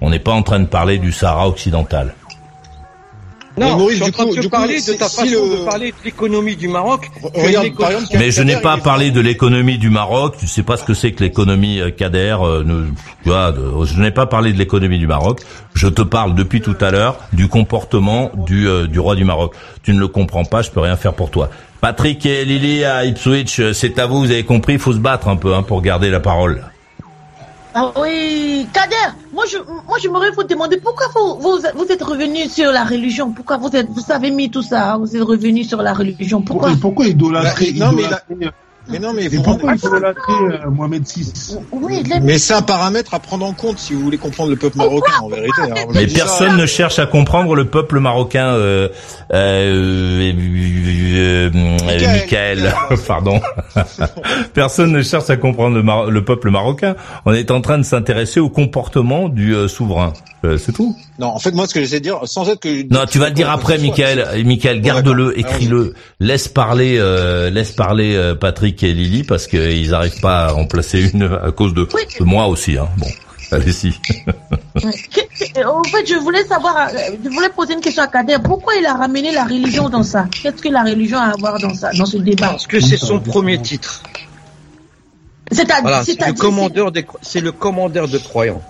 On 0.00 0.10
n'est 0.10 0.18
pas 0.18 0.32
en 0.32 0.42
train 0.42 0.58
de 0.58 0.66
parler 0.66 0.98
du 0.98 1.12
Sahara 1.12 1.48
occidental. 1.48 2.14
Non, 3.58 3.76
Maurice, 3.76 3.90
je 3.90 3.94
suis 3.96 4.02
en 4.02 4.06
du 4.06 4.12
train 4.12 4.24
coup- 4.24 4.30
de 4.34 4.40
du 4.40 4.46
coup, 4.46 4.48
parler 4.50 4.74
de 4.76 4.80
si- 4.80 4.96
ta 4.96 5.08
si 5.08 5.16
façon 5.16 5.30
le- 5.44 5.58
de 5.60 5.64
parler 5.64 5.90
de 5.90 5.96
l'économie 6.04 6.56
du 6.56 6.68
Maroc. 6.68 7.10
Regarde, 7.22 7.44
l'économie- 7.46 7.70
par 7.72 7.90
exemple, 7.90 8.06
Mais 8.18 8.30
je 8.30 8.42
n'ai 8.42 8.52
Kader, 8.52 8.62
pas 8.62 8.76
parlé 8.78 9.10
de 9.10 9.20
l'économie 9.20 9.78
du 9.78 9.90
Maroc. 9.90 10.36
Tu 10.38 10.46
sais 10.46 10.62
pas 10.62 10.76
ce 10.76 10.84
que 10.84 10.94
c'est 10.94 11.12
que 11.12 11.22
l'économie 11.24 11.80
euh, 11.80 11.90
Kader. 11.90 12.36
euh, 12.42 12.62
ne- 12.64 12.86
tu 13.22 13.28
vois, 13.30 13.52
de- 13.52 13.84
je 13.84 14.00
n'ai 14.00 14.10
pas 14.10 14.26
parlé 14.26 14.52
de 14.52 14.58
l'économie 14.58 14.98
du 14.98 15.06
Maroc. 15.06 15.40
Je 15.74 15.88
te 15.88 16.02
parle 16.02 16.34
depuis 16.34 16.60
tout 16.60 16.76
à 16.80 16.90
l'heure 16.90 17.16
du 17.32 17.48
comportement 17.48 18.30
du, 18.34 18.68
euh, 18.68 18.86
du 18.86 19.00
roi 19.00 19.14
du 19.16 19.24
Maroc. 19.24 19.54
Tu 19.82 19.92
ne 19.92 20.00
le 20.00 20.08
comprends 20.08 20.44
pas, 20.44 20.62
je 20.62 20.70
peux 20.70 20.80
rien 20.80 20.96
faire 20.96 21.14
pour 21.14 21.30
toi. 21.30 21.50
Patrick 21.80 22.26
et 22.26 22.44
Lily 22.44 22.84
à 22.84 23.04
Ipswich, 23.04 23.60
c'est 23.72 23.98
à 24.00 24.06
vous. 24.06 24.18
Vous 24.20 24.30
avez 24.32 24.42
compris, 24.44 24.72
il 24.74 24.78
faut 24.80 24.92
se 24.92 24.98
battre 24.98 25.28
un 25.28 25.36
peu 25.36 25.54
hein, 25.54 25.62
pour 25.62 25.80
garder 25.82 26.10
la 26.10 26.18
parole. 26.20 26.64
Ah 27.74 27.92
oui, 28.00 28.66
Kader, 28.72 28.94
moi 29.38 29.46
je, 29.46 29.58
moi 29.86 29.98
j'aimerais 30.02 30.32
vous 30.32 30.42
demander 30.42 30.78
pourquoi 30.78 31.06
vous, 31.14 31.38
vous, 31.40 31.58
vous 31.76 31.92
êtes 31.92 32.02
revenu 32.02 32.48
sur 32.48 32.72
la 32.72 32.84
religion, 32.84 33.30
pourquoi 33.30 33.56
vous 33.56 33.70
êtes, 33.76 33.88
vous 33.88 34.10
avez 34.10 34.32
mis 34.32 34.50
tout 34.50 34.62
ça, 34.62 34.96
vous 34.98 35.14
êtes 35.14 35.22
revenu 35.22 35.62
sur 35.62 35.80
la 35.80 35.94
religion, 35.94 36.42
pourquoi? 36.42 36.70
Pourquoi, 36.70 36.80
pourquoi 36.80 37.06
idolâtrer 37.06 37.72
Bah, 37.72 37.92
non, 37.92 38.02
mais 38.36 38.48
Mais 38.90 38.98
non, 38.98 39.12
mais, 39.12 39.24
Et 39.24 39.28
vous 39.28 39.42
pourquoi 39.42 39.70
rendez- 39.70 39.86
idolâtrer 39.86 40.32
euh, 40.64 40.70
Mohamed 40.70 41.02
VI 41.06 41.30
Oui, 41.72 42.02
mais 42.22 42.38
c'est 42.38 42.54
un 42.54 42.62
paramètre 42.62 43.14
à 43.14 43.18
prendre 43.20 43.44
en 43.44 43.52
compte 43.52 43.78
si 43.78 43.92
vous 43.92 44.00
voulez 44.00 44.18
comprendre 44.18 44.50
le 44.50 44.56
peuple 44.56 44.78
marocain, 44.78 45.12
en 45.22 45.28
vérité. 45.28 45.52
hein. 45.62 45.74
Mais 45.94 46.08
ça- 46.08 46.14
personne 46.14 46.56
ne 46.56 46.66
cherche 46.66 46.98
à 46.98 47.06
comprendre 47.06 47.54
le 47.54 47.66
peuple 47.66 47.98
marocain. 48.00 48.46
Euh, 48.46 48.88
euh, 49.34 50.32
euh, 50.32 51.50
euh, 51.50 51.50
Michael, 52.12 52.74
pardon. 53.06 53.40
personne 54.54 54.92
ne 54.92 55.02
cherche 55.02 55.30
à 55.30 55.36
comprendre 55.36 55.76
le, 55.76 55.82
Mar- 55.82 56.06
le 56.10 56.24
peuple 56.24 56.50
marocain. 56.50 56.94
On 57.26 57.32
est 57.32 57.50
en 57.50 57.60
train 57.60 57.78
de 57.78 57.82
s'intéresser 57.82 58.40
au 58.40 58.48
comportement 58.48 59.28
du 59.28 59.54
euh, 59.54 59.68
souverain. 59.68 60.12
Euh, 60.44 60.56
c'est 60.56 60.72
tout. 60.72 60.96
Non, 61.18 61.26
en 61.28 61.38
fait, 61.40 61.52
moi, 61.52 61.66
ce 61.66 61.74
que 61.74 61.80
j'essaie 61.80 61.98
de 61.98 62.04
dire, 62.04 62.20
sans 62.24 62.48
être 62.48 62.60
que... 62.60 62.92
Non, 62.94 63.06
tu 63.10 63.18
vas 63.18 63.28
le 63.28 63.34
dire 63.34 63.50
après, 63.50 63.76
Michael. 63.78 64.24
Michael, 64.44 64.80
garde-le, 64.80 65.36
écris-le. 65.38 65.94
Laisse 66.20 66.46
parler, 66.46 66.96
euh, 66.98 67.50
laisse 67.50 67.72
parler 67.72 68.14
euh, 68.14 68.34
Et 68.82 68.92
Lily 68.92 69.24
parce 69.24 69.46
qu'ils 69.46 69.90
n'arrivent 69.90 70.20
pas 70.20 70.46
à 70.46 70.48
remplacer 70.52 71.10
une 71.12 71.24
à 71.24 71.50
cause 71.52 71.74
de, 71.74 71.84
de 72.18 72.24
moi 72.24 72.46
aussi. 72.46 72.78
Hein. 72.78 72.88
Bon, 72.96 73.06
allez-y. 73.52 73.92
Que- 74.00 75.66
En 75.66 75.82
fait, 75.84 76.06
je 76.06 76.14
voulais 76.16 76.44
savoir, 76.44 76.76
euh, 76.88 76.92
je 77.24 77.28
voulais 77.30 77.48
poser 77.50 77.74
une 77.74 77.80
question 77.80 78.02
à 78.02 78.06
Kader. 78.06 78.36
Pourquoi 78.42 78.74
il 78.76 78.86
a 78.86 78.94
ramené 78.94 79.32
la 79.32 79.44
religion 79.44 79.88
dans 79.88 80.02
ça? 80.02 80.26
Qu'est-ce 80.42 80.62
que 80.62 80.68
la 80.68 80.82
religion 80.82 81.18
a 81.18 81.30
à 81.30 81.36
voir 81.38 81.58
dans 81.58 81.74
ça, 81.74 81.90
dans 81.92 82.06
ce 82.06 82.18
débat? 82.18 82.48
Parce 82.50 82.66
que 82.66 82.80
c'est 82.80 82.96
son 82.96 83.18
premier 83.20 83.60
titre. 83.60 84.02
Voilà, 85.82 86.04
c'est 86.04 86.20
le 86.26 86.32
commandeur 86.34 86.92
des, 86.92 87.06
c'est 87.22 87.40
le 87.40 87.52
commandeur 87.52 88.06
de 88.08 88.18
croyants. 88.18 88.62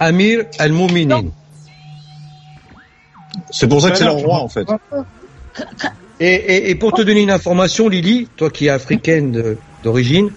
Amir 0.00 0.44
al-Mouminin. 0.58 1.22
C'est 3.50 3.66
pour 3.68 3.80
ça 3.80 3.90
que 3.90 3.96
c'est 3.96 4.04
le 4.04 4.10
roi, 4.10 4.38
en 4.40 4.48
fait. 4.48 4.66
Et, 6.20 6.74
pour 6.76 6.92
te 6.92 7.02
donner 7.02 7.22
une 7.22 7.30
information, 7.30 7.88
Lily, 7.88 8.28
toi 8.36 8.50
qui 8.50 8.66
es 8.66 8.68
africaine 8.68 9.32
de- 9.32 9.56
d'origine, 9.82 10.30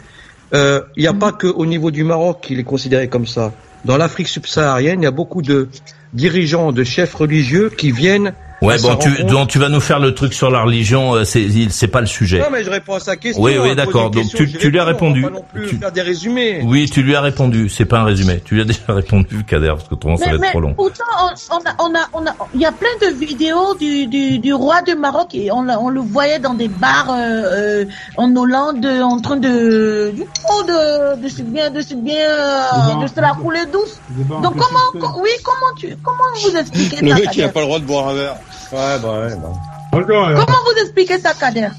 euh, 0.53 0.81
il 0.95 1.01
n'y 1.01 1.07
a 1.07 1.13
pas 1.13 1.31
que 1.31 1.47
au 1.47 1.65
niveau 1.65 1.91
du 1.91 2.03
Maroc 2.03 2.41
qu'il 2.41 2.59
est 2.59 2.63
considéré 2.63 3.07
comme 3.07 3.27
ça. 3.27 3.53
Dans 3.85 3.97
l'Afrique 3.97 4.27
subsaharienne, 4.27 5.01
il 5.01 5.03
y 5.03 5.07
a 5.07 5.11
beaucoup 5.11 5.41
de 5.41 5.69
dirigeants, 6.13 6.71
de 6.71 6.83
chefs 6.83 7.13
religieux 7.13 7.69
qui 7.69 7.91
viennent. 7.91 8.33
Ouais, 8.61 8.77
bon, 8.81 8.95
tu, 8.95 9.23
donc 9.25 9.49
tu 9.49 9.59
vas 9.59 9.69
nous 9.69 9.79
faire 9.79 9.99
le 9.99 10.15
truc 10.15 10.33
sur 10.33 10.49
la 10.49 10.63
religion. 10.63 11.13
euh, 11.15 11.23
C'est, 11.25 11.47
c'est 11.69 11.87
pas 11.87 12.01
le 12.01 12.07
sujet. 12.07 12.39
Non, 12.39 12.47
mais 12.51 12.63
je 12.63 12.69
réponds 12.71 12.95
à 12.95 12.99
sa 12.99 13.15
question. 13.15 13.43
Oui, 13.43 13.55
hein, 13.55 13.61
oui, 13.63 13.75
d'accord. 13.75 14.09
Donc 14.09 14.27
tu, 14.33 14.51
tu 14.51 14.71
lui 14.71 14.79
as 14.79 14.83
réponds, 14.83 15.07
on 15.07 15.09
va 15.09 15.15
répondu. 15.15 15.21
pas 15.21 15.29
non 15.29 15.45
plus 15.53 15.67
Tu- 15.67 15.77
faire 15.77 15.91
des 15.91 16.01
résumés. 16.01 16.61
Oui, 16.65 16.89
tu 16.89 17.03
lui 17.03 17.15
as 17.15 17.21
répondu. 17.21 17.69
C'est 17.69 17.85
pas 17.85 17.99
un 17.99 18.03
résumé. 18.05 18.41
Tu 18.43 18.55
lui 18.55 18.61
as 18.61 18.65
déjà 18.65 18.79
répondu, 18.89 19.43
Kader, 19.43 19.67
parce 19.77 19.87
que 19.87 19.93
autrement 19.93 20.17
ça 20.17 20.31
va 20.31 20.37
Mais, 20.39 20.47
être 20.47 20.51
trop 20.53 20.61
long. 20.61 20.73
pourtant, 20.73 21.03
on, 21.21 21.55
on 21.55 21.57
a, 21.59 21.75
on 21.79 21.95
a, 21.95 22.07
on 22.13 22.25
a, 22.25 22.35
il 22.55 22.61
y 22.61 22.65
a 22.65 22.71
plein 22.71 22.87
de 23.07 23.13
vidéos 23.13 23.75
du, 23.75 24.07
du, 24.07 24.39
du 24.39 24.53
roi 24.53 24.81
de 24.81 24.93
Maroc 24.93 25.35
et 25.35 25.51
on, 25.51 25.61
l'a- 25.61 25.79
on 25.79 25.89
le 25.89 26.01
voyait 26.01 26.39
dans 26.39 26.55
des 26.55 26.67
bars 26.67 27.11
euh, 27.11 27.83
euh, 27.83 27.85
en 28.17 28.35
Hollande 28.35 28.85
en 28.85 29.19
train 29.19 29.37
de, 29.37 30.11
du 30.15 30.23
coup, 30.23 30.63
de, 30.63 31.21
de 31.21 31.27
se 31.29 31.43
bien, 31.43 31.69
de 31.69 31.81
se 31.81 31.93
bien, 31.93 32.15
euh, 32.27 33.03
de 33.03 33.07
se 33.07 33.19
la 33.21 33.33
couler 33.33 33.65
douce. 33.71 34.01
Donc 34.09 34.55
comment, 34.57 35.05
co- 35.07 35.21
oui, 35.21 35.29
comment 35.43 35.75
tu, 35.77 35.95
comment 36.01 36.17
vous 36.43 36.57
expliquez 36.57 37.01
Le 37.05 37.09
ça, 37.09 37.15
mec, 37.15 37.29
il 37.35 37.43
a 37.43 37.49
pas 37.49 37.59
le 37.59 37.65
droit 37.67 37.79
de 37.79 37.85
boire 37.85 38.07
un 38.09 38.13
verre. 38.15 38.35
Ouais, 38.71 38.99
bah 39.01 39.21
ouais, 39.21 39.35
bah. 39.35 39.51
Comment 39.91 40.63
vous 40.65 40.81
expliquez 40.81 41.19
ça, 41.19 41.33
Kader? 41.33 41.69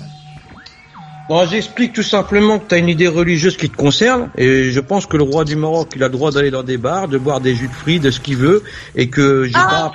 Bon, 1.28 1.46
j'explique 1.46 1.92
tout 1.92 2.02
simplement 2.02 2.58
que 2.58 2.68
tu 2.68 2.74
as 2.74 2.78
une 2.78 2.88
idée 2.88 3.06
religieuse 3.06 3.58
qui 3.58 3.68
te 3.68 3.76
concerne, 3.76 4.30
et 4.38 4.70
je 4.70 4.80
pense 4.80 5.04
que 5.04 5.18
le 5.18 5.24
roi 5.24 5.44
du 5.44 5.56
Maroc, 5.56 5.90
il 5.94 6.02
a 6.02 6.06
le 6.06 6.12
droit 6.12 6.30
d'aller 6.30 6.50
dans 6.50 6.62
des 6.62 6.78
bars, 6.78 7.06
de 7.06 7.18
boire 7.18 7.40
des 7.40 7.54
jus 7.54 7.68
de 7.68 7.74
fruits, 7.74 8.00
de 8.00 8.10
ce 8.10 8.18
qu'il 8.18 8.38
veut, 8.38 8.64
et 8.96 9.10
que 9.10 9.44
j'ai 9.44 9.52
pas 9.52 9.92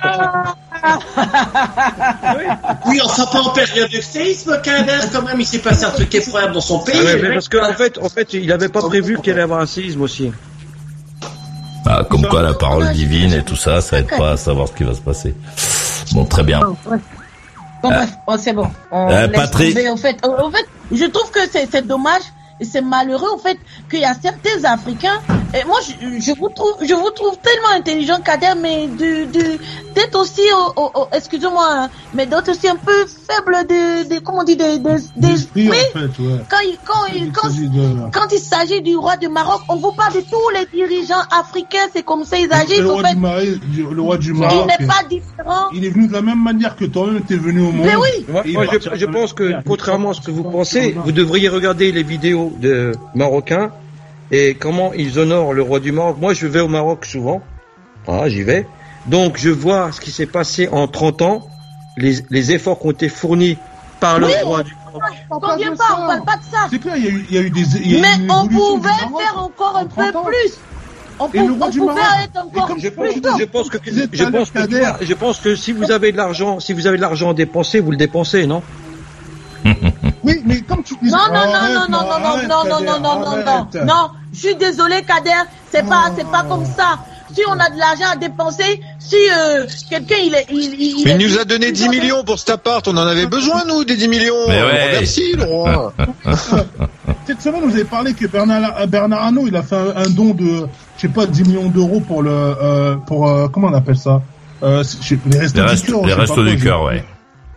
Oui, 2.86 3.00
enfin 3.04 3.26
pas 3.26 3.40
en 3.40 3.50
période 3.50 3.90
de 3.90 4.00
séisme, 4.00 4.60
Kader, 4.62 5.08
quand 5.12 5.22
même, 5.22 5.40
il 5.40 5.46
s'est 5.46 5.58
passé 5.58 5.84
un 5.84 5.90
truc 5.90 6.14
effroyable 6.14 6.52
dans 6.52 6.60
son 6.60 6.78
pays. 6.78 6.94
Ah 7.00 7.04
ouais, 7.04 7.20
mais 7.20 7.34
parce 7.34 7.48
qu'en 7.48 7.68
en 7.68 7.74
fait, 7.74 7.98
en 7.98 8.08
fait, 8.08 8.32
il 8.34 8.52
avait 8.52 8.68
pas 8.68 8.82
prévu 8.82 9.18
qu'il 9.20 9.32
allait 9.32 9.42
avoir 9.42 9.60
un 9.60 9.66
séisme 9.66 10.02
aussi. 10.02 10.30
Ah, 11.84 12.04
comme 12.08 12.24
quoi 12.26 12.42
la 12.42 12.54
parole 12.54 12.92
divine 12.92 13.32
et 13.32 13.42
tout 13.42 13.56
ça, 13.56 13.80
ça 13.80 13.98
aide 13.98 14.06
pas 14.06 14.32
à 14.32 14.36
savoir 14.36 14.68
ce 14.68 14.72
qui 14.72 14.84
va 14.84 14.94
se 14.94 15.00
passer. 15.00 15.34
Bon, 16.14 16.24
très 16.24 16.42
bien. 16.44 16.60
Bon, 16.60 17.88
bref, 17.90 18.10
bon, 18.26 18.38
c'est 18.38 18.52
bon. 18.52 18.66
On 18.90 19.10
Euh, 19.10 19.28
Patrick. 19.28 19.74
tomber. 19.74 19.88
En 19.90 19.96
fait, 19.96 20.16
en 20.24 20.50
fait, 20.50 20.66
je 20.92 21.04
trouve 21.04 21.30
que 21.30 21.40
c'est 21.50 21.68
c'est 21.70 21.86
dommage 21.86 22.22
et 22.60 22.64
c'est 22.64 22.80
malheureux 22.80 23.28
en 23.34 23.38
fait 23.38 23.58
qu'il 23.90 24.00
y 24.00 24.04
a 24.04 24.14
certains 24.14 24.64
Africains. 24.64 25.20
Et 25.56 25.64
moi, 25.64 25.76
je, 25.86 25.92
je 26.20 26.32
vous 26.36 26.48
trouve, 26.48 26.74
je 26.82 26.94
vous 26.94 27.10
trouve 27.10 27.38
tellement 27.40 27.78
intelligent, 27.78 28.18
Kader, 28.24 28.54
mais 28.60 28.88
du, 28.88 29.26
du, 29.28 29.38
d'être 29.94 30.18
aussi, 30.20 30.40
au, 30.52 30.80
au- 30.82 30.90
au- 31.02 31.08
excusez-moi, 31.12 31.64
hein, 31.70 31.90
mais 32.12 32.26
d'être 32.26 32.48
aussi 32.50 32.66
un 32.66 32.74
peu 32.74 32.92
faible 33.06 33.64
de, 33.68 34.08
de 34.14 34.18
comment 34.20 34.40
on 34.40 34.44
dit, 34.44 34.56
de, 34.56 34.78
de, 34.78 34.98
D'esprit, 35.14 35.68
en 35.68 35.72
fait, 35.72 36.18
ouais. 36.18 36.38
Quand 36.50 36.58
il, 36.64 36.78
quand 36.84 37.06
il, 37.14 37.30
quand, 37.32 37.48
s'agit 37.50 37.68
de- 37.68 38.10
quand 38.12 38.32
il 38.32 38.38
s'agit 38.40 38.82
du 38.82 38.96
roi 38.96 39.16
du 39.16 39.28
Maroc, 39.28 39.60
on 39.68 39.76
vous 39.76 39.92
parle 39.92 40.14
de 40.14 40.20
tous 40.22 40.48
les 40.54 40.66
dirigeants 40.76 41.22
africains, 41.30 41.86
c'est 41.94 42.02
comme 42.02 42.24
ça 42.24 42.36
ils 42.36 42.48
Le 42.48 42.54
agissent, 42.54 42.80
en 42.80 42.94
roi, 42.94 43.02
fait. 43.04 43.14
du 43.14 43.20
Mari- 43.20 43.60
du- 43.68 43.86
le 43.88 44.02
roi 44.02 44.18
du 44.18 44.30
Il 44.30 44.34
Maroc, 44.40 44.68
n'est 44.80 44.86
pas 44.88 45.02
différent. 45.08 45.66
il 45.72 45.84
est 45.84 45.90
venu 45.90 46.08
de 46.08 46.12
la 46.14 46.22
même 46.22 46.42
manière 46.42 46.74
que 46.74 46.84
toi-même 46.84 47.22
t'es 47.22 47.36
venu 47.36 47.60
au 47.60 47.70
monde. 47.70 47.86
Mais 47.86 47.94
oui. 47.94 48.26
Moi, 48.28 48.42
il 48.44 48.98
je, 48.98 49.06
pense 49.06 49.32
que, 49.32 49.52
contrairement 49.64 50.10
à 50.10 50.14
ce 50.14 50.20
que 50.20 50.32
vous 50.32 50.42
pensez, 50.42 50.96
vous 51.04 51.12
devriez 51.12 51.48
regarder 51.48 51.92
les 51.92 52.02
vidéos 52.02 52.52
de 52.58 52.90
Marocains 53.14 53.70
et 54.30 54.54
comment 54.54 54.92
ils 54.92 55.18
honorent 55.18 55.52
le 55.52 55.62
roi 55.62 55.80
du 55.80 55.92
Maroc. 55.92 56.16
Moi, 56.20 56.34
je 56.34 56.46
vais 56.46 56.60
au 56.60 56.68
Maroc 56.68 57.04
souvent. 57.04 57.42
Ah, 58.06 58.28
j'y 58.28 58.42
vais. 58.42 58.66
Donc, 59.06 59.36
je 59.38 59.50
vois 59.50 59.92
ce 59.92 60.00
qui 60.00 60.10
s'est 60.10 60.26
passé 60.26 60.68
en 60.68 60.88
30 60.88 61.22
ans, 61.22 61.48
les, 61.96 62.16
les 62.30 62.52
efforts 62.52 62.78
qui 62.80 62.86
ont 62.86 62.90
été 62.90 63.08
fournis 63.08 63.58
par 64.00 64.18
le 64.18 64.26
Oui. 64.26 64.32
roi 64.44 64.62
du 64.62 64.74
On 65.30 65.36
ne 65.36 65.56
vient 65.58 65.76
pas, 65.76 65.84
on 65.98 66.06
parle 66.06 66.24
pas 66.24 66.36
de 66.36 66.42
ça. 66.50 66.66
C'est 66.70 66.78
clair, 66.78 66.96
il 66.96 67.04
y 67.04 67.08
a 67.08 67.10
eu, 67.10 67.26
il 67.30 67.34
y 67.34 67.38
a 67.38 67.42
eu 67.42 67.50
des. 67.50 67.76
il 67.76 67.92
y 67.92 67.94
a 67.96 67.98
eu 67.98 68.02
Mais 68.02 68.24
une 68.24 68.30
on 68.30 68.46
pouvait 68.48 68.88
Maroc 68.88 69.20
faire 69.22 69.38
encore 69.38 69.76
un 69.76 69.84
peu 69.86 70.10
30 70.12 70.16
ans. 70.16 70.24
plus. 70.24 70.58
On, 71.18 71.28
Et 71.30 71.38
le 71.38 71.52
roi 71.52 71.66
on 71.66 71.70
du 71.70 71.80
Maroc. 71.80 72.00
encore 72.34 72.76
Je 72.78 72.88
pense, 72.88 73.12
je 73.12 73.14
que, 73.14 73.44
pense 73.44 73.68
je 75.00 75.14
pense 75.14 75.38
que 75.38 75.54
si 75.54 75.72
vous 75.72 75.90
avez 75.92 76.12
de 76.12 76.16
l'argent, 76.16 76.60
si 76.60 76.72
vous 76.72 76.86
avez 76.86 76.96
de 76.96 77.02
l'argent 77.02 77.30
à 77.30 77.34
dépenser, 77.34 77.80
vous 77.80 77.90
le 77.92 77.96
dépensez, 77.96 78.46
non? 78.46 78.62
Dis. 80.84 81.10
Non, 81.10 81.18
non, 81.32 81.46
non, 81.52 81.88
non, 81.88 81.88
non, 81.88 82.06
non, 82.08 82.18
non, 82.20 82.64
non, 82.64 82.64
non, 82.64 82.80
non, 82.80 83.00
non, 83.00 83.20
non, 83.20 83.44
non, 83.44 83.84
non. 83.86 84.10
Je 84.32 84.38
suis 84.38 84.56
désolé, 84.56 85.02
Kader. 85.02 85.30
C'est 85.72 85.86
pas, 85.88 86.10
c'est 86.16 86.26
pas 86.30 86.42
comme 86.48 86.64
ça. 86.64 86.98
Si 87.34 87.40
on 87.48 87.52
a 87.58 87.68
de 87.68 87.76
l'argent 87.78 88.12
à 88.12 88.16
dépenser, 88.16 88.80
si 89.00 89.16
euh, 89.16 89.66
quelqu'un 89.90 90.14
il 90.24 90.34
est, 90.34 90.46
il, 90.50 90.74
il, 90.74 90.98
il 91.00 91.04
Mais 91.04 91.10
est- 91.12 91.16
il 91.20 91.26
nous 91.28 91.38
a 91.38 91.44
donné 91.44 91.72
10 91.72 91.88
millions 91.88 92.22
pour 92.22 92.38
cet 92.38 92.50
appart, 92.50 92.86
on 92.86 92.96
en 92.96 93.06
avait 93.06 93.26
besoin, 93.26 93.64
nous, 93.66 93.84
des 93.84 93.96
10 93.96 94.06
millions. 94.06 94.34
Mais 94.48 94.62
ouais. 94.62 94.88
Merci, 94.92 95.32
le 95.36 95.42
roi. 95.42 95.92
Cette 97.26 97.40
semaine, 97.42 97.62
vous 97.64 97.74
avez 97.74 97.84
parlé 97.84 98.12
que 98.14 98.26
Bernard, 98.26 98.86
Bernard 98.86 99.22
Arnault, 99.24 99.46
il 99.48 99.56
a 99.56 99.62
fait 99.62 99.74
un, 99.96 100.08
don 100.10 100.34
de, 100.34 100.66
je 100.96 101.00
sais 101.02 101.08
pas, 101.08 101.26
10 101.26 101.42
millions 101.44 101.68
d'euros 101.70 102.00
pour 102.00 102.22
le, 102.22 102.30
euh, 102.30 102.96
pour, 102.96 103.28
euh, 103.28 103.48
comment 103.48 103.68
on 103.68 103.74
appelle 103.74 103.96
ça? 103.96 104.20
Euh, 104.62 104.84
Les 105.26 105.38
restos 105.38 105.60
Les 106.04 106.14
du 106.14 106.20
restos, 106.20 106.42
du 106.44 106.56
cœur, 106.58 106.82
ouais. 106.84 107.04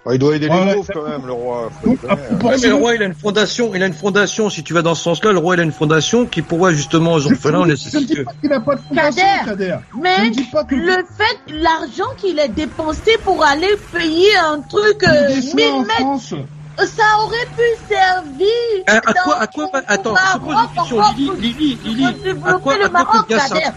Ouais, 0.08 0.16
il 0.16 0.20
doit 0.20 0.36
aider 0.36 0.48
Voilà, 0.48 0.66
les 0.68 0.74
pauvres, 0.76 0.90
quand 0.94 1.10
même, 1.10 1.26
le 1.26 1.34
roi. 1.34 1.70
Donc, 1.84 1.98
Ouais, 2.44 2.56
mais 2.62 2.68
le 2.70 2.76
roi, 2.76 2.96
il 2.96 3.02
a 3.02 3.06
une 3.06 3.14
fondation, 3.14 3.76
il 3.76 3.84
a 3.84 3.88
une 3.88 3.94
fondation, 3.94 4.50
si 4.50 4.64
tu 4.64 4.74
vas 4.74 4.82
dans 4.82 4.96
ce 4.96 5.04
sens-là, 5.04 5.34
le 5.34 5.40
roi, 5.40 5.56
il 5.56 5.60
a 5.60 5.64
une 5.64 5.72
fondation 5.74 6.26
qui 6.26 6.42
pourvoit 6.42 6.72
justement 6.72 7.14
aux 7.14 7.26
orphelins, 7.26 7.60
Je 7.64 7.66
ne 7.66 7.72
nécessite 7.72 8.08
dis 8.08 8.24
pas 8.24 8.32
qu'il 8.40 8.50
n'a 8.50 8.60
pas 8.62 8.76
de 8.76 8.82
fondation, 8.88 9.24
Kader. 9.46 9.76
Mais 10.02 10.16
Je 10.18 10.24
ne 10.24 10.30
dis 10.30 10.44
pas 10.52 10.64
que 10.64 10.76
le 10.76 10.92
fait, 11.18 11.54
l'argent 11.54 12.10
qu'il 12.18 12.40
a 12.40 12.48
dépensé 12.48 13.18
pour 13.26 13.44
aller 13.44 13.76
payer 13.92 14.36
un 14.38 14.62
truc 14.62 15.04
euh, 15.04 15.42
soins 15.42 15.54
1000 15.56 15.66
en 15.74 15.80
mètres, 15.82 15.94
France. 15.96 16.34
ça 16.78 17.04
aurait 17.24 17.48
pu 17.58 17.94
servir. 17.94 18.48
À, 18.88 18.94
à 19.10 19.14
quoi, 19.14 19.38
à 19.42 19.48
quoi, 19.48 19.70
attends, 19.88 20.14
pour 20.14 20.20
je 20.26 20.34
te 20.34 20.38
pose 20.40 20.54
Maroc, 20.54 20.70
une 20.72 20.80
question, 20.82 20.98
encore 21.00 21.36
Lily, 21.38 21.80
Lily, 21.84 22.06
à 22.06 22.12
quoi, 22.14 22.50
à 22.50 22.60
quoi 22.60 22.74
peut 22.78 22.90
Maroc, 22.92 23.28
bien 23.28 23.38
Kader. 23.40 23.50
servir, 23.50 23.74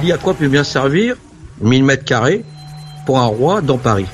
Lily, 0.00 0.12
à 0.12 0.16
quoi 0.18 0.34
peut 0.34 0.48
bien 0.48 0.64
servir 0.64 1.16
1000 1.60 1.84
mètres 1.84 2.04
carrés 2.04 2.42
pour 3.04 3.18
un 3.18 3.26
roi 3.26 3.60
dans 3.60 3.76
Paris? 3.78 4.06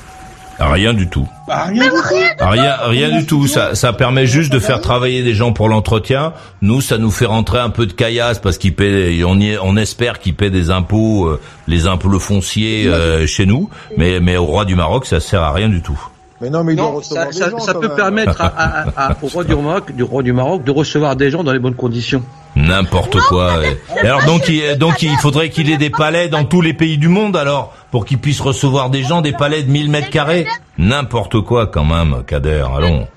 Rien 0.59 0.93
du 0.93 1.07
tout. 1.07 1.27
Bah, 1.47 1.63
rien 1.67 1.83
du 1.85 1.89
tout. 1.89 1.95
Rien, 2.39 2.75
rien 2.83 3.17
du 3.17 3.25
tout. 3.25 3.47
Ça, 3.47 3.75
ça 3.75 3.93
permet 3.93 4.25
juste 4.25 4.51
de 4.51 4.59
faire 4.59 4.81
travailler 4.81 5.23
des 5.23 5.33
gens 5.33 5.53
pour 5.53 5.69
l'entretien. 5.69 6.33
Nous, 6.61 6.81
ça 6.81 6.97
nous 6.97 7.11
fait 7.11 7.25
rentrer 7.25 7.59
un 7.59 7.69
peu 7.69 7.85
de 7.85 7.93
caillasse 7.93 8.39
parce 8.39 8.57
qu'ils 8.57 8.75
paient, 8.75 9.23
on, 9.25 9.39
y 9.39 9.57
on 9.61 9.77
espère 9.77 10.19
qu'ils 10.19 10.35
paient 10.35 10.49
des 10.49 10.69
impôts, 10.69 11.27
euh, 11.27 11.39
les 11.67 11.87
impôts 11.87 12.09
le 12.09 12.19
foncier 12.19 12.87
euh, 12.87 13.25
chez 13.25 13.45
nous. 13.45 13.69
Mais, 13.97 14.19
mais 14.19 14.37
au 14.37 14.45
roi 14.45 14.65
du 14.65 14.75
Maroc, 14.75 15.05
ça 15.05 15.19
sert 15.19 15.41
à 15.41 15.53
rien 15.53 15.69
du 15.69 15.81
tout. 15.81 15.99
Mais 16.41 16.49
non, 16.49 16.63
mais 16.63 16.73
Non, 16.73 17.01
ça, 17.01 17.31
ça- 17.33 17.49
gens, 17.49 17.59
ça 17.59 17.73
quand 17.73 17.81
peut 17.81 17.87
même. 17.89 17.97
permettre 17.97 18.39
à, 18.41 18.45
à- 18.47 19.07
à- 19.11 19.17
au 19.21 19.27
roi 19.27 19.43
du 19.43 19.55
Maroc, 19.55 19.93
du 19.93 20.03
roi 20.03 20.23
du 20.23 20.31
Maroc 20.31 20.63
de 20.63 20.71
recevoir 20.71 21.15
des 21.17 21.31
gens 21.31 21.43
dans 21.43 21.51
les 21.51 21.59
bonnes 21.59 21.75
conditions. 21.75 22.23
N'importe 22.59 23.17
quoi. 23.21 23.65
Et 23.65 23.99
Alors 23.99 24.25
donc, 24.25 24.47
il, 24.49 24.75
donc 24.77 25.01
il 25.01 25.15
faudrait 25.17 25.49
qu'il 25.49 25.69
ait 25.71 25.77
des 25.77 25.89
palais 25.89 26.27
dans 26.27 26.43
tous 26.43 26.61
les 26.61 26.73
pays 26.73 26.97
du 26.97 27.07
monde 27.07 27.37
alors 27.37 27.73
pour 27.91 28.05
qu'il 28.05 28.17
puisse 28.19 28.41
recevoir 28.41 28.89
des 28.89 29.03
gens 29.03 29.21
des 29.21 29.31
palais 29.31 29.63
de 29.63 29.71
1000 29.71 29.89
mètres 29.89 30.09
carrés. 30.09 30.45
N'importe 30.77 31.41
quoi 31.41 31.67
quand 31.67 31.85
même, 31.85 32.23
Kader. 32.27 32.65
Allons. 32.75 33.07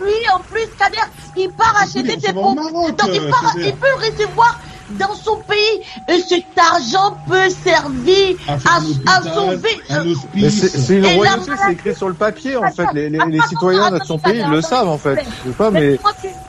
lui 0.00 0.30
en 0.34 0.38
plus, 0.50 0.66
Kader, 0.78 0.98
il 1.36 1.50
part 1.50 1.74
acheter 1.82 2.02
des. 2.02 2.32
Maroc, 2.32 2.96
Donc 2.96 3.10
il, 3.12 3.20
euh, 3.20 3.30
part, 3.30 3.54
il 3.58 3.74
peut 3.74 3.94
recevoir 3.96 4.58
dans 4.90 5.14
son 5.14 5.36
pays. 5.48 5.82
Et 6.08 6.20
cet 6.20 6.44
argent 6.56 7.16
peut 7.28 7.48
servir 7.64 8.36
à, 8.48 8.54
à 9.16 9.22
sauver. 9.22 9.68
euh, 9.90 10.14
Mais 10.34 10.50
c'est 10.50 10.68
c'est 10.68 10.96
une 10.98 11.04
Et 11.04 11.08
la 11.10 11.14
royauté, 11.16 11.52
c'est 11.64 11.72
écrit 11.72 11.94
sur 11.94 12.08
le 12.08 12.14
papier 12.14 12.56
en 12.56 12.70
fait. 12.70 12.86
Les, 12.94 13.08
les, 13.08 13.18
les 13.28 13.40
citoyens 13.48 13.90
de 13.90 13.98
son 14.04 14.18
pays 14.18 14.42
ils 14.44 14.50
le 14.50 14.60
savent 14.62 14.88
en 14.88 14.98
fait. 14.98 15.24
Je 15.44 15.50
sais 15.50 15.56
pas, 15.56 15.70
mais 15.70 15.98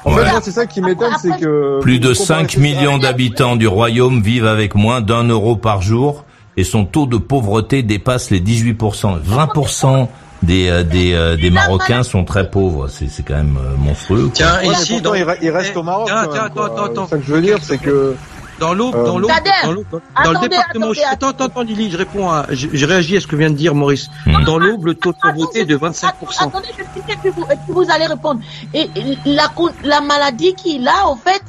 en 0.05 0.11
fait 0.11 0.31
moi 0.31 0.41
c'est 0.41 0.51
ça 0.51 0.65
qui 0.65 0.81
m'étonne, 0.81 1.13
c'est 1.21 1.37
que 1.39 1.79
Plus 1.81 1.99
de 1.99 2.09
vous 2.09 2.15
comparez 2.15 2.43
5 2.43 2.51
ça- 2.51 2.59
millions 2.59 2.97
d'habitants 2.97 3.55
du 3.55 3.67
royaume 3.67 4.21
vivent 4.21 4.45
avec 4.47 4.75
moins 4.75 5.01
d'un 5.01 5.23
euro 5.23 5.55
par 5.55 5.81
jour 5.81 6.23
et 6.55 6.63
son 6.63 6.85
taux 6.85 7.05
de 7.05 7.17
pauvreté 7.17 7.83
dépasse 7.83 8.29
les 8.31 8.39
18%. 8.41 9.19
20% 9.21 10.07
des, 10.43 10.69
euh, 10.69 10.83
des, 10.83 11.13
euh, 11.13 11.35
des 11.35 11.49
Marocains 11.49 12.03
sont 12.03 12.23
très 12.25 12.49
pauvres. 12.49 12.87
C'est 12.87 13.07
c'est 13.09 13.23
quand 13.23 13.35
même 13.35 13.57
euh, 13.57 13.75
monstrueux. 13.77 14.23
quoi. 14.25 14.31
Tiens, 14.33 14.59
Ouais, 14.59 14.67
ici, 14.73 14.93
pourtant, 14.93 15.09
dans... 15.09 15.15
il, 15.15 15.23
re- 15.23 15.37
il 15.41 15.49
reste 15.49 15.75
au 15.77 15.83
Maroc. 15.83 16.07
Tiens, 16.07 16.25
quand 16.25 16.31
tiens, 16.33 16.43
attends, 16.45 16.85
attends, 16.85 17.03
C'est 17.05 17.09
ça 17.11 17.17
que 17.17 17.23
je 17.23 17.33
veux 17.33 17.41
dire, 17.41 17.57
c'est 17.61 17.77
que 17.77 18.15
Dans 18.59 18.73
l'eau, 18.73 18.91
Euh, 18.95 19.05
dans 19.05 19.19
l'eau, 19.19 19.27
Kader, 19.27 19.49
dans 19.63 19.71
l'eau, 19.71 19.83
dans, 19.91 19.97
dans 20.23 20.31
le 20.31 20.37
attendez, 20.37 20.49
département. 20.49 20.85
attendez, 20.87 21.01
attends, 21.11 21.27
attends, 21.29 21.45
attends, 21.45 21.61
Lily, 21.61 21.91
je 21.91 21.97
réponds 21.97 22.29
à, 22.29 22.45
je, 22.49 22.67
je 22.73 22.85
réagis 22.87 23.17
à 23.17 23.21
ce 23.21 23.27
que 23.27 23.35
vient 23.35 23.51
de 23.51 23.55
dire 23.55 23.75
Maurice. 23.75 24.09
Dans 24.45 24.57
l'Aube, 24.57 24.85
le 24.85 24.95
taux 24.95 25.11
de 25.11 25.17
pauvreté 25.21 25.59
est 25.61 25.65
de 25.65 25.77
25%. 25.77 26.05
Attendez, 26.39 26.67
je 26.77 26.81
et 26.83 27.15
puis 27.21 27.29
vous, 27.29 27.43
et 27.43 27.55
puis 27.55 27.73
vous 27.73 27.85
allez 27.91 28.05
répondre. 28.07 28.39
Et 28.73 28.89
et 28.95 29.17
la, 29.25 29.51
la 29.83 30.01
maladie 30.01 30.53
qu'il 30.55 30.87
a, 30.87 31.05
en 31.07 31.15
fait, 31.15 31.41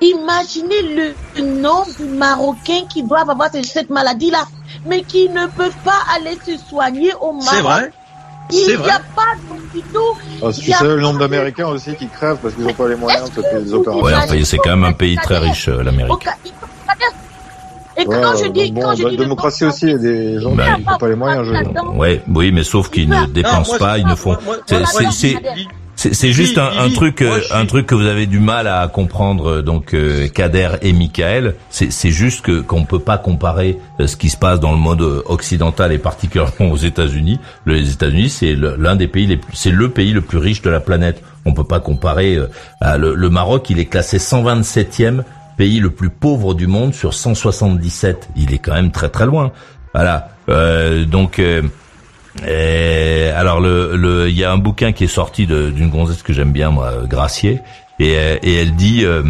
imaginez 0.00 0.82
le 1.36 1.42
nombre 1.42 1.86
de 1.98 2.04
Marocains 2.06 2.84
qui 2.88 3.02
doivent 3.02 3.30
avoir 3.30 3.50
cette- 3.52 3.66
cette 3.66 3.90
maladie-là, 3.90 4.44
mais 4.86 5.02
qui 5.02 5.28
ne 5.28 5.46
peuvent 5.46 5.76
pas 5.84 5.98
aller 6.16 6.38
se 6.44 6.56
soigner 6.68 7.12
au 7.20 7.32
Maroc. 7.32 7.48
C'est 7.52 7.60
vrai. 7.62 7.92
Il 8.52 8.58
C'est 8.58 8.76
n'y 8.78 8.90
a 8.90 9.00
pas 9.14 9.22
d'hôpitaux. 9.48 10.16
Ah, 10.42 10.52
si 10.52 10.60
il 10.60 10.64
tu 10.66 10.72
sais 10.72 10.84
le 10.84 11.00
nombre 11.00 11.14
de- 11.14 11.20
d'Américains 11.26 11.66
aussi 11.68 11.94
qui 11.94 12.06
crèvent 12.08 12.38
parce 12.42 12.54
qu'ils 12.54 12.64
n'ont 12.64 12.72
pas 12.74 12.88
les 12.88 12.96
moyens 12.96 13.30
de 13.30 13.42
payer 13.42 13.62
des 13.64 13.72
opérations. 13.74 14.04
Ouais, 14.04 14.14
enfin, 14.14 14.44
c'est 14.44 14.58
quand 14.58 14.70
même 14.70 14.84
un 14.84 14.92
pays 14.92 15.16
très 15.16 15.38
riche, 15.38 15.68
euh, 15.68 15.82
l'Amérique. 15.82 16.26
Et 17.96 18.06
Ouais, 18.06 18.20
quand 18.22 18.36
je 18.36 18.46
dis, 18.48 18.72
bon, 18.72 18.80
quand 18.80 18.94
je 18.96 19.02
dans 19.02 19.08
la 19.08 19.10
dis 19.10 19.16
démocratie 19.18 19.64
aussi, 19.66 19.84
il 19.86 19.90
y 19.90 19.94
a 19.94 19.98
des 19.98 20.40
gens 20.40 20.52
Bah, 20.54 20.64
qui 20.76 20.84
n'ont 20.84 20.96
pas 20.96 21.08
les 21.08 21.16
moyens. 21.16 21.46
Je... 21.46 21.96
Ouais, 21.98 22.22
oui, 22.28 22.50
mais 22.50 22.62
sauf 22.62 22.88
qu'ils 22.88 23.08
ne 23.10 23.26
dépensent 23.26 23.72
moi, 23.72 23.78
pas, 23.78 23.98
ils 23.98 24.06
ne 24.06 24.14
font. 24.14 24.36
c'est- 24.66 25.36
c'est- 26.14 26.32
juste 26.32 26.56
un, 26.58 26.70
un 26.78 26.90
truc, 26.90 27.20
moi, 27.20 27.30
euh, 27.36 27.40
suis- 27.40 27.52
un 27.54 27.66
truc 27.66 27.86
que 27.86 27.94
vous 27.94 28.06
avez 28.06 28.26
du 28.26 28.40
mal 28.40 28.66
à 28.66 28.88
comprendre. 28.88 29.50
euh, 29.58 29.62
Donc 29.62 29.92
euh, 29.94 30.28
Kader 30.28 30.70
et 30.82 30.92
Michael, 30.92 31.54
c'est 31.68 32.10
juste 32.10 32.40
que 32.42 32.60
qu'on 32.60 32.84
peut 32.84 32.98
pas 32.98 33.18
comparer 33.18 33.78
ce 34.04 34.16
qui 34.16 34.30
se 34.30 34.36
passe 34.36 34.60
dans 34.60 34.72
le 34.72 34.78
monde 34.78 35.02
occidental 35.26 35.92
et 35.92 35.98
particulièrement 35.98 36.52
aux 36.72 36.76
États-Unis. 36.76 37.38
Les 37.66 37.90
États-Unis, 37.92 38.30
c'est 38.30 38.54
l'un 38.56 38.96
des 38.96 39.08
pays 39.08 39.26
les 39.26 39.36
plus, 39.36 39.54
c'est 39.54 39.70
le 39.70 39.90
pays 39.90 40.12
le 40.12 40.20
plus 40.22 40.38
riche 40.38 40.62
de 40.62 40.70
la 40.70 40.80
planète. 40.80 41.22
On 41.44 41.52
peut 41.54 41.64
pas 41.64 41.80
comparer. 41.80 42.36
euh, 42.36 42.46
à 42.80 42.96
le, 42.98 43.14
le 43.14 43.28
Maroc, 43.30 43.68
il 43.70 43.78
est 43.78 43.86
classé 43.86 44.18
127e 44.18 45.22
pays 45.56 45.80
le 45.80 45.90
plus 45.90 46.10
pauvre 46.10 46.54
du 46.54 46.66
monde 46.66 46.94
sur 46.94 47.12
177. 47.14 48.30
Il 48.36 48.52
est 48.54 48.58
quand 48.58 48.72
même 48.74 48.90
très 48.90 49.08
très 49.10 49.26
loin. 49.26 49.52
Voilà. 49.94 50.28
Euh, 50.48 51.04
donc. 51.04 51.38
Euh, 52.42 53.28
et 53.28 53.30
alors 53.30 53.60
le 53.60 54.28
il 54.28 54.36
y 54.36 54.44
a 54.44 54.52
un 54.52 54.58
bouquin 54.58 54.92
qui 54.92 55.04
est 55.04 55.08
sorti 55.08 55.46
d'une 55.46 55.90
gonzesse 55.90 56.22
que 56.22 56.32
j'aime 56.32 56.52
bien 56.52 56.70
moi, 56.70 56.86
euh, 56.86 57.06
Gracier, 57.06 57.60
et 57.98 58.16
euh, 58.16 58.36
et 58.42 58.54
elle 58.54 58.74
dit 58.76 59.04
euh, 59.04 59.22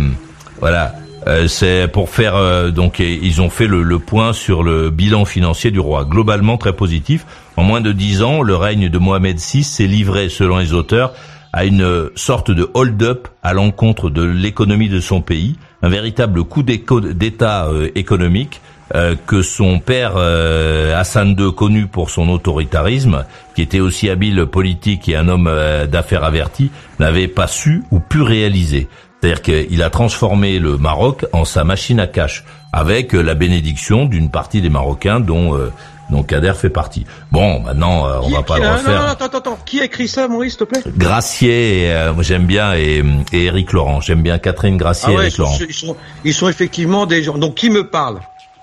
voilà 0.61 0.95
euh, 1.27 1.49
c'est 1.49 1.89
pour 1.89 2.09
faire 2.09 2.37
euh, 2.37 2.71
donc 2.71 2.99
ils 2.99 3.41
ont 3.43 3.51
fait 3.51 3.67
le, 3.67 3.83
le 3.83 3.99
point 3.99 4.33
sur 4.33 4.63
le 4.63 4.91
bilan 4.91 5.25
financier 5.25 5.71
du 5.71 5.81
roi 5.81 6.05
globalement 6.05 6.57
très 6.57 6.73
positif. 6.73 7.27
En 7.57 7.63
moins 7.63 7.81
de 7.83 7.93
dix 7.93 8.23
ans, 8.23 8.43
le 8.43 8.57
règne 8.57 8.89
de 8.89 8.99
Mohamed 8.99 9.39
VI 9.39 9.63
s'est 9.63 9.87
livré 9.87 10.29
selon 10.31 10.59
les 10.59 10.73
auteurs 10.73 11.13
à 11.53 11.65
une 11.65 12.11
sorte 12.15 12.51
de 12.51 12.71
hold-up 12.75 13.29
à 13.43 13.53
l'encontre 13.53 14.09
de 14.09 14.23
l'économie 14.23 14.89
de 14.89 15.01
son 15.01 15.21
pays, 15.21 15.57
un 15.83 15.89
véritable 15.89 16.45
coup 16.45 16.63
d'État 16.63 17.67
euh, 17.67 17.91
économique 17.95 18.61
euh, 18.95 19.15
que 19.27 19.43
son 19.43 19.79
père 19.79 20.15
euh, 20.17 20.99
Hassan 20.99 21.37
II, 21.39 21.53
connu 21.55 21.87
pour 21.87 22.11
son 22.11 22.29
autoritarisme, 22.29 23.25
qui 23.55 23.63
était 23.63 23.81
aussi 23.81 24.11
habile 24.11 24.47
politique 24.47 25.09
et 25.09 25.17
un 25.17 25.29
homme 25.29 25.47
euh, 25.49 25.87
d'affaires 25.87 26.25
averti, 26.25 26.71
n'avait 26.99 27.29
pas 27.29 27.47
su 27.47 27.83
ou 27.91 28.01
pu 28.01 28.23
réaliser. 28.23 28.89
C'est-à-dire 29.21 29.43
qu'il 29.43 29.83
a 29.83 29.91
transformé 29.91 30.59
le 30.59 30.77
Maroc 30.79 31.27
en 31.33 31.45
sa 31.45 31.63
machine 31.65 32.01
à 32.01 32.07
cash, 32.07 32.45
avec 32.73 33.15
euh, 33.15 33.21
la 33.23 33.35
bénédiction 33.35 34.07
d'une 34.07 34.31
partie 34.31 34.61
des 34.63 34.71
Marocains 34.71 35.21
dont 35.21 35.55
euh, 35.57 35.71
dont 36.11 36.25
Kader 36.25 36.55
fait 36.57 36.71
partie. 36.71 37.07
Bon, 37.31 37.61
maintenant, 37.61 38.05
euh, 38.09 38.19
on 38.21 38.27
Qui- 38.27 38.33
va 38.33 38.43
pas 38.43 38.57
qui- 38.57 38.63
le 38.63 38.69
refaire. 38.69 38.91
non, 38.91 38.99
non, 39.07 39.13
attends, 39.13 39.25
attends, 39.27 39.39
attends. 39.39 39.59
Qui 39.65 39.81
a 39.81 39.85
écrit 39.85 40.09
ça, 40.09 40.27
Maurice, 40.27 40.57
s'il 40.57 40.59
te 40.59 40.65
plaît? 40.65 40.83
Gracier, 40.97 41.93
euh, 41.93 42.13
j'aime 42.23 42.47
bien, 42.47 42.75
et, 42.75 43.05
et 43.33 43.45
Eric 43.45 43.73
Laurent. 43.73 44.01
J'aime 44.01 44.21
bien 44.23 44.39
Catherine 44.39 44.77
Gracier 44.77 45.11
Ah 45.13 45.19
ouais, 45.19 45.23
et 45.23 45.27
Eric 45.27 45.39
Laurent. 45.39 45.59
ils, 45.69 45.73
sont, 45.73 45.97
ils 46.25 46.35
sont 46.35 46.49
effectivement 46.49 47.07
des 47.07 47.23
gens. 47.23 47.39
Donc, 47.39 47.55
qui 47.55 47.71
me 47.71 47.87
parle? 47.87 48.19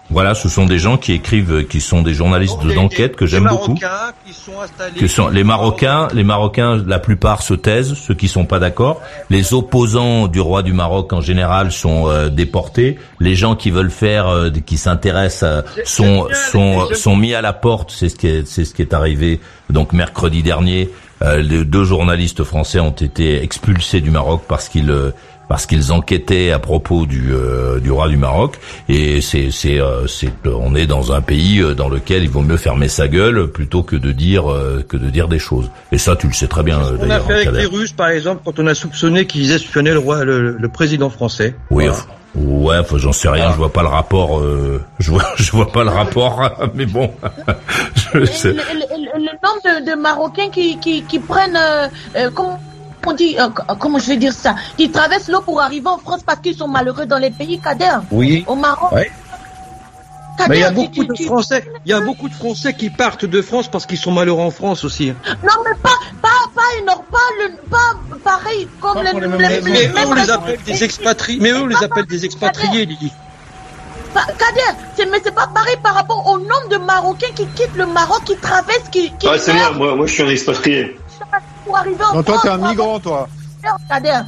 Voilà, 0.09 0.35
ce 0.35 0.47
sont 0.47 0.65
des 0.65 0.79
gens 0.79 0.95
qui 0.97 1.11
écrivent, 1.11 1.51
euh, 1.53 1.63
qui 1.63 1.81
sont 1.81 2.01
des 2.01 2.13
journalistes 2.13 2.61
de- 2.63 2.73
d'enquête 2.73 3.17
que 3.17 3.25
j'aime 3.25 3.43
beaucoup. 3.45 3.73
Marocains 3.73 4.13
qui 4.25 4.33
sont 4.33 4.61
installés. 4.61 4.97
Que 4.99 5.07
sont 5.07 5.27
les 5.27 5.43
Marocains, 5.43 6.07
les 6.13 6.23
Marocains, 6.23 6.81
la 6.87 6.99
plupart 6.99 7.41
se 7.41 7.53
taisent, 7.53 7.93
ceux 7.93 8.13
qui 8.13 8.29
sont 8.29 8.45
pas 8.45 8.59
d'accord. 8.59 9.01
Les 9.29 9.53
opposants 9.53 10.27
du 10.27 10.39
roi 10.39 10.63
du 10.63 10.71
Maroc 10.71 11.11
en 11.11 11.19
général 11.19 11.73
sont 11.73 12.07
euh, 12.07 12.29
déportés. 12.29 12.97
Les 13.19 13.35
gens 13.35 13.55
qui 13.57 13.69
veulent 13.69 13.91
faire, 13.91 14.29
euh, 14.29 14.49
qui 14.65 14.77
s'intéressent, 14.77 15.43
à- 15.43 15.63
sont 15.83 16.27
sont 16.51 16.87
sont 16.93 17.15
mis 17.17 17.33
à 17.33 17.41
la 17.41 17.51
porte. 17.51 17.91
C'est 17.91 18.07
ce 18.07 18.15
qui 18.15 18.27
est 18.27 18.47
c'est 18.47 18.63
ce 18.63 18.73
qui 18.73 18.81
est 18.81 18.93
arrivé. 18.93 19.41
Donc 19.69 19.91
mercredi 19.91 20.41
dernier, 20.41 20.89
euh, 21.21 21.41
les 21.41 21.65
deux 21.65 21.83
journalistes 21.83 22.45
français 22.45 22.79
ont 22.79 22.91
été 22.91 23.43
expulsés 23.43 23.99
du 23.99 24.11
Maroc 24.11 24.43
parce 24.47 24.69
qu'ils 24.69 24.89
euh, 24.89 25.11
parce 25.49 25.65
qu'ils 25.65 25.91
enquêtaient 25.91 26.51
à 26.51 26.59
propos 26.59 27.05
du, 27.05 27.31
euh, 27.33 27.79
du 27.79 27.91
roi 27.91 28.07
du 28.09 28.17
Maroc. 28.17 28.57
Et 28.89 29.21
c'est 29.21 29.51
c'est 29.51 29.79
euh, 29.79 30.07
c'est 30.07 30.31
on 30.45 30.75
est 30.75 30.87
dans 30.87 31.11
un 31.13 31.21
pays 31.21 31.59
euh, 31.61 31.73
dans 31.73 31.89
lequel 31.89 32.23
il 32.23 32.29
vaut 32.29 32.41
mieux 32.41 32.57
fermer 32.57 32.87
sa 32.87 33.07
gueule 33.07 33.47
plutôt 33.47 33.83
que 33.83 33.95
de 33.95 34.11
dire 34.11 34.51
euh, 34.51 34.83
que 34.87 34.97
de 34.97 35.09
dire 35.09 35.27
des 35.27 35.39
choses. 35.39 35.69
Et 35.91 35.97
ça 35.97 36.15
tu 36.15 36.27
le 36.27 36.33
sais 36.33 36.47
très 36.47 36.63
bien 36.63 36.79
euh, 36.79 36.97
On 36.99 37.03
a 37.03 37.07
d'ailleurs 37.07 37.25
fait 37.27 37.47
avec 37.47 37.51
les 37.61 37.65
Russes, 37.65 37.93
par 37.93 38.09
exemple, 38.09 38.41
quand 38.45 38.59
on 38.59 38.67
a 38.67 38.73
soupçonné 38.75 39.25
qu'ils 39.25 39.51
espionnaient 39.51 39.93
le 39.93 39.99
roi, 39.99 40.23
le, 40.23 40.51
le 40.57 40.67
président 40.69 41.09
français. 41.09 41.55
oui 41.71 41.87
enfin, 41.89 42.05
ouais 42.35 42.77
enfin, 42.77 42.97
j'en 42.97 43.13
sais 43.13 43.29
rien 43.29 43.51
je 43.51 43.57
vois 43.57 43.71
pas 43.73 43.81
le 43.81 43.87
rapport 43.87 44.39
euh, 44.39 44.81
je 44.99 45.09
vois 45.11 45.23
je 45.37 45.51
vois 45.51 45.71
pas 45.71 45.83
le 45.83 45.89
rapport 45.89 46.41
mais 46.75 46.85
bon 46.85 47.11
je 48.13 48.17
Le, 48.19 48.25
sais. 48.25 48.49
le- 48.49 48.55
le- 48.55 49.17
le 49.17 49.31
nombre 49.43 49.61
de, 49.85 49.89
de 49.91 49.95
Marocains 49.99 50.49
qui, 50.49 50.77
qui, 50.79 51.01
qui 51.03 51.19
prennent, 51.19 51.57
euh, 51.57 51.87
euh, 52.15 52.29
comment 52.33 52.59
on 53.05 53.13
dit, 53.13 53.37
euh, 53.39 53.47
comment 53.79 53.99
je 53.99 54.07
vais 54.07 54.17
dire 54.17 54.33
ça, 54.33 54.55
qui 54.77 54.89
traversent 54.91 55.29
l'eau 55.29 55.41
pour 55.41 55.61
arriver 55.61 55.87
en 55.87 55.97
France 55.97 56.21
parce 56.25 56.39
qu'ils 56.39 56.55
sont 56.55 56.67
malheureux 56.67 57.05
dans 57.05 57.17
les 57.19 57.31
pays 57.31 57.59
cadets. 57.59 57.85
Oui. 58.11 58.43
Au 58.47 58.55
Maroc. 58.55 58.91
Kader, 60.37 60.49
Mais 60.49 60.57
il 60.57 60.61
y 60.61 60.63
a 60.65 60.71
beaucoup 60.71 61.03
tu- 61.03 61.05
de 61.23 61.25
Français, 61.25 61.65
il 61.83 61.89
y 61.89 61.93
a 61.93 61.99
beaucoup 61.99 62.29
de 62.29 62.33
Français 62.35 62.71
qui 62.73 62.91
partent 62.91 63.25
de 63.25 63.41
France 63.41 63.67
parce 63.69 63.87
qu'ils 63.87 63.97
sont 63.97 64.11
malheureux 64.11 64.43
en 64.43 64.51
France 64.51 64.83
aussi. 64.83 65.07
Non, 65.07 65.53
mais 65.65 65.75
pas, 65.81 65.89
pas, 66.21 66.29
pas 66.53 66.61
énorme, 66.79 67.01
pas, 67.11 67.17
le, 67.41 67.55
pas 67.69 67.95
pareil 68.23 68.67
comme 68.79 69.01
les, 69.01 69.11
les, 69.19 69.27
Mais, 69.37 69.49
les- 69.49 69.61
mais 69.61 69.85
eux, 69.87 70.05
on 70.07 70.13
les 70.13 70.29
appelle 70.29 70.59
des 70.63 70.83
expatriés. 70.83 71.39
Mais 71.41 71.51
eux, 71.51 71.61
on 71.63 71.65
les 71.65 71.83
appelle 71.83 72.05
des 72.05 72.23
expatriés, 72.23 72.85
Lily. 72.85 73.11
Pas- 74.13 74.25
Kader, 74.25 74.77
c'est, 74.95 75.07
mais 75.09 75.19
c'est 75.23 75.33
pas 75.33 75.47
pareil 75.47 75.77
par 75.81 75.95
rapport 75.95 76.23
au 76.27 76.37
nombre 76.37 76.69
de 76.69 76.77
Marocains 76.77 77.33
qui 77.35 77.47
quittent 77.47 77.75
le 77.75 77.87
Maroc, 77.87 78.23
qui 78.25 78.37
traversent, 78.37 78.89
qui, 78.91 79.11
qui 79.17 79.27
Ah, 79.27 79.39
c'est 79.39 79.53
moi, 79.73 79.95
moi 79.95 80.05
je 80.05 80.13
suis 80.13 80.23
un 80.23 80.29
expatrié. 80.29 80.99
Pour 81.65 81.77
arriver 81.77 82.03
en 82.03 82.15
Non, 82.15 82.23
toi, 82.23 82.39
t'es 82.41 82.49
un 82.49 82.57
migrant, 82.57 82.99
toi. 82.99 83.27
Kader, 83.89 84.21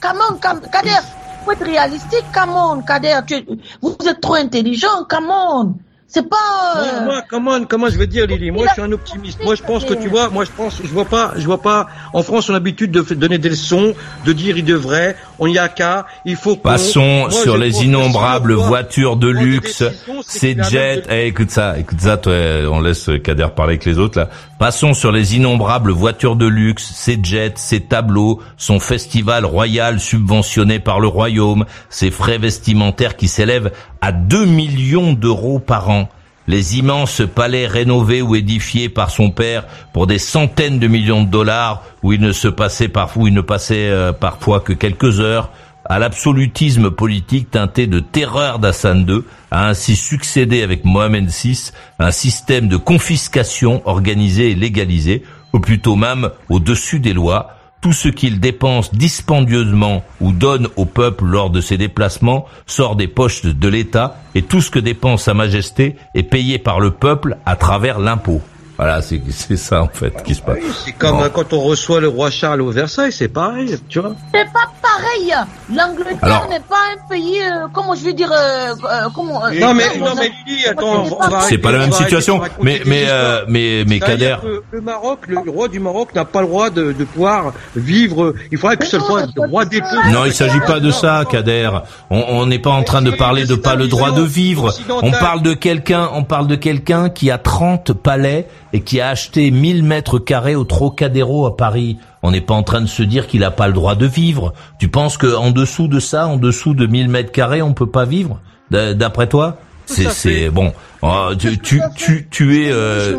come 0.00 0.18
on, 0.30 0.34
Kam- 0.36 0.60
Kader, 0.72 0.98
faut 1.44 1.52
être 1.52 1.64
réalistique, 1.64 2.24
come 2.32 2.50
on, 2.50 2.82
Kader, 2.82 3.20
tu- 3.26 3.46
vous 3.82 3.96
êtes 4.08 4.20
trop 4.20 4.34
intelligent, 4.34 5.04
come 5.08 5.30
on. 5.30 5.74
C'est 6.12 6.28
pas... 6.28 6.36
euh, 6.76 6.80
Moi, 6.82 7.04
moi, 7.04 7.22
comment, 7.28 7.64
comment 7.64 7.88
je 7.88 7.96
veux 7.96 8.06
dire, 8.08 8.26
Lily 8.26 8.50
Moi, 8.50 8.66
je 8.68 8.72
suis 8.72 8.82
un 8.82 8.90
optimiste. 8.90 9.38
Moi, 9.44 9.54
je 9.54 9.62
pense 9.62 9.84
que 9.84 9.94
tu 9.94 10.08
vois, 10.08 10.28
moi, 10.28 10.44
je 10.44 10.50
pense, 10.50 10.80
je 10.82 10.88
vois 10.88 11.04
pas, 11.04 11.34
je 11.36 11.46
vois 11.46 11.62
pas. 11.62 11.86
En 12.12 12.24
France, 12.24 12.48
on 12.48 12.52
a 12.52 12.54
l'habitude 12.54 12.90
de 12.90 13.02
donner 13.14 13.38
des 13.38 13.50
leçons, 13.50 13.94
de 14.26 14.32
dire 14.32 14.58
il 14.58 14.64
devrait, 14.64 15.14
on 15.38 15.46
y 15.46 15.56
a 15.56 15.68
qu'à, 15.68 16.06
il 16.24 16.34
faut. 16.34 16.56
Passons 16.56 17.00
Moi, 17.00 17.30
sur 17.30 17.56
les 17.56 17.84
innombrables 17.84 18.54
voitures 18.54 19.16
de 19.16 19.28
luxe, 19.28 19.84
ces 20.26 20.56
jets. 20.68 21.04
Eh, 21.08 21.28
écoute 21.28 21.52
ça, 21.52 21.78
écoute 21.78 22.00
ça, 22.00 22.16
toi, 22.16 22.34
on 22.72 22.80
laisse 22.80 23.08
Kader 23.22 23.46
parler 23.54 23.74
avec 23.74 23.84
les 23.84 23.98
autres 23.98 24.18
là. 24.18 24.28
Passons 24.58 24.92
sur 24.92 25.10
les 25.12 25.36
innombrables 25.36 25.90
voitures 25.90 26.36
de 26.36 26.46
luxe, 26.46 26.90
ces 26.94 27.18
jets, 27.22 27.54
ces 27.56 27.80
tableaux, 27.80 28.40
son 28.58 28.78
festival 28.78 29.46
royal 29.46 30.00
subventionné 30.00 30.80
par 30.80 31.00
le 31.00 31.08
royaume, 31.08 31.64
ses 31.88 32.10
frais 32.10 32.36
vestimentaires 32.36 33.16
qui 33.16 33.26
s'élèvent 33.28 33.70
à 34.00 34.12
2 34.12 34.46
millions 34.46 35.12
d'euros 35.12 35.58
par 35.58 35.90
an. 35.90 36.08
Les 36.46 36.78
immenses 36.78 37.22
palais 37.32 37.66
rénovés 37.66 38.22
ou 38.22 38.34
édifiés 38.34 38.88
par 38.88 39.10
son 39.10 39.30
père 39.30 39.66
pour 39.92 40.06
des 40.06 40.18
centaines 40.18 40.78
de 40.78 40.88
millions 40.88 41.22
de 41.22 41.30
dollars, 41.30 41.84
où 42.02 42.12
il 42.12 42.20
ne 42.20 42.32
se 42.32 42.48
passait 42.48 42.88
parfois, 42.88 43.28
il 43.28 43.34
ne 43.34 43.40
passait 43.40 43.88
euh, 43.88 44.12
parfois 44.12 44.60
que 44.60 44.72
quelques 44.72 45.20
heures, 45.20 45.50
à 45.84 45.98
l'absolutisme 45.98 46.90
politique 46.90 47.50
teinté 47.50 47.86
de 47.86 48.00
terreur 48.00 48.58
d'Hassan 48.58 49.06
II, 49.08 49.22
a 49.50 49.68
ainsi 49.68 49.96
succédé 49.96 50.62
avec 50.62 50.84
Mohamed 50.84 51.28
VI 51.28 51.72
un 51.98 52.10
système 52.10 52.68
de 52.68 52.76
confiscation 52.76 53.82
organisé 53.84 54.50
et 54.50 54.54
légalisé, 54.54 55.22
ou 55.52 55.60
plutôt 55.60 55.96
même 55.96 56.30
au-dessus 56.48 57.00
des 57.00 57.12
lois, 57.12 57.59
Tout 57.80 57.94
ce 57.94 58.08
qu'il 58.08 58.40
dépense 58.40 58.94
dispendieusement 58.94 60.04
ou 60.20 60.32
donne 60.32 60.68
au 60.76 60.84
peuple 60.84 61.24
lors 61.24 61.48
de 61.48 61.62
ses 61.62 61.78
déplacements 61.78 62.44
sort 62.66 62.94
des 62.94 63.08
poches 63.08 63.42
de 63.42 63.68
l'État 63.68 64.18
et 64.34 64.42
tout 64.42 64.60
ce 64.60 64.70
que 64.70 64.78
dépense 64.78 65.22
Sa 65.22 65.32
Majesté 65.32 65.96
est 66.14 66.22
payé 66.22 66.58
par 66.58 66.78
le 66.78 66.90
peuple 66.90 67.38
à 67.46 67.56
travers 67.56 67.98
l'impôt. 67.98 68.42
Voilà, 68.82 69.02
c'est 69.02 69.20
c'est 69.28 69.58
ça 69.58 69.82
en 69.82 69.88
fait 69.88 70.22
qui 70.22 70.34
se 70.34 70.40
passe. 70.40 70.56
C'est 70.86 70.92
comme 70.92 71.18
Bon. 71.18 71.28
quand 71.34 71.52
on 71.52 71.60
reçoit 71.60 72.00
le 72.00 72.08
roi 72.08 72.30
Charles 72.30 72.62
au 72.62 72.70
Versailles, 72.70 73.12
c'est 73.12 73.28
pareil, 73.28 73.76
tu 73.90 74.00
vois. 74.00 74.14
C'est 74.32 74.46
pas 74.46 74.70
pareil. 74.80 75.34
L'Angleterre 75.76 76.46
n'est 76.48 76.60
pas 76.60 76.76
un 76.94 77.08
pays, 77.10 77.40
euh, 77.42 77.66
comment 77.74 77.94
je 77.94 78.00
veux 78.06 78.14
dire, 78.14 78.32
euh, 78.32 78.72
euh, 78.90 79.08
comment. 79.14 79.44
euh, 79.44 79.50
Non 79.60 79.74
mais, 79.74 79.84
non 79.98 80.06
on 80.12 80.14
mais 80.14 80.28
a- 80.28 80.48
Lily, 80.48 80.66
attends, 80.66 81.04
C'est 81.42 81.58
pas 81.58 81.72
la 81.72 81.78
même 81.80 81.92
situation, 81.92 82.40
mais 82.62 82.80
mais 82.86 83.04
euh, 83.08 83.44
mais 83.48 83.84
mais 83.86 83.98
C'est-à-dire 83.98 84.40
Kader. 84.40 84.60
Le 84.70 84.80
Maroc, 84.80 85.18
le 85.28 85.50
roi 85.50 85.68
du 85.68 85.78
Maroc 85.78 86.14
n'a 86.14 86.24
pas 86.24 86.40
le 86.40 86.46
droit 86.46 86.70
de, 86.70 86.92
de 86.92 87.04
pouvoir 87.04 87.52
vivre. 87.76 88.32
Il 88.50 88.56
faudrait 88.56 88.78
que 88.78 88.86
ce 88.86 88.98
soit 88.98 89.26
le 89.36 89.46
roi 89.46 89.66
des 89.66 89.80
peuples. 89.82 90.08
Non, 90.10 90.24
il 90.24 90.32
s'agit 90.32 90.60
pas 90.60 90.80
de 90.80 90.90
ça, 90.90 91.24
Kader. 91.30 91.68
On 92.08 92.24
on 92.30 92.46
n'est 92.46 92.58
pas 92.58 92.70
en 92.70 92.82
train 92.82 93.02
de 93.02 93.10
parler 93.10 93.44
de 93.44 93.56
pas 93.56 93.74
le 93.74 93.88
droit 93.88 94.12
de 94.12 94.22
vivre. 94.22 94.72
On 95.02 95.10
parle 95.10 95.42
de 95.42 95.52
quelqu'un, 95.52 96.08
on 96.14 96.24
parle 96.24 96.46
de 96.46 96.56
quelqu'un 96.56 97.10
qui 97.10 97.30
a 97.30 97.36
30 97.36 97.92
palais 97.92 98.46
et 98.72 98.82
qui 98.82 99.00
a 99.00 99.08
acheté 99.08 99.50
1000 99.50 99.82
mètres 99.82 100.18
carrés 100.18 100.54
au 100.54 100.64
Trocadéro 100.64 101.46
à 101.46 101.56
Paris. 101.56 101.98
On 102.22 102.30
n'est 102.30 102.40
pas 102.40 102.54
en 102.54 102.62
train 102.62 102.80
de 102.80 102.86
se 102.86 103.02
dire 103.02 103.26
qu'il 103.26 103.44
a 103.44 103.50
pas 103.50 103.66
le 103.66 103.72
droit 103.72 103.94
de 103.94 104.06
vivre. 104.06 104.52
Tu 104.78 104.88
penses 104.88 105.16
que 105.16 105.34
en 105.34 105.50
dessous 105.50 105.88
de 105.88 106.00
ça, 106.00 106.26
en 106.26 106.36
dessous 106.36 106.74
de 106.74 106.86
1000 106.86 107.08
mètres 107.08 107.32
carrés, 107.32 107.62
on 107.62 107.72
peut 107.72 107.90
pas 107.90 108.04
vivre 108.04 108.40
D'après 108.70 109.26
toi? 109.26 109.58
C'est 109.86 110.50
bon. 110.50 110.72
Oh, 111.02 111.30
tu 111.36 111.58
tu 111.58 111.80
tu 111.96 112.28
tu 112.30 112.62
es 112.62 112.70
euh, 112.70 113.16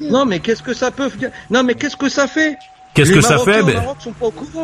Non 0.00 0.24
mais 0.24 0.38
qu'est-ce 0.38 0.62
que 0.62 0.72
ça 0.72 0.90
peut 0.90 1.10
faire 1.10 1.30
Non 1.50 1.62
mais 1.62 1.74
qu'est-ce 1.74 1.96
que 1.96 2.08
ça 2.08 2.26
fait? 2.26 2.56
Qu'est-ce 2.94 3.12
que 3.12 3.20
ça 3.20 3.38
fait 3.38 3.62
Ben, 3.62 3.76
Maroc. 3.76 3.96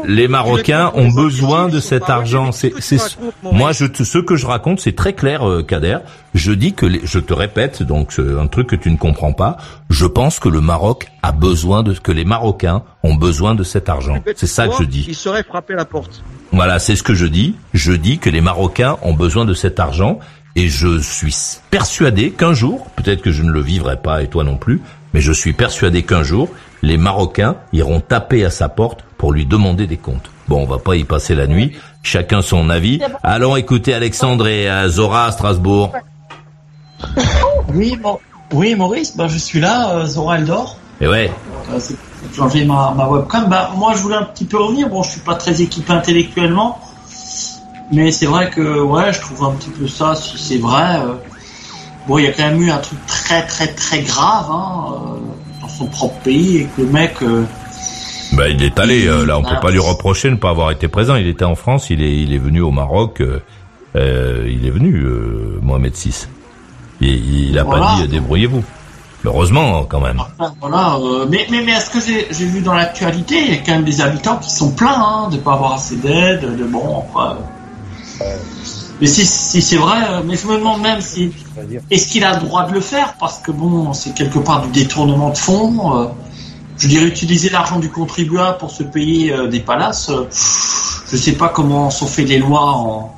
Les 0.06 0.28
Marocains 0.28 0.92
ont 0.94 1.08
besoin 1.08 1.68
de 1.68 1.80
cet 1.80 2.10
argent. 2.10 2.52
C'est, 2.52 2.72
c'est, 2.80 2.98
moi, 3.42 3.72
je 3.72 3.84
te, 3.86 4.02
ce 4.02 4.18
que 4.18 4.36
je 4.36 4.46
raconte, 4.46 4.80
c'est 4.80 4.96
très 4.96 5.12
clair, 5.12 5.48
euh, 5.48 5.62
Kader. 5.62 5.98
Je 6.34 6.52
dis 6.52 6.72
que, 6.72 6.86
les, 6.86 7.00
je 7.04 7.18
te 7.20 7.32
répète, 7.32 7.82
donc 7.82 8.18
un 8.18 8.46
truc 8.48 8.68
que 8.68 8.76
tu 8.76 8.90
ne 8.90 8.96
comprends 8.96 9.32
pas. 9.32 9.56
Je 9.88 10.06
pense 10.06 10.40
que 10.40 10.48
le 10.48 10.60
Maroc 10.60 11.06
a 11.22 11.32
besoin 11.32 11.82
de, 11.82 11.92
que 11.92 12.10
les 12.12 12.24
Marocains 12.24 12.82
ont 13.02 13.14
besoin 13.14 13.54
de 13.54 13.62
cet 13.62 13.88
argent. 13.88 14.22
C'est 14.34 14.46
ça 14.46 14.68
que 14.68 14.74
je 14.80 14.84
dis. 14.84 15.04
Il 15.08 15.14
serait 15.14 15.44
frappé 15.44 15.74
à 15.74 15.76
la 15.76 15.84
porte. 15.84 16.22
Voilà, 16.52 16.78
c'est 16.78 16.96
ce 16.96 17.02
que 17.02 17.14
je 17.14 17.26
dis. 17.26 17.54
Je 17.72 17.92
dis 17.92 18.18
que 18.18 18.30
les 18.30 18.40
Marocains 18.40 18.96
ont 19.02 19.14
besoin 19.14 19.44
de 19.44 19.54
cet 19.54 19.78
argent 19.78 20.18
et 20.56 20.68
je 20.68 21.00
suis 21.00 21.34
persuadé 21.70 22.30
qu'un 22.30 22.52
jour, 22.52 22.86
peut-être 22.96 23.22
que 23.22 23.32
je 23.32 23.42
ne 23.42 23.50
le 23.50 23.60
vivrai 23.60 23.96
pas 23.96 24.22
et 24.22 24.28
toi 24.28 24.44
non 24.44 24.56
plus, 24.56 24.80
mais 25.12 25.20
je 25.20 25.32
suis 25.32 25.52
persuadé 25.52 26.02
qu'un 26.04 26.22
jour, 26.22 26.48
les 26.82 26.96
Marocains 26.96 27.56
iront 27.72 28.00
taper 28.00 28.44
à 28.44 28.50
sa 28.50 28.68
porte 28.68 29.00
pour 29.18 29.32
lui 29.32 29.46
demander 29.46 29.86
des 29.86 29.96
comptes. 29.96 30.30
Bon, 30.48 30.62
on 30.62 30.66
va 30.66 30.78
pas 30.78 30.96
y 30.96 31.04
passer 31.04 31.34
la 31.34 31.46
nuit. 31.46 31.72
Chacun 32.02 32.42
son 32.42 32.68
avis. 32.68 33.00
Allons 33.22 33.56
écouter 33.56 33.94
Alexandre 33.94 34.46
et 34.46 34.70
euh, 34.70 34.88
Zora 34.88 35.26
à 35.26 35.32
Strasbourg. 35.32 35.92
Oui, 37.74 37.98
bon, 38.00 38.18
oui, 38.52 38.74
Maurice, 38.74 39.16
bah, 39.16 39.26
je 39.26 39.36
suis 39.38 39.60
là, 39.60 39.90
euh, 39.96 40.06
Zora 40.06 40.38
Eldor. 40.38 40.76
Et 41.00 41.08
ouais. 41.08 41.30
Euh, 41.72 42.64
ma, 42.66 42.94
ma 42.96 43.08
webcam. 43.08 43.48
Bah, 43.48 43.70
moi, 43.76 43.94
je 43.94 44.02
voulais 44.02 44.16
un 44.16 44.24
petit 44.24 44.44
peu 44.44 44.58
revenir. 44.58 44.88
Bon, 44.88 45.02
je 45.02 45.10
suis 45.12 45.20
pas 45.20 45.34
très 45.34 45.60
équipé 45.60 45.92
intellectuellement, 45.92 46.78
mais 47.92 48.12
c'est 48.12 48.26
vrai 48.26 48.50
que, 48.50 48.80
ouais, 48.80 49.12
je 49.12 49.20
trouve 49.20 49.44
un 49.44 49.52
petit 49.52 49.70
peu 49.70 49.88
ça, 49.88 50.14
si 50.14 50.38
c'est 50.38 50.58
vrai. 50.58 51.00
euh, 51.00 51.14
bon, 52.06 52.18
il 52.18 52.24
y 52.24 52.28
a 52.28 52.32
quand 52.32 52.44
même 52.44 52.62
eu 52.62 52.70
un 52.70 52.78
truc 52.78 52.98
très, 53.06 53.44
très, 53.46 53.66
très 53.68 54.00
grave 54.02 54.46
hein, 54.50 54.94
dans 55.64 55.68
son 55.70 55.86
propre 55.86 56.16
pays 56.22 56.58
et 56.58 56.64
que 56.64 56.82
le 56.82 56.88
mec. 56.88 57.14
euh, 57.22 57.44
Bah, 58.32 58.48
il 58.48 58.62
est 58.62 58.78
allé. 58.78 59.06
euh, 59.06 59.24
là, 59.24 59.38
on 59.38 59.42
peut 59.42 59.60
pas 59.62 59.70
lui 59.70 59.78
reprocher 59.78 60.28
de 60.28 60.34
ne 60.34 60.38
pas 60.38 60.50
avoir 60.50 60.70
été 60.70 60.88
présent. 60.88 61.16
Il 61.16 61.26
était 61.26 61.44
en 61.44 61.54
France. 61.54 61.88
Il 61.90 62.02
est, 62.02 62.16
il 62.22 62.32
est 62.34 62.38
venu 62.38 62.60
au 62.60 62.70
Maroc. 62.70 63.20
euh, 63.20 63.40
euh, 63.96 64.46
il 64.50 64.66
est 64.66 64.70
venu, 64.70 65.04
Mohamed 65.62 65.94
VI. 65.94 66.26
Il, 67.00 67.48
il 67.50 67.58
a 67.58 67.64
Voilà. 67.64 67.86
pas 67.86 67.96
dit 68.02 68.08
débrouillez-vous. 68.08 68.62
Heureusement, 69.24 69.84
quand 69.84 70.00
même. 70.00 70.20
Enfin, 70.38 70.52
Voilà, 70.60 70.98
mais, 71.30 71.46
mais, 71.50 71.62
mais 71.64 71.72
est-ce 71.72 71.88
que 71.88 71.98
j'ai 72.00 72.44
vu 72.44 72.60
dans 72.60 72.74
l'actualité, 72.74 73.36
il 73.40 73.54
y 73.54 73.56
a 73.56 73.60
quand 73.64 73.72
même 73.72 73.84
des 73.84 74.02
habitants 74.02 74.36
qui 74.36 74.50
sont 74.50 74.70
plaints 74.72 74.98
hein, 74.98 75.28
de 75.30 75.38
pas 75.38 75.54
avoir 75.54 75.72
assez 75.74 75.96
d'aide, 75.96 76.58
de 76.58 76.64
bon, 76.64 76.82
enfin, 77.08 77.38
Mais 79.00 79.06
si, 79.08 79.26
si 79.26 79.60
c'est 79.60 79.76
vrai, 79.76 79.98
euh, 80.08 80.20
mais 80.24 80.36
je 80.36 80.46
me 80.46 80.56
demande 80.56 80.80
même 80.80 81.00
si 81.00 81.32
est-ce 81.90 82.06
qu'il 82.08 82.24
a 82.24 82.34
le 82.38 82.40
droit 82.46 82.66
de 82.66 82.72
le 82.72 82.80
faire? 82.80 83.14
Parce 83.18 83.38
que 83.38 83.50
bon, 83.50 83.92
c'est 83.92 84.14
quelque 84.14 84.38
part 84.38 84.62
du 84.62 84.70
détournement 84.70 85.30
de 85.30 85.36
fonds. 85.38 86.00
euh, 86.02 86.06
je 86.78 86.88
dirais 86.88 87.04
utiliser 87.06 87.50
l'argent 87.50 87.78
du 87.78 87.88
contribuable 87.88 88.58
pour 88.58 88.70
se 88.70 88.82
payer 88.82 89.32
euh, 89.32 89.46
des 89.48 89.60
palaces. 89.60 90.10
je 91.10 91.16
sais 91.16 91.32
pas 91.32 91.48
comment 91.48 91.90
sont 91.90 92.06
fait 92.06 92.24
les 92.24 92.38
lois 92.38 92.72
en 92.76 93.10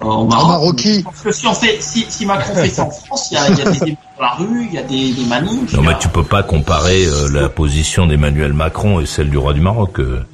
en 0.00 0.24
Maroc. 0.26 0.84
Parce 1.04 1.20
que 1.20 1.30
si 1.32 1.46
on 1.46 1.54
fait, 1.54 1.78
si, 1.80 2.04
si 2.08 2.26
Macron 2.26 2.54
fait 2.56 2.68
ça 2.68 2.82
en 2.84 2.90
France, 2.90 3.28
il 3.30 3.34
y 3.34 3.36
a, 3.36 3.48
y 3.50 3.62
a 3.62 3.70
des 3.70 3.78
débats 3.78 3.98
dans 4.18 4.22
la 4.24 4.30
rue, 4.32 4.66
il 4.68 4.74
y 4.74 4.78
a 4.78 4.82
des, 4.82 5.12
des 5.12 5.24
manifs. 5.26 5.72
Non, 5.74 5.82
mais 5.82 5.96
tu 6.00 6.08
peux 6.08 6.24
pas 6.24 6.42
comparer 6.42 7.04
euh, 7.06 7.28
la 7.30 7.48
position 7.48 8.06
d'Emmanuel 8.08 8.52
Macron 8.52 8.98
et 9.00 9.06
celle 9.06 9.30
du 9.30 9.38
roi 9.38 9.52
du 9.54 9.60
Maroc. 9.60 10.00
euh, 10.00 10.26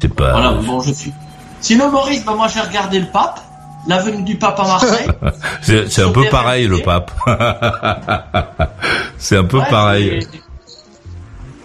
C'est 0.00 0.14
pas. 0.14 0.30
Voilà, 0.30 0.52
bon, 0.52 0.78
je 0.80 0.92
suis. 0.92 1.12
Sinon, 1.60 1.90
Maurice, 1.90 2.24
bah, 2.24 2.34
moi 2.36 2.46
j'ai 2.46 2.60
regardé 2.60 3.00
le 3.00 3.06
pape, 3.06 3.40
la 3.86 3.98
venue 3.98 4.22
du 4.22 4.36
pape 4.36 4.58
à 4.58 4.64
Marseille. 4.64 5.08
C'est 5.62 5.90
c'est 5.90 6.02
un 6.02 6.10
peu 6.10 6.24
pareil 6.28 6.66
le 6.66 6.78
pape. 6.82 7.10
c'est 9.18 9.36
un 9.36 9.44
peu 9.44 9.58
Ouais, 9.58 9.70
pareil. 9.70 10.26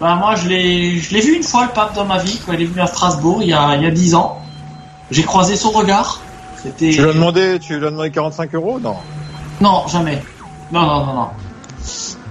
Bah, 0.00 0.16
moi 0.16 0.34
je 0.34 0.48
l'ai, 0.48 0.98
je 0.98 1.14
l'ai 1.14 1.20
vu 1.20 1.36
une 1.36 1.42
fois 1.42 1.64
le 1.64 1.70
pape 1.70 1.94
dans 1.94 2.04
ma 2.04 2.18
vie 2.18 2.40
quand 2.44 2.52
il 2.52 2.62
est 2.62 2.66
venu 2.66 2.80
à 2.80 2.86
Strasbourg 2.86 3.38
il 3.42 3.48
y 3.48 3.52
a, 3.52 3.76
il 3.76 3.82
y 3.82 3.86
a 3.86 3.90
10 3.90 4.14
ans. 4.14 4.40
J'ai 5.10 5.22
croisé 5.22 5.56
son 5.56 5.70
regard. 5.70 6.20
C'était. 6.62 6.90
Tu 6.90 7.02
lui 7.02 7.10
as 7.10 7.12
demandé, 7.12 7.58
tu 7.60 7.78
lui 7.78 7.86
as 7.86 7.90
demandé 7.90 8.10
45 8.10 8.54
euros? 8.54 8.80
Non. 8.80 8.96
Non, 9.60 9.86
jamais. 9.88 10.22
Non, 10.72 10.82
non, 10.82 11.06
non, 11.06 11.14
non. 11.14 11.28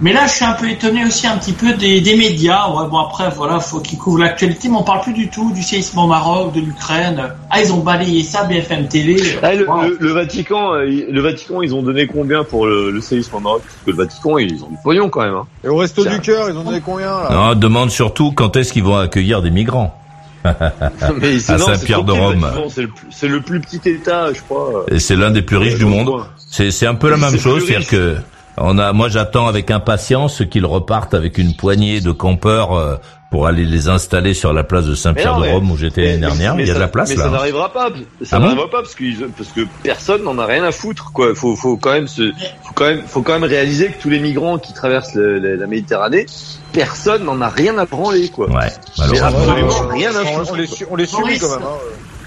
Mais 0.01 0.13
là, 0.13 0.25
je 0.25 0.31
suis 0.33 0.45
un 0.45 0.53
peu 0.53 0.67
étonné 0.67 1.05
aussi 1.05 1.27
un 1.27 1.37
petit 1.37 1.51
peu 1.53 1.73
des, 1.73 2.01
des 2.01 2.15
médias. 2.15 2.67
Ouais, 2.71 2.87
bon 2.89 2.97
après, 2.97 3.29
voilà, 3.29 3.59
faut 3.59 3.79
qu'ils 3.79 3.99
couvrent 3.99 4.17
l'actualité, 4.19 4.67
mais 4.67 4.77
on 4.77 4.83
parle 4.83 5.01
plus 5.01 5.13
du 5.13 5.29
tout 5.29 5.51
du 5.51 5.61
séisme 5.61 5.99
au 5.99 6.07
Maroc, 6.07 6.53
de 6.53 6.59
l'Ukraine. 6.61 7.21
Ah, 7.51 7.61
ils 7.61 7.71
ont 7.71 7.77
balayé 7.81 8.23
ça, 8.23 8.45
BFM 8.45 8.87
TV. 8.87 9.15
Ah, 9.43 9.53
le, 9.53 9.69
Wow. 9.69 9.81
le- 9.83 9.97
le 9.99 10.11
Vatican, 10.11 10.73
euh, 10.73 10.85
le 11.07 11.21
Vatican, 11.21 11.61
ils 11.61 11.75
ont 11.75 11.83
donné 11.83 12.07
combien 12.07 12.43
pour 12.43 12.65
le, 12.65 12.89
le 12.89 12.99
séisme 12.99 13.35
au 13.35 13.39
Maroc? 13.39 13.61
Parce 13.63 13.75
que 13.85 13.91
le 13.91 13.97
Vatican, 13.97 14.37
ils 14.39 14.63
ont 14.63 14.69
du 14.69 14.77
pognon 14.83 15.09
quand 15.09 15.21
même. 15.21 15.35
Hein. 15.35 15.45
Et 15.63 15.67
au 15.67 15.75
resto 15.77 16.03
du 16.03 16.19
cœur, 16.19 16.49
ils 16.49 16.57
ont 16.57 16.63
donné 16.63 16.81
combien 16.83 17.05
là? 17.05 17.29
Non, 17.31 17.53
demande 17.55 17.91
surtout 17.91 18.31
quand 18.31 18.55
est-ce 18.57 18.73
qu'ils 18.73 18.83
vont 18.83 18.97
accueillir 18.97 19.43
des 19.43 19.51
migrants. 19.51 19.95
Mais 20.43 21.35
à 21.51 21.57
Saint-Pierre 21.59 22.03
de 22.03 22.11
Rome. 22.11 22.47
C'est 22.69 22.81
le, 22.81 22.87
plus- 22.87 23.07
c'est 23.11 23.27
le 23.27 23.41
plus 23.41 23.59
petit 23.59 23.81
État, 23.87 24.33
je 24.33 24.41
crois. 24.41 24.85
Et 24.89 24.97
c'est 24.99 25.15
l'un 25.15 25.29
des 25.29 25.43
plus 25.43 25.57
riches 25.57 25.77
du 25.77 25.85
monde. 25.85 26.23
C'est 26.49 26.87
un 26.87 26.95
peu 26.95 27.09
la 27.09 27.17
même 27.17 27.37
chose, 27.37 27.63
c'est-à-dire 27.67 27.87
que 27.87 28.15
on 28.57 28.77
a, 28.77 28.93
moi 28.93 29.09
j'attends 29.09 29.47
avec 29.47 29.71
impatience 29.71 30.43
qu'ils 30.49 30.65
repartent 30.65 31.13
avec 31.13 31.37
une 31.37 31.55
poignée 31.55 32.01
de 32.01 32.11
campeurs 32.11 32.73
euh, 32.73 32.95
pour 33.31 33.47
aller 33.47 33.63
les 33.63 33.87
installer 33.87 34.33
sur 34.33 34.51
la 34.51 34.63
place 34.65 34.85
de 34.85 34.93
Saint-Pierre 34.93 35.37
Mais 35.39 35.45
de 35.45 35.51
non, 35.51 35.55
Rome 35.55 35.65
mais- 35.67 35.71
où 35.73 35.77
j'étais 35.77 36.01
l'année 36.03 36.17
dernière. 36.17 36.55
mais 36.55 36.63
Il 36.63 36.67
y 36.67 36.69
a 36.69 36.73
de 36.73 36.77
ça- 36.79 36.83
la 36.85 36.87
place 36.89 37.09
mais 37.09 37.15
là. 37.15 37.23
ça 37.23 37.29
n'arrivera 37.29 37.71
pas. 37.71 37.87
Ça 38.23 38.35
Ah 38.35 38.39
bon 38.39 38.45
n'arrivera 38.47 38.69
pas 38.69 38.81
parce 38.81 38.93
que 38.93 39.03
parce 39.37 39.49
que 39.51 39.61
personne 39.83 40.23
n'en 40.23 40.37
a 40.37 40.45
rien 40.45 40.63
à 40.65 40.71
foutre. 40.73 41.11
Quoi, 41.13 41.33
faut 41.33 41.55
faut 41.55 41.77
quand 41.77 41.93
même 41.93 42.07
se, 42.09 42.31
faut 42.63 42.73
quand 42.75 42.85
même 42.85 43.03
faut 43.07 43.21
quand 43.21 43.33
même 43.33 43.45
réaliser 43.45 43.87
que 43.87 44.01
tous 44.01 44.09
les 44.09 44.19
migrants 44.19 44.57
qui 44.57 44.73
traversent 44.73 45.15
le- 45.15 45.39
le- 45.39 45.55
la 45.55 45.67
Méditerranée, 45.67 46.25
personne 46.73 47.23
n'en 47.23 47.39
a 47.41 47.47
rien 47.49 47.77
à 47.77 47.85
branler 47.85 48.27
quoi. 48.29 48.47
Ouais. 48.49 48.67
Mais 49.09 49.19
absolument 49.21 49.87
rien 49.89 50.09
à 50.15 50.25
foutre. 50.25 50.51
on 50.51 50.55
les 50.55 50.67
su- 50.67 50.85
on 50.91 50.95
les 50.97 51.05
subit 51.05 51.21
Maurice, 51.21 51.41
quand 51.41 51.49
même. 51.55 51.63
hein. 51.63 51.77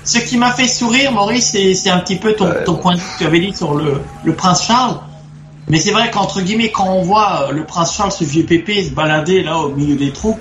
Ce 0.05 0.19
qui 0.19 0.37
m'a 0.39 0.53
fait 0.53 0.69
sourire, 0.69 1.13
Maurice, 1.13 1.51
c'est, 1.53 1.75
c'est 1.75 1.89
un 1.91 1.99
petit 1.99 2.17
peu 2.17 2.33
ton, 2.35 2.51
ton 2.67 2.75
point 2.77 2.95
de 2.95 3.01
vue 3.01 3.07
que 3.15 3.19
tu 3.23 3.27
avais 3.27 3.41
dit 3.41 3.55
sur 3.57 3.75
le, 3.75 3.95
le 4.25 4.33
prince 4.35 4.65
Charles. 4.67 4.97
Mais 5.69 5.79
c'est 5.79 5.93
vrai 5.93 6.11
qu'entre 6.11 6.41
guillemets, 6.41 6.71
quand 6.71 6.89
on 6.89 7.03
voit 7.03 7.49
euh, 7.49 7.53
le 7.53 7.65
prince 7.65 7.95
Charles, 7.95 8.13
ce 8.13 8.25
vieux 8.25 8.45
pépé, 8.45 8.85
se 8.85 8.91
balader 8.91 9.43
là 9.43 9.59
au 9.59 9.71
milieu 9.71 9.97
des 9.97 10.13
troupes, 10.13 10.41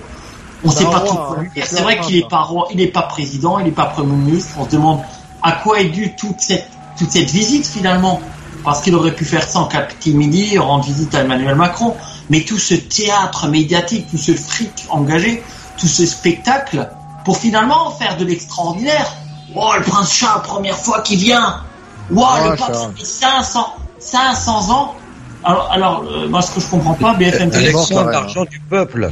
on 0.65 0.71
C'est 0.71 0.79
sait 0.79 0.89
pas 0.89 1.01
trop 1.01 1.15
quoi 1.15 1.35
hein, 1.37 1.41
lui 1.41 1.49
dire. 1.51 1.65
c'est 1.65 1.77
C'est 1.77 1.81
vrai 1.81 1.99
qu'il 1.99 2.17
est 2.17 2.23
hein. 2.23 2.27
pas 2.29 2.41
roi, 2.41 2.67
il 2.71 2.81
est 2.81 2.87
pas 2.87 3.03
président, 3.03 3.59
il 3.59 3.67
est 3.67 3.71
pas 3.71 3.85
premier 3.85 4.15
ministre. 4.15 4.55
On 4.59 4.65
se 4.65 4.71
demande 4.71 4.99
à 5.41 5.53
quoi 5.53 5.79
est 5.79 5.89
due 5.89 6.15
toute 6.15 6.39
cette, 6.39 6.67
toute 6.97 7.11
cette 7.11 7.29
visite 7.29 7.65
finalement. 7.67 8.21
Parce 8.63 8.81
qu'il 8.81 8.95
aurait 8.95 9.13
pu 9.13 9.25
faire 9.25 9.43
ça 9.43 9.59
en 9.59 9.65
catimini, 9.65 10.57
rendre 10.57 10.85
visite 10.85 11.13
à 11.15 11.21
Emmanuel 11.21 11.55
Macron. 11.55 11.95
Mais 12.29 12.41
tout 12.41 12.57
ce 12.57 12.75
théâtre 12.75 13.47
médiatique, 13.47 14.07
tout 14.09 14.17
ce 14.17 14.33
fric 14.33 14.85
engagé, 14.89 15.43
tout 15.77 15.87
ce 15.87 16.05
spectacle, 16.05 16.89
pour 17.25 17.37
finalement 17.37 17.91
faire 17.91 18.15
de 18.15 18.23
l'extraordinaire. 18.23 19.13
Oh, 19.55 19.71
le 19.77 19.83
prince 19.83 20.13
Charles, 20.13 20.41
première 20.43 20.77
fois 20.77 21.01
qu'il 21.01 21.19
vient. 21.19 21.61
Wow, 22.09 22.49
le 22.49 22.55
pape, 22.55 22.75
ça 22.75 22.91
fait 22.95 23.05
500, 23.05 23.75
500 23.99 24.71
ans. 24.71 24.95
Alors, 25.43 25.69
alors 25.71 26.03
euh, 26.09 26.27
moi, 26.29 26.41
ce 26.41 26.51
que 26.51 26.61
je 26.61 26.67
comprends 26.67 26.93
pas, 26.93 27.13
BFM 27.13 27.49
TV, 27.49 27.65
L'élection 27.65 27.95
d'argent 28.11 28.45
du 28.45 28.59
peuple. 28.59 29.11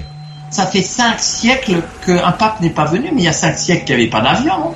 ça 0.50 0.66
fait 0.66 0.82
5 0.82 1.20
siècles 1.20 1.82
qu'un 2.06 2.32
pape 2.32 2.62
n'est 2.62 2.70
pas 2.70 2.86
venu, 2.86 3.10
mais 3.14 3.22
il 3.22 3.26
y 3.26 3.28
a 3.28 3.34
5 3.34 3.58
siècles 3.58 3.86
qu'il 3.86 3.96
n'y 3.96 4.02
avait 4.04 4.10
pas 4.12 4.22
d'avion. 4.22 4.58
non 4.60 4.74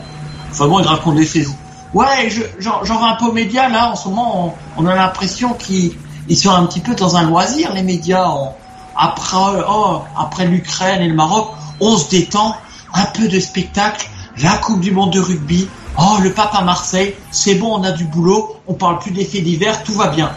Enfin 0.51 0.67
bon, 0.67 0.79
il 0.79 0.87
raconte 0.87 1.15
des 1.15 1.25
choses. 1.25 1.53
Ouais, 1.93 2.29
je- 2.29 2.41
vais 2.41 2.69
un 3.01 3.15
peu 3.15 3.25
aux 3.25 3.31
médias, 3.31 3.69
là, 3.69 3.91
en 3.91 3.95
ce 3.95 4.09
moment, 4.09 4.53
on, 4.77 4.83
on 4.83 4.87
a 4.87 4.95
l'impression 4.95 5.53
qu'ils 5.53 5.93
ils 6.27 6.37
sont 6.37 6.49
un 6.51 6.65
petit 6.65 6.79
peu 6.81 6.93
dans 6.95 7.15
un 7.15 7.23
loisir, 7.23 7.73
les 7.73 7.83
médias. 7.83 8.27
On- 8.29 8.49
après 8.97 9.61
oh, 9.69 10.01
après 10.17 10.45
l'Ukraine 10.45 11.01
et 11.01 11.07
le 11.07 11.13
Maroc, 11.15 11.49
on 11.81 11.97
se 11.97 12.09
détend. 12.09 12.55
un 12.97 13.05
peu 13.13 13.27
de 13.27 13.39
spectacle, 13.41 14.07
la 14.41 14.51
Coupe 14.57 14.79
du 14.79 14.91
Monde 14.91 15.11
de 15.11 15.19
rugby, 15.19 15.67
oh 15.97 16.17
le 16.23 16.31
pape 16.31 16.55
à 16.55 16.61
Marseille, 16.61 17.13
c'est 17.29 17.55
bon, 17.55 17.75
on 17.77 17.83
a 17.83 17.91
du 17.91 18.05
boulot, 18.05 18.55
on 18.67 18.73
parle 18.73 18.99
plus 18.99 19.11
des 19.11 19.25
faits 19.25 19.43
divers, 19.43 19.83
tout 19.83 19.91
va 19.95 20.07
bien. 20.07 20.31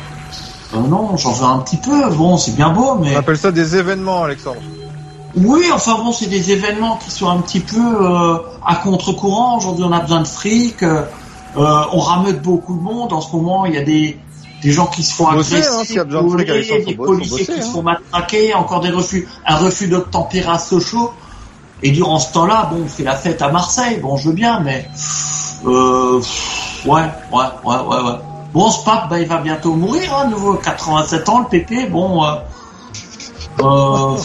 Euh, 0.74 0.80
non, 0.80 1.16
j'en 1.16 1.32
veux 1.32 1.46
un 1.46 1.58
petit 1.60 1.78
peu, 1.78 2.10
bon, 2.10 2.36
c'est 2.36 2.54
bien 2.54 2.70
beau, 2.70 2.96
mais... 2.96 3.16
On 3.16 3.20
appelle 3.20 3.38
ça 3.38 3.52
des 3.52 3.76
événements, 3.76 4.24
Alexandre. 4.24 4.60
Oui, 5.34 5.64
enfin 5.72 5.94
bon, 5.98 6.12
c'est 6.12 6.26
des 6.26 6.52
événements 6.52 6.96
qui 6.96 7.10
sont 7.10 7.28
un 7.28 7.38
petit 7.38 7.60
peu 7.60 7.78
euh, 7.78 8.38
à 8.66 8.76
contre-courant. 8.76 9.58
Aujourd'hui, 9.58 9.84
on 9.86 9.92
a 9.92 10.00
besoin 10.00 10.20
de 10.20 10.26
fric. 10.26 10.82
euh, 10.82 11.02
euh, 11.56 11.82
on 11.92 12.00
rameute 12.00 12.42
beaucoup 12.42 12.76
de 12.76 12.82
monde. 12.82 13.12
En 13.12 13.20
ce 13.20 13.34
moment, 13.34 13.66
il 13.66 13.74
y 13.74 13.78
a 13.78 13.84
des, 13.84 14.18
des 14.62 14.72
gens 14.72 14.86
qui 14.86 15.02
se 15.02 15.14
font 15.14 15.30
bosser, 15.32 15.56
agresser, 15.56 15.98
hein, 15.98 16.04
de 16.04 16.84
des 16.84 16.96
policiers 16.96 17.46
qui 17.46 17.62
se 17.62 17.68
hein. 17.68 17.72
font 17.72 17.82
matraquer, 17.82 18.54
encore 18.54 18.80
des 18.80 18.90
refus, 18.90 19.28
un 19.46 19.56
refus 19.56 19.88
d'obtempérer 19.88 20.50
à 20.50 20.58
Sochaux. 20.58 21.12
Et 21.82 21.90
durant 21.90 22.18
ce 22.18 22.32
temps-là, 22.32 22.68
bon, 22.72 22.82
on 22.84 22.88
fait 22.88 23.04
la 23.04 23.14
fête 23.14 23.40
à 23.40 23.50
Marseille. 23.50 23.98
Bon, 24.02 24.16
je 24.16 24.28
veux 24.28 24.34
bien, 24.34 24.60
mais 24.60 24.88
euh, 25.66 26.20
ouais, 26.86 27.02
ouais, 27.32 27.44
ouais, 27.64 27.76
ouais, 27.76 28.02
ouais. 28.02 28.18
Bon, 28.52 28.70
ce 28.70 28.84
pape, 28.84 29.08
bah, 29.10 29.20
il 29.20 29.28
va 29.28 29.38
bientôt 29.38 29.74
mourir, 29.74 30.14
hein, 30.14 30.28
nouveau 30.28 30.54
87 30.54 31.28
ans, 31.28 31.40
le 31.40 31.46
pépé. 31.46 31.86
Bon, 31.86 32.24
euh, 32.24 32.34
euh, 33.60 34.16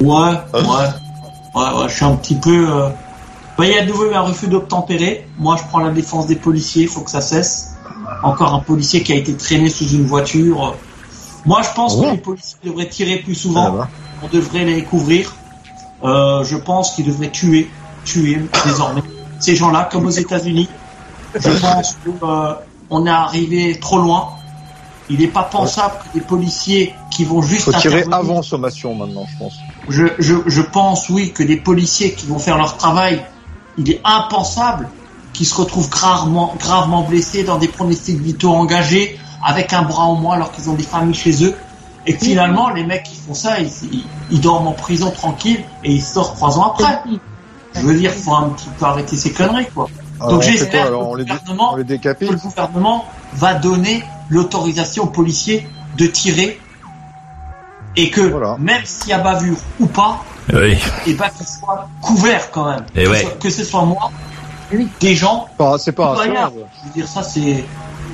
Ouais, 0.00 0.30
ouais, 0.54 0.60
ouais, 0.62 1.80
ouais, 1.80 1.88
je 1.88 1.94
suis 1.94 2.04
un 2.04 2.14
petit 2.16 2.36
peu. 2.36 2.66
euh, 2.70 2.88
bah, 3.58 3.66
il 3.66 3.72
y 3.72 3.78
a 3.78 3.82
de 3.82 3.88
nouveau 3.88 4.10
eu 4.10 4.14
un 4.14 4.20
refus 4.22 4.46
d'obtempérer. 4.48 5.28
Moi, 5.38 5.56
je 5.56 5.64
prends 5.68 5.80
la 5.80 5.90
défense 5.90 6.26
des 6.26 6.36
policiers. 6.36 6.84
Il 6.84 6.88
faut 6.88 7.00
que 7.00 7.10
ça 7.10 7.20
cesse. 7.20 7.74
Encore 8.22 8.54
un 8.54 8.60
policier 8.60 9.02
qui 9.02 9.12
a 9.12 9.16
été 9.16 9.34
traîné 9.36 9.68
sous 9.68 9.88
une 9.88 10.06
voiture. 10.06 10.74
Moi, 11.44 11.60
je 11.62 11.68
pense 11.74 11.96
que 11.96 12.06
les 12.10 12.16
policiers 12.18 12.58
devraient 12.64 12.88
tirer 12.88 13.16
plus 13.18 13.34
souvent. 13.34 13.86
On 14.22 14.28
devrait 14.28 14.64
les 14.64 14.82
couvrir. 14.84 15.34
Je 16.02 16.56
pense 16.56 16.92
qu'ils 16.92 17.06
devraient 17.06 17.30
tuer, 17.30 17.68
tuer 18.04 18.40
désormais 18.64 19.02
ces 19.40 19.56
gens-là, 19.56 19.88
comme 19.90 20.06
aux 20.06 20.10
États-Unis. 20.10 20.68
Je 21.34 21.50
pense 21.60 21.96
qu'on 22.04 22.56
on 22.90 23.06
est 23.06 23.10
arrivé 23.10 23.78
trop 23.78 23.98
loin. 23.98 24.30
Il 25.10 25.20
n'est 25.20 25.28
pas 25.28 25.44
pensable 25.44 25.94
que 26.04 26.18
des 26.18 26.24
policiers 26.24 26.94
qui 27.10 27.24
vont 27.24 27.40
juste 27.40 27.64
Faut 27.64 27.80
tirer 27.80 28.04
avant 28.12 28.42
sommation 28.42 28.94
maintenant, 28.94 29.26
je 29.32 29.38
pense. 29.38 29.54
je, 29.88 30.04
je, 30.18 30.34
je 30.46 30.62
pense, 30.62 31.08
oui, 31.08 31.32
que 31.32 31.42
des 31.42 31.56
policiers 31.56 32.12
qui 32.12 32.26
vont 32.26 32.38
faire 32.38 32.58
leur 32.58 32.76
travail, 32.76 33.24
il 33.78 33.90
est 33.90 34.00
impensable 34.04 34.88
qu'ils 35.32 35.46
se 35.46 35.54
retrouvent 35.54 35.88
gravement, 35.88 36.54
gravement 36.58 37.02
blessés 37.02 37.44
dans 37.44 37.58
des 37.58 37.68
pronostics 37.68 38.18
vitaux 38.20 38.50
engagés, 38.52 39.18
avec 39.42 39.72
un 39.72 39.82
bras 39.82 40.04
en 40.04 40.16
moins 40.16 40.34
alors 40.34 40.52
qu'ils 40.52 40.68
ont 40.68 40.74
des 40.74 40.82
familles 40.82 41.14
chez 41.14 41.44
eux. 41.44 41.54
Et 42.06 42.14
que 42.14 42.24
finalement, 42.24 42.70
les 42.70 42.84
mecs 42.84 43.04
qui 43.04 43.16
font 43.16 43.34
ça, 43.34 43.60
ils, 43.60 43.70
ils, 43.92 44.04
ils 44.30 44.40
dorment 44.40 44.68
en 44.68 44.72
prison 44.72 45.10
tranquille 45.10 45.62
et 45.84 45.92
ils 45.92 46.02
sortent 46.02 46.36
trois 46.36 46.58
ans 46.58 46.72
après. 46.72 47.00
Je 47.74 47.80
veux 47.80 47.94
dire, 47.98 48.12
faut 48.12 48.34
un 48.34 48.48
petit 48.50 48.68
peu 48.78 48.84
arrêter 48.86 49.16
ces 49.16 49.32
conneries, 49.32 49.68
quoi. 49.74 49.88
Alors, 50.20 50.32
Donc 50.32 50.42
j'espère 50.42 50.86
que, 50.86 50.90
le 50.90 50.96
on 50.96 51.14
les 51.14 51.24
dé- 51.24 51.30
gouvernement- 51.30 51.72
on 51.72 51.76
les 51.76 51.84
décapite 51.84 52.28
que 52.28 52.34
le 52.34 52.38
gouvernement 52.40 53.04
va 53.34 53.54
donner 53.54 54.02
l'autorisation 54.28 55.04
aux 55.04 55.08
policiers 55.08 55.68
de 55.96 56.06
tirer 56.06 56.60
et 57.96 58.10
que 58.10 58.32
même 58.58 58.82
s'il 58.84 59.10
y 59.10 59.12
a 59.12 59.18
bavure 59.18 59.56
ou 59.80 59.86
pas, 59.86 60.22
Oui. 60.52 60.76
et 61.06 61.14
ben 61.14 61.28
qu'ils 61.36 61.46
soient 61.46 61.88
couverts 62.00 62.50
quand 62.50 62.70
même. 62.70 62.84
Eh 62.94 63.04
que, 63.04 63.10
ouais. 63.10 63.22
ce, 63.24 63.42
que 63.42 63.50
ce 63.50 63.64
soit 63.64 63.84
moi, 63.84 64.10
des 65.00 65.14
gens. 65.16 65.48
C'est 65.78 65.92
pas 65.92 66.10
citoyens. 66.16 66.50
Je 66.54 66.88
veux 66.88 66.94
dire 66.94 67.08
ça 67.08 67.22
c'est. 67.22 67.64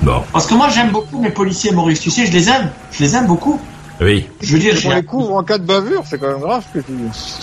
Bon. 0.01 0.21
Parce 0.31 0.45
que 0.47 0.53
moi 0.53 0.69
j'aime 0.69 0.91
beaucoup 0.91 1.19
mes 1.19 1.29
policiers 1.31 1.71
Maurice, 1.71 1.99
tu 1.99 2.11
sais, 2.11 2.25
je 2.25 2.31
les 2.31 2.49
aime, 2.49 2.69
je 2.91 3.03
les 3.03 3.15
aime 3.15 3.27
beaucoup. 3.27 3.59
Oui. 4.01 4.27
Je 4.41 4.53
veux 4.53 4.59
dire, 4.59 4.75
on 4.85 4.89
les 4.91 5.03
couvre 5.03 5.35
en 5.35 5.43
cas 5.43 5.57
de 5.57 5.63
bavure, 5.63 6.03
c'est 6.05 6.17
quand 6.19 6.27
même 6.27 6.39
grave 6.41 6.63
ce 6.73 6.79
que 6.79 6.85
tu 6.85 6.91
dis. 6.91 7.37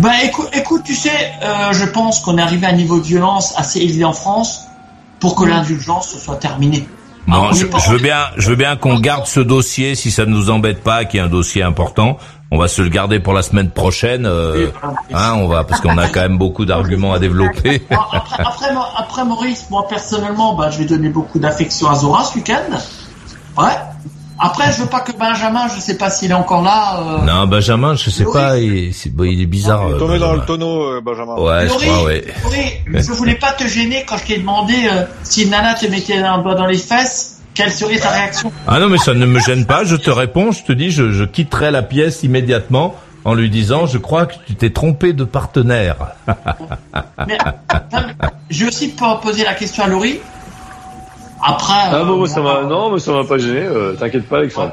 Bah 0.00 0.12
écoute, 0.22 0.48
écoute, 0.52 0.82
tu 0.84 0.94
sais, 0.94 1.10
euh, 1.42 1.72
je 1.72 1.84
pense 1.84 2.20
qu'on 2.20 2.38
est 2.38 2.42
arrivé 2.42 2.66
à 2.66 2.70
un 2.70 2.74
niveau 2.74 2.98
de 2.98 3.04
violence 3.04 3.52
assez 3.56 3.80
élevé 3.80 4.04
en 4.04 4.12
France 4.12 4.64
pour 5.18 5.34
que 5.34 5.44
l'indulgence 5.44 6.16
soit 6.18 6.36
terminée. 6.36 6.86
Bon, 7.26 7.52
je, 7.52 7.66
je 7.66 7.90
veux 7.90 7.98
bien, 7.98 8.24
je 8.36 8.48
veux 8.48 8.56
bien 8.56 8.76
qu'on 8.76 9.00
garde 9.00 9.26
ce 9.26 9.40
dossier 9.40 9.94
si 9.96 10.10
ça 10.10 10.24
ne 10.24 10.30
nous 10.30 10.48
embête 10.50 10.82
pas, 10.82 11.04
qui 11.04 11.18
est 11.18 11.20
un 11.20 11.28
dossier 11.28 11.62
important. 11.62 12.16
On 12.50 12.56
va 12.58 12.68
se 12.68 12.80
le 12.80 12.88
garder 12.88 13.20
pour 13.20 13.34
la 13.34 13.42
semaine 13.42 13.70
prochaine. 13.70 14.24
euh, 14.24 14.68
hein, 15.12 15.34
on 15.34 15.46
va 15.48 15.64
parce 15.64 15.82
qu'on 15.82 15.98
a 15.98 16.08
quand 16.08 16.20
même 16.20 16.38
beaucoup 16.38 16.64
d'arguments 16.64 17.12
à 17.12 17.18
développer. 17.18 17.82
Après, 17.90 18.42
après, 18.42 18.66
après, 18.96 19.24
Maurice, 19.26 19.66
moi 19.68 19.86
personnellement, 19.88 20.54
bah, 20.54 20.70
je 20.70 20.78
vais 20.78 20.86
donner 20.86 21.10
beaucoup 21.10 21.38
d'affection 21.38 21.90
à 21.90 21.96
Zora 21.96 22.24
ce 22.24 22.36
week-end. 22.36 22.62
Ouais. 23.58 23.74
Après, 24.40 24.72
je 24.72 24.82
veux 24.82 24.88
pas 24.88 25.00
que 25.00 25.12
Benjamin, 25.12 25.66
je 25.74 25.80
sais 25.80 25.96
pas 25.98 26.10
s'il 26.10 26.30
est 26.30 26.34
encore 26.34 26.62
là. 26.62 27.00
euh, 27.00 27.24
non, 27.24 27.46
Benjamin, 27.46 27.94
je 27.96 28.08
sais 28.10 28.24
pas, 28.24 28.56
il, 28.58 28.94
c'est- 28.94 29.10
bon, 29.10 29.24
il 29.24 29.40
est 29.42 29.46
bizarre. 29.46 29.82
Tombé 29.98 30.18
dans 30.18 30.34
le 30.34 30.40
tonneau, 30.42 30.82
euh, 30.96 31.00
Benjamin. 31.00 31.34
Ouais, 31.36 31.66
je 31.68 31.74
crois, 31.74 32.04
ouais. 32.04 32.24
Laurie, 32.44 32.72
je 33.02 33.12
voulais 33.12 33.34
pas 33.34 33.52
te 33.52 33.66
gêner 33.66 34.04
quand 34.08 34.16
je 34.16 34.24
t'ai 34.26 34.38
demandé 34.38 34.74
euh, 34.92 35.04
si 35.24 35.46
Nana 35.48 35.74
te 35.74 35.86
mettait 35.86 36.18
un 36.18 36.38
doigt 36.38 36.54
dans 36.54 36.66
les 36.66 36.78
fesses, 36.78 37.40
quelle 37.54 37.72
serait 37.72 37.98
ta 37.98 38.10
réaction? 38.10 38.52
Ah 38.68 38.78
non, 38.78 38.88
mais 38.88 38.98
ça 38.98 39.14
ne 39.14 39.26
me 39.26 39.40
gêne 39.40 39.66
pas. 39.66 39.82
Je 39.84 39.96
te 39.96 40.10
réponds, 40.10 40.52
je 40.52 40.62
te 40.62 40.72
dis, 40.72 40.90
je, 40.92 41.10
je 41.10 41.24
quitterai 41.24 41.72
la 41.72 41.82
pièce 41.82 42.22
immédiatement 42.22 42.94
en 43.24 43.34
lui 43.34 43.50
disant, 43.50 43.86
je 43.86 43.98
crois 43.98 44.26
que 44.26 44.34
tu 44.46 44.54
t'es 44.54 44.70
trompé 44.70 45.12
de 45.12 45.24
partenaire. 45.24 45.96
Mais, 47.26 47.36
non, 47.92 48.00
mais, 48.06 48.28
Je 48.48 48.60
vais 48.64 48.68
aussi 48.68 48.88
po- 48.88 49.16
poser 49.16 49.44
la 49.44 49.54
question 49.54 49.82
à 49.84 49.88
Laurie. 49.88 50.20
Après. 51.42 51.72
Ah 51.74 51.94
euh, 51.96 52.04
bon, 52.04 52.16
moi, 52.18 52.28
ça 52.28 52.40
m'a, 52.40 52.62
non, 52.62 52.90
mais 52.92 52.98
ça 52.98 53.12
m'a 53.12 53.24
pas 53.24 53.38
gêné. 53.38 53.60
euh, 53.60 53.94
T'inquiète 53.94 54.28
pas, 54.28 54.38
Alexandre. 54.38 54.72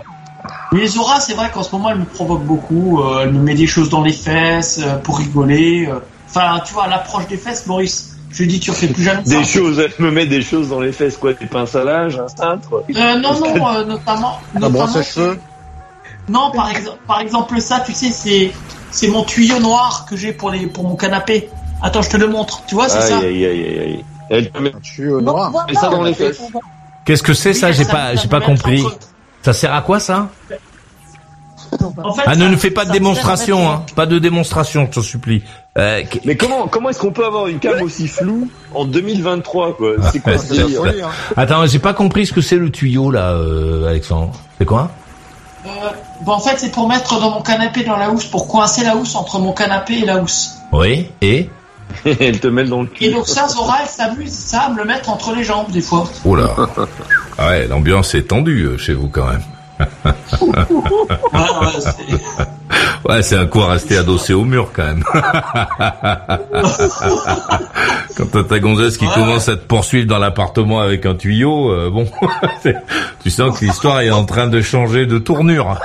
Mais 0.71 0.87
Zora, 0.87 1.19
c'est 1.19 1.33
vrai 1.33 1.51
qu'en 1.53 1.63
ce 1.63 1.71
moment, 1.71 1.89
elle 1.91 1.99
me 1.99 2.05
provoque 2.05 2.43
beaucoup. 2.43 3.01
euh, 3.01 3.21
elle 3.23 3.31
me 3.33 3.39
met 3.39 3.55
des 3.55 3.67
choses 3.67 3.89
dans 3.89 4.01
les 4.01 4.11
fesses 4.11 4.79
euh, 4.83 4.95
pour 4.97 5.17
rigoler. 5.19 5.87
euh. 5.87 5.99
Enfin, 6.27 6.59
tu 6.65 6.73
vois, 6.73 6.85
à 6.85 6.87
l'approche 6.87 7.27
des 7.27 7.37
fesses, 7.37 7.65
Maurice, 7.67 8.17
je 8.31 8.43
lui 8.43 8.47
dis, 8.47 8.59
tu 8.59 8.71
refais 8.71 8.87
plus 8.87 9.03
jamais 9.03 9.23
ça. 9.23 9.37
Des 9.37 9.43
choses, 9.45 9.79
elle 9.79 9.93
me 10.03 10.11
met 10.11 10.25
des 10.25 10.41
choses 10.41 10.69
dans 10.69 10.81
les 10.81 10.91
fesses, 10.91 11.17
quoi, 11.17 11.33
des 11.33 11.45
pinces 11.45 11.75
à 11.75 11.83
linge, 11.83 12.19
un 12.19 12.27
cintre. 12.27 12.83
Euh, 12.93 13.15
non, 13.19 13.39
non, 13.39 13.69
euh, 13.69 13.85
notamment. 13.85 14.39
Un 14.55 14.59
notamment 14.59 14.79
brosse 14.85 14.95
à 14.97 15.03
cheveux. 15.03 15.39
Non, 16.27 16.51
par, 16.51 16.69
exemple, 16.71 16.97
par 17.07 17.19
exemple, 17.19 17.61
ça, 17.61 17.81
tu 17.85 17.93
sais, 17.93 18.09
c'est 18.11 18.51
c'est 18.91 19.07
mon 19.09 19.23
tuyau 19.23 19.59
noir 19.59 20.05
que 20.09 20.15
j'ai 20.17 20.33
pour 20.33 20.49
les 20.49 20.65
pour 20.67 20.83
mon 20.83 20.95
canapé. 20.95 21.49
Attends, 21.83 22.01
je 22.01 22.09
te 22.09 22.17
le 22.17 22.27
montre. 22.27 22.63
Tu 22.65 22.75
vois, 22.75 22.89
c'est 22.89 23.01
ça. 23.01 23.17
Aïe, 23.19 23.25
aïe, 23.25 23.45
aïe, 23.45 23.79
aïe. 23.79 24.05
Elle 24.29 24.49
te 24.51 24.59
met 24.59 24.71
tuyau 24.81 25.21
noir. 25.21 25.51
met 25.67 25.73
ça 25.75 25.89
dans 25.89 26.03
les 26.03 26.13
fesses. 26.13 26.41
Qu'est-ce 27.05 27.23
que 27.23 27.33
c'est 27.33 27.53
ça? 27.53 27.71
J'ai 27.71 27.83
ça 27.83 27.91
pas, 27.91 28.15
j'ai 28.15 28.27
pas 28.27 28.41
compris. 28.41 28.83
Ça 29.43 29.53
sert 29.53 29.73
à 29.73 29.81
quoi 29.81 29.99
ça? 29.99 30.29
En 32.03 32.13
fait, 32.13 32.23
Ah, 32.25 32.35
ne 32.35 32.47
nous 32.47 32.57
fais 32.57 32.71
pas 32.71 32.85
de 32.85 32.91
démonstration, 32.91 33.69
hein. 33.69 33.83
Pas 33.95 34.05
de 34.05 34.17
démonstration, 34.17 34.87
je 34.91 34.99
te 34.99 35.05
supplie. 35.05 35.43
Euh, 35.77 36.03
Mais 36.23 36.37
comment, 36.37 36.67
comment 36.67 36.89
est-ce 36.89 36.99
qu'on 36.99 37.11
peut 37.11 37.25
avoir 37.25 37.47
une 37.47 37.59
cam 37.59 37.81
aussi 37.81 38.07
floue 38.07 38.47
en 38.73 38.85
2023, 38.85 39.75
quoi? 39.75 39.95
C'est 40.11 40.19
quoi 40.19 40.37
ce 40.37 40.53
délire 40.53 41.09
Attends, 41.35 41.65
j'ai 41.67 41.79
pas 41.79 41.93
compris 41.93 42.25
ce 42.25 42.33
que 42.33 42.41
c'est 42.41 42.55
le 42.57 42.71
tuyau 42.71 43.11
là, 43.11 43.31
euh, 43.33 43.87
Alexandre. 43.89 44.31
C'est 44.57 44.65
quoi? 44.65 44.89
Euh, 45.65 45.69
bon, 46.21 46.33
en 46.33 46.39
fait, 46.39 46.57
c'est 46.57 46.71
pour 46.71 46.87
mettre 46.87 47.19
dans 47.19 47.31
mon 47.31 47.41
canapé 47.41 47.83
dans 47.83 47.97
la 47.97 48.09
housse, 48.11 48.25
pour 48.25 48.47
coincer 48.47 48.83
la 48.83 48.95
housse 48.95 49.15
entre 49.15 49.39
mon 49.39 49.51
canapé 49.51 49.95
et 49.99 50.05
la 50.05 50.17
housse. 50.17 50.55
Oui. 50.71 51.09
Et? 51.21 51.49
Elle 52.19 52.39
te 52.39 52.47
met 52.47 52.63
dans 52.63 52.81
le 52.81 52.87
cul. 52.87 53.05
Et 53.05 53.11
donc 53.11 53.27
ça, 53.27 53.47
Zora, 53.47 53.77
elle 53.81 53.87
s'amuse, 53.87 54.31
ça, 54.31 54.61
à 54.61 54.69
me 54.69 54.77
le 54.77 54.85
mettre 54.85 55.09
entre 55.09 55.33
les 55.35 55.43
jambes, 55.43 55.71
des 55.71 55.81
fois. 55.81 56.09
Oh 56.23 56.35
là. 56.35 56.55
Ah 57.37 57.49
ouais, 57.49 57.67
l'ambiance 57.67 58.15
est 58.15 58.29
tendue 58.29 58.63
euh, 58.63 58.77
chez 58.77 58.93
vous 58.93 59.09
quand 59.09 59.25
même. 59.25 59.41
Ouais, 63.07 63.21
c'est 63.21 63.37
un 63.37 63.45
coup 63.45 63.61
à 63.61 63.71
rester 63.71 63.97
adossé 63.97 64.33
au 64.33 64.43
mur 64.45 64.69
quand 64.73 64.83
même. 64.83 65.03
Quand 68.17 68.25
t'as 68.31 68.43
ta 68.43 68.59
gonzesse 68.59 68.97
qui 68.97 69.07
commence 69.07 69.47
à 69.47 69.57
te 69.57 69.65
poursuivre 69.65 70.07
dans 70.07 70.17
l'appartement 70.17 70.79
avec 70.81 71.05
un 71.05 71.13
tuyau, 71.13 71.69
euh, 71.71 71.91
bon, 71.91 72.09
tu 73.21 73.29
sens 73.29 73.59
que 73.59 73.65
l'histoire 73.65 74.01
est 74.01 74.09
en 74.09 74.25
train 74.25 74.47
de 74.47 74.59
changer 74.61 75.05
de 75.05 75.19
tournure. 75.19 75.77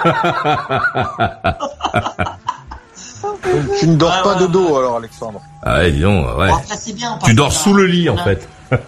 Tu 3.79 3.89
ne 3.89 3.97
dors 3.97 4.23
pas 4.23 4.35
de 4.37 4.47
dos 4.47 4.77
alors, 4.77 4.97
Alexandre. 4.97 5.41
Ah 5.63 5.79
ouais, 5.79 5.93
dis 5.93 6.01
donc, 6.01 6.27
ouais. 6.39 6.49
Bon, 6.49 6.55
après, 6.57 6.77
c'est 6.77 6.93
bien. 6.95 7.13
parce 7.13 7.25
Tu 7.25 7.35
dors 7.35 7.53
sous 7.53 7.73
le 7.75 7.87
lit 7.87 8.09
en 8.09 8.17
fait. 8.17 8.49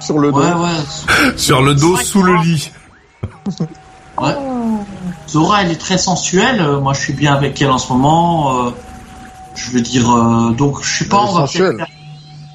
Sur 0.00 0.18
le 0.18 0.32
dos. 0.32 0.38
Ouais, 0.40 0.52
ouais. 0.52 1.32
Sur 1.36 1.62
le 1.62 1.74
dos, 1.74 1.96
sous 1.96 2.22
le 2.22 2.36
lit. 2.36 2.70
Ouais. 4.18 4.34
Zora, 5.28 5.62
elle 5.62 5.70
est 5.70 5.80
très 5.80 5.98
sensuelle. 5.98 6.60
euh, 6.60 6.80
Moi, 6.80 6.92
je 6.94 7.00
suis 7.00 7.12
bien 7.12 7.34
avec 7.34 7.60
elle 7.62 7.70
en 7.70 7.78
ce 7.78 7.92
moment. 7.92 8.66
euh, 8.66 8.70
je 9.54 9.70
veux 9.70 9.80
dire, 9.80 10.10
euh, 10.10 10.50
donc, 10.52 10.82
je 10.82 10.98
sais 10.98 11.08
pas, 11.08 11.18
Elle 11.18 11.26
est 11.26 11.30
on 11.30 11.34
va 11.34 11.40
sensuelle. 11.42 11.76
peut-être 11.76 11.88
faire, 11.88 11.96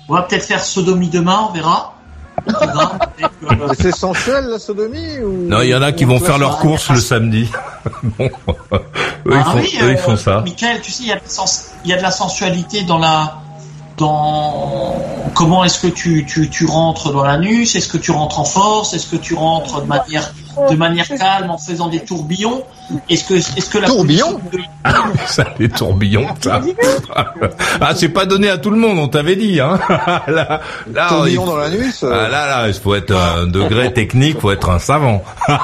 on 0.09 0.13
va 0.13 0.21
peut-être 0.23 0.43
faire 0.45 0.63
sodomie 0.63 1.09
demain, 1.09 1.47
on 1.49 1.53
verra. 1.53 1.94
C'est 3.79 3.95
sensuel 3.95 4.45
la 4.45 4.59
sodomie 4.59 5.19
ou 5.19 5.47
Non, 5.47 5.61
il 5.61 5.69
y 5.69 5.75
en 5.75 5.81
a 5.81 5.91
qui 5.91 6.03
vont 6.05 6.19
faire 6.19 6.37
leurs 6.37 6.57
courses 6.59 6.89
le 6.89 6.99
samedi. 6.99 7.49
bon, 8.19 8.29
eux, 8.73 8.79
ils 9.25 9.33
Ah 9.33 9.43
font, 9.45 9.57
oui, 9.59 9.77
eux, 9.81 9.91
ils 9.91 9.95
euh, 9.95 9.97
font 9.97 10.15
ça. 10.17 10.41
Michael, 10.41 10.81
tu 10.81 10.91
sais, 10.91 11.03
il 11.03 11.09
y, 11.09 11.11
a 11.11 11.15
de 11.15 11.21
la 11.21 11.29
sens- 11.29 11.71
il 11.83 11.89
y 11.91 11.93
a 11.93 11.97
de 11.97 12.01
la 12.01 12.11
sensualité 12.11 12.83
dans 12.83 12.97
la, 12.97 13.35
dans 13.97 14.95
comment 15.33 15.63
est-ce 15.63 15.79
que 15.79 15.87
tu, 15.87 16.25
tu, 16.25 16.49
tu 16.49 16.65
rentres 16.65 17.11
dans 17.11 17.23
l'anus, 17.23 17.75
est-ce 17.75 17.87
que 17.87 17.97
tu 17.97 18.11
rentres 18.11 18.39
en 18.39 18.45
force, 18.45 18.93
est-ce 18.93 19.07
que 19.07 19.15
tu 19.17 19.33
rentres 19.35 19.81
de 19.81 19.87
manière 19.87 20.31
de 20.69 20.75
manière 20.75 21.07
calme 21.07 21.49
en 21.51 21.57
faisant 21.57 21.87
des 21.87 21.99
tourbillons. 22.01 22.63
Est-ce 23.09 23.23
que, 23.23 23.33
est-ce 23.33 23.69
que 23.69 23.79
la 23.79 23.87
Tourbillon 23.87 24.39
Ça, 25.27 25.45
les 25.59 25.69
tourbillons, 25.69 26.27
ça. 26.41 26.61
Ah, 27.81 27.93
c'est 27.95 28.09
pas 28.09 28.25
donné 28.25 28.49
à 28.49 28.57
tout 28.57 28.69
le 28.69 28.77
monde, 28.77 28.97
on 28.99 29.07
t'avait 29.07 29.35
dit, 29.35 29.59
hein. 29.59 29.79
Là, 30.27 30.61
là, 30.91 31.07
Tourbillon 31.09 31.43
il- 31.43 31.45
dans 31.47 31.55
l'anus. 31.57 32.03
euh, 32.03 32.11
Ah, 32.25 32.29
là, 32.29 32.47
là, 32.47 32.67
il 32.67 32.73
faut 32.73 32.93
être 32.95 33.13
un 33.15 33.47
degré 33.47 33.91
technique, 33.93 34.39
faut 34.39 34.51
être 34.51 34.69
un 34.69 34.79
savant. 34.79 35.23
Bah, 35.47 35.55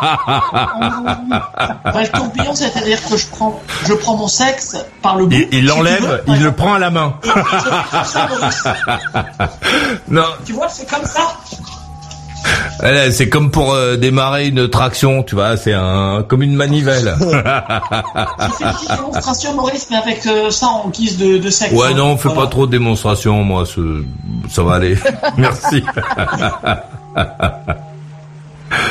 le 2.01 2.07
tourbillon, 2.09 2.53
c'est-à-dire 2.55 2.99
que 3.07 3.17
je 3.17 3.27
prends, 3.27 3.61
je 3.85 3.93
prends 3.93 4.15
mon 4.17 4.27
sexe 4.27 4.77
par 5.01 5.15
le 5.17 5.25
bout. 5.25 5.35
Il 5.51 5.59
si 5.59 5.61
l'enlève, 5.61 6.23
il 6.27 6.41
le 6.43 6.51
prend 6.51 6.73
à 6.73 6.79
la 6.79 6.89
main. 6.89 7.15
non, 10.09 10.23
Tu 10.45 10.53
vois, 10.53 10.69
c'est 10.69 10.89
comme 10.89 11.05
ça. 11.05 11.21
C'est 13.11 13.29
comme 13.29 13.51
pour 13.51 13.73
euh, 13.73 13.95
démarrer 13.97 14.47
une 14.47 14.67
traction, 14.69 15.23
tu 15.23 15.35
vois, 15.35 15.57
c'est 15.57 15.73
un 15.73 16.23
comme 16.27 16.41
une 16.41 16.55
manivelle. 16.55 17.15
Démonstration, 18.95 19.53
Maurice, 19.55 19.87
mais 19.89 19.97
avec 19.97 20.25
euh, 20.25 20.49
ça 20.51 20.67
en 20.67 20.89
guise 20.89 21.17
de, 21.17 21.37
de 21.37 21.49
sexe. 21.49 21.73
ouais, 21.73 21.87
hein. 21.91 21.93
non, 21.95 22.17
fais 22.17 22.29
Voilà. 22.29 22.43
pas 22.43 22.47
trop 22.47 22.65
de 22.65 22.71
démonstration, 22.71 23.43
moi, 23.43 23.65
ce- 23.65 24.03
ça 24.49 24.63
va 24.63 24.75
aller. 24.75 24.97
Merci. 25.37 25.83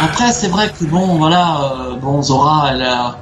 Après, 0.02 0.32
c'est 0.32 0.48
vrai 0.48 0.70
que 0.78 0.84
bon, 0.84 1.16
voilà, 1.18 1.60
euh, 1.62 1.96
bon, 1.96 2.22
Zora, 2.22 2.70
elle 2.72 2.82
a, 2.82 3.16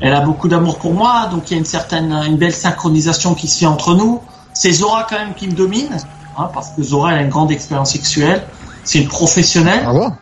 elle 0.00 0.14
a 0.14 0.20
beaucoup 0.20 0.48
d'amour 0.48 0.78
pour 0.78 0.92
moi, 0.94 1.28
donc 1.30 1.50
il 1.50 1.54
y 1.54 1.56
a 1.56 1.58
une 1.58 1.64
certaine, 1.64 2.12
une 2.26 2.36
belle 2.36 2.52
synchronisation 2.54 3.34
qui 3.34 3.48
se 3.48 3.60
fait 3.60 3.66
entre 3.66 3.94
nous. 3.94 4.20
C'est 4.52 4.72
Zora 4.72 5.06
quand 5.08 5.16
même 5.18 5.34
qui 5.34 5.46
me 5.48 5.52
domine, 5.54 5.96
hein, 6.36 6.50
parce 6.52 6.70
que 6.70 6.82
Zora, 6.82 7.12
elle 7.12 7.18
a 7.18 7.22
une 7.22 7.30
grande 7.30 7.50
expérience 7.50 7.92
sexuelle. 7.92 8.42
C'est 8.84 8.98
une 9.00 9.08
professionnelle. 9.08 9.84
Ah 9.86 9.92
bon 9.92 10.12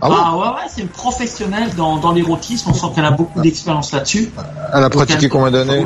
Ah, 0.00 0.36
ouais, 0.36 0.48
ouais, 0.48 0.68
c'est 0.68 0.82
une 0.82 0.88
professionnelle 0.88 1.74
dans, 1.76 1.96
dans 1.96 2.12
l'érotisme. 2.12 2.70
On 2.70 2.74
sent 2.74 2.86
qu'elle 2.94 3.04
a 3.04 3.10
beaucoup 3.12 3.40
d'expérience 3.40 3.92
là-dessus. 3.92 4.32
Elle 4.74 4.84
a 4.84 4.90
pratiqué 4.90 5.28
combien 5.28 5.50
d'années 5.50 5.84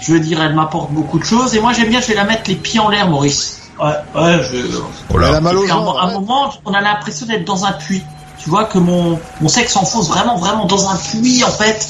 Je 0.00 0.12
veux 0.12 0.20
dire, 0.20 0.42
elle 0.42 0.54
m'apporte 0.54 0.90
beaucoup 0.92 1.18
de 1.18 1.24
choses. 1.24 1.54
Et 1.54 1.60
moi, 1.60 1.72
j'aime 1.72 1.88
bien, 1.88 2.00
je 2.00 2.08
vais 2.08 2.14
la 2.14 2.24
mettre 2.24 2.48
les 2.48 2.56
pieds 2.56 2.80
en 2.80 2.88
l'air, 2.88 3.08
Maurice. 3.08 3.60
Ouais, 3.80 3.86
ouais, 4.14 4.40
je. 4.44 4.78
Oh 5.12 5.18
là. 5.18 5.28
Elle 5.30 5.34
a 5.36 5.40
mal 5.40 5.56
aux 5.56 5.62
Et 5.62 5.64
puis, 5.64 5.72
à 5.72 5.76
un 5.76 6.08
un 6.08 6.12
moment, 6.12 6.52
on 6.64 6.72
a 6.74 6.80
l'impression 6.80 7.26
d'être 7.26 7.44
dans 7.44 7.64
un 7.64 7.72
puits. 7.72 8.04
Tu 8.38 8.50
vois 8.50 8.64
que 8.64 8.78
mon, 8.78 9.18
mon 9.40 9.48
sexe 9.48 9.72
s'enfonce 9.72 10.08
vraiment, 10.08 10.36
vraiment 10.36 10.66
dans 10.66 10.88
un 10.90 10.96
puits, 10.96 11.42
en 11.44 11.50
fait. 11.50 11.86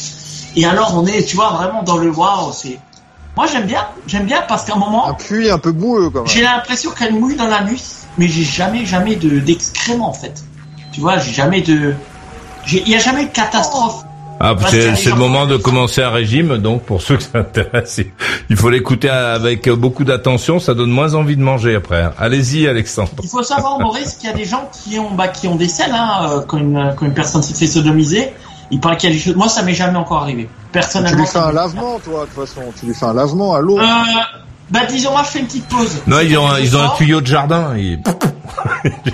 Et 0.56 0.64
alors, 0.64 0.96
on 0.96 1.04
est, 1.06 1.24
tu 1.24 1.36
vois, 1.36 1.50
vraiment 1.50 1.82
dans 1.82 1.96
le 1.96 2.10
waouh, 2.10 2.52
c'est. 2.52 2.78
Moi, 3.36 3.46
j'aime 3.52 3.66
bien, 3.66 3.84
j'aime 4.06 4.26
bien 4.26 4.42
parce 4.46 4.64
qu'à 4.64 4.74
un 4.74 4.78
moment, 4.78 5.08
Un 5.08 5.14
puits 5.14 5.50
un 5.50 5.58
peu 5.58 5.72
boueux 5.72 6.08
quand 6.10 6.20
même. 6.20 6.28
j'ai 6.28 6.42
l'impression 6.42 6.92
qu'elle 6.92 7.14
mouille 7.14 7.34
dans 7.34 7.48
l'anus, 7.48 8.03
mais 8.18 8.28
j'ai 8.28 8.44
jamais, 8.44 8.84
jamais 8.86 9.16
de, 9.16 9.38
d'excréments, 9.40 10.08
en 10.10 10.12
fait. 10.14 10.44
Tu 10.92 11.00
vois, 11.00 11.18
j'ai 11.18 11.32
jamais 11.32 11.60
de. 11.60 11.94
Il 12.70 12.88
y 12.88 12.94
a 12.94 12.98
jamais 12.98 13.24
de 13.26 13.30
catastrophe. 13.30 14.04
Ah, 14.40 14.54
c'est 14.68 14.90
le 14.90 14.96
gens- 14.96 15.16
moment 15.16 15.46
de 15.46 15.56
commencer 15.56 16.02
un 16.02 16.10
régime, 16.10 16.58
donc 16.58 16.82
pour 16.82 17.00
ceux 17.00 17.16
que 17.18 17.22
ça 17.22 17.38
intéresse, 17.38 18.00
il- 18.50 18.56
faut 18.56 18.68
l'écouter 18.68 19.08
avec 19.08 19.68
beaucoup 19.70 20.02
d'attention, 20.02 20.58
ça 20.58 20.74
donne 20.74 20.90
moins 20.90 21.14
envie 21.14 21.36
de 21.36 21.42
manger 21.42 21.76
après. 21.76 22.08
Allez-y, 22.18 22.66
Alexandre. 22.66 23.10
Il 23.22 23.28
faut 23.28 23.44
savoir, 23.44 23.78
Maurice, 23.78 24.14
qu'il 24.14 24.28
y 24.28 24.32
a 24.32 24.36
des 24.36 24.44
gens 24.44 24.68
qui 24.72 24.98
ont, 24.98 25.12
bah, 25.12 25.28
qui 25.28 25.46
ont 25.46 25.54
des 25.54 25.68
selles, 25.68 25.92
hein, 25.92 26.28
euh, 26.30 26.40
quand 26.46 26.58
une, 26.58 26.94
quand 26.96 27.06
une 27.06 27.14
personne 27.14 27.42
s'est 27.42 27.54
fait 27.54 27.68
sodomiser. 27.68 28.32
Il 28.72 28.80
paraît 28.80 28.96
qu'il 28.96 29.10
y 29.10 29.12
a 29.12 29.14
des 29.16 29.20
choses. 29.22 29.36
Moi, 29.36 29.48
ça 29.48 29.62
m'est 29.62 29.74
jamais 29.74 29.98
encore 29.98 30.22
arrivé. 30.22 30.44
Tu 30.44 30.70
Personnellement. 30.72 31.18
lui 31.20 31.26
fais 31.28 31.38
un 31.38 31.52
lavement, 31.52 32.00
toi, 32.02 32.22
de 32.26 32.34
toute 32.34 32.48
façon. 32.48 32.62
Tu 32.80 32.86
lui 32.86 32.94
fais 32.94 33.06
un 33.06 33.14
lavement 33.14 33.54
à 33.54 33.60
l'eau. 33.60 33.78
Euh, 33.78 33.82
bah, 34.70 34.80
disons, 34.88 35.10
moi, 35.12 35.22
je 35.24 35.28
fais 35.30 35.38
une 35.40 35.46
petite 35.46 35.68
pause. 35.68 36.02
Non, 36.06 36.20
ils 36.20 36.36
ont, 36.38 36.48
un- 36.50 36.58
ils 36.58 36.76
ont 36.76 36.82
un 36.82 36.88
tuyau 36.96 37.20
de 37.20 37.26
jardin. 37.26 37.76
Ils, 37.76 38.00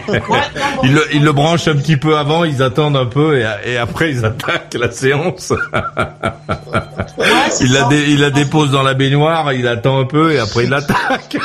Ouais, 0.09 0.19
non, 0.19 0.19
bon, 0.29 0.83
ils 0.85 0.93
le, 0.95 1.05
ils 1.15 1.25
le 1.25 1.33
branchent 1.33 1.67
un 1.69 1.75
petit 1.77 1.97
peu 1.97 2.17
avant, 2.19 2.45
ils 2.45 2.63
attendent 2.63 2.97
un 2.97 3.07
peu 3.07 3.39
et, 3.39 3.47
et 3.65 3.77
après 3.79 4.11
ils 4.11 4.25
attaquent 4.25 4.75
la 4.79 4.91
séance. 4.91 5.51
ouais, 7.19 7.27
Il 7.61 7.73
la, 7.73 7.85
dé- 7.85 8.05
il 8.09 8.21
la 8.21 8.31
dépose 8.31 8.71
dans 8.71 8.83
la 8.83 8.95
baignoire, 8.95 9.53
il 9.53 9.67
attend 9.67 9.99
un 10.01 10.05
peu 10.05 10.33
et 10.33 10.39
après 10.39 10.65
il 10.65 10.71
l'attaque. 10.71 11.37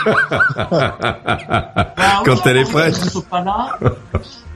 Bah, 0.70 0.96
quand 2.26 2.34
oui, 2.34 2.42
elle 2.46 2.58
est 2.58 2.72
prête. 2.72 3.00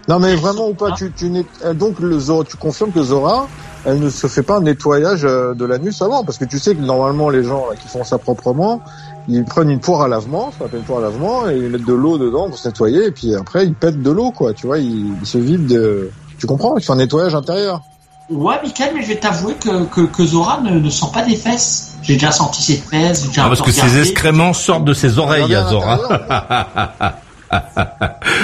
Non, 0.07 0.19
mais 0.19 0.35
vraiment 0.35 0.67
ou 0.69 0.73
pas, 0.73 0.91
tu, 0.91 1.11
tu 1.15 1.29
n'es- 1.29 1.45
euh, 1.65 1.73
donc 1.73 1.99
le 1.99 2.17
Zora, 2.19 2.43
tu 2.43 2.57
confirmes 2.57 2.91
que 2.91 3.03
Zora, 3.03 3.47
elle 3.85 3.99
ne 3.99 4.09
se 4.09 4.25
fait 4.27 4.41
pas 4.41 4.57
un 4.57 4.61
nettoyage 4.61 5.21
euh, 5.23 5.53
de 5.53 5.65
l'anus 5.65 6.01
avant, 6.01 6.23
parce 6.23 6.37
que 6.39 6.45
tu 6.45 6.57
sais 6.57 6.73
que 6.75 6.81
normalement 6.81 7.29
les 7.29 7.43
gens 7.43 7.67
là, 7.69 7.75
qui 7.75 7.87
font 7.87 8.03
ça 8.03 8.17
proprement, 8.17 8.81
ils 9.29 9.45
prennent 9.45 9.69
une 9.69 9.79
poire 9.79 10.01
à 10.01 10.07
lavement, 10.07 10.51
ça 10.51 10.65
s'appelle 10.65 10.79
une 10.79 10.85
poire 10.85 10.99
à 10.99 11.03
lavement, 11.03 11.49
et 11.49 11.55
ils 11.57 11.69
mettent 11.69 11.85
de 11.85 11.93
l'eau 11.93 12.17
dedans 12.17 12.49
pour 12.49 12.57
se 12.57 12.67
nettoyer, 12.67 13.05
et 13.05 13.11
puis 13.11 13.35
après 13.35 13.65
ils 13.65 13.73
pètent 13.73 14.01
de 14.01 14.11
l'eau, 14.11 14.31
quoi. 14.31 14.53
Tu 14.53 14.67
vois, 14.67 14.79
ils, 14.79 15.13
ils 15.21 15.27
se 15.27 15.37
vident 15.37 15.67
de. 15.67 16.09
Tu 16.37 16.47
comprends? 16.47 16.77
Ils 16.77 16.83
font 16.83 16.93
un 16.93 16.97
nettoyage 16.97 17.35
intérieur. 17.35 17.81
Ouais, 18.29 18.55
Michael, 18.61 18.91
mais 18.95 19.01
je 19.01 19.07
vais 19.07 19.15
t'avouer 19.15 19.55
que, 19.55 19.85
que, 19.85 20.01
que 20.01 20.23
Zora 20.25 20.61
ne, 20.61 20.79
ne 20.79 20.89
sent 20.89 21.07
pas 21.11 21.23
des 21.23 21.35
fesses. 21.35 21.95
J'ai 22.03 22.13
déjà 22.13 22.31
senti 22.31 22.61
ses 22.61 22.75
fesses. 22.77 23.23
j'ai 23.23 23.27
déjà 23.29 23.45
Ah, 23.45 23.47
parce 23.47 23.61
que 23.61 23.71
ses 23.71 23.99
excréments 23.99 24.53
sortent 24.53 24.85
de 24.85 24.93
ses 24.93 25.17
oreilles, 25.17 25.53
à 25.55 25.67
Zora. 25.67 25.99
Non, 27.51 27.59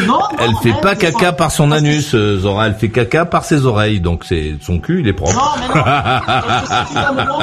non, 0.07 0.19
Elle 0.40 0.56
fait 0.64 0.80
pas 0.82 0.95
caca 0.95 1.32
par 1.32 1.52
son 1.52 1.69
que- 1.69 1.73
anus, 1.76 2.14
euh, 2.15 2.40
Zora. 2.40 2.68
Elle 2.68 2.76
fait 2.76 2.90
caca 2.90 3.26
par 3.26 3.45
ses 3.45 3.65
oreilles, 3.65 3.99
donc 3.99 4.23
c'est 4.26 4.56
son 4.61 4.80
cul, 4.80 5.02
il 5.02 5.07
est 5.07 5.14
propre. 5.14 5.34
Non, 5.34 5.41
mais 5.60 5.68
non. 5.68 5.84
Parce 5.84 6.61
que 6.61 6.76
si 6.76 6.86
tu 6.88 6.94
veux 6.99 7.06
un 7.06 7.11
moment, 7.14 7.40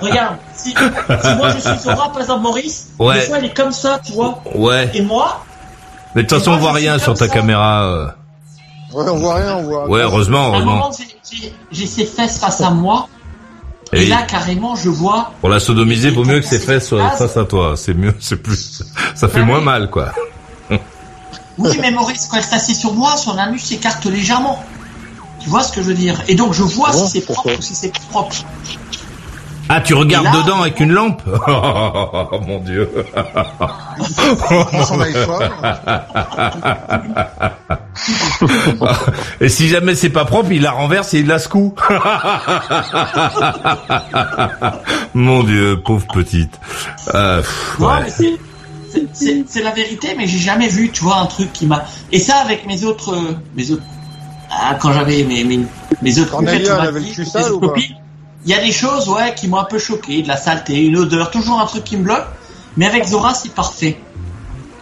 regarde, 0.00 0.36
si, 0.54 0.70
si 0.70 1.34
moi 1.36 1.50
je 1.50 1.58
suis 1.60 1.78
Zora, 1.80 2.10
par 2.12 2.20
exemple 2.22 2.42
Maurice, 2.42 2.88
Ouais. 2.98 3.14
des 3.20 3.26
fois 3.26 3.38
elle 3.38 3.44
est 3.46 3.56
comme 3.56 3.72
ça, 3.72 4.00
tu 4.04 4.12
vois. 4.12 4.42
Ouais. 4.54 4.90
Et 4.94 5.02
moi, 5.02 5.44
Mais 6.14 6.22
de 6.22 6.28
toute 6.28 6.38
façon, 6.38 6.52
Et 6.52 6.54
on 6.54 6.58
moi, 6.60 6.70
voit 6.70 6.78
rien 6.78 6.98
sur 6.98 7.14
ta 7.14 7.26
ça. 7.26 7.34
caméra. 7.34 7.82
euh. 7.84 8.06
Ouais, 8.94 9.04
on 9.10 9.16
voit 9.16 9.34
rien, 9.34 9.56
on 9.56 9.62
voit. 9.64 9.88
Ouais, 9.88 10.00
heureusement, 10.00 10.48
heureusement. 10.54 10.90
j'ai- 11.70 11.86
ses 11.86 12.06
fesses 12.06 12.38
face 12.38 12.60
à 12.62 12.70
moi. 12.70 13.08
Et, 13.92 14.02
Et 14.02 14.06
là, 14.06 14.18
carrément, 14.28 14.76
je 14.76 14.88
vois. 14.90 15.32
pour 15.40 15.48
la 15.50 15.60
sodomiser, 15.60 16.10
vaut 16.10 16.24
mieux 16.24 16.40
que 16.40 16.46
ses 16.46 16.58
fesses 16.58 16.88
soient 16.88 17.10
face 17.10 17.36
à 17.38 17.44
toi. 17.44 17.74
C'est 17.76 17.94
mieux, 17.94 18.14
c'est 18.20 18.36
plus, 18.42 18.82
ça 19.14 19.28
fait 19.28 19.42
moins 19.42 19.60
mal, 19.60 19.88
quoi. 19.90 20.12
Oui, 21.58 21.76
mais 21.80 21.90
Maurice, 21.90 22.28
quand 22.30 22.36
elle 22.38 22.44
s'assied 22.44 22.74
sur 22.74 22.94
moi, 22.94 23.16
son 23.16 23.36
anus 23.38 23.64
s'écarte 23.64 24.04
légèrement. 24.06 24.62
Tu 25.40 25.48
vois 25.48 25.62
ce 25.62 25.72
que 25.72 25.82
je 25.82 25.86
veux 25.88 25.94
dire? 25.94 26.20
Et 26.28 26.34
donc, 26.34 26.52
je 26.52 26.62
vois 26.62 26.90
Bon, 26.92 27.06
si 27.06 27.20
c'est 27.20 27.26
propre 27.26 27.50
ou 27.58 27.62
si 27.62 27.74
c'est 27.74 27.92
pas 27.92 27.98
propre. 28.10 28.36
Ah, 29.70 29.80
tu 29.82 29.92
regardes 29.94 30.24
là- 30.24 30.42
dedans 30.42 30.62
avec 30.62 30.80
une 30.80 30.92
lampe? 30.92 31.22
Oh 32.30 32.40
mon 32.46 32.58
dieu. 32.60 32.90
Et 39.40 39.48
si 39.48 39.68
jamais 39.68 39.94
c'est 39.94 40.10
pas 40.10 40.24
propre, 40.24 40.50
il 40.52 40.62
la 40.62 40.72
renverse 40.72 41.14
et 41.14 41.20
il 41.20 41.26
la 41.26 41.38
secoue. 41.38 41.74
Mon 45.14 45.42
dieu, 45.42 45.80
pauvre 45.84 46.06
petite. 46.12 46.58
Euh, 47.14 47.38
pff, 47.42 47.76
Non, 47.78 47.88
ouais. 47.88 48.38
C'est- 49.12 49.62
la 49.62 49.72
vérité, 49.72 50.14
mais 50.16 50.26
j'ai 50.26 50.38
jamais 50.38 50.68
vu, 50.68 50.90
tu 50.90 51.02
vois, 51.04 51.18
un 51.18 51.26
truc 51.26 51.52
qui 51.52 51.66
m'a. 51.66 51.84
Et 52.12 52.18
ça, 52.18 52.36
avec 52.36 52.66
mes 52.66 52.84
autres, 52.84 53.14
euh, 53.14 53.34
mes 53.56 53.70
autres. 53.70 53.82
Ah, 54.50 54.78
quand 54.80 54.92
j'avais 54.92 55.24
mes, 55.24 55.44
mes, 55.44 55.60
mes 56.02 56.18
autres 56.18 56.34
Il 58.44 58.50
y 58.50 58.54
a 58.54 58.60
des 58.60 58.72
choses, 58.72 59.08
ouais, 59.08 59.34
qui 59.34 59.48
m'ont 59.48 59.58
un 59.58 59.64
peu 59.64 59.78
choqué, 59.78 60.22
de 60.22 60.28
la 60.28 60.36
saleté, 60.36 60.84
une 60.86 60.96
odeur, 60.96 61.30
toujours 61.30 61.60
un 61.60 61.66
truc 61.66 61.84
qui 61.84 61.96
me 61.96 62.04
bloque. 62.04 62.26
Mais 62.76 62.86
avec 62.86 63.04
Zora, 63.04 63.34
c'est 63.34 63.52
parfait. 63.52 63.98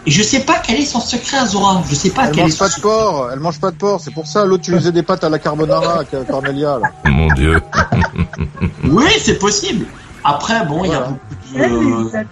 Et 0.05 0.11
je 0.11 0.23
sais 0.23 0.41
pas 0.41 0.61
quel 0.65 0.79
est 0.81 0.85
son 0.85 1.01
secret 1.01 1.39
à 1.39 1.47
Zora. 1.47 1.83
Je 1.89 1.95
sais 1.97 2.11
pas 2.11 2.27
Elle 2.27 2.33
quel 2.33 2.39
est 2.39 2.43
mange 2.43 2.53
son 2.53 2.59
pas 2.65 2.69
de 2.69 2.81
porc, 2.81 3.31
elle 3.33 3.41
mange 3.41 3.59
pas 3.59 3.71
de 3.73 3.77
porc, 3.77 4.01
c'est 4.01 4.15
pour 4.15 4.27
ça. 4.27 4.45
L'autre, 4.45 4.63
tu 4.63 4.71
lui 4.71 4.79
faisais 4.79 4.93
des 4.93 5.03
pâtes 5.03 5.25
à 5.25 5.29
la 5.29 5.41
carbonara, 5.41 6.01
à 6.13 6.25
Cornelia, 6.25 6.79
là. 6.79 7.11
Mon 7.11 7.27
dieu. 7.35 7.61
Oui, 8.85 9.07
c'est 9.21 9.39
possible. 9.39 9.87
Après, 10.23 10.65
bon, 10.65 10.85
il 10.85 10.93
y 10.93 10.95
a 10.95 11.09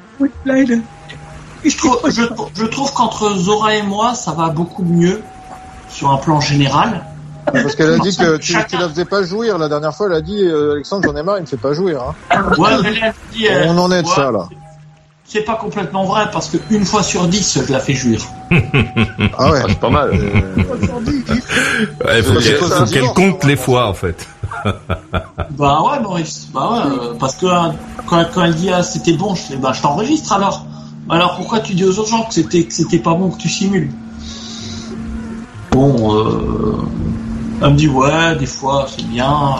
beaucoup 0.09 0.28
de. 0.28 0.82
Je 1.65 1.77
trouve, 1.77 1.99
je, 2.11 2.23
je 2.55 2.65
trouve 2.66 2.93
qu'entre 2.93 3.35
Zora 3.36 3.74
et 3.74 3.82
moi, 3.82 4.15
ça 4.15 4.32
va 4.32 4.49
beaucoup 4.49 4.82
mieux 4.85 5.23
sur 5.89 6.11
un 6.11 6.19
plan 6.19 6.41
général. 6.41 7.05
Parce 7.53 7.74
qu'elle 7.77 7.93
a 7.93 7.99
dit 7.99 8.16
que 8.16 8.36
tu, 8.39 8.57
tu 8.69 8.77
la 8.77 8.89
faisais 8.89 9.05
pas 9.05 9.23
jouir. 9.23 9.59
La 9.59 9.69
dernière 9.69 9.95
fois, 9.95 10.07
elle 10.07 10.15
a 10.15 10.20
dit, 10.20 10.43
euh, 10.43 10.73
Alexandre, 10.73 11.05
j'en 11.07 11.16
ai 11.16 11.23
marre, 11.23 11.39
il 11.39 11.43
me 11.43 11.47
fait 11.47 11.57
pas 11.57 11.73
jouir. 11.74 12.03
Hein. 12.03 12.43
Ouais, 12.59 12.70
dit, 13.32 13.49
euh, 13.49 13.66
On 13.69 13.78
en 13.78 13.93
est 13.93 14.03
de 14.03 14.09
ouais, 14.09 14.15
ça, 14.15 14.31
là. 14.31 14.49
C'est 15.27 15.43
pas 15.43 15.57
complètement 15.57 16.05
vrai 16.05 16.27
parce 16.32 16.49
que 16.49 16.59
une 16.70 16.85
fois 16.85 17.03
sur 17.03 17.27
dix, 17.27 17.59
je 17.66 17.73
la 17.73 17.81
fais 17.81 17.95
jouir. 17.95 18.20
Ah 19.36 19.51
ouais. 19.51 19.62
c'est 19.66 19.81
pas 19.81 19.91
mal. 19.91 20.11
Ouais, 22.05 22.23
faut 22.23 22.86
qu'elle 22.86 23.09
compte 23.15 23.43
les 23.45 23.57
fois, 23.57 23.89
en 23.89 23.95
fait. 23.95 24.27
Bah 25.51 25.82
ouais, 25.82 26.01
Maurice. 26.01 26.49
Bah 26.53 26.70
ouais, 26.70 26.93
euh, 26.93 27.15
parce 27.19 27.35
que 27.36 27.47
euh, 27.47 27.70
quand, 28.07 28.24
quand 28.32 28.45
elle 28.45 28.55
dit 28.55 28.70
ah, 28.73 28.82
c'était 28.82 29.12
bon, 29.12 29.35
je 29.35 29.57
bah 29.57 29.73
je 29.73 29.82
t'enregistre 29.82 30.32
alors. 30.32 30.65
Alors 31.10 31.36
pourquoi 31.36 31.60
tu 31.60 31.74
dis 31.74 31.85
aux 31.85 31.98
autres 31.98 32.09
gens 32.10 32.22
que 32.24 32.32
c'était 32.35 32.64
que 32.64 32.72
c'était 32.72 32.98
pas 32.98 33.14
bon 33.14 33.31
que 33.31 33.36
tu 33.39 33.48
simules 33.48 33.90
Bon, 35.70 36.14
euh, 36.16 36.76
elle 37.62 37.70
me 37.70 37.76
dit 37.76 37.89
ouais, 37.89 38.36
des 38.36 38.47
fois 38.47 38.86
c'est 38.94 39.05
bien, 39.06 39.56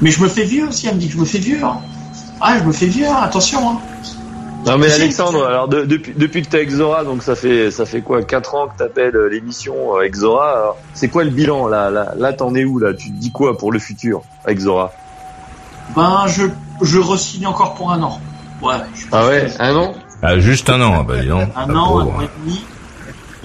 mais 0.00 0.10
je 0.10 0.20
me 0.22 0.28
fais 0.28 0.44
vieux 0.44 0.66
aussi. 0.68 0.86
Elle 0.88 0.94
me 0.96 1.00
dit 1.00 1.06
que 1.08 1.12
je 1.14 1.18
me 1.18 1.24
fais 1.24 1.38
vieux. 1.38 1.62
Hein. 1.62 1.76
Ah, 2.40 2.58
je 2.58 2.64
me 2.64 2.72
fais 2.72 2.86
vieux. 2.86 3.06
hein, 3.06 3.20
attention. 3.22 3.70
Hein. 3.70 3.78
Non 4.66 4.78
mais 4.78 4.90
Alexandre, 4.92 5.44
alors 5.44 5.66
de- 5.68 5.84
depuis 5.84 6.14
depuis 6.16 6.42
que 6.42 6.48
t'es 6.48 6.58
avec 6.58 6.70
Zora, 6.70 7.04
donc 7.04 7.22
ça 7.24 7.34
fait 7.34 7.70
ça 7.72 7.84
fait 7.84 8.00
quoi 8.00 8.22
quatre 8.22 8.54
ans 8.54 8.68
que 8.68 8.78
t'appelles 8.78 9.16
euh, 9.16 9.28
l'émission 9.28 9.74
euh, 9.94 9.98
avec 10.00 10.14
Zora. 10.14 10.50
alors, 10.56 10.76
C'est 10.94 11.08
quoi 11.08 11.24
le 11.24 11.30
bilan 11.30 11.66
là 11.66 11.90
là 11.90 12.12
là 12.16 12.32
t'en 12.32 12.54
es 12.54 12.64
où 12.64 12.78
là? 12.78 12.94
Tu 12.94 13.08
te 13.10 13.16
dis 13.16 13.30
quoi 13.32 13.58
pour 13.58 13.72
le 13.72 13.78
futur 13.80 14.22
avec 14.44 14.60
Zora 14.60 14.92
Ben, 15.96 16.24
je, 16.28 16.44
je 16.80 16.98
re-signe 17.00 17.46
encore 17.46 17.74
pour 17.74 17.90
un 17.92 18.02
an. 18.04 18.20
Ouais. 18.62 18.74
je 18.94 19.04
Ah 19.10 19.26
ouais, 19.26 19.50
un 19.58 19.74
an 19.76 19.92
Ah, 20.22 20.38
juste 20.38 20.70
un 20.70 20.80
an, 20.80 21.02
bah 21.02 21.18
dis 21.20 21.28
donc. 21.28 21.48
Un 21.56 21.66
la 21.66 21.80
an, 21.80 21.98
un 21.98 22.02
an 22.04 22.20
et 22.22 22.30
demi. 22.44 22.64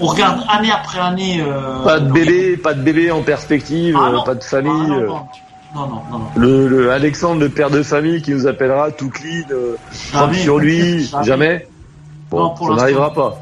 On 0.00 0.06
regarde 0.06 0.44
année 0.48 0.70
après 0.70 1.00
année. 1.00 1.42
Euh, 1.44 1.82
Pas 1.82 1.98
de 1.98 2.10
bébé, 2.12 2.56
pas 2.56 2.72
de 2.74 2.82
bébé 2.82 3.10
en 3.10 3.22
perspective, 3.22 3.96
Ah 4.00 4.10
euh, 4.10 4.20
pas 4.24 4.34
de 4.36 4.44
famille. 4.44 4.72
Ah 4.72 4.88
non, 4.88 4.94
euh, 4.94 5.06
non, 5.06 5.18
non, 5.74 5.86
non, 5.86 6.02
non, 6.10 6.18
non. 6.18 6.24
Le, 6.36 6.68
le 6.68 6.92
Alexandre, 6.92 7.40
le 7.40 7.48
père 7.48 7.70
de 7.70 7.82
famille, 7.82 8.22
qui 8.22 8.30
nous 8.30 8.46
appellera 8.46 8.92
tout 8.92 9.10
clean, 9.10 9.42
euh, 9.50 9.76
Jamais. 10.12 10.38
sur 10.38 10.58
lui, 10.58 11.04
Jamais. 11.04 11.24
jamais. 11.24 11.68
Bon, 12.30 12.38
Non, 12.44 12.50
pour 12.50 12.68
ça 12.68 12.74
n'arrivera 12.76 13.12
pas. 13.12 13.38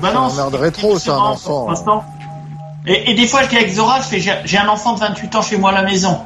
Bah 0.00 0.12
non, 0.12 0.28
trop, 0.72 0.98
ça, 0.98 1.14
un 1.14 1.18
enfant. 1.18 1.60
pour 1.60 1.70
l'instant. 1.70 2.04
Et, 2.86 3.10
et 3.12 3.14
des 3.14 3.26
fois, 3.26 3.42
je 3.44 3.48
dis 3.48 3.56
avec 3.56 3.72
Zora, 3.72 4.00
je 4.00 4.06
fais, 4.08 4.20
j'ai 4.20 4.32
j'ai 4.44 4.58
un 4.58 4.68
enfant 4.68 4.94
de 4.94 5.00
28 5.00 5.34
ans 5.36 5.42
chez 5.42 5.56
moi 5.56 5.70
à 5.70 5.74
la 5.74 5.82
maison. 5.82 6.20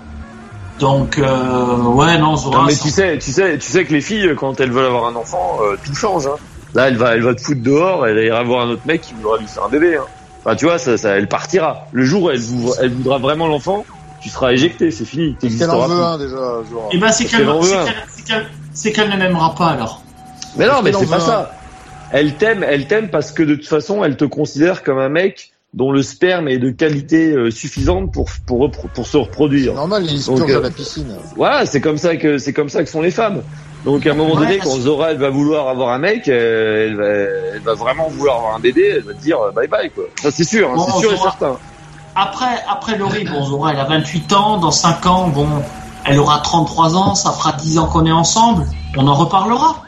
Donc, 0.80 1.18
euh, 1.18 1.76
ouais, 1.76 2.18
non, 2.18 2.36
Zora. 2.36 2.58
Non, 2.60 2.64
mais 2.64 2.74
tu 2.74 2.88
sais, 2.88 3.18
tu 3.18 3.30
sais, 3.30 3.58
tu 3.58 3.70
sais 3.70 3.84
que 3.84 3.92
les 3.92 4.00
filles, 4.00 4.34
quand 4.36 4.58
elles 4.60 4.72
veulent 4.72 4.86
avoir 4.86 5.06
un 5.06 5.14
enfant, 5.14 5.58
euh, 5.62 5.76
tout 5.84 5.94
change. 5.94 6.26
Hein. 6.26 6.36
Là, 6.74 6.88
elle 6.88 6.96
va, 6.96 7.14
elle 7.14 7.22
va 7.22 7.34
te 7.34 7.40
foutre 7.42 7.60
dehors, 7.62 8.06
elle 8.06 8.24
ira 8.24 8.42
voir 8.42 8.62
un 8.66 8.70
autre 8.70 8.82
mec 8.86 9.02
qui 9.02 9.12
voudra 9.14 9.36
lui 9.38 9.46
faire 9.46 9.64
un 9.64 9.68
bébé. 9.68 9.96
Hein. 9.96 10.04
Enfin, 10.42 10.56
tu 10.56 10.64
vois, 10.64 10.78
ça, 10.78 10.96
ça, 10.96 11.10
elle 11.10 11.28
partira. 11.28 11.86
Le 11.92 12.04
jour 12.04 12.22
où 12.24 12.30
elle, 12.30 12.40
voudra- 12.40 12.76
elle 12.80 12.92
voudra 12.94 13.18
vraiment 13.18 13.46
l'enfant, 13.46 13.84
tu 14.22 14.30
seras 14.30 14.52
éjecté, 14.52 14.90
c'est 14.90 15.04
fini. 15.04 15.32
Qu'elle 15.32 15.50
T'existeras 15.50 15.76
en 15.76 15.86
veut 15.88 16.02
un 16.02 16.18
déjà, 16.18 16.36
Zora. 16.36 16.88
Eh 16.92 16.98
ben, 16.98 17.12
c'est 17.12 17.24
qu'elle 17.26 17.46
c'est 18.72 18.92
qu'elle- 18.92 19.10
ne 19.10 19.16
m'aimera 19.16 19.54
pas 19.54 19.66
alors. 19.68 20.02
Mais 20.56 20.66
non, 20.66 20.80
mais 20.82 20.92
c'est 20.92 21.06
pas 21.10 21.20
ça. 21.20 21.52
Elle 22.12 22.34
t'aime, 22.36 22.64
elle 22.66 22.86
t'aime 22.86 23.08
parce 23.08 23.32
que 23.32 23.42
de 23.42 23.54
toute 23.54 23.68
façon, 23.68 24.02
elle 24.02 24.16
te 24.16 24.24
considère 24.24 24.82
comme 24.82 24.98
un 24.98 25.08
mec 25.10 25.49
dont 25.72 25.92
le 25.92 26.02
sperme 26.02 26.48
est 26.48 26.58
de 26.58 26.70
qualité 26.70 27.32
euh, 27.32 27.50
suffisante 27.50 28.12
pour 28.12 28.28
pour 28.46 28.70
pour 28.70 29.06
se 29.06 29.16
reproduire. 29.16 29.74
Normal, 29.74 30.04
il 30.10 30.20
se 30.20 30.30
Donc, 30.30 30.38
purge 30.38 30.52
euh, 30.52 30.58
à 30.58 30.62
la 30.62 30.70
piscine. 30.70 31.14
Voilà, 31.36 31.66
c'est 31.66 31.80
comme 31.80 31.98
ça 31.98 32.16
que 32.16 32.38
c'est 32.38 32.52
comme 32.52 32.68
ça 32.68 32.82
que 32.82 32.90
sont 32.90 33.02
les 33.02 33.10
femmes. 33.12 33.42
Donc 33.84 34.06
à 34.06 34.10
un 34.10 34.14
moment 34.14 34.34
Ouais, 34.34 34.40
donné, 34.46 34.58
quand 34.58 34.76
Zora 34.76 35.12
elle 35.12 35.18
va 35.18 35.30
vouloir 35.30 35.68
avoir 35.68 35.90
un 35.90 35.98
mec, 35.98 36.28
euh, 36.28 36.86
elle, 36.88 36.96
va, 36.96 37.06
elle 37.56 37.62
va 37.62 37.74
vraiment 37.74 38.08
vouloir 38.08 38.36
avoir 38.36 38.54
un 38.56 38.60
bébé, 38.60 38.92
elle 38.96 39.02
va 39.02 39.14
te 39.14 39.22
dire 39.22 39.38
euh, 39.40 39.52
bye 39.52 39.68
bye 39.68 39.90
quoi. 39.90 40.04
Ça 40.20 40.30
c'est 40.30 40.44
sûr, 40.44 40.70
hein, 40.70 40.74
Bon, 40.76 40.86
c'est 40.86 40.98
sûr 41.00 41.12
et 41.12 41.16
certain. 41.16 41.56
Après, 42.16 42.62
après 42.68 42.98
Laurie, 42.98 43.24
bon, 43.24 43.42
Zora, 43.44 43.72
elle 43.72 43.78
a 43.78 43.84
28 43.84 44.32
ans, 44.32 44.58
dans 44.58 44.72
5 44.72 45.06
ans, 45.06 45.28
bon, 45.28 45.46
elle 46.04 46.18
aura 46.18 46.40
33 46.40 46.96
ans, 46.96 47.14
ça 47.14 47.30
fera 47.30 47.52
10 47.52 47.78
ans 47.78 47.86
qu'on 47.86 48.04
est 48.04 48.12
ensemble, 48.12 48.66
on 48.96 49.06
en 49.06 49.14
reparlera. 49.14 49.84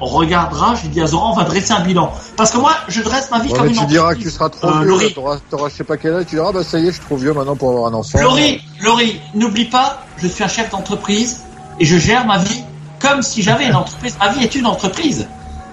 On 0.00 0.06
regardera, 0.06 0.74
je 0.74 0.88
dis 0.88 1.00
à 1.00 1.06
Zora, 1.06 1.30
on 1.30 1.34
va 1.34 1.44
dresser 1.44 1.72
un 1.72 1.80
bilan. 1.80 2.12
Parce 2.36 2.50
que 2.50 2.58
moi, 2.58 2.72
je 2.88 3.00
dresse 3.00 3.30
ma 3.30 3.38
vie 3.40 3.50
Ouais, 3.50 3.56
comme 3.58 3.68
une 3.68 3.76
tu 3.76 3.86
diras 3.86 4.14
que 4.14 4.20
tu 4.20 4.30
seras 4.30 4.50
trop 4.50 4.68
Euh, 4.68 4.98
vieux, 4.98 5.10
t'auras, 5.10 5.38
t'auras 5.50 5.68
je 5.70 5.74
sais 5.74 5.84
pas 5.84 5.96
quel 5.96 6.14
âge, 6.14 6.26
tu 6.28 6.34
diras, 6.36 6.52
bah 6.52 6.62
ça 6.62 6.78
y 6.78 6.82
est, 6.82 6.86
je 6.88 6.92
suis 6.92 7.00
trop 7.00 7.16
vieux 7.16 7.32
maintenant 7.32 7.56
pour 7.56 7.70
avoir 7.70 7.86
un 7.90 7.94
enfant. 7.94 8.20
Laurie, 8.20 8.60
Laurie, 8.82 9.20
n'oublie 9.34 9.64
pas, 9.64 10.04
je 10.18 10.26
suis 10.28 10.44
un 10.44 10.48
chef 10.48 10.68
d'entreprise 10.70 11.40
et 11.80 11.84
je 11.86 11.96
gère 11.96 12.26
ma 12.26 12.38
vie 12.38 12.62
comme 13.00 13.22
si 13.22 13.42
j'avais 13.42 13.66
une 13.66 13.74
entreprise. 13.74 14.16
Ma 14.20 14.32
vie 14.32 14.44
est 14.44 14.54
une 14.54 14.66
entreprise. 14.66 15.26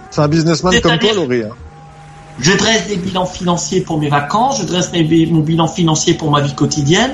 C'est 0.09 0.21
un 0.21 0.27
businessman 0.29 0.79
comme 0.81 0.99
toi, 0.99 1.13
Laurie. 1.13 1.43
hein. 1.43 1.55
Je 2.39 2.53
dresse 2.53 2.87
des 2.87 2.95
bilans 2.95 3.25
financiers 3.25 3.81
pour 3.81 3.99
mes 3.99 4.09
vacances, 4.09 4.59
je 4.61 4.65
dresse 4.65 4.91
mes 4.93 5.03
mon 5.27 5.41
bilan 5.41 5.67
financier 5.67 6.13
pour 6.13 6.31
ma 6.31 6.41
vie 6.41 6.55
quotidienne, 6.55 7.13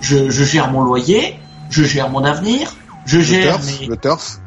je, 0.00 0.30
je 0.30 0.44
gère 0.44 0.70
mon 0.70 0.82
loyer, 0.82 1.40
je 1.70 1.82
gère 1.84 2.10
mon 2.10 2.22
avenir, 2.22 2.74
je 3.06 3.16
Le 3.18 3.22
gère 3.24 3.56
turf, 3.56 3.80
mes... 3.80 3.86
le 3.86 3.96
turf. 3.96 4.38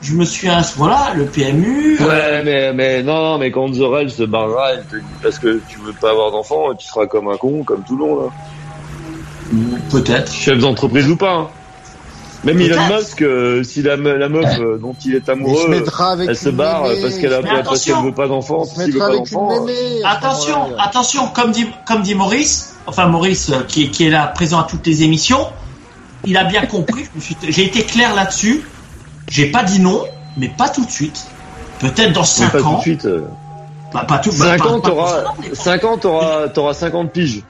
Je 0.00 0.14
me 0.14 0.24
suis... 0.24 0.48
ins- 0.48 0.62
Voilà, 0.76 1.12
le 1.14 1.26
PMU... 1.26 1.98
Ouais, 2.00 2.42
mais 2.44 2.72
mais 2.72 3.02
non, 3.02 3.20
non, 3.22 3.38
mais 3.38 3.50
quand 3.50 3.72
Zora 3.74 4.02
elle 4.02 4.10
se 4.10 4.22
barrera, 4.22 4.72
elle 4.74 4.86
te 4.86 4.96
dit 4.96 5.16
parce 5.22 5.38
que 5.38 5.58
tu 5.66 5.78
veux 5.80 5.92
pas 6.00 6.10
avoir 6.10 6.30
d'enfant, 6.30 6.74
tu 6.78 6.86
seras 6.86 7.06
comme 7.06 7.28
un 7.28 7.36
con, 7.36 7.64
comme 7.64 7.82
tout 7.84 7.96
le 7.96 8.04
monde. 8.04 8.30
hein. 8.30 9.84
Peut-être. 9.90 10.32
Chef 10.32 10.58
d'entreprise 10.58 11.08
ou 11.08 11.16
pas. 11.16 11.34
hein. 11.34 11.50
Même 12.44 12.60
Elon. 12.60 12.80
Musk, 12.96 13.22
euh, 13.22 13.64
si 13.64 13.82
la, 13.82 13.96
me- 13.96 14.16
la 14.16 14.28
meuf 14.28 14.60
euh, 14.60 14.78
dont 14.78 14.94
il 15.04 15.14
est 15.14 15.18
Il 15.18 15.24
se 15.24 15.30
amoureux, 15.32 15.84
elle 16.28 16.36
se 16.36 16.48
barre 16.50 16.84
mémé, 16.84 17.02
parce 17.02 17.16
qu'elle 17.18 17.32
a 17.32 17.42
parce 17.42 17.52
qu'elle 17.52 17.56
attention. 17.94 18.02
veut 18.04 18.14
pas 18.14 18.28
d'enfant, 18.28 18.64
s'il 18.64 18.92
veut 18.92 18.98
pas 19.00 19.16
d'enfant. 19.16 19.66
euh, 19.66 20.00
Attention, 20.04 20.76
attention, 20.78 21.28
comme 21.28 21.50
dit, 21.50 21.66
comme 21.84 22.02
dit 22.02 22.14
Maurice, 22.14 22.76
enfin 22.86 23.06
Maurice 23.08 23.50
euh, 23.50 23.62
qui, 23.66 23.84
est- 23.86 23.90
qui 23.90 24.04
est 24.04 24.10
là 24.10 24.28
présent 24.28 24.60
à 24.60 24.64
toutes 24.64 24.86
les 24.86 25.02
émissions, 25.02 25.48
il 26.24 26.36
a 26.36 26.44
bien 26.44 26.64
compris, 26.66 27.06
j'ai 27.48 27.64
été 27.64 27.82
clair 27.82 28.14
là-dessus, 28.14 28.62
j'ai 29.28 29.50
pas 29.50 29.62
dit 29.62 29.80
non, 29.80 30.04
mais 30.36 30.48
pas 30.48 30.68
tout 30.68 30.84
de 30.84 30.90
suite. 30.90 31.26
Peut-être 31.80 32.12
dans 32.12 32.20
Mais 32.20 32.26
5 32.26 32.52
pas 32.52 32.58
tout 32.58 32.64
ans. 32.66 32.76
de 32.78 32.82
suite. 32.82 33.04
euh. 33.04 33.28
Bah, 33.92 34.04
pas 34.06 34.18
tout, 34.18 34.30
bah, 34.30 34.36
5 34.46 34.58
pas- 34.62 34.68
ans, 34.68 34.80
pas 34.80 34.88
t'auras, 34.90 35.08
forcément, 35.22 35.34
mais- 35.40 35.54
5 35.54 35.84
ans, 35.84 35.96
t'auras, 35.98 36.48
t'auras 36.48 36.74
50 36.74 37.10
piges. 37.12 37.42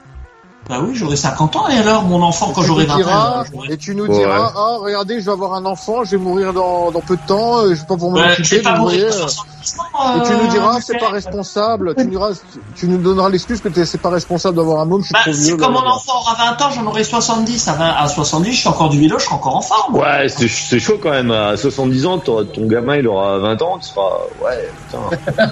Bah 0.68 0.80
oui, 0.82 0.94
j'aurai 0.94 1.16
50 1.16 1.56
ans, 1.56 1.66
et 1.68 1.78
alors, 1.78 2.02
mon 2.04 2.20
enfant, 2.22 2.52
quand 2.54 2.60
j'aurai 2.62 2.84
nous 2.84 2.90
20 2.90 2.96
diras, 2.98 3.40
ans, 3.40 3.44
j'aurai- 3.50 3.72
et 3.72 3.76
tu 3.78 3.94
nous 3.94 4.04
Ouais. 4.04 4.18
diras, 4.18 4.52
ah, 4.54 4.76
regardez, 4.80 5.18
je 5.18 5.24
vais 5.24 5.32
avoir 5.32 5.54
un 5.54 5.64
enfant, 5.64 6.04
je 6.04 6.10
vais 6.10 6.16
mourir 6.22 6.52
dans, 6.52 6.90
dans 6.90 7.00
peu 7.00 7.16
de 7.16 7.22
temps, 7.26 7.60
euh, 7.60 7.68
je 7.74 7.80
vais 7.80 7.86
pas 7.86 7.94
pouvoir 7.96 8.10
m'en 8.26 8.32
occuper, 8.32 8.56
vais 8.56 8.62
pas 8.62 8.76
mourir 8.76 9.06
euh. 9.06 9.10
70 9.12 9.76
ans. 9.78 10.16
Et 10.18 10.22
tu 10.26 10.32
nous 10.34 10.44
euh, 10.44 10.48
diras, 10.48 10.80
c'est 10.82 10.98
pas 10.98 11.08
responsable, 11.08 11.94
tu 11.94 12.04
nous, 12.04 12.10
diras, 12.10 12.30
tu 12.76 12.86
nous 12.86 12.98
donneras 12.98 13.30
l'excuse 13.30 13.62
que 13.62 13.84
c'est 13.84 13.96
pas 14.02 14.10
responsable 14.10 14.56
d'avoir 14.58 14.80
un 14.80 14.84
môme, 14.84 15.00
je 15.00 15.06
suis 15.06 15.14
Bah, 15.14 15.20
trop 15.22 15.32
vieux. 15.32 15.56
comme 15.56 15.72
mon 15.72 15.86
enfant 15.86 16.12
aura 16.20 16.34
20 16.34 16.62
ans, 16.62 16.70
j'en 16.70 16.86
aurai 16.86 17.02
70. 17.04 17.66
À, 17.68 17.72
20 17.72 17.86
à 17.96 18.06
70, 18.06 18.52
je 18.52 18.56
suis 18.60 18.68
encore 18.68 18.90
du 18.90 19.00
vélo, 19.00 19.18
je 19.18 19.24
serai 19.24 19.34
encore 19.36 19.56
en 19.56 19.62
forme. 19.62 19.94
Ouais, 19.96 20.28
c'est, 20.28 20.48
c'est 20.48 20.78
chaud 20.80 20.98
quand 21.02 21.10
même. 21.10 21.30
À 21.30 21.56
70 21.56 22.04
ans, 22.04 22.18
ton 22.18 22.44
gamin, 22.66 22.96
il 22.96 23.08
aura 23.08 23.38
20 23.38 23.62
ans, 23.62 23.78
tu 23.78 23.88
seras, 23.88 24.18
ouais, 24.42 24.70
putain. 24.86 25.44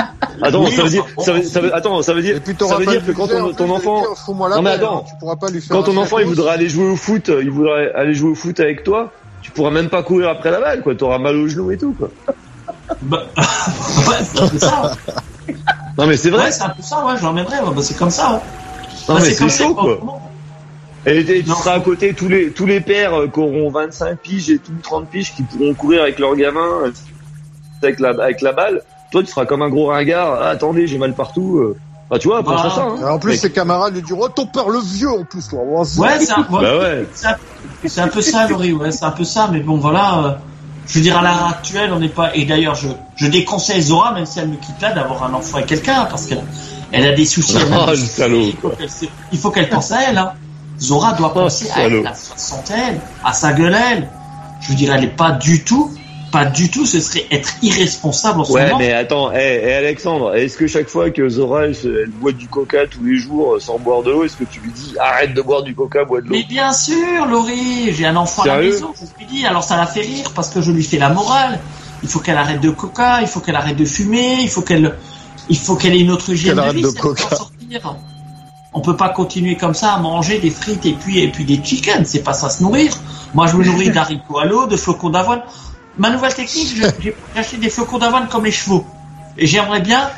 Attends, 0.42 0.64
Oui, 0.64 0.72
ça 0.72 0.82
veut 0.82 0.88
dire, 0.90 1.04
ça 1.18 1.32
veut, 1.32 1.42
ça 1.42 1.60
veut- 1.60 1.74
attends, 1.74 2.02
ça 2.02 2.12
veut 2.14 2.22
dire, 2.22 2.40
ça 2.68 2.76
veut 2.76 2.86
dire 2.86 3.04
que 3.04 3.12
quand 3.12 3.26
ton, 3.28 3.70
enfant, 3.70 4.02
Non, 4.28 4.62
mais 4.62 4.70
attends. 4.70 4.98
hein, 4.98 5.04
tu 5.08 5.14
pourras 5.18 5.36
pas 5.36 5.48
lui 5.50 5.60
faire 5.60 5.76
quand 5.76 5.82
ton 5.84 5.96
enfant, 5.96 6.18
il 6.18 6.26
voudra 6.26 6.52
aller 6.52 6.68
jouer 6.68 6.88
au 6.90 6.96
foot, 6.96 7.28
il 7.42 7.50
voudrait 7.50 7.92
aller 7.94 8.14
jouer 8.14 8.30
au 8.30 8.34
foot 8.34 8.58
avec 8.60 8.84
toi, 8.84 9.12
tu 9.42 9.50
pourras 9.50 9.70
même 9.70 9.88
pas 9.88 10.02
courir 10.02 10.28
après 10.28 10.50
la 10.50 10.60
balle, 10.60 10.82
quoi. 10.82 10.94
T'auras 10.94 11.18
mal 11.18 11.36
au 11.36 11.48
genou 11.48 11.70
et 11.70 11.78
tout, 11.78 11.94
quoi. 11.98 12.10
Bah, 13.02 13.24
ouais, 13.36 14.14
c'est 14.24 14.40
un 14.40 14.48
peu 14.48 14.58
ça. 14.58 14.92
Non, 15.98 16.06
mais 16.06 16.16
c'est 16.16 16.30
vrai. 16.30 16.44
Ouais, 16.44 16.52
c'est 16.52 16.62
un 16.62 16.68
peu 16.70 16.82
ça, 16.82 17.04
ouais, 17.04 17.14
je 17.18 17.22
l'emmènerai, 17.22 17.56
bah, 17.64 17.82
c'est 17.82 17.96
comme 17.96 18.10
ça. 18.10 18.32
ouais. 18.34 18.38
non, 19.08 19.14
Bah, 19.14 19.20
mais 19.22 19.30
c'est 19.30 19.36
comme 19.38 19.48
ça, 19.48 19.64
chaud, 19.64 19.74
quoi. 19.74 19.98
Et, 21.06 21.18
et 21.18 21.42
tu 21.42 21.48
Non. 21.48 21.54
seras 21.56 21.74
à 21.74 21.80
côté 21.80 22.14
tous 22.14 22.26
les 22.28 22.50
tous 22.50 22.66
les 22.66 22.80
pères 22.80 23.14
euh, 23.14 23.28
qui 23.28 23.38
auront 23.38 23.70
25 23.70 24.18
piges 24.18 24.50
et 24.50 24.58
tout 24.58 24.72
30 24.82 25.08
piges 25.08 25.32
qui 25.36 25.44
pourront 25.44 25.72
courir 25.72 26.02
avec 26.02 26.18
leur 26.18 26.34
gamin 26.34 26.66
euh, 26.84 26.90
avec 27.80 28.00
la 28.00 28.08
avec 28.10 28.40
la 28.42 28.52
balle. 28.52 28.82
Toi, 29.10 29.22
tu 29.22 29.30
seras 29.30 29.46
comme 29.46 29.62
un 29.62 29.68
gros 29.68 29.86
ringard. 29.86 30.38
Ah, 30.40 30.48
attendez, 30.50 30.86
j'ai 30.86 30.98
mal 30.98 31.14
partout. 31.14 31.58
euh. 31.58 31.76
Enfin, 32.08 32.18
tu 32.20 32.28
vois, 32.28 32.42
pense 32.42 32.62
Bah, 32.62 32.68
à 32.68 32.70
ça. 32.74 32.82
Hein. 32.82 33.10
En 33.10 33.18
plus, 33.18 33.36
ses 33.36 33.50
camarades 33.50 33.94
lui 33.94 34.02
diront, 34.02 34.22
oh, 34.24 34.28
ton 34.28 34.46
père 34.46 34.68
le 34.68 34.78
vieux, 34.80 35.10
en 35.10 35.24
plus, 35.24 35.48
toi. 35.48 35.60
Ouais, 35.62 35.84
c'est 35.84 36.32
un, 36.32 36.38
ouais, 36.38 36.62
Bah 36.62 36.78
ouais. 36.78 37.06
c'est 37.84 38.00
un- 38.00 38.08
peu 38.08 38.20
ça, 38.20 38.46
Laurie, 38.48 38.72
ouais, 38.72 38.92
c'est 38.92 39.04
un 39.04 39.10
peu 39.10 39.24
ça, 39.24 39.48
mais 39.50 39.60
bon, 39.60 39.76
voilà. 39.78 40.18
euh, 40.24 40.30
je 40.86 40.94
veux 40.98 41.00
dire, 41.00 41.18
à 41.18 41.22
l'heure 41.22 41.46
actuelle, 41.50 41.90
on 41.92 41.98
n'est 41.98 42.08
pas. 42.08 42.34
Et 42.36 42.44
d'ailleurs, 42.44 42.76
je, 42.76 42.86
je 43.16 43.26
déconseille 43.26 43.82
Zora, 43.82 44.12
même 44.12 44.24
si 44.26 44.38
elle 44.38 44.48
me 44.48 44.54
quitte 44.56 44.80
là, 44.80 44.92
d'avoir 44.92 45.24
un 45.24 45.34
enfant 45.34 45.56
avec 45.56 45.66
quelqu'un, 45.66 46.04
parce 46.04 46.26
qu'elle 46.26 46.44
elle 46.92 47.06
a 47.08 47.12
des 47.12 47.24
soucis. 47.24 47.56
elle 47.56 47.72
a 47.74 47.86
des 47.86 47.90
le 47.90 47.96
soucis, 47.96 48.06
salaud, 48.12 48.46
il 49.32 49.38
faut 49.38 49.50
qu'elle 49.50 49.68
pense 49.68 49.90
à 49.90 50.02
elle. 50.08 50.18
Hein. 50.18 50.32
Zora 50.78 51.14
doit 51.14 51.32
Oh, 51.34 51.38
penser 51.40 51.68
à 51.74 51.80
elle, 51.82 52.06
à 52.06 52.14
sa 52.14 52.36
santé, 52.36 52.74
elle, 52.76 53.00
à 53.24 53.32
sa 53.32 53.52
gueule, 53.52 53.74
elle. 53.92 54.08
Je 54.60 54.68
veux 54.68 54.74
dire, 54.76 54.94
elle 54.94 55.00
n'est 55.00 55.06
pas 55.08 55.32
du 55.32 55.64
tout, 55.64 55.90
pas 56.32 56.44
du 56.44 56.70
tout, 56.70 56.84
ce 56.86 57.00
serait 57.00 57.24
être 57.30 57.54
irresponsable 57.62 58.40
en 58.40 58.44
ce 58.44 58.52
Ouais, 58.52 58.66
moment. 58.66 58.78
mais 58.78 58.92
attends, 58.92 59.30
eh, 59.32 59.60
eh, 59.64 59.72
Alexandre, 59.74 60.34
est-ce 60.34 60.56
que 60.56 60.66
chaque 60.66 60.88
fois 60.88 61.10
que 61.10 61.28
Zora 61.28 61.66
elle, 61.66 62.10
boit 62.20 62.32
du 62.32 62.48
coca 62.48 62.86
tous 62.86 63.02
les 63.04 63.16
jours 63.16 63.54
euh, 63.54 63.60
sans 63.60 63.78
boire 63.78 64.02
de 64.02 64.10
l'eau, 64.10 64.24
est-ce 64.24 64.36
que 64.36 64.44
tu 64.44 64.60
lui 64.60 64.72
dis 64.72 64.94
arrête 64.98 65.34
de 65.34 65.40
boire 65.40 65.62
du 65.62 65.74
coca, 65.74 66.04
bois 66.04 66.20
de 66.20 66.26
l'eau? 66.26 66.34
Mais 66.34 66.42
bien 66.42 66.72
sûr, 66.72 67.26
Laurie, 67.30 67.92
j'ai 67.92 68.06
un 68.06 68.16
enfant 68.16 68.42
à 68.42 68.46
la 68.48 68.58
maison, 68.58 68.92
je 69.00 69.18
lui 69.24 69.26
dis, 69.30 69.46
alors 69.46 69.62
ça 69.64 69.76
la 69.76 69.86
fait 69.86 70.00
rire 70.00 70.32
parce 70.34 70.50
que 70.50 70.60
je 70.60 70.72
lui 70.72 70.82
fais 70.82 70.98
la 70.98 71.10
morale. 71.10 71.60
Il 72.02 72.08
faut 72.08 72.18
qu'elle 72.20 72.36
arrête 72.36 72.60
de 72.60 72.70
coca, 72.70 73.20
il 73.22 73.26
faut 73.28 73.40
qu'elle 73.40 73.56
arrête 73.56 73.76
de 73.76 73.84
fumer, 73.84 74.38
il 74.42 74.48
faut 74.50 74.62
qu'elle, 74.62 74.94
il 75.48 75.56
faut 75.56 75.76
qu'elle 75.76 75.94
ait 75.94 76.00
une 76.00 76.10
autre 76.10 76.28
hygiène 76.30 76.50
Qu'elle 76.50 76.56
de 76.56 76.60
arrête 76.60 76.76
vie. 76.76 76.82
de 76.82 76.98
coca. 77.00 77.34
sortir. 77.36 77.96
On 78.74 78.80
peut 78.82 78.96
pas 78.96 79.08
continuer 79.08 79.56
comme 79.56 79.72
ça 79.74 79.94
à 79.94 79.98
manger 80.00 80.38
des 80.38 80.50
frites 80.50 80.84
et 80.84 80.92
puis 80.92 81.20
et 81.20 81.28
puis 81.28 81.44
des 81.44 81.58
chickens, 81.64 82.06
c'est 82.06 82.22
pas 82.22 82.34
ça 82.34 82.50
se 82.50 82.62
nourrir. 82.62 82.92
Moi, 83.32 83.46
je 83.46 83.56
me 83.56 83.64
nourris 83.64 83.90
d'haricots 83.94 84.38
à 84.38 84.44
l'eau, 84.44 84.66
de 84.66 84.76
flocons 84.76 85.08
d'avoine. 85.08 85.40
Ma 85.98 86.10
nouvelle 86.10 86.34
technique, 86.34 86.76
j'ai 87.00 87.16
acheté 87.34 87.56
des 87.56 87.70
flocons 87.70 87.98
d'avoine 87.98 88.28
comme 88.28 88.44
les 88.44 88.50
chevaux. 88.50 88.84
Et 89.38 89.46
j'aimerais 89.46 89.80
bien 89.80 90.10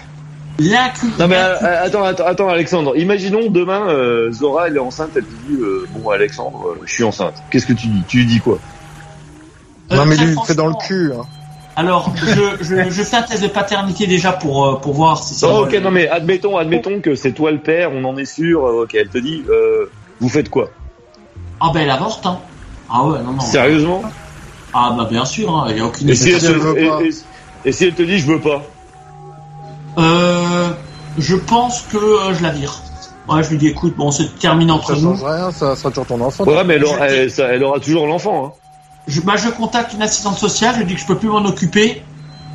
l'inculquer. 0.59 1.23
Non 1.23 1.29
mais 1.29 1.37
euh, 1.37 1.85
attends, 1.85 2.03
attends, 2.05 2.27
attends, 2.27 2.49
Alexandre. 2.49 2.97
Imaginons 2.97 3.49
demain, 3.51 3.89
euh, 3.89 4.33
Zora 4.33 4.67
elle 4.69 4.77
est 4.77 4.81
enceinte, 4.81 5.11
elle 5.15 5.25
te 5.25 5.29
dit 5.47 5.55
euh, 5.61 5.87
bon 5.91 6.11
Alexandre, 6.11 6.69
euh, 6.69 6.81
je 6.85 6.93
suis 6.93 7.05
enceinte. 7.05 7.35
Qu'est-ce 7.51 7.67
que 7.67 7.73
tu 7.73 7.87
dis? 7.89 8.03
Tu 8.09 8.19
lui 8.19 8.27
dis 8.27 8.41
quoi? 8.41 8.59
Non, 9.91 10.05
mais 10.05 10.17
lui, 10.17 10.37
c'est 10.45 10.57
dans 10.57 10.67
le 10.67 10.75
cul. 10.75 11.13
Hein. 11.19 11.25
Alors, 11.77 12.13
je, 12.17 12.57
je, 12.61 12.91
je 12.91 13.03
fais 13.05 13.17
un 13.17 13.23
test 13.23 13.43
de 13.43 13.49
paternité 13.49 14.07
déjà 14.09 14.33
pour, 14.33 14.67
euh, 14.67 14.81
pour 14.81 14.95
voir 14.95 15.23
si 15.23 15.35
c'est 15.35 15.47
Non, 15.47 15.61
vrai. 15.65 15.77
ok, 15.79 15.83
non 15.85 15.91
mais 15.93 16.09
admettons, 16.09 16.57
admettons 16.57 17.01
que 17.01 17.15
c'est 17.15 17.33
toi 17.33 17.53
le 17.53 17.59
père, 17.59 17.93
on 17.93 18.05
en 18.05 18.17
est 18.17 18.25
sûr. 18.25 18.63
ok, 18.65 18.95
elle 18.95 19.09
te 19.09 19.19
dit, 19.19 19.45
euh, 19.49 19.87
vous 20.21 20.29
faites 20.29 20.51
quoi? 20.51 20.71
Ah 21.61 21.71
ben 21.73 21.83
elle 21.83 21.91
avorte, 21.91 22.27
hein. 22.27 22.41
Ah 22.91 23.05
ouais, 23.05 23.21
non, 23.23 23.33
non. 23.33 23.41
Sérieusement? 23.41 24.03
Ah 24.74 24.95
bah 24.97 25.07
bien 25.11 25.24
sûr, 25.24 25.55
hein, 25.55 25.66
il 25.69 25.74
n'y 25.77 25.81
a 25.81 25.86
aucune 25.86 26.09
Et 26.11 26.15
si 26.15 26.31
elle 26.31 26.40
veut 26.59 26.78
et- 26.78 26.89
pas. 26.89 27.01
et- 27.03 27.69
Et 27.69 27.73
si 27.73 27.85
elle 27.86 27.95
te 27.95 28.03
dit 28.03 28.19
je 28.19 28.27
veux 28.27 28.40
pas? 28.40 28.62
Euh, 29.99 30.69
je 31.19 31.35
pense 31.36 31.82
que 31.82 31.97
euh, 31.97 32.35
je 32.35 32.43
la 32.43 32.51
vire. 32.51 32.81
Ouais, 33.28 33.43
je 33.43 33.51
lui 33.51 33.59
dis 33.59 33.66
écoute, 33.69 33.95
bon, 33.97 34.11
c'est 34.11 34.39
terminé 34.39 34.70
entre 34.73 34.95
Ça 34.95 35.01
nous. 35.01 35.16
change 35.16 35.24
rien, 35.24 35.51
ça 35.53 35.77
sera 35.77 35.90
toujours 35.90 36.07
ton 36.07 36.20
enfant. 36.20 36.45
Ouais, 36.45 36.65
mais 36.65 36.74
elle 36.74 36.85
aura, 36.85 37.07
elle, 37.09 37.31
ça- 37.31 37.49
elle 37.49 37.62
aura 37.65 37.78
toujours 37.81 38.07
l'enfant. 38.07 38.47
Hein. 38.47 38.53
Je, 39.07 39.20
bah, 39.20 39.36
je 39.36 39.49
contacte 39.51 39.93
une 39.95 40.03
assistante 40.03 40.39
sociale, 40.39 40.74
je 40.74 40.81
lui 40.81 40.86
dis 40.86 40.95
que 40.95 41.01
je 41.01 41.07
peux 41.07 41.16
plus 41.19 41.28
m'en 41.28 41.45
occuper 41.45 42.03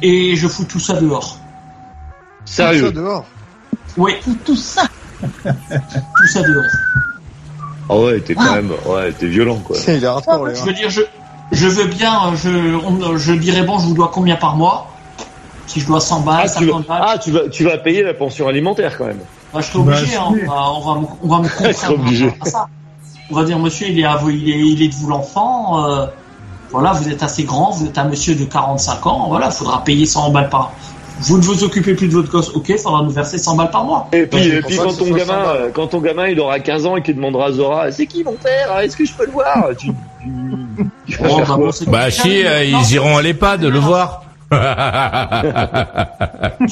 et 0.01 0.35
je 0.35 0.47
fous 0.47 0.63
tout 0.65 0.79
ça 0.79 0.93
dehors. 0.93 1.37
Sérieux? 2.45 2.85
Ça 2.85 2.91
dehors? 2.91 3.25
Oui. 3.97 4.13
Tout 4.45 4.55
ça. 4.55 4.83
tout 5.43 6.27
ça 6.27 6.41
dehors. 6.41 6.63
Ah 7.89 7.97
ouais, 7.97 8.19
t'es 8.21 8.33
quand 8.33 8.53
même, 8.55 8.71
ouais, 8.85 9.11
t'es 9.11 9.27
violent 9.27 9.57
quoi. 9.57 9.75
Il 9.87 10.03
est 10.03 10.05
hardcore, 10.05 10.45
les 10.47 10.55
Je 10.55 10.63
veux 10.63 10.73
dire, 10.73 10.89
je, 10.89 11.01
je 11.53 11.67
veux 11.67 11.85
bien, 11.85 12.13
euh, 12.13 12.35
je, 12.35 12.49
on- 12.85 13.17
je 13.17 13.33
dirais 13.33 13.63
bon, 13.63 13.77
je 13.79 13.85
vous 13.85 13.93
dois 13.93 14.11
combien 14.13 14.35
par 14.35 14.55
mois 14.55 14.87
Si 15.67 15.79
je 15.79 15.87
dois 15.87 16.01
100 16.01 16.21
balles, 16.21 16.41
Ah, 16.45 16.49
tu 16.59 16.65
vas, 16.65 16.71
50 16.73 16.87
balles, 16.87 17.03
ah, 17.05 17.17
tu 17.17 17.31
vas, 17.31 17.47
tu 17.49 17.63
vas 17.63 17.77
payer 17.77 18.03
la 18.03 18.13
pension 18.13 18.47
alimentaire 18.47 18.97
quand 18.97 19.05
même. 19.05 19.19
bah, 19.53 19.61
je 19.61 19.67
serai 19.67 19.79
obligé, 19.79 20.05
Bah, 20.17 20.23
hein, 20.29 20.33
si. 20.35 20.43
on, 20.47 20.51
va, 20.51 20.71
on, 20.71 20.79
va, 20.93 20.99
me- 21.01 21.07
on 21.23 21.27
va 21.27 21.39
me 21.39 21.43
Je 21.47 21.53
serai 21.53 21.67
contraindre 21.73 21.99
obligé. 22.01 22.33
à 22.41 22.45
ça. 22.45 22.67
On 23.31 23.35
va 23.35 23.43
dire, 23.45 23.57
monsieur, 23.59 23.87
il 23.87 23.99
est, 23.99 24.03
à 24.05 24.17
vous, 24.17 24.29
il 24.31 24.49
est, 24.49 24.59
il 24.59 24.81
est 24.83 24.87
de 24.89 24.93
vous 24.95 25.07
l'enfant, 25.07 25.87
euh, 25.89 26.05
voilà, 26.71 26.91
vous 26.91 27.07
êtes 27.07 27.23
assez 27.23 27.43
grand, 27.43 27.71
vous 27.71 27.85
êtes 27.85 27.97
un 27.97 28.03
monsieur 28.05 28.35
de 28.35 28.43
45 28.45 29.05
ans, 29.07 29.25
voilà, 29.29 29.47
il 29.47 29.51
faudra 29.53 29.83
payer 29.83 30.05
100 30.05 30.31
balles 30.31 30.49
par 30.49 30.73
Vous 31.21 31.37
ne 31.37 31.43
vous 31.43 31.63
occupez 31.63 31.93
plus 31.93 32.07
de 32.07 32.13
votre 32.13 32.29
gosse, 32.29 32.49
ok, 32.53 32.69
il 32.69 32.77
faudra 32.77 33.01
nous 33.03 33.11
verser 33.11 33.37
100 33.37 33.55
balles 33.55 33.71
par 33.71 33.85
mois. 33.85 34.07
Et 34.11 34.25
puis, 34.25 34.47
et 34.47 34.61
quand 34.61 34.67
ton 34.87 35.05
60 35.05 35.09
gamin, 35.15 35.33
euh, 35.45 35.69
quand 35.73 35.87
ton 35.87 35.99
gamin, 36.01 36.27
il 36.27 36.39
aura 36.39 36.59
15 36.59 36.85
ans 36.85 36.97
et 36.97 37.01
qu'il 37.01 37.15
demandera 37.15 37.45
à 37.45 37.51
Zora, 37.51 37.91
c'est 37.91 38.07
qui 38.07 38.23
mon 38.23 38.33
père? 38.33 38.77
Est-ce 38.79 38.97
que 38.97 39.05
je 39.05 39.13
peux 39.13 39.25
le 39.25 39.31
voir? 39.31 39.69
Tu, 39.77 39.87
tu, 40.21 40.31
Oh, 41.19 41.41
bah, 41.47 41.55
bon, 41.57 41.69
Bah 41.87 42.11
si, 42.11 42.45
euh, 42.45 42.63
ils 42.63 42.91
iront 42.93 43.17
à 43.17 43.21
l'EHPAD 43.21 43.63
le 43.65 43.79
voir. 43.79 44.23
tu 44.51 44.57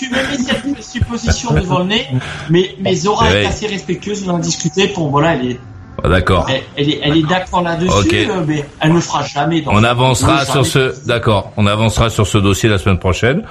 me 0.09 0.15
mets 0.15 0.37
cette 0.37 0.83
supposition 0.83 1.53
devant 1.53 1.79
le 1.79 1.85
nez, 1.85 2.07
mais, 2.49 2.75
mais 2.79 2.93
Zora 2.93 3.31
est 3.31 3.45
assez 3.45 3.67
respectueuse, 3.67 4.27
on 4.27 4.31
en 4.33 4.37
a 4.37 4.39
discuté, 4.39 4.87
pour, 4.89 5.09
voilà, 5.09 5.33
elle 5.35 5.51
est, 5.51 5.59
Ah, 6.03 6.09
D'accord. 6.09 6.47
elle, 6.49 6.61
elle 6.77 6.89
est, 6.89 6.99
elle 7.03 7.17
est 7.17 7.27
d'accord 7.27 7.61
là-dessus, 7.61 8.15
euh, 8.29 8.43
mais 8.47 8.65
elle 8.79 8.93
ne 8.93 8.99
fera 8.99 9.23
jamais 9.23 9.63
On 9.67 9.83
avancera 9.83 10.45
sur 10.45 10.65
ce, 10.65 11.05
d'accord. 11.07 11.51
On 11.57 11.65
avancera 11.65 12.09
sur 12.09 12.27
ce 12.27 12.37
dossier 12.37 12.69
la 12.69 12.77
semaine 12.77 12.99
prochaine. 12.99 13.43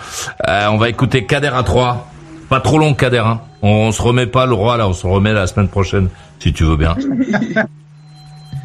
Euh, 0.49 0.69
on 0.71 0.77
va 0.77 0.89
écouter 0.89 1.27
Kader 1.27 1.51
à 1.55 1.63
3. 1.63 2.09
Pas 2.49 2.61
trop 2.61 2.79
long, 2.79 2.95
Kader. 2.95 3.19
Hein. 3.19 3.41
On, 3.63 3.93
se 3.93 4.03
remet 4.03 4.27
pas 4.27 4.47
le 4.47 4.55
roi 4.55 4.77
là. 4.77 4.89
On 4.89 4.93
se 4.93 5.07
remet 5.07 5.33
la 5.33 5.47
semaine 5.47 5.69
prochaine, 5.69 6.09
si 6.41 6.53
tu 6.53 6.65
veux 6.65 6.77
bien. 6.77 6.97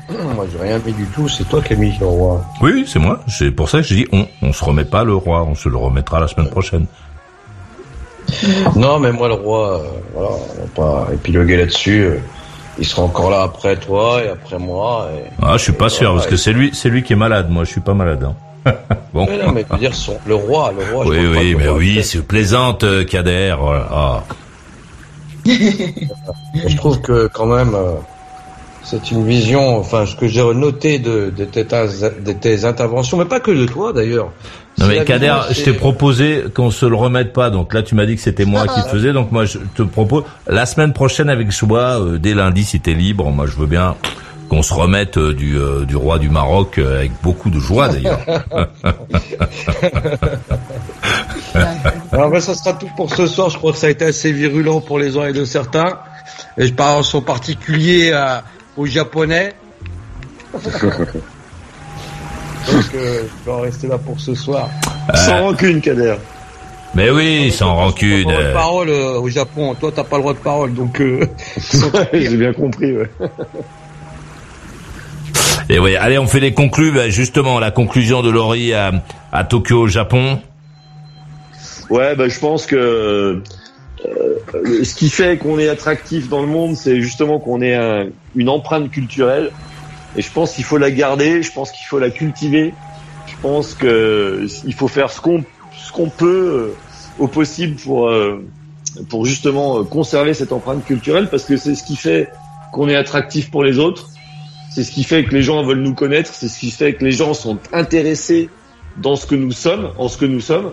Moi, 0.10 0.46
j'ai 0.52 0.60
rien 0.60 0.80
mis 0.86 0.94
du 0.94 1.06
tout, 1.08 1.28
c'est 1.28 1.46
toi 1.46 1.62
qui 1.62 1.74
as 1.74 1.76
mis 1.78 1.98
le 2.00 2.06
roi. 2.06 2.44
Oui, 2.62 2.72
oui, 2.76 2.86
c'est 2.88 3.00
moi. 3.00 3.22
C'est 3.28 3.50
pour 3.52 3.70
ça 3.70 3.80
que 3.80 3.84
je 3.88 3.96
dis 3.96 4.08
on. 4.12 4.28
On 4.44 4.54
se 4.54 4.64
remet 4.64 4.86
pas 4.86 5.04
le 5.04 5.16
roi. 5.16 5.44
On 5.44 5.56
se 5.56 5.68
le 5.68 5.78
remettra 5.78 6.20
la 6.20 6.28
semaine 6.28 6.50
prochaine. 6.50 6.86
Non, 8.76 9.00
mais 9.00 9.12
moi, 9.12 9.28
le 9.28 9.34
roi, 9.36 9.80
euh, 9.80 9.84
voilà, 10.14 10.30
on 10.32 10.82
va 10.84 11.06
pas 11.06 11.14
épiloguer 11.14 11.58
là-dessus. 11.58 12.02
euh, 12.04 12.20
il 12.78 12.86
sera 12.86 13.04
encore 13.04 13.30
là 13.30 13.44
après 13.44 13.78
toi 13.78 14.22
et 14.24 14.28
après 14.28 14.60
moi. 14.60 15.08
Et... 15.16 15.24
Ah, 15.42 15.54
je 15.58 15.64
suis 15.64 15.72
pas 15.74 15.90
sûr 15.90 16.14
parce 16.14 16.28
que 16.28 16.36
c'est 16.36 16.52
lui, 16.54 16.72
c'est 16.74 16.90
lui 16.90 17.04
qui 17.04 17.14
est 17.14 17.16
malade. 17.16 17.50
Moi, 17.50 17.64
je 17.64 17.70
suis 17.72 17.82
pas 17.82 17.94
malade. 17.94 18.24
hein. 18.24 18.36
bon. 19.14 19.26
Mais 19.30 19.38
non, 19.44 19.52
mais 19.54 19.66
veux 19.70 19.78
dire, 19.78 19.94
son- 19.96 20.18
le 20.26 20.36
roi, 20.36 20.72
le 20.78 20.94
roi. 20.94 21.06
je 21.06 21.10
Oui, 21.12 21.18
oui, 21.38 21.56
mais 21.56 21.68
roi. 21.70 21.78
oui, 21.78 22.04
c'est 22.04 22.26
plaisante, 22.28 22.84
euh, 22.84 23.06
Kader. 23.06 23.56
Voilà. 23.60 23.88
Ah. 23.92 24.24
Je 25.48 26.76
trouve 26.78 27.00
que 27.02 27.28
quand 27.28 27.46
même, 27.46 27.76
euh, 27.76 27.94
c'est 28.86 29.12
une 29.12 29.26
vision, 29.26 29.78
enfin, 29.78 30.06
ce 30.06 30.16
que 30.16 30.28
j'ai 30.28 30.44
noté 30.54 31.00
de, 31.00 31.34
de, 31.36 31.44
tes, 31.46 31.64
de 31.64 32.32
tes 32.34 32.66
interventions, 32.66 33.18
mais 33.18 33.26
pas 33.26 33.40
que 33.40 33.52
de 33.52 33.66
toi 33.66 33.92
d'ailleurs. 33.94 34.32
Non 34.78 34.88
mais 34.88 34.96
la 34.98 35.06
Kader, 35.06 35.34
vision, 35.50 35.54
je 35.64 35.64
t'ai 35.72 35.74
proposé 35.78 36.44
qu'on 36.54 36.70
se 36.70 36.86
le 36.86 36.96
remette 36.96 37.34
pas. 37.34 37.50
Donc 37.50 37.74
là, 37.74 37.82
tu 37.82 37.96
m'as 37.96 38.06
dit 38.06 38.16
que 38.16 38.22
c'était 38.22 38.46
moi 38.46 38.68
qui 38.68 38.80
le 38.80 38.86
faisais. 38.90 39.14
Donc 39.14 39.32
moi, 39.32 39.46
je 39.46 39.58
te 39.76 39.82
propose 39.84 40.24
la 40.48 40.66
semaine 40.66 40.94
prochaine 40.94 41.30
avec 41.30 41.50
Choua, 41.52 42.00
euh, 42.00 42.18
dès 42.20 42.34
lundi, 42.34 42.64
si 42.64 42.80
t'es 42.80 42.94
libre. 42.94 43.32
Moi, 43.32 43.48
je 43.48 43.56
veux 43.56 43.68
bien 43.68 43.96
qu'on 44.50 44.62
se 44.62 44.74
remette 44.74 45.18
euh, 45.18 45.34
du, 45.34 45.58
euh, 45.58 45.86
du 45.86 45.96
roi 45.96 46.20
du 46.20 46.30
Maroc 46.30 46.78
euh, 46.78 47.00
avec 47.00 47.14
beaucoup 47.24 47.50
de 47.50 47.60
joie 47.60 47.88
d'ailleurs. 47.90 48.20
Alors 52.12 52.30
ben, 52.30 52.40
ça 52.40 52.54
sera 52.56 52.74
tout 52.74 52.90
pour 52.96 53.14
ce 53.14 53.28
soir. 53.28 53.50
Je 53.50 53.58
crois 53.58 53.72
que 53.72 53.78
ça 53.78 53.88
a 53.88 53.90
été 53.90 54.06
assez 54.06 54.32
virulent 54.32 54.82
pour 54.82 55.00
les 55.00 55.18
uns 55.18 55.28
et 55.28 55.34
de 55.34 55.46
certains. 55.46 56.00
Et 56.58 56.68
je 56.68 56.74
pense 56.74 57.14
en 57.16 57.22
particulier 57.22 58.12
à- 58.12 58.44
aux 58.78 58.86
Japonais. 58.86 59.54
Donc 60.54 60.64
euh, 62.96 63.24
je 63.24 63.46
vais 63.46 63.52
en 63.52 63.62
rester 63.62 63.88
là 63.88 63.98
pour 63.98 64.20
ce 64.20 64.34
soir. 64.34 64.70
Sans 65.14 65.42
rancune, 65.44 65.82
Kader. 65.82 66.16
mais 66.96 67.10
oui, 67.12 67.52
sans 67.52 67.76
rancune. 67.76 68.24
Pas 68.24 68.32
le 68.32 68.34
droit 68.34 68.42
de 68.42 68.48
euh, 68.48 68.54
parole 68.54 68.90
euh, 68.90 69.20
au 69.20 69.30
Japon. 69.30 69.76
Toi, 69.76 69.92
t'as 69.96 70.04
pas 70.04 70.16
le 70.18 70.22
droit 70.24 70.34
de 70.34 70.40
parole, 70.40 70.74
donc. 70.74 71.00
Euh, 71.00 71.28
J'ai 72.14 72.38
bien 72.38 72.54
compris. 72.54 72.98
Ouais. 72.98 73.10
Et 75.70 75.80
oui, 75.80 75.96
allez, 75.96 76.18
on 76.18 76.28
fait 76.28 76.40
les 76.40 76.54
conclus. 76.54 76.92
Ben, 76.92 77.10
justement, 77.12 77.60
la 77.60 77.72
conclusion 77.72 78.22
de 78.22 78.30
Laurie 78.30 78.74
à, 78.74 78.92
à 79.32 79.44
Tokyo, 79.44 79.82
au 79.82 79.88
Japon. 79.88 80.40
Ouais, 81.90 82.16
bah, 82.16 82.28
je 82.30 82.40
pense 82.40 82.66
que 82.66 83.42
euh, 84.56 84.84
ce 84.84 84.96
qui 84.96 85.10
fait 85.10 85.38
qu'on 85.38 85.60
est 85.60 85.68
attractif 85.70 86.30
dans 86.30 86.42
le 86.42 86.48
monde, 86.48 86.76
c'est 86.76 87.02
justement 87.02 87.40
qu'on 87.40 87.62
ait 87.62 87.76
un- 87.76 88.08
une 88.36 88.50
empreinte 88.50 88.90
culturelle. 88.92 89.52
Et 90.16 90.22
je 90.22 90.32
pense 90.32 90.54
qu'il 90.54 90.64
faut 90.64 90.78
la 90.78 90.92
garder. 90.92 91.44
Je 91.44 91.52
pense 91.52 91.72
qu'il 91.72 91.86
faut 91.86 92.00
la 92.00 92.10
cultiver. 92.10 92.74
Je 93.28 93.34
pense 93.42 93.74
que 93.74 94.46
il 94.66 94.74
faut 94.74 94.88
faire 94.88 95.12
ce 95.12 95.20
qu'on 95.20 96.10
peut 96.10 96.72
euh, 96.74 96.76
au 97.20 97.28
possible 97.28 97.76
pour 97.76 98.10
euh, 98.10 98.44
pour 99.10 99.26
justement 99.26 99.84
conserver 99.84 100.34
cette 100.34 100.54
empreinte 100.54 100.86
culturelle 100.86 101.28
parce 101.30 101.44
que 101.44 101.58
c'est 101.58 101.76
ce 101.76 101.84
qui 101.84 101.96
fait 101.98 102.30
qu'on 102.72 102.88
est 102.88 102.96
attractif 102.96 103.52
pour 103.52 103.64
les 103.64 103.78
autres. 103.80 104.10
C'est 104.74 104.84
ce 104.84 104.92
qui 104.92 105.04
fait 105.04 105.24
que 105.26 105.34
les 105.34 105.42
gens 105.44 105.64
veulent 105.66 105.82
nous 105.82 105.94
connaître. 105.94 106.34
C'est 106.34 106.48
ce 106.48 106.60
qui 106.60 106.72
fait 106.72 106.94
que 106.94 107.04
les 107.06 107.12
gens 107.12 107.34
sont 107.34 107.58
intéressés 107.74 108.50
dans 108.98 109.16
ce 109.16 109.26
que 109.26 109.36
nous 109.36 109.52
sommes, 109.52 109.92
en 109.98 110.08
ce 110.10 110.18
que 110.18 110.26
nous 110.26 110.40
sommes. 110.42 110.72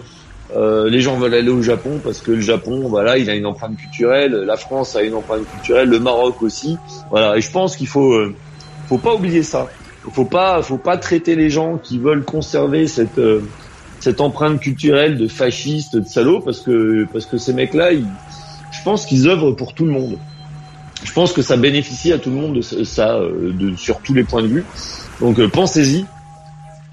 Euh, 0.54 0.90
les 0.90 1.00
gens 1.00 1.16
veulent 1.16 1.34
aller 1.34 1.50
au 1.50 1.62
Japon 1.62 2.00
parce 2.02 2.20
que 2.20 2.32
le 2.32 2.40
Japon, 2.40 2.88
voilà, 2.88 3.16
il 3.18 3.30
a 3.30 3.34
une 3.34 3.46
empreinte 3.46 3.76
culturelle. 3.76 4.32
La 4.32 4.56
France 4.56 4.96
a 4.96 5.02
une 5.02 5.14
empreinte 5.14 5.48
culturelle, 5.48 5.88
le 5.88 6.00
Maroc 6.00 6.42
aussi. 6.42 6.76
Voilà, 7.10 7.36
et 7.36 7.40
je 7.40 7.50
pense 7.50 7.76
qu'il 7.76 7.86
faut, 7.86 8.12
euh, 8.12 8.34
faut 8.88 8.98
pas 8.98 9.14
oublier 9.14 9.42
ça. 9.42 9.68
Faut 10.12 10.24
pas, 10.24 10.62
faut 10.62 10.78
pas 10.78 10.96
traiter 10.96 11.36
les 11.36 11.48
gens 11.48 11.78
qui 11.78 11.98
veulent 11.98 12.24
conserver 12.24 12.86
cette 12.86 13.18
euh, 13.18 13.42
cette 14.00 14.20
empreinte 14.20 14.60
culturelle 14.60 15.16
de 15.16 15.28
fascistes, 15.28 15.96
de 15.96 16.04
salauds, 16.04 16.40
parce 16.40 16.60
que 16.60 17.06
parce 17.12 17.24
que 17.24 17.38
ces 17.38 17.52
mecs-là, 17.52 17.92
je 17.92 18.82
pense 18.84 19.06
qu'ils 19.06 19.28
œuvrent 19.28 19.52
pour 19.52 19.74
tout 19.74 19.84
le 19.84 19.92
monde. 19.92 20.18
Je 21.04 21.12
pense 21.12 21.32
que 21.32 21.40
ça 21.40 21.56
bénéficie 21.56 22.12
à 22.12 22.18
tout 22.18 22.30
le 22.30 22.36
monde 22.36 22.62
ça, 22.62 23.20
de, 23.20 23.76
sur 23.76 24.00
tous 24.00 24.12
les 24.12 24.24
points 24.24 24.42
de 24.42 24.48
vue. 24.48 24.64
Donc 25.20 25.40
pensez-y. 25.46 26.04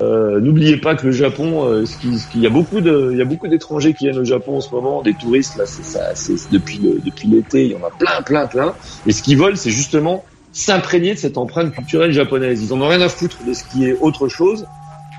Euh, 0.01 0.39
N'oubliez 0.39 0.77
pas 0.77 0.95
que 0.95 1.05
le 1.07 1.11
Japon, 1.11 1.65
euh, 1.65 1.85
ce 1.85 2.37
y 2.37 2.47
a 2.47 2.49
beaucoup 2.49 2.79
de, 2.79 3.09
il 3.11 3.17
y 3.17 3.21
a 3.21 3.25
beaucoup 3.25 3.47
d'étrangers 3.47 3.93
qui 3.93 4.05
viennent 4.05 4.19
au 4.19 4.23
Japon 4.23 4.57
en 4.57 4.61
ce 4.61 4.71
moment, 4.71 5.01
des 5.01 5.13
touristes 5.13 5.57
là, 5.57 5.65
c'est 5.65 5.83
ça, 5.83 6.15
c'est 6.15 6.35
depuis 6.51 6.77
le, 6.77 7.01
depuis 7.05 7.27
l'été, 7.27 7.65
il 7.65 7.71
y 7.71 7.75
en 7.75 7.85
a 7.85 7.91
plein, 7.91 8.21
plein, 8.21 8.47
plein. 8.47 8.73
Et 9.05 9.11
ce 9.11 9.21
qu'ils 9.21 9.37
veulent, 9.37 9.57
c'est 9.57 9.71
justement 9.71 10.23
s'imprégner 10.53 11.13
de 11.13 11.19
cette 11.19 11.37
empreinte 11.37 11.73
culturelle 11.73 12.11
japonaise. 12.11 12.63
Ils 12.63 12.73
en 12.73 12.81
ont 12.81 12.87
rien 12.87 13.01
à 13.01 13.09
foutre 13.09 13.37
de 13.45 13.53
ce 13.53 13.63
qui 13.65 13.85
est 13.85 13.97
autre 13.99 14.27
chose. 14.27 14.65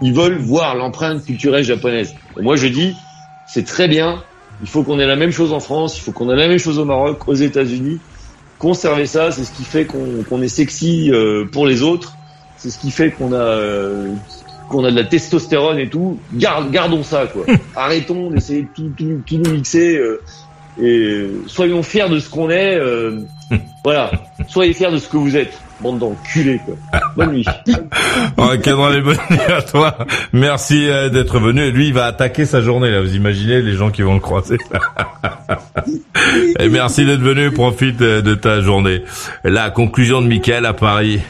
Ils 0.03 0.15
veulent 0.15 0.39
voir 0.39 0.75
l'empreinte 0.75 1.25
culturelle 1.25 1.63
japonaise. 1.63 2.15
Moi, 2.39 2.57
je 2.57 2.67
dis, 2.67 2.97
c'est 3.47 3.67
très 3.67 3.87
bien. 3.87 4.23
Il 4.63 4.69
faut 4.69 4.83
qu'on 4.83 4.99
ait 4.99 5.07
la 5.07 5.17
même 5.17 5.31
chose 5.31 5.53
en 5.53 5.61
France. 5.61 5.99
Il 5.99 6.01
faut 6.01 6.13
qu'on 6.13 6.31
ait 6.31 6.37
la 6.37 6.49
même 6.49 6.59
chose 6.59 6.79
au 6.79 6.85
Maroc, 6.85 7.29
aux 7.29 7.35
États-Unis. 7.35 7.99
Conserver 8.59 9.07
ça, 9.07 9.31
c'est 9.31 9.45
ce 9.45 9.53
qui 9.53 9.65
fait 9.65 9.87
qu'on 9.87 10.23
qu'on 10.29 10.43
est 10.43 10.49
sexy 10.49 11.11
euh, 11.11 11.47
pour 11.51 11.67
les 11.67 11.83
autres. 11.83 12.17
C'est 12.59 12.71
ce 12.71 12.79
qui 12.79 12.91
fait 12.91 13.11
qu'on 13.11 13.33
a 13.33 13.37
euh, 13.37 14.13
qu'on 14.71 14.85
a 14.85 14.91
de 14.91 14.97
la 14.97 15.05
testostérone 15.05 15.79
et 15.79 15.89
tout. 15.89 16.19
Garde, 16.33 16.71
gardons 16.71 17.03
ça, 17.03 17.27
quoi. 17.27 17.45
Arrêtons 17.77 18.31
d'essayer 18.31 18.63
de 18.63 18.69
tout, 18.75 18.91
tout, 18.97 19.21
tout 19.27 19.37
nous 19.37 19.53
mixer. 19.53 19.97
euh, 19.99 20.21
et 20.81 21.27
soyons 21.47 21.83
fiers 21.83 22.09
de 22.09 22.19
ce 22.21 22.31
qu'on 22.31 22.49
est. 22.49 22.77
euh, 22.77 23.19
voilà. 23.85 24.11
Soyez 24.49 24.73
fiers 24.73 24.91
de 24.91 24.99
ce 24.99 25.09
que 25.09 25.17
vous 25.19 25.37
êtes. 25.37 25.53
Bande 25.83 25.99
d'enculés, 25.99 26.61
quoi. 26.65 26.75
Bonne 27.17 27.33
nuit. 27.33 27.45
Ok, 28.37 28.69
dans 28.69 28.89
les 28.91 29.01
bonnes 29.01 29.17
nuits 29.31 29.39
à 29.57 29.63
toi. 29.63 29.97
Merci 30.33 30.89
euh, 30.89 31.09
d'être 31.09 31.39
venu. 31.39 31.63
Et 31.63 31.71
lui, 31.71 31.89
il 31.89 31.95
va 31.95 32.05
attaquer 32.07 32.45
sa 32.45 32.61
journée. 32.61 32.91
Là, 32.91 33.01
vous 33.01 33.15
imaginez 33.15 33.61
les 33.63 33.73
gens 33.75 33.91
qui 33.91 34.03
vont 34.03 34.15
le 34.15 34.21
croiser. 34.21 34.57
Et 36.59 36.69
merci 36.69 37.05
d'être 37.07 37.21
venu. 37.21 37.51
Profite 37.51 37.97
de 37.99 38.35
ta 38.35 38.61
journée. 38.61 39.03
La 39.45 39.71
conclusion 39.71 40.21
de 40.23 40.27
Michael 40.27 40.67
à 40.67 40.73
Paris. 40.75 41.21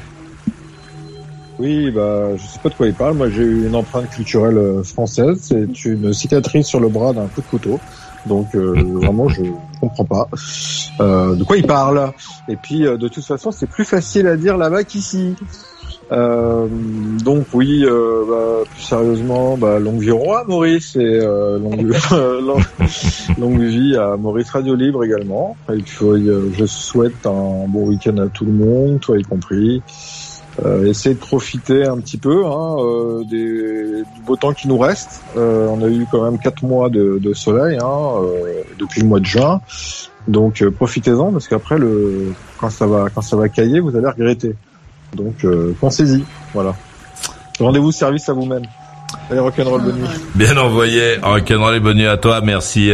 Oui, 1.61 1.91
bah, 1.91 2.35
je 2.37 2.47
sais 2.47 2.59
pas 2.59 2.71
de 2.71 2.75
quoi 2.75 2.87
il 2.87 2.95
parle. 2.95 3.19
Moi, 3.19 3.29
j'ai 3.29 3.43
eu 3.43 3.67
une 3.67 3.75
empreinte 3.75 4.09
culturelle 4.09 4.57
euh, 4.57 4.83
française. 4.83 5.41
C'est 5.43 5.85
une 5.85 6.11
cicatrice 6.15 6.67
sur 6.67 6.81
le 6.81 6.89
bras 6.89 7.13
d'un 7.13 7.27
coup 7.27 7.43
de 7.43 7.47
couteau. 7.47 7.79
Donc, 8.25 8.55
euh, 8.55 8.73
vraiment, 8.95 9.29
je 9.29 9.43
comprends 9.79 10.07
pas 10.07 10.29
euh, 11.01 11.35
de 11.35 11.45
quoi 11.45 11.59
il 11.59 11.67
parle. 11.67 12.13
Et 12.49 12.57
puis, 12.57 12.81
de 12.81 13.09
toute 13.09 13.25
façon, 13.25 13.51
c'est 13.51 13.67
plus 13.67 13.85
facile 13.85 14.27
à 14.27 14.39
dire 14.39 14.57
là-bas 14.57 14.85
qu'ici. 14.85 15.35
Donc 16.11 17.47
oui, 17.53 17.85
bah, 17.85 18.65
plus 18.69 18.83
sérieusement, 18.83 19.57
bah, 19.57 19.79
longue 19.79 20.01
vie 20.01 20.11
au 20.11 20.19
roi 20.19 20.45
Maurice 20.49 20.97
et 20.97 21.21
longue, 21.21 21.95
longue, 23.39 23.61
vie 23.61 23.97
à 23.97 24.17
Maurice 24.17 24.51
Radio 24.51 24.75
Libre 24.75 25.05
également. 25.05 25.57
Et 25.73 25.81
puis 25.83 26.27
je 26.59 26.67
souhaite 26.67 27.25
un 27.27 27.69
bon 27.69 27.87
week-end 27.87 28.17
à 28.17 28.27
tout 28.27 28.45
le 28.45 28.51
monde, 28.51 28.99
toi 28.99 29.19
y 29.19 29.23
compris. 29.23 29.83
Euh, 30.67 30.85
essayez 30.85 31.15
de 31.15 31.21
profiter 31.21 31.87
un 31.87 31.99
petit 31.99 32.19
peu 32.19 32.45
hein, 32.45 32.77
euh, 32.81 33.25
des, 33.25 34.03
du 34.15 34.21
beau 34.27 34.37
temps 34.37 34.53
qui 34.53 34.69
nous 34.69 34.77
reste. 34.77 35.23
Euh, 35.37 35.67
on 35.69 35.83
a 35.83 35.89
eu 35.89 36.07
quand 36.11 36.23
même 36.23 36.39
quatre 36.39 36.65
mois 36.65 36.91
de, 36.91 37.19
de 37.19 37.33
soleil 37.33 37.79
hein, 37.83 38.23
euh, 38.23 38.63
depuis 38.79 39.01
le 39.01 39.07
mois 39.07 39.21
de 39.21 39.25
juin, 39.25 39.63
donc 40.29 40.61
euh, 40.61 40.71
profitez-en 40.71 41.33
parce 41.33 41.49
qu'après 41.49 41.79
le 41.79 42.35
quand 42.59 42.69
ça 42.69 42.87
va 42.87 43.07
quand 43.15 43.23
ça 43.23 43.37
va 43.37 43.49
cailler, 43.49 43.81
vous 43.81 43.97
allez 43.97 44.09
regretter. 44.09 44.55
Donc 45.15 45.45
euh, 45.45 45.75
pensez-y, 45.81 46.25
voilà. 46.53 46.75
Rendez-vous 47.59 47.91
service 47.91 48.29
à 48.29 48.35
vous-même. 48.35 48.65
Allez 49.31 49.41
rock'n'roll 49.41 49.81
bonne 49.81 49.97
nuit. 49.97 50.09
Bien 50.35 50.57
envoyé. 50.59 51.17
Rock'n'roll 51.23 51.77
et 51.77 51.81
bonne 51.81 51.97
nuit 51.97 52.07
à 52.07 52.17
toi. 52.19 52.41
Merci. 52.43 52.91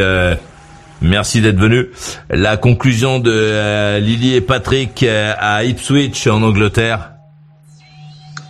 Merci 1.03 1.41
d'être 1.41 1.59
venu. 1.59 1.91
La 2.31 2.57
conclusion 2.57 3.19
de 3.19 3.99
Lily 3.99 4.35
et 4.35 4.41
Patrick 4.41 5.05
à 5.05 5.65
Ipswich 5.65 6.27
en 6.27 6.43
Angleterre. 6.43 7.16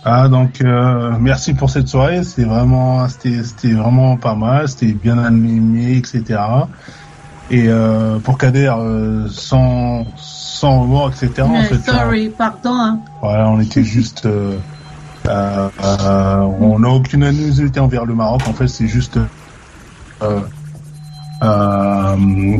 Ah 0.09 0.29
donc 0.29 0.61
euh, 0.61 1.17
merci 1.19 1.53
pour 1.53 1.69
cette 1.69 1.89
soirée, 1.89 2.23
c'est 2.23 2.45
vraiment 2.45 3.09
c'était 3.09 3.43
c'était 3.43 3.73
vraiment 3.73 4.15
pas 4.15 4.35
mal, 4.35 4.69
c'était 4.69 4.93
bien 4.93 5.17
animé, 5.17 5.97
etc. 5.97 6.39
Et 7.51 7.65
euh, 7.67 8.17
pour 8.19 8.37
Kader, 8.37 8.73
euh, 8.79 9.27
sans 9.29 10.05
sans 10.15 10.83
remords, 10.83 11.09
etc. 11.09 11.41
En 11.41 11.49
Mais 11.49 11.63
fait, 11.65 11.91
sorry, 11.91 12.29
pardon. 12.29 12.71
Hein. 12.73 12.99
Voilà, 13.21 13.49
on 13.49 13.59
était 13.59 13.83
juste, 13.97 14.25
euh, 14.25 14.57
euh, 15.27 15.69
on 16.61 16.79
n'a 16.79 16.89
aucune 16.89 17.23
animosité 17.25 17.81
envers 17.81 18.05
le 18.05 18.15
Maroc. 18.15 18.43
En 18.47 18.53
fait, 18.53 18.69
c'est 18.69 18.87
juste, 18.87 19.17
euh, 20.21 20.39
euh, 21.43 22.57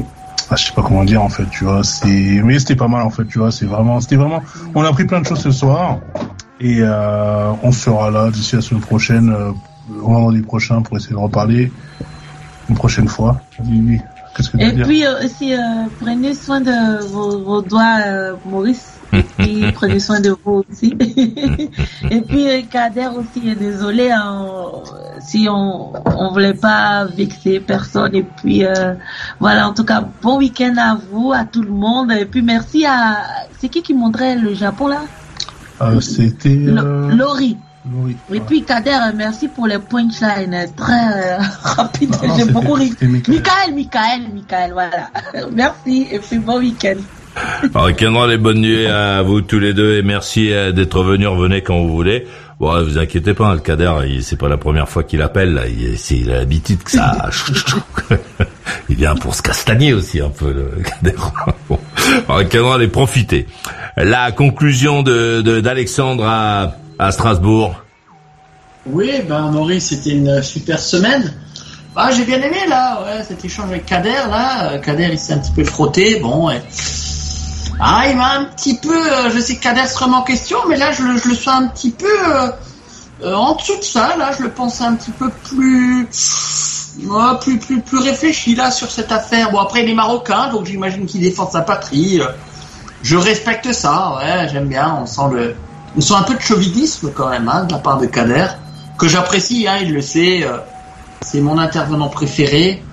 ah, 0.49 0.55
je 0.57 0.65
sais 0.65 0.73
pas 0.73 0.81
comment 0.81 1.05
dire 1.05 1.23
en 1.23 1.29
fait, 1.29 1.49
tu 1.49 1.63
vois. 1.63 1.85
C'est, 1.85 2.41
mais 2.43 2.59
c'était 2.59 2.75
pas 2.75 2.89
mal 2.89 3.03
en 3.03 3.09
fait, 3.09 3.23
tu 3.23 3.39
vois. 3.39 3.53
C'est 3.53 3.65
vraiment, 3.65 4.01
c'était 4.01 4.17
vraiment, 4.17 4.41
on 4.75 4.83
a 4.83 4.89
appris 4.89 5.05
plein 5.05 5.21
de 5.21 5.25
choses 5.25 5.39
ce 5.39 5.51
soir 5.51 5.99
et 6.59 6.79
euh, 6.81 7.51
on 7.63 7.71
sera 7.71 8.09
là 8.11 8.31
d'ici 8.31 8.55
la 8.55 8.61
semaine 8.61 8.81
prochaine, 8.81 9.29
euh, 9.29 9.51
au 10.01 10.09
vendredi 10.11 10.41
prochain 10.41 10.81
pour 10.81 10.97
essayer 10.97 11.13
de 11.13 11.19
reparler 11.19 11.71
une 12.69 12.75
prochaine 12.75 13.07
fois. 13.07 13.41
Oui, 13.63 13.81
oui. 13.85 14.01
Qu'est-ce 14.35 14.49
que 14.51 14.57
tu 14.57 14.63
Et 14.63 14.67
veux 14.67 14.75
dire 14.75 14.85
puis 14.85 15.05
euh, 15.05 15.25
aussi, 15.25 15.53
euh, 15.53 15.57
prenez 15.99 16.33
soin 16.33 16.61
de 16.61 17.05
vos, 17.07 17.43
vos 17.43 17.61
doigts, 17.61 17.99
euh, 18.05 18.35
Maurice. 18.45 18.93
Et 19.39 19.71
prenez 19.71 19.99
soin 19.99 20.19
de 20.19 20.35
vous 20.43 20.63
aussi. 20.69 20.93
Et 22.11 22.21
puis 22.21 22.49
euh, 22.49 22.61
Kader 22.69 23.07
aussi, 23.15 23.55
désolé 23.55 24.11
hein, 24.11 24.45
si 25.19 25.47
on 25.49 25.93
on 26.05 26.31
voulait 26.31 26.53
pas 26.53 27.05
vexer 27.05 27.59
personne. 27.61 28.13
Et 28.15 28.23
puis 28.23 28.65
euh, 28.65 28.95
voilà, 29.39 29.69
en 29.69 29.73
tout 29.73 29.85
cas, 29.85 30.01
bon 30.21 30.37
week-end 30.37 30.75
à 30.77 30.95
vous, 30.95 31.31
à 31.33 31.45
tout 31.45 31.61
le 31.63 31.71
monde. 31.71 32.11
Et 32.11 32.25
puis 32.25 32.41
merci 32.41 32.85
à 32.85 33.23
c'est 33.57 33.69
qui 33.69 33.81
qui 33.81 33.93
montrait 33.93 34.35
le 34.35 34.53
Japon 34.53 34.87
là? 34.87 35.01
Euh, 35.81 35.99
C'était 36.01 36.49
euh, 36.49 37.09
Laurie. 37.15 37.57
Laurie. 37.91 38.17
Et 38.33 38.39
puis 38.39 38.63
Kader, 38.63 38.97
merci 39.15 39.47
pour 39.47 39.67
les 39.67 39.79
punchlines 39.79 40.67
très 40.75 40.93
euh, 40.93 41.37
rapides. 41.63 42.15
Ah, 42.21 42.27
J'ai 42.37 42.51
beaucoup 42.51 42.73
ri. 42.73 42.93
Michael. 43.01 43.73
Michael, 43.75 44.21
Michael, 44.33 44.73
voilà. 44.73 45.09
merci 45.53 46.07
et 46.11 46.19
puis 46.19 46.39
bon 46.39 46.59
week-end. 46.59 46.97
Rock'n'roll 47.73 48.31
et 48.31 48.37
bonne 48.37 48.61
nuit 48.61 48.87
à 48.87 49.21
vous 49.21 49.41
tous 49.41 49.59
les 49.59 49.73
deux 49.73 49.95
et 49.95 50.01
merci 50.01 50.51
euh, 50.51 50.71
d'être 50.71 51.03
venus. 51.03 51.27
Revenez 51.27 51.61
quand 51.61 51.79
vous 51.79 51.93
voulez. 51.93 52.27
Euh, 52.59 52.83
vous 52.83 52.97
inquiétez 52.97 53.33
pas, 53.35 53.53
le 53.53 53.59
Kader, 53.59 53.93
c'est 54.21 54.35
pas 54.35 54.49
la 54.49 54.57
première 54.57 54.89
fois 54.89 55.03
qu'il 55.03 55.21
appelle. 55.21 55.61
Il, 55.77 55.97
c'est- 55.97 56.23
l'habitude 56.23 56.81
que 56.83 56.91
ça. 56.91 57.29
il 58.89 58.95
vient 58.95 59.15
pour 59.15 59.35
se 59.35 59.41
castagner 59.43 59.93
aussi 59.93 60.19
un 60.19 60.29
peu, 60.29 60.51
le 60.51 60.71
Kader. 60.83 61.15
Bon. 61.69 61.79
Rock'n'roll 62.27 62.81
et 62.83 62.87
profitez. 62.87 63.47
La 63.95 64.31
conclusion 64.31 65.03
de 65.03 65.41
d'Alexandre 65.61 66.25
à, 66.25 66.75
à 66.97 67.11
Strasbourg. 67.11 67.75
Oui, 68.87 69.11
ben 69.27 69.51
Maurice, 69.51 69.89
c'était 69.89 70.11
une 70.11 70.41
super 70.41 70.79
semaine. 70.79 71.33
Bah, 71.93 72.09
j'ai 72.15 72.25
bien 72.25 72.37
aimé 72.37 72.57
là, 72.69 73.01
ouais, 73.03 73.23
cet 73.27 73.43
échange 73.43 73.69
avec 73.69 73.85
Kader 73.85 74.29
là. 74.29 74.77
Kader, 74.79 75.09
il 75.11 75.19
s'est 75.19 75.33
un 75.33 75.39
petit 75.39 75.51
peu 75.51 75.63
frotté, 75.63 76.19
bon. 76.19 76.47
ouais. 76.47 76.61
Ah, 77.79 78.05
il 78.09 78.17
m'a 78.17 78.33
un 78.33 78.45
petit 78.45 78.75
peu. 78.75 78.89
euh, 78.89 79.29
je 79.29 79.39
sais 79.39 79.57
que 79.57 80.03
en 80.11 80.21
question, 80.23 80.57
mais 80.67 80.77
là, 80.77 80.91
je 80.91 81.03
le, 81.03 81.17
je 81.17 81.29
le 81.29 81.35
sens 81.35 81.61
un 81.61 81.67
petit 81.67 81.91
peu 81.91 82.07
euh, 82.07 82.49
euh, 83.23 83.35
en 83.35 83.55
dessous 83.55 83.77
de 83.77 83.83
ça. 83.83 84.17
Là, 84.17 84.31
je 84.37 84.43
le 84.43 84.49
pense 84.49 84.81
un 84.81 84.95
petit 84.95 85.11
peu 85.11 85.29
plus. 85.29 86.07
plus, 87.41 87.59
plus, 87.59 87.81
plus 87.81 87.99
réfléchi 87.99 88.55
là 88.55 88.71
sur 88.71 88.89
cette 88.89 89.11
affaire. 89.11 89.51
Bon, 89.51 89.59
après, 89.59 89.83
il 89.83 89.89
est 89.89 89.93
marocain, 89.93 90.49
donc 90.51 90.65
j'imagine 90.65 91.05
qu'il 91.05 91.21
défend 91.21 91.49
sa 91.49 91.61
patrie. 91.61 92.19
Je 93.03 93.15
respecte 93.15 93.71
ça, 93.71 94.15
ouais, 94.17 94.49
j'aime 94.51 94.67
bien. 94.67 94.97
On 94.99 95.05
sent 95.05 95.29
le, 95.31 95.55
on 95.95 96.01
sent 96.01 96.15
un 96.15 96.23
peu 96.23 96.33
de 96.33 96.41
chauvinisme 96.41 97.11
quand 97.13 97.29
même 97.29 97.47
hein, 97.47 97.65
de 97.65 97.73
la 97.73 97.77
part 97.77 97.99
de 97.99 98.07
Kader, 98.07 98.47
que 98.97 99.07
j'apprécie, 99.07 99.67
hein, 99.67 99.77
il 99.83 99.93
le 99.93 100.01
sait. 100.01 100.47
c'est 101.21 101.41
mon 101.41 101.59
intervenant 101.59 102.09
préféré. 102.09 102.83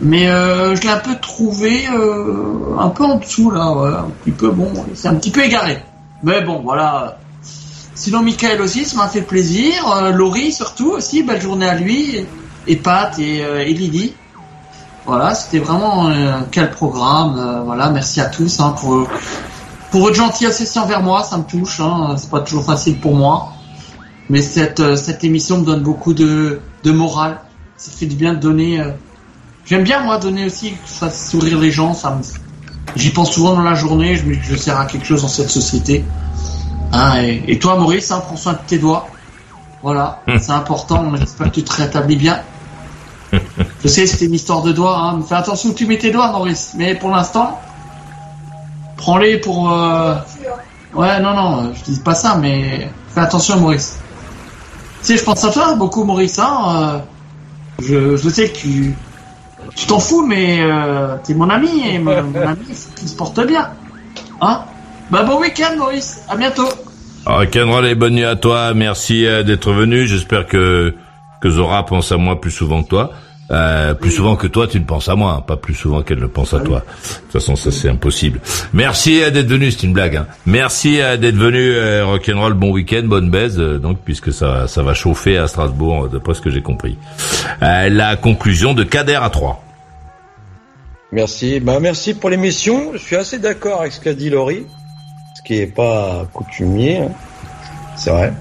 Mais 0.00 0.28
euh, 0.28 0.76
je 0.76 0.82
l'ai 0.82 0.90
un 0.90 0.98
peu 0.98 1.16
trouvé 1.16 1.88
euh, 1.88 2.76
un 2.78 2.88
peu 2.88 3.04
en 3.04 3.16
dessous 3.16 3.50
là, 3.50 3.62
un 3.64 4.10
petit 4.22 4.30
peu 4.30 4.50
bon, 4.50 4.70
c'est 4.94 5.08
un 5.08 5.14
petit 5.14 5.30
peu 5.30 5.44
égaré. 5.44 5.82
Mais 6.22 6.40
bon, 6.42 6.60
voilà. 6.62 7.18
Sinon, 7.94 8.22
Michael 8.22 8.60
aussi, 8.60 8.84
ça 8.84 8.96
m'a 8.96 9.08
fait 9.08 9.22
plaisir. 9.22 9.90
Euh, 9.92 10.12
Laurie 10.12 10.52
surtout 10.52 10.90
aussi, 10.90 11.24
belle 11.24 11.40
journée 11.40 11.68
à 11.68 11.74
lui. 11.74 12.26
Et 12.66 12.76
Pat 12.76 13.18
et, 13.18 13.42
euh, 13.44 13.64
et 13.64 13.72
Lily. 13.72 14.14
Voilà, 15.06 15.34
c'était 15.34 15.58
vraiment 15.58 16.12
quel 16.52 16.70
programme. 16.70 17.62
voilà, 17.64 17.88
merci 17.88 18.20
à 18.20 18.26
tous 18.26 18.60
hein, 18.60 18.74
pour 18.78 19.08
pour 19.90 20.02
votre 20.02 20.16
gentillesse 20.16 20.60
aussi 20.60 20.78
envers 20.78 21.02
moi, 21.02 21.22
ça 21.22 21.38
me 21.38 21.44
touche. 21.44 21.80
Hein, 21.80 22.14
c'est 22.18 22.28
pas 22.28 22.40
toujours 22.40 22.66
facile 22.66 23.00
pour 23.00 23.14
moi, 23.14 23.54
mais 24.28 24.42
cette 24.42 24.96
cette 24.96 25.24
émission 25.24 25.60
me 25.60 25.64
donne 25.64 25.82
beaucoup 25.82 26.12
de 26.12 26.60
de 26.84 26.90
morale. 26.90 27.40
Ça 27.78 27.90
fait 27.90 28.04
du 28.04 28.16
bien 28.16 28.34
de 28.34 28.38
donner. 28.38 28.82
J'aime 29.68 29.84
bien 29.84 30.00
moi 30.02 30.18
donner 30.18 30.46
aussi, 30.46 30.72
que 30.72 30.78
ça 30.86 31.10
sourire 31.10 31.58
les 31.58 31.70
gens. 31.70 31.92
Ça 31.94 32.10
me... 32.10 32.22
J'y 32.96 33.10
pense 33.10 33.32
souvent 33.32 33.54
dans 33.54 33.62
la 33.62 33.74
journée. 33.74 34.16
Je 34.16 34.24
me 34.24 34.34
dis 34.34 34.40
que 34.40 34.46
je 34.46 34.56
sers 34.56 34.78
à 34.78 34.86
quelque 34.86 35.06
chose 35.06 35.22
dans 35.22 35.28
cette 35.28 35.50
société. 35.50 36.04
Hein, 36.92 37.20
et, 37.22 37.44
et 37.48 37.58
toi, 37.58 37.76
Maurice, 37.76 38.10
hein, 38.10 38.22
prends 38.26 38.36
soin 38.36 38.54
de 38.54 38.58
tes 38.66 38.78
doigts. 38.78 39.08
Voilà, 39.82 40.22
c'est 40.40 40.52
important. 40.52 41.04
On 41.06 41.14
espère 41.16 41.48
que 41.48 41.54
tu 41.56 41.62
te 41.62 41.72
rétablis 41.72 42.16
bien. 42.16 42.40
Je 43.84 43.88
sais, 43.88 44.06
c'était 44.06 44.24
une 44.24 44.34
histoire 44.34 44.62
de 44.62 44.72
doigts. 44.72 44.98
Hein. 44.98 45.20
Fais 45.28 45.34
attention 45.36 45.70
où 45.70 45.74
tu 45.74 45.86
mets 45.86 45.98
tes 45.98 46.10
doigts, 46.10 46.32
Maurice. 46.32 46.72
Mais 46.76 46.94
pour 46.94 47.10
l'instant, 47.10 47.60
prends-les 48.96 49.38
pour. 49.38 49.70
euh, 49.72 50.14
Ouais, 50.94 51.20
non, 51.20 51.34
non, 51.34 51.74
je 51.74 51.92
dis 51.92 52.00
pas 52.00 52.14
ça, 52.14 52.36
mais 52.36 52.88
fais 53.14 53.20
attention, 53.20 53.60
Maurice. 53.60 53.98
Tu 55.02 55.06
sais, 55.08 55.16
je 55.18 55.22
pense 55.22 55.44
à 55.44 55.50
toi 55.50 55.74
beaucoup, 55.74 56.02
Maurice. 56.02 56.38
Hein. 56.38 56.58
euh, 56.68 56.98
Je, 57.80 58.16
je 58.16 58.28
sais 58.30 58.48
que 58.48 58.56
tu, 58.56 58.94
tu 59.74 59.86
t'en 59.86 59.98
fous, 59.98 60.26
mais 60.26 60.58
euh, 60.60 61.16
t'es 61.24 61.34
mon 61.34 61.50
ami 61.50 61.86
et 61.86 61.98
mon, 61.98 62.12
ami, 62.12 62.58
il 62.68 63.08
se 63.08 63.16
porte 63.16 63.44
bien. 63.46 63.70
Hein? 64.40 64.62
Bah 65.10 65.22
bon 65.22 65.40
week-end, 65.40 65.76
Maurice. 65.76 66.22
À 66.28 66.36
bientôt. 66.36 66.68
Rock'n'roll 67.26 67.86
et 67.86 67.94
bonne 67.94 68.14
nuit 68.14 68.24
à 68.24 68.36
toi. 68.36 68.72
Merci 68.74 69.26
euh, 69.26 69.42
d'être 69.42 69.72
venu. 69.72 70.06
J'espère 70.06 70.46
que 70.46 70.94
que 71.40 71.50
Zora 71.50 71.86
pense 71.86 72.10
à 72.12 72.16
moi 72.16 72.40
plus 72.40 72.50
souvent 72.50 72.82
que 72.82 72.88
toi. 72.88 73.10
Euh, 73.50 73.94
plus 73.94 74.10
souvent 74.10 74.36
que 74.36 74.46
toi, 74.46 74.66
tu 74.66 74.78
ne 74.78 74.84
penses 74.84 75.08
à 75.08 75.14
moi, 75.16 75.32
hein, 75.38 75.40
pas 75.40 75.56
plus 75.56 75.74
souvent 75.74 76.02
qu'elle 76.02 76.18
ne 76.18 76.26
pense 76.26 76.52
à 76.52 76.60
toi. 76.60 76.80
De 76.80 77.20
toute 77.22 77.32
façon, 77.32 77.56
ça 77.56 77.70
c'est 77.72 77.88
impossible. 77.88 78.40
Merci 78.74 79.22
euh, 79.22 79.30
d'être 79.30 79.46
venu, 79.48 79.70
c'est 79.70 79.84
une 79.84 79.94
blague. 79.94 80.16
Hein. 80.16 80.26
Merci 80.44 81.00
euh, 81.00 81.16
d'être 81.16 81.36
venu, 81.36 81.58
euh, 81.58 82.04
Rock'n'Roll, 82.04 82.52
bon 82.52 82.70
week-end, 82.72 83.02
bonne 83.04 83.30
baise, 83.30 83.58
euh, 83.58 83.78
donc 83.78 83.98
puisque 84.04 84.32
ça 84.34 84.68
ça 84.68 84.82
va 84.82 84.92
chauffer 84.92 85.38
à 85.38 85.46
Strasbourg, 85.48 86.08
d'après 86.08 86.34
ce 86.34 86.42
que 86.42 86.50
j'ai 86.50 86.60
compris. 86.62 86.98
Euh, 87.62 87.88
la 87.88 88.16
conclusion 88.16 88.74
de 88.74 88.84
Kader 88.84 89.18
à 89.22 89.30
3. 89.30 89.64
Merci. 91.10 91.58
Bah, 91.60 91.78
merci 91.80 92.12
pour 92.12 92.28
l'émission. 92.28 92.90
Je 92.92 92.98
suis 92.98 93.16
assez 93.16 93.38
d'accord 93.38 93.80
avec 93.80 93.92
ce 93.94 94.00
qu'a 94.00 94.12
dit 94.12 94.28
Laurie, 94.28 94.66
ce 95.36 95.42
qui 95.42 95.54
est 95.58 95.66
pas 95.74 96.26
coutumier. 96.34 96.98
hein. 96.98 97.08
C'est 97.96 98.10
vrai. 98.10 98.32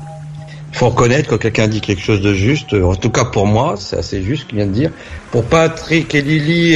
Faut 0.73 0.89
reconnaître 0.89 1.29
quand 1.29 1.37
quelqu'un 1.37 1.67
dit 1.67 1.81
quelque 1.81 2.01
chose 2.01 2.21
de 2.21 2.33
juste. 2.33 2.73
En 2.73 2.95
tout 2.95 3.09
cas 3.09 3.25
pour 3.25 3.47
moi, 3.47 3.75
c'est 3.77 3.97
assez 3.97 4.21
juste 4.21 4.43
ce 4.43 4.47
qu'il 4.47 4.57
vient 4.57 4.67
de 4.67 4.71
dire. 4.73 4.91
Pour 5.31 5.43
Patrick 5.45 6.13
et 6.13 6.21
Lily, 6.21 6.73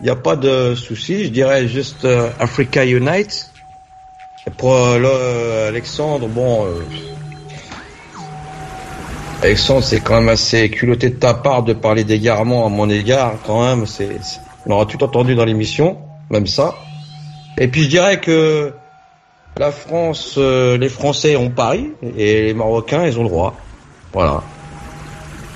il 0.00 0.02
n'y 0.02 0.10
a 0.10 0.16
pas 0.16 0.34
de 0.36 0.74
souci. 0.74 1.24
Je 1.24 1.28
dirais 1.30 1.68
juste 1.68 2.04
euh, 2.04 2.28
Africa 2.40 2.84
Unite. 2.84 3.50
Pour 4.58 4.74
euh, 4.76 4.98
le- 4.98 5.08
euh, 5.08 5.68
Alexandre, 5.68 6.28
bon, 6.28 6.66
euh, 6.66 6.80
Alexandre, 9.42 9.82
c'est 9.84 10.00
quand 10.00 10.14
même 10.16 10.28
assez 10.28 10.70
culotté 10.70 11.10
de 11.10 11.16
ta 11.16 11.34
part 11.34 11.62
de 11.62 11.72
parler 11.72 12.04
d'égarement 12.04 12.66
à 12.66 12.68
mon 12.68 12.88
égard, 12.88 13.34
quand 13.46 13.62
même. 13.64 13.86
C'est- 13.86 14.18
on 14.66 14.72
aura 14.72 14.86
tout 14.86 15.02
entendu 15.04 15.34
dans 15.34 15.44
l'émission, 15.44 15.98
même 16.30 16.46
ça. 16.46 16.74
Et 17.58 17.68
puis 17.68 17.84
je 17.84 17.88
dirais 17.88 18.20
que 18.20 18.72
La 19.58 19.72
France, 19.72 20.34
euh, 20.36 20.76
les 20.76 20.90
Français 20.90 21.34
ont 21.36 21.48
Paris 21.48 21.90
et 22.18 22.42
les 22.42 22.54
Marocains, 22.54 23.06
ils 23.06 23.18
ont 23.18 23.22
le 23.22 23.30
droit. 23.30 23.56
Voilà. 24.12 24.42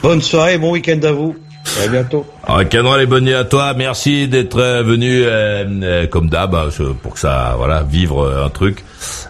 Bonne 0.03 0.23
soirée, 0.23 0.57
bon 0.57 0.73
week-end 0.73 1.01
à 1.03 1.13
vous. 1.13 1.37
À 1.85 1.87
bientôt. 1.87 2.25
Alors, 2.45 2.67
Canon, 2.67 2.97
les 2.97 3.05
bonnes 3.05 3.25
nuits 3.25 3.35
à 3.35 3.45
toi. 3.45 3.75
Merci 3.75 4.27
d'être 4.27 4.59
euh, 4.59 4.83
venu 4.83 5.23
euh, 5.25 6.07
comme 6.07 6.31
d'hab 6.31 6.55
hein, 6.55 6.69
pour 7.03 7.15
que 7.15 7.21
ça, 7.21 7.55
voilà, 7.59 7.83
vivre 7.83 8.43
un 8.43 8.49
truc 8.49 8.85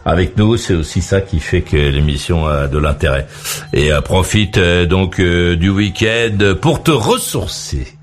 avec 0.05 0.37
nous. 0.37 0.57
C'est 0.57 0.75
aussi 0.75 1.03
ça 1.03 1.21
qui 1.21 1.41
fait 1.41 1.63
que 1.63 1.77
l'émission 1.77 2.47
a 2.47 2.69
de 2.69 2.79
l'intérêt. 2.79 3.27
Et 3.73 3.93
euh, 3.93 4.01
profite 4.01 4.59
donc 4.59 5.21
du 5.21 5.69
week-end 5.69 6.55
pour 6.61 6.85
te 6.85 6.93
ressourcer. 6.93 8.00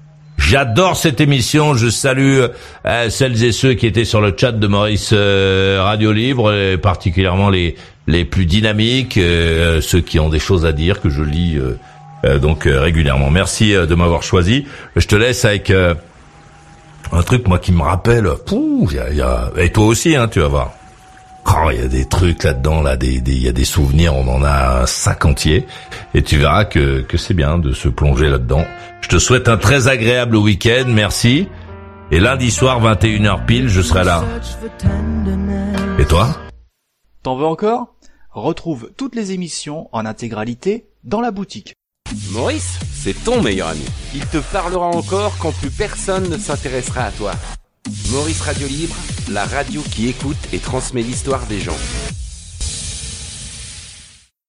J'adore 0.49 0.95
cette 0.95 1.19
émission. 1.19 1.73
Je 1.73 1.89
salue 1.89 2.39
euh, 2.85 3.09
celles 3.09 3.43
et 3.43 3.51
ceux 3.51 3.73
qui 3.73 3.85
étaient 3.85 4.05
sur 4.05 4.21
le 4.21 4.33
chat 4.35 4.53
de 4.53 4.65
Maurice 4.65 5.09
euh, 5.11 5.81
Radio 5.83 6.13
Libre, 6.13 6.53
et 6.53 6.77
particulièrement 6.77 7.49
les 7.49 7.75
les 8.07 8.23
plus 8.23 8.45
dynamiques, 8.45 9.17
euh, 9.17 9.81
ceux 9.81 9.99
qui 9.99 10.21
ont 10.21 10.29
des 10.29 10.39
choses 10.39 10.65
à 10.65 10.71
dire 10.71 11.01
que 11.01 11.09
je 11.09 11.21
lis 11.21 11.59
donc 12.41 12.63
régulièrement. 12.63 13.29
Merci 13.29 13.73
de 13.73 13.93
m'avoir 13.93 14.23
choisi. 14.23 14.65
Je 14.95 15.05
te 15.05 15.17
laisse 15.17 15.43
avec 15.43 15.69
un 15.69 17.23
truc 17.23 17.45
moi 17.49 17.59
qui 17.59 17.73
me 17.73 17.81
rappelle. 17.81 18.29
Pouh, 18.45 18.89
et 19.57 19.69
toi 19.73 19.85
aussi, 19.85 20.15
hein, 20.15 20.29
tu 20.29 20.39
vas 20.39 20.47
voir. 20.47 20.76
Oh, 21.49 21.69
il 21.71 21.79
y 21.79 21.83
a 21.83 21.87
des 21.87 22.05
trucs 22.05 22.43
là-dedans, 22.43 22.81
là, 22.81 22.97
des, 22.97 23.19
des- 23.21 23.31
il 23.33 23.41
y 23.43 23.47
a 23.47 23.51
des 23.53 23.63
souvenirs, 23.65 24.15
on 24.15 24.27
en 24.27 24.43
a 24.43 24.81
un 24.81 24.85
sac 24.85 25.25
entier, 25.25 25.65
et 26.13 26.21
tu 26.21 26.37
verras 26.37 26.65
que, 26.65 27.01
que 27.01 27.17
c'est 27.17 27.33
bien 27.33 27.57
de 27.57 27.71
se 27.71 27.87
plonger 27.87 28.27
là-dedans. 28.27 28.65
Je 29.01 29.07
te 29.07 29.17
souhaite 29.17 29.47
un 29.47 29.57
très 29.57 29.87
agréable 29.87 30.35
week-end, 30.35 30.85
merci. 30.87 31.47
Et 32.11 32.19
lundi 32.19 32.51
soir, 32.51 32.81
21h 32.81 33.45
pile, 33.45 33.69
je 33.69 33.81
serai 33.81 34.03
là. 34.03 34.23
Et 35.99 36.05
toi? 36.05 36.35
T'en 37.23 37.35
veux 37.37 37.45
encore? 37.45 37.95
Retrouve 38.31 38.91
toutes 38.97 39.15
les 39.15 39.31
émissions 39.31 39.89
en 39.93 40.05
intégralité 40.05 40.85
dans 41.03 41.21
la 41.21 41.31
boutique. 41.31 41.73
Maurice, 42.31 42.79
c'est 42.93 43.23
ton 43.23 43.41
meilleur 43.41 43.69
ami. 43.69 43.85
Il 44.13 44.25
te 44.27 44.37
parlera 44.37 44.85
encore 44.87 45.37
quand 45.39 45.51
plus 45.59 45.71
personne 45.71 46.29
ne 46.29 46.37
s'intéressera 46.37 47.05
à 47.05 47.11
toi. 47.11 47.31
Maurice 48.11 48.41
Radio 48.41 48.67
Libre, 48.67 48.95
la 49.29 49.45
radio 49.45 49.81
qui 49.81 50.07
écoute 50.09 50.37
et 50.51 50.59
transmet 50.59 51.01
l'histoire 51.01 51.45
des 51.47 51.59
gens. 51.59 51.77